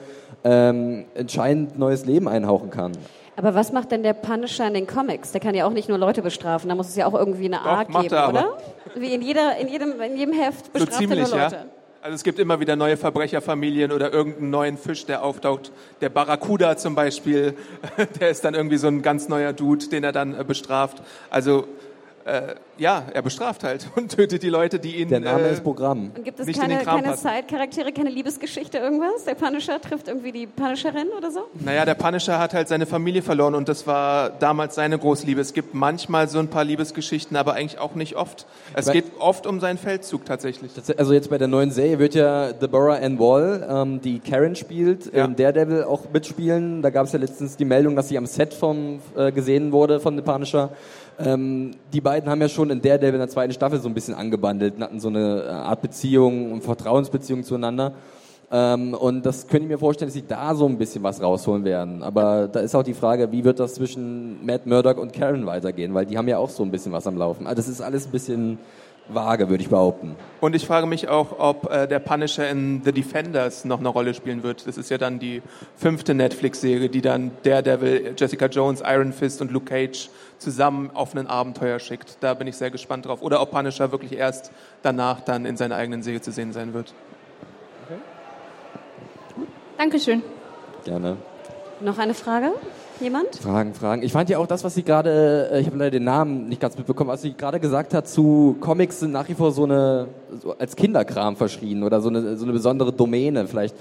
ähm, 0.46 1.06
entscheidend 1.16 1.78
neues 1.78 2.06
Leben 2.06 2.30
einhauchen 2.30 2.70
kann. 2.70 2.94
Aber 3.36 3.54
was 3.54 3.74
macht 3.74 3.92
denn 3.92 4.04
der 4.04 4.14
Punisher 4.14 4.66
in 4.68 4.74
den 4.74 4.88
Comics? 4.88 5.34
Der 5.34 5.42
kann 5.42 5.56
ja 5.56 5.66
auch 5.66 5.72
nicht 5.72 5.90
nur 5.90 5.98
Leute 5.98 6.22
bestrafen, 6.22 6.70
da 6.70 6.76
muss 6.76 6.88
es 6.88 6.96
ja 6.96 7.06
auch 7.06 7.14
irgendwie 7.14 7.46
eine 7.46 7.62
Art 7.62 7.90
geben, 7.90 8.06
oder? 8.06 8.58
Wie 8.96 9.14
in, 9.14 9.22
jeder, 9.22 9.58
in, 9.58 9.68
jedem, 9.68 10.00
in 10.00 10.16
jedem 10.16 10.34
Heft 10.34 10.72
bestraft 10.72 10.94
so 10.94 11.00
ziemlich, 11.00 11.20
er 11.20 11.28
nur 11.28 11.38
Leute. 11.38 11.56
Ja. 11.56 11.66
Also 12.02 12.16
es 12.16 12.24
gibt 12.24 12.38
immer 12.38 12.60
wieder 12.60 12.76
neue 12.76 12.98
Verbrecherfamilien 12.98 13.92
oder 13.92 14.14
irgendeinen 14.14 14.52
neuen 14.52 14.78
Fisch, 14.78 15.08
der 15.08 15.24
auftaucht. 15.24 15.72
Der 16.02 16.10
Barracuda 16.10 16.78
zum 16.78 16.94
Beispiel, 16.94 17.56
der 18.20 18.30
ist 18.30 18.46
dann 18.46 18.54
irgendwie 18.54 18.78
so 18.78 18.88
ein 18.88 19.02
ganz 19.02 19.28
neuer 19.28 19.54
Dude, 19.54 19.88
den 19.88 20.04
er 20.04 20.12
dann 20.12 20.40
äh, 20.40 20.44
bestraft. 20.44 21.02
Also 21.32 21.68
äh, 22.26 22.56
ja, 22.78 23.04
er 23.14 23.22
bestraft 23.22 23.64
halt 23.64 23.88
und 23.96 24.16
tötet 24.16 24.42
die 24.42 24.50
Leute, 24.50 24.80
die 24.80 24.96
ihn. 24.96 25.10
Der 25.10 25.20
Name 25.20 25.44
äh, 25.44 25.54
ist 25.54 25.64
Programm. 25.64 26.12
Und 26.16 26.26
gibt 26.26 26.40
es 26.40 26.58
keine, 26.58 26.80
keine 26.80 27.16
Side-Charaktere, 27.16 27.92
keine 27.94 28.10
Liebesgeschichte, 28.10 28.80
irgendwas? 28.80 29.26
Der 29.26 29.36
Punisher 29.36 29.80
trifft 29.80 30.08
irgendwie 30.08 30.32
die 30.32 30.48
Punisherin 30.48 31.10
oder 31.16 31.30
so? 31.30 31.42
Naja, 31.54 31.86
der 31.86 31.94
Punisher 31.94 32.40
hat 32.40 32.56
halt 32.56 32.68
seine 32.68 32.88
Familie 32.88 33.22
verloren 33.22 33.54
und 33.54 33.70
das 33.70 33.86
war 33.86 34.32
damals 34.32 34.74
seine 34.74 34.98
Großliebe. 34.98 35.40
Es 35.40 35.54
gibt 35.54 35.76
manchmal 35.76 36.28
so 36.28 36.40
ein 36.40 36.48
paar 36.48 36.64
Liebesgeschichten, 36.64 37.38
aber 37.38 37.54
eigentlich 37.54 37.80
auch 37.80 37.94
nicht 37.94 38.16
oft. 38.16 38.48
Es 38.74 38.92
geht 38.92 39.06
oft 39.20 39.46
um 39.46 39.60
seinen 39.60 39.78
Feldzug 39.78 40.26
tatsächlich. 40.26 40.72
Also 40.98 41.14
jetzt 41.14 41.30
bei 41.30 41.38
der 41.38 41.48
neuen 41.48 41.70
Serie 41.70 42.00
wird 42.00 42.16
ja 42.16 42.54
Deborah 42.54 42.96
Ann 42.96 43.20
Wall, 43.20 43.68
ähm, 43.70 44.02
die 44.02 44.20
Karen 44.20 44.56
spielt, 44.56 45.14
ja. 45.14 45.26
in 45.26 45.36
Daredevil 45.36 45.84
auch 45.84 46.02
mitspielen. 46.12 46.82
Da 46.82 46.90
gab 46.90 47.06
es 47.06 47.12
ja 47.12 47.20
letztens 47.20 47.56
die 47.56 47.66
Meldung, 47.66 47.96
dass 47.96 48.10
sie 48.10 48.18
am 48.18 48.26
Set 48.26 48.56
vom, 48.56 49.00
äh, 49.16 49.32
gesehen 49.32 49.72
wurde 49.72 50.00
von 50.00 50.16
The 50.16 50.24
Punisher. 50.24 50.72
Ähm, 51.18 51.72
die 51.94 52.02
beiden 52.02 52.30
haben 52.30 52.42
ja 52.42 52.50
schon 52.50 52.70
in 52.70 52.82
Daredevil 52.82 53.14
in 53.14 53.20
der 53.20 53.30
zweiten 53.30 53.54
Staffel 53.54 53.80
so 53.80 53.88
ein 53.88 53.94
bisschen 53.94 54.16
angebandelt 54.16 54.76
und 54.76 54.84
hatten 54.84 55.00
so 55.00 55.08
eine 55.08 55.44
äh, 55.44 55.50
Art 55.50 55.82
Beziehung 55.82 56.52
und 56.52 56.64
Vertrauensbeziehung 56.64 57.44
zueinander. 57.44 57.94
Ähm, 58.52 58.94
und 58.94 59.26
das 59.26 59.48
könnte 59.48 59.64
ich 59.64 59.70
mir 59.70 59.78
vorstellen, 59.78 60.08
dass 60.08 60.14
sie 60.14 60.28
da 60.28 60.54
so 60.56 60.68
ein 60.68 60.78
bisschen 60.78 61.04
was 61.04 61.22
rausholen 61.22 61.64
werden. 61.64 62.04
Aber 62.04 62.48
da 62.48 62.60
ist 62.60 62.76
auch 62.76 62.84
die 62.84 62.94
Frage, 62.94 63.32
wie 63.32 63.44
wird 63.44 63.60
das 63.60 63.76
zwischen 63.76 64.46
Matt 64.46 64.66
Murdock 64.66 64.98
und 64.98 65.14
Karen 65.14 65.46
weitergehen? 65.46 65.94
Weil 65.94 66.06
die 66.06 66.18
haben 66.18 66.28
ja 66.28 66.38
auch 66.38 66.50
so 66.50 66.64
ein 66.64 66.72
bisschen 66.72 66.92
was 66.92 67.08
am 67.08 67.18
Laufen. 67.18 67.48
Also 67.48 67.58
das 67.58 67.68
ist 67.68 67.82
alles 67.82 68.06
ein 68.06 68.12
bisschen 68.12 68.60
vage, 69.08 69.50
würde 69.50 69.62
ich 69.62 69.70
behaupten. 69.70 70.16
Und 70.42 70.56
ich 70.56 70.66
frage 70.66 70.88
mich 70.88 71.08
auch, 71.08 71.40
ob 71.40 71.72
äh, 71.72 71.88
der 71.88 72.00
Punisher 72.00 72.50
in 72.50 72.82
The 72.84 72.92
Defenders 72.92 73.66
noch 73.66 73.80
eine 73.80 73.90
Rolle 73.90 74.14
spielen 74.14 74.44
wird. 74.44 74.68
Das 74.68 74.78
ist 74.78 74.90
ja 74.90 74.98
dann 74.98 75.20
die 75.20 75.42
fünfte 75.76 76.14
Netflix-Serie, 76.14 76.90
die 76.90 77.02
dann 77.02 77.32
Daredevil, 77.44 78.16
Jessica 78.18 78.48
Jones, 78.48 78.82
Iron 78.86 79.14
Fist 79.14 79.42
und 79.42 79.52
Luke 79.52 79.66
Cage 79.66 80.10
zusammen 80.38 80.92
auf 80.94 81.16
ein 81.16 81.28
Abenteuer 81.28 81.80
schickt. 81.80 82.18
Da 82.22 82.34
bin 82.34 82.48
ich 82.48 82.58
sehr 82.58 82.72
gespannt 82.72 83.06
drauf. 83.06 83.22
Oder 83.22 83.42
ob 83.42 83.52
Punisher 83.52 83.92
wirklich 83.92 84.14
erst 84.14 84.52
danach 84.82 85.22
dann 85.22 85.46
in 85.46 85.58
seiner 85.58 85.76
eigenen 85.76 86.04
Serie 86.04 86.22
zu 86.22 86.32
sehen 86.32 86.54
sein 86.54 86.74
wird. 86.74 86.94
Okay. 87.86 88.00
Dankeschön. 89.78 90.24
Gerne. 90.84 91.18
Noch 91.82 91.98
eine 91.98 92.14
Frage? 92.14 92.54
Jemand? 93.02 93.36
Fragen, 93.36 93.74
Fragen. 93.74 94.04
Ich 94.04 94.14
fand 94.14 94.30
ja 94.30 94.38
auch 94.38 94.48
das, 94.48 94.64
was 94.64 94.74
sie 94.76 94.84
gerade, 94.84 95.50
äh, 95.52 95.60
ich 95.60 95.68
habe 95.68 95.78
leider 95.78 95.92
den 95.92 96.06
Namen 96.06 96.48
nicht 96.48 96.62
ganz 96.62 96.78
mitbekommen, 96.78 97.10
was 97.10 97.22
sie 97.22 97.34
gerade 97.34 97.60
gesagt 97.60 97.94
hat 97.94 98.08
zu 98.08 98.56
Comics 98.62 99.02
sind 99.02 99.12
nach 99.12 99.28
wie 99.28 99.34
vor 99.34 99.52
so 99.52 99.66
eine, 99.66 100.08
so 100.42 100.58
als 100.58 100.78
Kinderkram 100.78 101.36
verschrien 101.36 101.84
oder 101.84 102.00
so 102.00 102.08
eine, 102.08 102.38
so 102.38 102.46
eine 102.46 102.54
besondere 102.54 102.94
Domäne, 102.94 103.48
vielleicht 103.48 103.76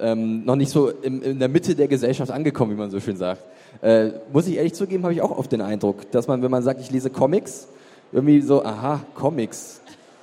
ähm, 0.00 0.44
noch 0.44 0.56
nicht 0.56 0.70
so 0.70 0.90
im, 0.90 1.22
in 1.22 1.38
der 1.38 1.48
Mitte 1.48 1.74
der 1.74 1.88
Gesellschaft 1.88 2.30
angekommen, 2.30 2.72
wie 2.72 2.76
man 2.76 2.90
so 2.90 3.00
schön 3.00 3.16
sagt. 3.16 3.42
Äh, 3.82 4.10
muss 4.32 4.46
ich 4.46 4.56
ehrlich 4.56 4.74
zugeben, 4.74 5.04
habe 5.04 5.14
ich 5.14 5.22
auch 5.22 5.36
oft 5.36 5.52
den 5.52 5.60
Eindruck, 5.60 6.10
dass 6.10 6.26
man, 6.26 6.42
wenn 6.42 6.50
man 6.50 6.62
sagt, 6.62 6.80
ich 6.80 6.90
lese 6.90 7.10
Comics, 7.10 7.68
irgendwie 8.12 8.40
so, 8.40 8.64
aha, 8.64 9.00
Comics. 9.14 9.80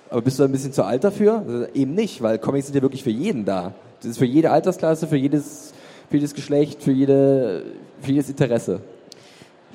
Aber 0.10 0.22
bist 0.22 0.40
du 0.40 0.44
ein 0.44 0.52
bisschen 0.52 0.74
zu 0.74 0.84
alt 0.84 1.04
dafür? 1.04 1.44
Also 1.48 1.66
eben 1.74 1.94
nicht, 1.94 2.22
weil 2.22 2.40
Comics 2.40 2.68
sind 2.68 2.76
ja 2.76 2.82
wirklich 2.82 3.04
für 3.04 3.10
jeden 3.10 3.46
da. 3.46 3.74
Das 4.00 4.12
ist 4.12 4.18
für 4.18 4.26
jede 4.26 4.52
Altersklasse, 4.52 5.08
für 5.08 5.18
jedes, 5.18 5.74
für 6.10 6.18
jedes 6.18 6.34
Geschlecht, 6.34 6.84
für 6.84 6.92
jede, 6.92 7.64
für 8.02 8.12
jedes 8.12 8.30
Interesse. 8.30 8.82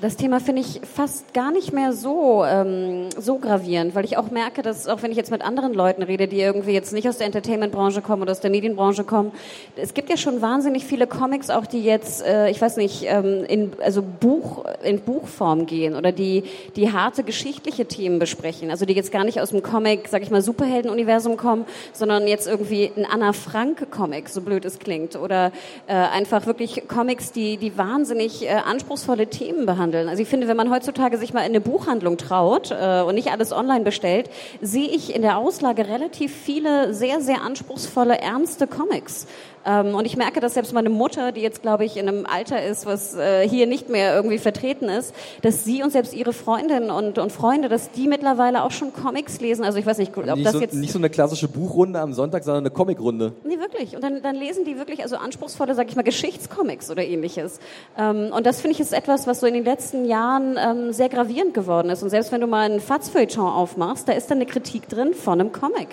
Das 0.02 0.16
Thema 0.16 0.40
finde 0.40 0.62
ich 0.62 0.80
fast 0.82 1.32
gar 1.32 1.52
nicht 1.52 1.72
mehr 1.72 1.92
so, 1.92 2.44
ähm, 2.44 3.10
so 3.16 3.38
gravierend, 3.38 3.94
weil 3.94 4.04
ich 4.04 4.16
auch 4.16 4.32
merke, 4.32 4.60
dass 4.60 4.88
auch 4.88 5.00
wenn 5.04 5.12
ich 5.12 5.16
jetzt 5.16 5.30
mit 5.30 5.42
anderen 5.42 5.74
Leuten 5.74 6.02
rede, 6.02 6.26
die 6.26 6.40
irgendwie 6.40 6.72
jetzt 6.72 6.92
nicht 6.92 7.08
aus 7.08 7.18
der 7.18 7.26
Entertainment-Branche 7.26 8.02
kommen 8.02 8.20
oder 8.20 8.32
aus 8.32 8.40
der 8.40 8.50
Medienbranche 8.50 9.04
kommen, 9.04 9.30
es 9.76 9.94
gibt 9.94 10.10
ja 10.10 10.16
schon 10.16 10.42
wahnsinnig 10.42 10.84
viele 10.84 11.06
Comics, 11.06 11.50
auch 11.50 11.66
die 11.66 11.84
jetzt, 11.84 12.26
äh, 12.26 12.50
ich 12.50 12.60
weiß 12.60 12.78
nicht, 12.78 13.04
ähm, 13.06 13.44
in, 13.44 13.74
also 13.80 14.02
Buch, 14.02 14.64
in 14.82 14.98
Buchform 15.02 15.66
gehen 15.66 15.94
oder 15.94 16.10
die, 16.10 16.42
die 16.74 16.90
harte 16.90 17.22
geschichtliche 17.22 17.86
Themen 17.86 18.18
besprechen. 18.18 18.72
Also 18.72 18.86
die 18.86 18.94
jetzt 18.94 19.12
gar 19.12 19.22
nicht 19.22 19.40
aus 19.40 19.50
dem 19.50 19.62
Comic, 19.62 20.08
sag 20.08 20.22
ich 20.22 20.32
mal, 20.32 20.42
Superhelden-Universum 20.42 21.36
kommen, 21.36 21.64
sondern 21.92 22.26
jetzt 22.26 22.48
irgendwie 22.48 22.90
ein 22.96 23.06
Anna 23.08 23.32
Frank-Comic, 23.32 24.30
so 24.30 24.40
blöd 24.40 24.64
es 24.64 24.80
klingt. 24.80 25.14
Oder 25.14 25.52
äh, 25.86 25.92
einfach 25.94 26.46
wirklich 26.46 26.88
Comics, 26.88 27.30
die, 27.30 27.56
die 27.56 27.78
wahnsinnig 27.78 28.44
äh, 28.44 28.48
anspruchsvolle 28.48 29.28
Themen 29.28 29.64
behandeln 29.64 29.91
Buchhandeln. 29.92 30.08
Also 30.08 30.22
ich 30.22 30.28
finde, 30.28 30.48
wenn 30.48 30.56
man 30.56 30.70
heutzutage 30.70 31.18
sich 31.18 31.32
mal 31.32 31.40
in 31.40 31.46
eine 31.46 31.60
Buchhandlung 31.60 32.16
traut 32.16 32.70
äh, 32.70 33.02
und 33.02 33.14
nicht 33.14 33.30
alles 33.30 33.52
online 33.52 33.84
bestellt, 33.84 34.30
sehe 34.60 34.88
ich 34.88 35.14
in 35.14 35.22
der 35.22 35.36
Auslage 35.36 35.86
relativ 35.86 36.34
viele 36.34 36.94
sehr, 36.94 37.20
sehr 37.20 37.42
anspruchsvolle, 37.42 38.18
ernste 38.18 38.66
Comics. 38.66 39.26
Ähm, 39.64 39.94
und 39.94 40.06
ich 40.06 40.16
merke, 40.16 40.40
dass 40.40 40.54
selbst 40.54 40.72
meine 40.72 40.90
Mutter, 40.90 41.32
die 41.32 41.40
jetzt, 41.40 41.62
glaube 41.62 41.84
ich, 41.84 41.96
in 41.96 42.08
einem 42.08 42.26
Alter 42.26 42.62
ist, 42.64 42.86
was 42.86 43.14
äh, 43.14 43.48
hier 43.48 43.66
nicht 43.66 43.88
mehr 43.88 44.14
irgendwie 44.14 44.38
vertreten 44.38 44.88
ist, 44.88 45.14
dass 45.42 45.64
sie 45.64 45.82
und 45.82 45.90
selbst 45.90 46.14
ihre 46.14 46.32
Freundinnen 46.32 46.90
und, 46.90 47.18
und 47.18 47.32
Freunde, 47.32 47.68
dass 47.68 47.90
die 47.90 48.08
mittlerweile 48.08 48.64
auch 48.64 48.70
schon 48.70 48.92
Comics 48.92 49.40
lesen. 49.40 49.64
Also 49.64 49.78
ich 49.78 49.86
weiß 49.86 49.98
nicht, 49.98 50.16
ob 50.16 50.24
nicht 50.24 50.46
das 50.46 50.52
so, 50.52 50.60
jetzt... 50.60 50.74
Nicht 50.74 50.92
so 50.92 50.98
eine 50.98 51.10
klassische 51.10 51.48
Buchrunde 51.48 52.00
am 52.00 52.12
Sonntag, 52.12 52.44
sondern 52.44 52.64
eine 52.64 52.70
Comicrunde. 52.70 53.32
Nee, 53.44 53.58
wirklich. 53.58 53.94
Und 53.94 54.02
dann, 54.02 54.22
dann 54.22 54.36
lesen 54.36 54.64
die 54.64 54.78
wirklich 54.78 55.02
also 55.02 55.16
anspruchsvolle, 55.16 55.74
sag 55.74 55.88
ich 55.88 55.96
mal, 55.96 56.02
Geschichtscomics 56.02 56.90
oder 56.90 57.04
ähnliches. 57.04 57.60
Ähm, 57.98 58.30
und 58.34 58.46
das 58.46 58.60
finde 58.60 58.74
ich 58.74 58.80
ist 58.80 58.92
etwas, 58.92 59.26
was 59.26 59.40
so 59.40 59.46
in 59.46 59.54
den 59.54 59.64
letzten 59.64 60.04
Jahren 60.04 60.56
ähm, 60.58 60.92
sehr 60.92 61.08
gravierend 61.08 61.54
geworden 61.54 61.90
ist. 61.90 62.02
Und 62.02 62.10
selbst 62.10 62.32
wenn 62.32 62.40
du 62.40 62.46
mal 62.46 62.70
einen 62.70 62.80
Fazfeuilleton 62.80 63.46
aufmachst, 63.46 64.08
da 64.08 64.12
ist 64.12 64.30
dann 64.30 64.38
eine 64.38 64.46
Kritik 64.46 64.88
drin 64.88 65.14
von 65.14 65.40
einem 65.40 65.52
Comic. 65.52 65.88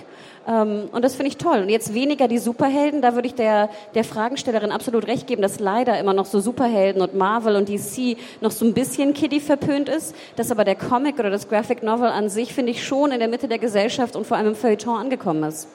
Und 0.47 1.03
das 1.03 1.13
finde 1.13 1.27
ich 1.27 1.37
toll. 1.37 1.59
Und 1.59 1.69
jetzt 1.69 1.93
weniger 1.93 2.27
die 2.27 2.39
Superhelden, 2.39 3.03
da 3.03 3.13
würde 3.13 3.27
ich 3.27 3.35
der, 3.35 3.58
der 3.95 4.05
Fragestellerin 4.05 4.71
absolut 4.71 5.07
recht 5.07 5.27
geben, 5.27 5.41
dass 5.41 5.59
leider 5.59 5.99
immer 5.99 6.13
noch 6.13 6.25
so 6.25 6.39
Superhelden 6.39 7.01
und 7.01 7.15
Marvel 7.15 7.55
und 7.55 7.67
DC 7.67 8.17
noch 8.39 8.51
so 8.51 8.63
ein 8.63 8.73
bisschen 8.73 9.13
kiddie 9.13 9.41
verpönt 9.41 9.89
ist, 9.89 10.15
dass 10.37 10.51
aber 10.51 10.63
der 10.63 10.75
Comic 10.75 11.19
oder 11.19 11.29
das 11.29 11.49
Graphic 11.49 11.83
Novel 11.83 12.07
an 12.07 12.29
sich, 12.29 12.53
finde 12.53 12.71
ich, 12.71 12.85
schon 12.85 13.11
in 13.11 13.19
der 13.19 13.27
Mitte 13.27 13.47
der 13.47 13.59
Gesellschaft 13.59 14.15
und 14.15 14.25
vor 14.25 14.37
allem 14.37 14.47
im 14.47 14.55
Feuilleton 14.55 14.95
angekommen 14.95 15.43
ist. 15.43 15.67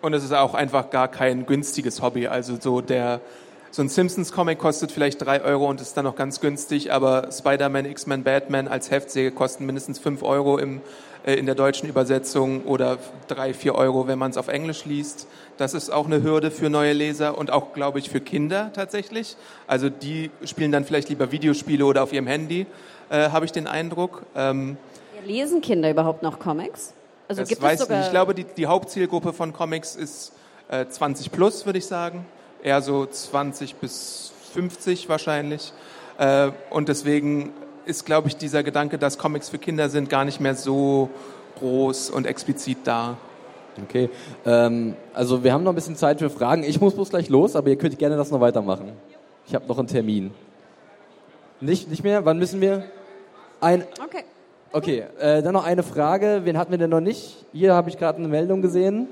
Und 0.00 0.14
es 0.14 0.24
ist 0.24 0.32
auch 0.32 0.54
einfach 0.54 0.90
gar 0.90 1.08
kein 1.08 1.44
günstiges 1.44 2.00
Hobby. 2.00 2.26
Also 2.26 2.56
so 2.58 2.80
der 2.80 3.20
so 3.74 3.80
ein 3.80 3.88
Simpsons-Comic 3.88 4.58
kostet 4.58 4.92
vielleicht 4.92 5.24
drei 5.24 5.40
Euro 5.42 5.66
und 5.66 5.80
ist 5.80 5.96
dann 5.96 6.04
noch 6.04 6.14
ganz 6.14 6.40
günstig, 6.40 6.92
aber 6.92 7.28
Spider-Man, 7.32 7.86
X-Men, 7.86 8.22
Batman 8.22 8.68
als 8.68 8.90
Heftsäge 8.90 9.30
kosten 9.30 9.64
mindestens 9.64 9.98
fünf 9.98 10.22
Euro 10.22 10.58
im, 10.58 10.82
äh, 11.24 11.36
in 11.36 11.46
der 11.46 11.54
deutschen 11.54 11.88
Übersetzung 11.88 12.64
oder 12.64 12.98
drei, 13.28 13.54
vier 13.54 13.74
Euro, 13.74 14.06
wenn 14.06 14.18
man 14.18 14.30
es 14.30 14.36
auf 14.36 14.48
Englisch 14.48 14.84
liest. 14.84 15.26
Das 15.56 15.74
ist 15.74 15.90
auch 15.90 16.06
eine 16.06 16.22
Hürde 16.22 16.50
für 16.50 16.70
neue 16.70 16.92
Leser 16.92 17.36
und 17.36 17.50
auch, 17.50 17.72
glaube 17.72 17.98
ich, 17.98 18.10
für 18.10 18.20
Kinder 18.20 18.70
tatsächlich. 18.72 19.36
Also 19.66 19.90
die 19.90 20.30
spielen 20.44 20.72
dann 20.72 20.84
vielleicht 20.84 21.08
lieber 21.08 21.30
Videospiele 21.30 21.84
oder 21.84 22.02
auf 22.02 22.12
ihrem 22.12 22.26
Handy, 22.26 22.66
äh, 23.10 23.30
habe 23.30 23.44
ich 23.44 23.52
den 23.52 23.66
Eindruck. 23.66 24.22
Ähm, 24.34 24.76
Lesen 25.24 25.60
Kinder 25.60 25.90
überhaupt 25.90 26.22
noch 26.22 26.38
Comics? 26.38 26.94
Also 27.28 27.42
das 27.42 27.48
gibt 27.48 27.62
weiß 27.62 27.80
es 27.80 27.86
sogar 27.86 27.98
nicht. 27.98 28.06
Ich 28.06 28.12
glaube, 28.12 28.34
die, 28.34 28.44
die 28.44 28.66
Hauptzielgruppe 28.66 29.32
von 29.32 29.52
Comics 29.52 29.94
ist 29.94 30.32
äh, 30.68 30.86
20 30.86 31.30
plus, 31.30 31.64
würde 31.66 31.78
ich 31.78 31.86
sagen. 31.86 32.26
Eher 32.62 32.82
so 32.82 33.06
20 33.06 33.76
bis 33.76 34.32
50 34.52 35.08
wahrscheinlich. 35.08 35.72
Äh, 36.18 36.50
und 36.70 36.88
deswegen 36.88 37.52
ist, 37.86 38.06
glaube 38.06 38.28
ich, 38.28 38.36
dieser 38.36 38.62
Gedanke, 38.62 38.98
dass 38.98 39.18
Comics 39.18 39.48
für 39.48 39.58
Kinder 39.58 39.88
sind, 39.88 40.08
gar 40.08 40.24
nicht 40.24 40.40
mehr 40.40 40.54
so 40.54 41.10
groß 41.58 42.10
und 42.10 42.26
explizit 42.26 42.78
da. 42.84 43.16
Okay, 43.84 44.10
ähm, 44.44 44.94
also 45.14 45.42
wir 45.42 45.52
haben 45.52 45.64
noch 45.64 45.72
ein 45.72 45.74
bisschen 45.74 45.96
Zeit 45.96 46.18
für 46.18 46.28
Fragen. 46.28 46.62
Ich 46.62 46.80
muss 46.80 46.94
bloß 46.94 47.10
gleich 47.10 47.28
los, 47.28 47.56
aber 47.56 47.68
ihr 47.68 47.76
könnt 47.76 47.98
gerne 47.98 48.16
das 48.16 48.30
noch 48.30 48.40
weitermachen. 48.40 48.92
Ich 49.46 49.54
habe 49.54 49.66
noch 49.66 49.78
einen 49.78 49.88
Termin. 49.88 50.32
Nicht, 51.60 51.88
nicht 51.88 52.02
mehr? 52.02 52.24
Wann 52.24 52.38
müssen 52.38 52.60
wir? 52.60 52.84
Ein. 53.60 53.84
Okay. 54.04 54.24
Okay, 54.72 55.04
äh, 55.20 55.42
dann 55.42 55.52
noch 55.52 55.64
eine 55.64 55.82
Frage. 55.82 56.40
Wen 56.44 56.58
hatten 56.58 56.70
wir 56.70 56.78
denn 56.78 56.90
noch 56.90 57.00
nicht? 57.00 57.44
Hier 57.52 57.74
habe 57.74 57.90
ich 57.90 57.98
gerade 57.98 58.18
eine 58.18 58.28
Meldung 58.28 58.62
gesehen. 58.62 59.08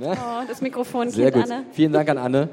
Ja. 0.00 0.12
Oh, 0.12 0.44
das 0.48 0.60
Mikrofon 0.62 1.10
Sehr 1.10 1.30
geht 1.30 1.42
gut. 1.42 1.50
Anne. 1.50 1.64
Vielen 1.72 1.92
Dank 1.92 2.08
an 2.08 2.18
Anne. 2.18 2.48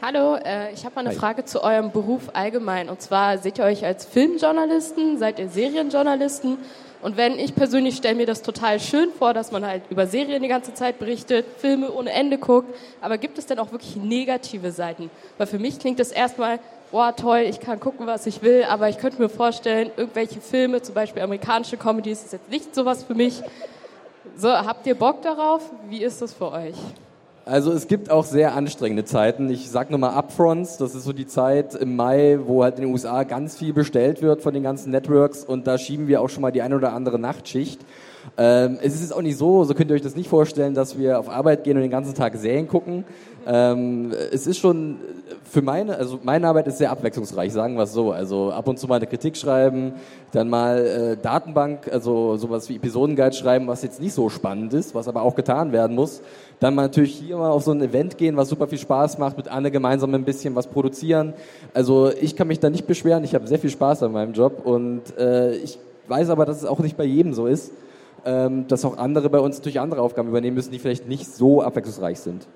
Hallo, 0.00 0.36
äh, 0.36 0.72
ich 0.72 0.86
habe 0.86 0.94
mal 0.94 1.00
eine 1.02 1.10
Hi. 1.10 1.16
Frage 1.16 1.44
zu 1.44 1.62
eurem 1.62 1.90
Beruf 1.90 2.30
allgemein. 2.32 2.88
Und 2.88 3.02
zwar, 3.02 3.36
seht 3.36 3.58
ihr 3.58 3.64
euch 3.64 3.84
als 3.84 4.06
Filmjournalisten? 4.06 5.18
Seid 5.18 5.38
ihr 5.38 5.48
Serienjournalisten? 5.48 6.56
Und 7.02 7.16
wenn, 7.16 7.38
ich 7.38 7.54
persönlich 7.54 7.96
stelle 7.96 8.14
mir 8.14 8.26
das 8.26 8.42
total 8.42 8.78
schön 8.78 9.10
vor, 9.12 9.32
dass 9.32 9.52
man 9.52 9.64
halt 9.64 9.82
über 9.88 10.06
Serien 10.06 10.42
die 10.42 10.48
ganze 10.48 10.74
Zeit 10.74 10.98
berichtet, 10.98 11.46
Filme 11.58 11.90
ohne 11.90 12.10
Ende 12.10 12.36
guckt. 12.36 12.74
Aber 13.00 13.16
gibt 13.16 13.38
es 13.38 13.46
denn 13.46 13.58
auch 13.58 13.72
wirklich 13.72 13.96
negative 13.96 14.70
Seiten? 14.70 15.10
Weil 15.38 15.46
für 15.46 15.58
mich 15.58 15.78
klingt 15.78 15.98
das 15.98 16.12
erstmal, 16.12 16.58
boah, 16.90 17.16
toll, 17.16 17.40
ich 17.48 17.58
kann 17.58 17.80
gucken, 17.80 18.06
was 18.06 18.26
ich 18.26 18.42
will. 18.42 18.64
Aber 18.64 18.90
ich 18.90 18.98
könnte 18.98 19.20
mir 19.20 19.30
vorstellen, 19.30 19.90
irgendwelche 19.96 20.40
Filme, 20.42 20.82
zum 20.82 20.94
Beispiel 20.94 21.22
amerikanische 21.22 21.78
Comedies, 21.78 22.24
ist 22.24 22.32
jetzt 22.34 22.50
nicht 22.50 22.74
sowas 22.74 23.02
für 23.04 23.14
mich. 23.14 23.42
So, 24.36 24.50
habt 24.50 24.86
ihr 24.86 24.94
Bock 24.94 25.22
darauf? 25.22 25.62
Wie 25.88 26.02
ist 26.02 26.20
das 26.20 26.34
für 26.34 26.52
euch? 26.52 26.76
Also 27.46 27.72
es 27.72 27.88
gibt 27.88 28.10
auch 28.10 28.24
sehr 28.24 28.54
anstrengende 28.54 29.04
Zeiten. 29.04 29.50
Ich 29.50 29.70
sag 29.70 29.90
nur 29.90 29.98
mal 29.98 30.14
Upfronts, 30.14 30.76
das 30.76 30.94
ist 30.94 31.04
so 31.04 31.12
die 31.12 31.26
Zeit 31.26 31.74
im 31.74 31.96
Mai, 31.96 32.38
wo 32.44 32.62
halt 32.62 32.76
in 32.76 32.82
den 32.82 32.92
USA 32.92 33.24
ganz 33.24 33.56
viel 33.56 33.72
bestellt 33.72 34.20
wird 34.20 34.42
von 34.42 34.52
den 34.52 34.62
ganzen 34.62 34.90
Networks 34.90 35.42
und 35.42 35.66
da 35.66 35.78
schieben 35.78 36.06
wir 36.06 36.20
auch 36.20 36.28
schon 36.28 36.42
mal 36.42 36.52
die 36.52 36.62
eine 36.62 36.76
oder 36.76 36.92
andere 36.92 37.18
Nachtschicht. 37.18 37.80
Ähm, 38.42 38.78
es 38.80 38.94
ist 38.94 39.02
jetzt 39.02 39.14
auch 39.14 39.20
nicht 39.20 39.36
so, 39.36 39.64
so 39.64 39.74
könnt 39.74 39.90
ihr 39.90 39.96
euch 39.96 40.00
das 40.00 40.16
nicht 40.16 40.30
vorstellen, 40.30 40.72
dass 40.72 40.96
wir 40.96 41.18
auf 41.18 41.28
Arbeit 41.28 41.62
gehen 41.62 41.76
und 41.76 41.82
den 41.82 41.90
ganzen 41.90 42.14
Tag 42.14 42.34
Serien 42.36 42.68
gucken. 42.68 43.04
Ähm, 43.46 44.14
es 44.32 44.46
ist 44.46 44.56
schon 44.56 44.96
für 45.44 45.60
meine, 45.60 45.98
also 45.98 46.18
meine 46.22 46.48
Arbeit 46.48 46.66
ist 46.66 46.78
sehr 46.78 46.90
abwechslungsreich, 46.90 47.52
sagen 47.52 47.76
wir 47.76 47.82
es 47.82 47.92
so. 47.92 48.12
Also 48.12 48.50
ab 48.50 48.66
und 48.66 48.78
zu 48.78 48.86
mal 48.86 48.94
eine 48.94 49.06
Kritik 49.06 49.36
schreiben, 49.36 49.92
dann 50.32 50.48
mal 50.48 50.78
äh, 50.78 51.16
Datenbank, 51.22 51.92
also 51.92 52.38
sowas 52.38 52.66
wie 52.70 52.76
Episodenguide 52.76 53.34
schreiben, 53.34 53.66
was 53.66 53.82
jetzt 53.82 54.00
nicht 54.00 54.14
so 54.14 54.30
spannend 54.30 54.72
ist, 54.72 54.94
was 54.94 55.06
aber 55.06 55.20
auch 55.20 55.34
getan 55.34 55.72
werden 55.72 55.94
muss. 55.94 56.22
Dann 56.60 56.74
mal 56.74 56.84
natürlich 56.84 57.16
hier 57.16 57.36
mal 57.36 57.50
auf 57.50 57.62
so 57.62 57.72
ein 57.72 57.82
Event 57.82 58.16
gehen, 58.16 58.38
was 58.38 58.48
super 58.48 58.68
viel 58.68 58.78
Spaß 58.78 59.18
macht, 59.18 59.36
mit 59.36 59.48
Anne 59.48 59.70
gemeinsam 59.70 60.14
ein 60.14 60.24
bisschen 60.24 60.54
was 60.54 60.66
produzieren. 60.66 61.34
Also 61.74 62.10
ich 62.10 62.36
kann 62.36 62.48
mich 62.48 62.58
da 62.58 62.70
nicht 62.70 62.86
beschweren, 62.86 63.22
ich 63.22 63.34
habe 63.34 63.46
sehr 63.46 63.58
viel 63.58 63.68
Spaß 63.68 64.02
an 64.02 64.12
meinem 64.12 64.32
Job 64.32 64.64
und 64.64 65.02
äh, 65.18 65.56
ich 65.56 65.78
weiß 66.08 66.30
aber, 66.30 66.46
dass 66.46 66.56
es 66.56 66.64
auch 66.64 66.78
nicht 66.78 66.96
bei 66.96 67.04
jedem 67.04 67.34
so 67.34 67.46
ist, 67.46 67.72
dass 68.24 68.84
auch 68.84 68.98
andere 68.98 69.30
bei 69.30 69.38
uns 69.38 69.58
natürlich 69.58 69.80
andere 69.80 70.02
Aufgaben 70.02 70.28
übernehmen 70.28 70.56
müssen, 70.56 70.72
die 70.72 70.78
vielleicht 70.78 71.08
nicht 71.08 71.26
so 71.26 71.62
abwechslungsreich 71.62 72.20
sind. 72.20 72.46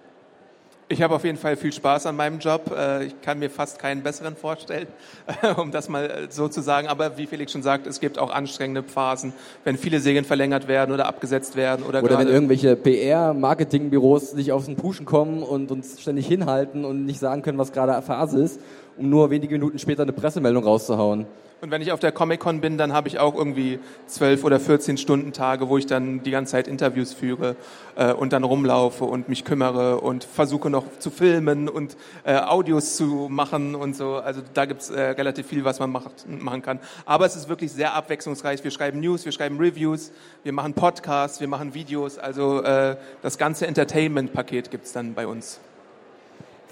Ich 0.88 1.00
habe 1.00 1.14
auf 1.14 1.24
jeden 1.24 1.38
Fall 1.38 1.56
viel 1.56 1.72
Spaß 1.72 2.04
an 2.06 2.16
meinem 2.16 2.38
Job. 2.38 2.70
Äh, 2.76 3.06
Ich 3.06 3.20
kann 3.22 3.38
mir 3.38 3.48
fast 3.48 3.78
keinen 3.78 4.02
besseren 4.02 4.36
vorstellen, 4.36 4.86
um 5.56 5.70
das 5.70 5.88
mal 5.88 6.04
äh, 6.04 6.26
so 6.28 6.48
zu 6.48 6.60
sagen. 6.60 6.88
Aber 6.88 7.16
wie 7.16 7.26
Felix 7.26 7.52
schon 7.52 7.62
sagt, 7.62 7.86
es 7.86 8.00
gibt 8.00 8.18
auch 8.18 8.30
anstrengende 8.30 8.82
Phasen, 8.82 9.32
wenn 9.64 9.78
viele 9.78 10.00
Serien 10.00 10.26
verlängert 10.26 10.68
werden 10.68 10.92
oder 10.92 11.06
abgesetzt 11.06 11.56
werden 11.56 11.86
oder, 11.86 12.02
Oder 12.02 12.18
wenn 12.18 12.28
irgendwelche 12.28 12.76
PR-Marketingbüros 12.76 14.34
nicht 14.34 14.52
auf 14.52 14.66
den 14.66 14.76
Puschen 14.76 15.06
kommen 15.06 15.42
und 15.42 15.70
uns 15.70 16.02
ständig 16.02 16.26
hinhalten 16.26 16.84
und 16.84 17.06
nicht 17.06 17.18
sagen 17.18 17.40
können, 17.40 17.56
was 17.56 17.72
gerade 17.72 18.00
Phase 18.02 18.42
ist, 18.42 18.60
um 18.98 19.08
nur 19.08 19.30
wenige 19.30 19.54
Minuten 19.54 19.78
später 19.78 20.02
eine 20.02 20.12
Pressemeldung 20.12 20.64
rauszuhauen. 20.64 21.26
Und 21.64 21.70
wenn 21.70 21.80
ich 21.80 21.92
auf 21.92 22.00
der 22.00 22.12
Comic-Con 22.12 22.60
bin, 22.60 22.76
dann 22.76 22.92
habe 22.92 23.08
ich 23.08 23.18
auch 23.18 23.34
irgendwie 23.34 23.78
zwölf 24.06 24.44
oder 24.44 24.60
14 24.60 24.98
Stunden 24.98 25.32
Tage, 25.32 25.70
wo 25.70 25.78
ich 25.78 25.86
dann 25.86 26.22
die 26.22 26.30
ganze 26.30 26.52
Zeit 26.52 26.68
Interviews 26.68 27.14
führe 27.14 27.56
äh, 27.96 28.12
und 28.12 28.34
dann 28.34 28.44
rumlaufe 28.44 29.06
und 29.06 29.30
mich 29.30 29.46
kümmere 29.46 30.02
und 30.02 30.24
versuche 30.24 30.68
noch 30.68 30.84
zu 30.98 31.10
filmen 31.10 31.70
und 31.70 31.96
äh, 32.24 32.36
Audios 32.36 32.96
zu 32.96 33.28
machen 33.30 33.76
und 33.76 33.96
so. 33.96 34.16
Also 34.16 34.42
da 34.52 34.66
gibt's 34.66 34.90
äh, 34.90 35.00
relativ 35.00 35.46
viel, 35.46 35.64
was 35.64 35.78
man 35.78 35.90
macht, 35.90 36.28
machen 36.28 36.60
kann. 36.60 36.80
Aber 37.06 37.24
es 37.24 37.34
ist 37.34 37.48
wirklich 37.48 37.72
sehr 37.72 37.94
abwechslungsreich. 37.94 38.62
Wir 38.62 38.70
schreiben 38.70 39.00
News, 39.00 39.24
wir 39.24 39.32
schreiben 39.32 39.56
Reviews, 39.56 40.12
wir 40.42 40.52
machen 40.52 40.74
Podcasts, 40.74 41.40
wir 41.40 41.48
machen 41.48 41.72
Videos. 41.72 42.18
Also 42.18 42.62
äh, 42.62 42.98
das 43.22 43.38
ganze 43.38 43.66
Entertainment-Paket 43.66 44.70
gibt's 44.70 44.92
dann 44.92 45.14
bei 45.14 45.26
uns. 45.26 45.60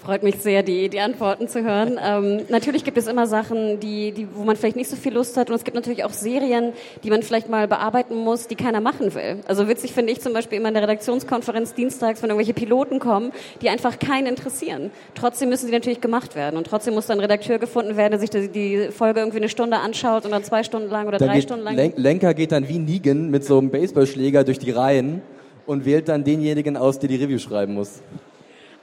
Freut 0.03 0.21
mich 0.21 0.35
sehr, 0.35 0.63
die, 0.63 0.89
die 0.89 0.99
Antworten 0.99 1.47
zu 1.47 1.63
hören. 1.63 1.97
Ähm, 2.03 2.41
natürlich 2.49 2.83
gibt 2.83 2.97
es 2.97 3.07
immer 3.07 3.25
Sachen, 3.25 3.79
die, 3.79 4.11
die, 4.11 4.27
wo 4.33 4.43
man 4.43 4.57
vielleicht 4.57 4.75
nicht 4.75 4.89
so 4.89 4.97
viel 4.97 5.13
Lust 5.13 5.37
hat. 5.37 5.49
Und 5.49 5.55
es 5.55 5.63
gibt 5.63 5.75
natürlich 5.75 6.03
auch 6.03 6.11
Serien, 6.11 6.73
die 7.05 7.09
man 7.09 7.23
vielleicht 7.23 7.47
mal 7.47 7.69
bearbeiten 7.69 8.17
muss, 8.17 8.47
die 8.47 8.55
keiner 8.55 8.81
machen 8.81 9.15
will. 9.15 9.37
Also 9.47 9.69
witzig 9.69 9.93
finde 9.93 10.11
ich 10.11 10.19
zum 10.19 10.33
Beispiel 10.33 10.57
immer 10.57 10.67
in 10.67 10.73
der 10.73 10.83
Redaktionskonferenz 10.83 11.73
dienstags, 11.73 12.21
wenn 12.21 12.29
irgendwelche 12.29 12.53
Piloten 12.53 12.99
kommen, 12.99 13.31
die 13.61 13.69
einfach 13.69 13.97
keinen 13.97 14.27
interessieren. 14.27 14.91
Trotzdem 15.15 15.47
müssen 15.47 15.67
sie 15.67 15.71
natürlich 15.71 16.01
gemacht 16.01 16.35
werden. 16.35 16.57
Und 16.57 16.67
trotzdem 16.67 16.95
muss 16.95 17.07
dann 17.07 17.19
ein 17.19 17.21
Redakteur 17.21 17.57
gefunden 17.57 17.95
werden, 17.95 18.11
der 18.11 18.19
sich 18.19 18.29
die, 18.29 18.49
die 18.49 18.91
Folge 18.91 19.21
irgendwie 19.21 19.37
eine 19.37 19.47
Stunde 19.47 19.77
anschaut 19.77 20.25
oder 20.25 20.43
zwei 20.43 20.63
Stunden 20.63 20.89
lang 20.89 21.07
oder 21.07 21.17
Dann 21.17 21.29
drei 21.29 21.35
geht 21.35 21.43
Stunden 21.43 21.63
lang. 21.63 21.75
Len 21.77 21.93
Lenker 21.95 22.33
geht 22.33 22.51
dann 22.51 22.67
wie 22.67 22.77
Negan 22.77 23.31
mit 23.31 23.45
so 23.45 23.57
einem 23.57 23.69
Baseballschläger 23.69 24.43
durch 24.43 24.59
die 24.59 24.71
Reihen 24.71 25.21
und 25.65 25.85
wählt 25.85 26.09
dann 26.09 26.25
denjenigen 26.25 26.75
aus, 26.75 26.99
der 26.99 27.07
die 27.07 27.15
Review 27.15 27.39
schreiben 27.39 27.75
muss. 27.75 28.01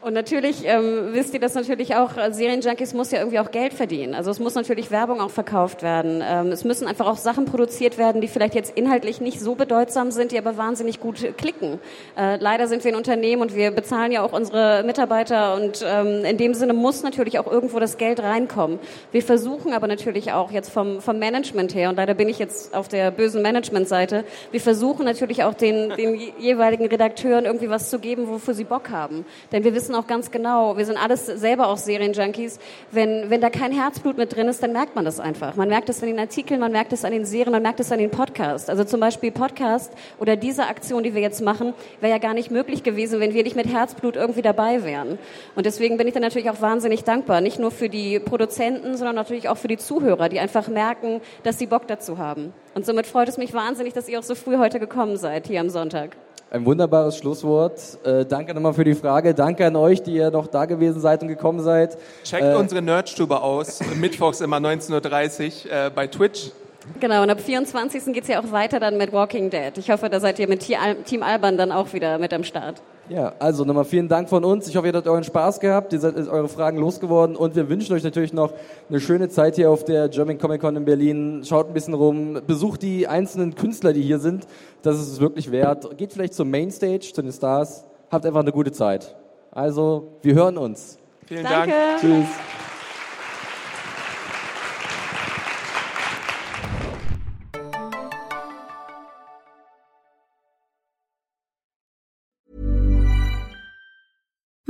Und 0.02 0.14
natürlich 0.14 0.64
ähm, 0.64 1.10
wisst 1.12 1.34
ihr, 1.34 1.40
dass 1.40 1.54
natürlich 1.54 1.94
auch 1.94 2.16
äh, 2.16 2.32
Serienjunkies 2.32 2.94
muss 2.94 3.10
ja 3.10 3.18
irgendwie 3.18 3.38
auch 3.38 3.50
Geld 3.50 3.74
verdienen. 3.74 4.14
Also 4.14 4.30
es 4.30 4.38
muss 4.38 4.54
natürlich 4.54 4.90
Werbung 4.90 5.20
auch 5.20 5.28
verkauft 5.28 5.82
werden. 5.82 6.22
Ähm, 6.26 6.46
es 6.52 6.64
müssen 6.64 6.88
einfach 6.88 7.06
auch 7.06 7.18
Sachen 7.18 7.44
produziert 7.44 7.98
werden, 7.98 8.22
die 8.22 8.28
vielleicht 8.28 8.54
jetzt 8.54 8.76
inhaltlich 8.78 9.20
nicht 9.20 9.40
so 9.40 9.54
bedeutsam 9.56 10.10
sind, 10.10 10.32
die 10.32 10.38
aber 10.38 10.56
wahnsinnig 10.56 11.00
gut 11.00 11.36
klicken. 11.36 11.78
Äh, 12.16 12.36
leider 12.36 12.66
sind 12.66 12.82
wir 12.82 12.92
ein 12.92 12.96
Unternehmen 12.96 13.42
und 13.42 13.54
wir 13.54 13.72
bezahlen 13.72 14.10
ja 14.10 14.22
auch 14.22 14.32
unsere 14.32 14.84
Mitarbeiter 14.84 15.54
und 15.56 15.84
ähm, 15.86 16.24
in 16.24 16.38
dem 16.38 16.54
Sinne 16.54 16.72
muss 16.72 17.02
natürlich 17.02 17.38
auch 17.38 17.46
irgendwo 17.46 17.78
das 17.78 17.98
Geld 17.98 18.20
reinkommen. 18.22 18.78
Wir 19.12 19.22
versuchen 19.22 19.74
aber 19.74 19.86
natürlich 19.86 20.32
auch 20.32 20.50
jetzt 20.50 20.70
vom, 20.70 21.02
vom 21.02 21.18
Management 21.18 21.74
her, 21.74 21.90
und 21.90 21.96
leider 21.96 22.14
bin 22.14 22.30
ich 22.30 22.38
jetzt 22.38 22.74
auf 22.74 22.88
der 22.88 23.10
bösen 23.10 23.42
Managementseite, 23.42 24.24
wir 24.50 24.60
versuchen 24.62 25.04
natürlich 25.04 25.44
auch 25.44 25.52
den, 25.52 25.90
den 25.90 26.14
je- 26.14 26.32
jeweiligen 26.38 26.86
Redakteuren 26.86 27.44
irgendwie 27.44 27.68
was 27.68 27.90
zu 27.90 27.98
geben, 27.98 28.28
wofür 28.28 28.54
sie 28.54 28.64
Bock 28.64 28.88
haben. 28.88 29.26
Denn 29.52 29.62
wir 29.62 29.74
wissen 29.74 29.89
wissen 29.90 30.00
auch 30.00 30.06
ganz 30.06 30.30
genau, 30.30 30.76
wir 30.76 30.86
sind 30.86 31.02
alles 31.02 31.26
selber 31.26 31.66
auch 31.66 31.76
Serienjunkies, 31.76 32.60
wenn, 32.92 33.28
wenn 33.28 33.40
da 33.40 33.50
kein 33.50 33.72
Herzblut 33.72 34.16
mit 34.16 34.34
drin 34.36 34.46
ist, 34.46 34.62
dann 34.62 34.72
merkt 34.72 34.94
man 34.94 35.04
das 35.04 35.18
einfach. 35.18 35.56
Man 35.56 35.68
merkt 35.68 35.88
es 35.88 36.00
an 36.00 36.08
den 36.08 36.18
Artikeln, 36.20 36.60
man 36.60 36.70
merkt 36.70 36.92
es 36.92 37.04
an 37.04 37.10
den 37.10 37.24
Serien, 37.24 37.50
man 37.50 37.62
merkt 37.62 37.80
es 37.80 37.90
an 37.90 37.98
den 37.98 38.10
Podcasts. 38.10 38.68
Also 38.68 38.84
zum 38.84 39.00
Beispiel 39.00 39.32
Podcast 39.32 39.92
oder 40.20 40.36
diese 40.36 40.66
Aktion, 40.68 41.02
die 41.02 41.14
wir 41.14 41.20
jetzt 41.20 41.42
machen, 41.42 41.74
wäre 42.00 42.12
ja 42.12 42.18
gar 42.18 42.34
nicht 42.34 42.52
möglich 42.52 42.84
gewesen, 42.84 43.18
wenn 43.18 43.34
wir 43.34 43.42
nicht 43.42 43.56
mit 43.56 43.66
Herzblut 43.66 44.14
irgendwie 44.14 44.42
dabei 44.42 44.84
wären. 44.84 45.18
Und 45.56 45.66
deswegen 45.66 45.96
bin 45.96 46.06
ich 46.06 46.14
dann 46.14 46.22
natürlich 46.22 46.50
auch 46.50 46.60
wahnsinnig 46.60 47.02
dankbar, 47.02 47.40
nicht 47.40 47.58
nur 47.58 47.72
für 47.72 47.88
die 47.88 48.20
Produzenten, 48.20 48.96
sondern 48.96 49.16
natürlich 49.16 49.48
auch 49.48 49.56
für 49.56 49.68
die 49.68 49.78
Zuhörer, 49.78 50.28
die 50.28 50.38
einfach 50.38 50.68
merken, 50.68 51.20
dass 51.42 51.58
sie 51.58 51.66
Bock 51.66 51.88
dazu 51.88 52.18
haben. 52.18 52.52
Und 52.74 52.86
somit 52.86 53.08
freut 53.08 53.28
es 53.28 53.38
mich 53.38 53.52
wahnsinnig, 53.54 53.92
dass 53.92 54.08
ihr 54.08 54.20
auch 54.20 54.24
so 54.24 54.36
früh 54.36 54.56
heute 54.56 54.78
gekommen 54.78 55.16
seid, 55.16 55.48
hier 55.48 55.60
am 55.60 55.68
Sonntag. 55.68 56.16
Ein 56.52 56.66
wunderbares 56.66 57.16
Schlusswort. 57.16 57.80
Äh, 58.04 58.24
danke 58.24 58.52
nochmal 58.52 58.74
für 58.74 58.82
die 58.82 58.96
Frage. 58.96 59.32
Danke 59.34 59.64
an 59.66 59.76
euch, 59.76 60.02
die 60.02 60.14
ihr 60.14 60.32
noch 60.32 60.48
da 60.48 60.64
gewesen 60.64 61.00
seid 61.00 61.22
und 61.22 61.28
gekommen 61.28 61.60
seid. 61.60 61.96
Checkt 62.24 62.42
Äh, 62.42 62.56
unsere 62.56 62.82
Nerdstube 62.82 63.40
aus. 63.40 63.78
Mittwochs 63.94 64.40
immer 64.40 64.56
19.30 64.56 65.66
Uhr 65.66 65.72
äh, 65.72 65.90
bei 65.94 66.08
Twitch. 66.08 66.50
Genau, 66.98 67.22
und 67.22 67.30
ab 67.30 67.40
24. 67.40 68.12
geht's 68.12 68.26
ja 68.26 68.40
auch 68.40 68.50
weiter 68.50 68.80
dann 68.80 68.96
mit 68.96 69.12
Walking 69.12 69.48
Dead. 69.48 69.78
Ich 69.78 69.92
hoffe, 69.92 70.08
da 70.08 70.18
seid 70.18 70.40
ihr 70.40 70.48
mit 70.48 70.66
Team 71.04 71.22
Alban 71.22 71.56
dann 71.56 71.70
auch 71.70 71.92
wieder 71.92 72.18
mit 72.18 72.32
am 72.34 72.42
Start. 72.42 72.82
Ja, 73.10 73.34
also 73.40 73.64
nochmal 73.64 73.84
vielen 73.84 74.06
Dank 74.06 74.28
von 74.28 74.44
uns. 74.44 74.68
Ich 74.68 74.76
hoffe, 74.76 74.86
ihr 74.86 74.92
habt 74.92 75.08
euren 75.08 75.24
Spaß 75.24 75.58
gehabt, 75.58 75.92
ihr 75.92 75.98
seid 75.98 76.16
eure 76.28 76.48
Fragen 76.48 76.78
losgeworden 76.78 77.34
und 77.34 77.56
wir 77.56 77.68
wünschen 77.68 77.92
euch 77.92 78.04
natürlich 78.04 78.32
noch 78.32 78.52
eine 78.88 79.00
schöne 79.00 79.28
Zeit 79.28 79.56
hier 79.56 79.68
auf 79.68 79.84
der 79.84 80.08
German 80.08 80.38
Comic 80.38 80.60
Con 80.60 80.76
in 80.76 80.84
Berlin. 80.84 81.42
Schaut 81.44 81.66
ein 81.66 81.74
bisschen 81.74 81.94
rum, 81.94 82.40
besucht 82.46 82.82
die 82.82 83.08
einzelnen 83.08 83.56
Künstler, 83.56 83.92
die 83.92 84.02
hier 84.02 84.20
sind. 84.20 84.46
Das 84.82 84.96
ist 84.96 85.08
es 85.08 85.20
wirklich 85.20 85.50
wert. 85.50 85.98
Geht 85.98 86.12
vielleicht 86.12 86.34
zum 86.34 86.50
Mainstage, 86.50 87.10
zu 87.12 87.20
den 87.20 87.32
Stars. 87.32 87.84
Habt 88.12 88.24
einfach 88.24 88.40
eine 88.40 88.52
gute 88.52 88.70
Zeit. 88.70 89.16
Also, 89.50 90.12
wir 90.22 90.34
hören 90.34 90.56
uns. 90.56 90.96
Vielen 91.26 91.42
Danke. 91.42 91.70
Dank. 91.70 92.00
Tschüss. 92.00 92.59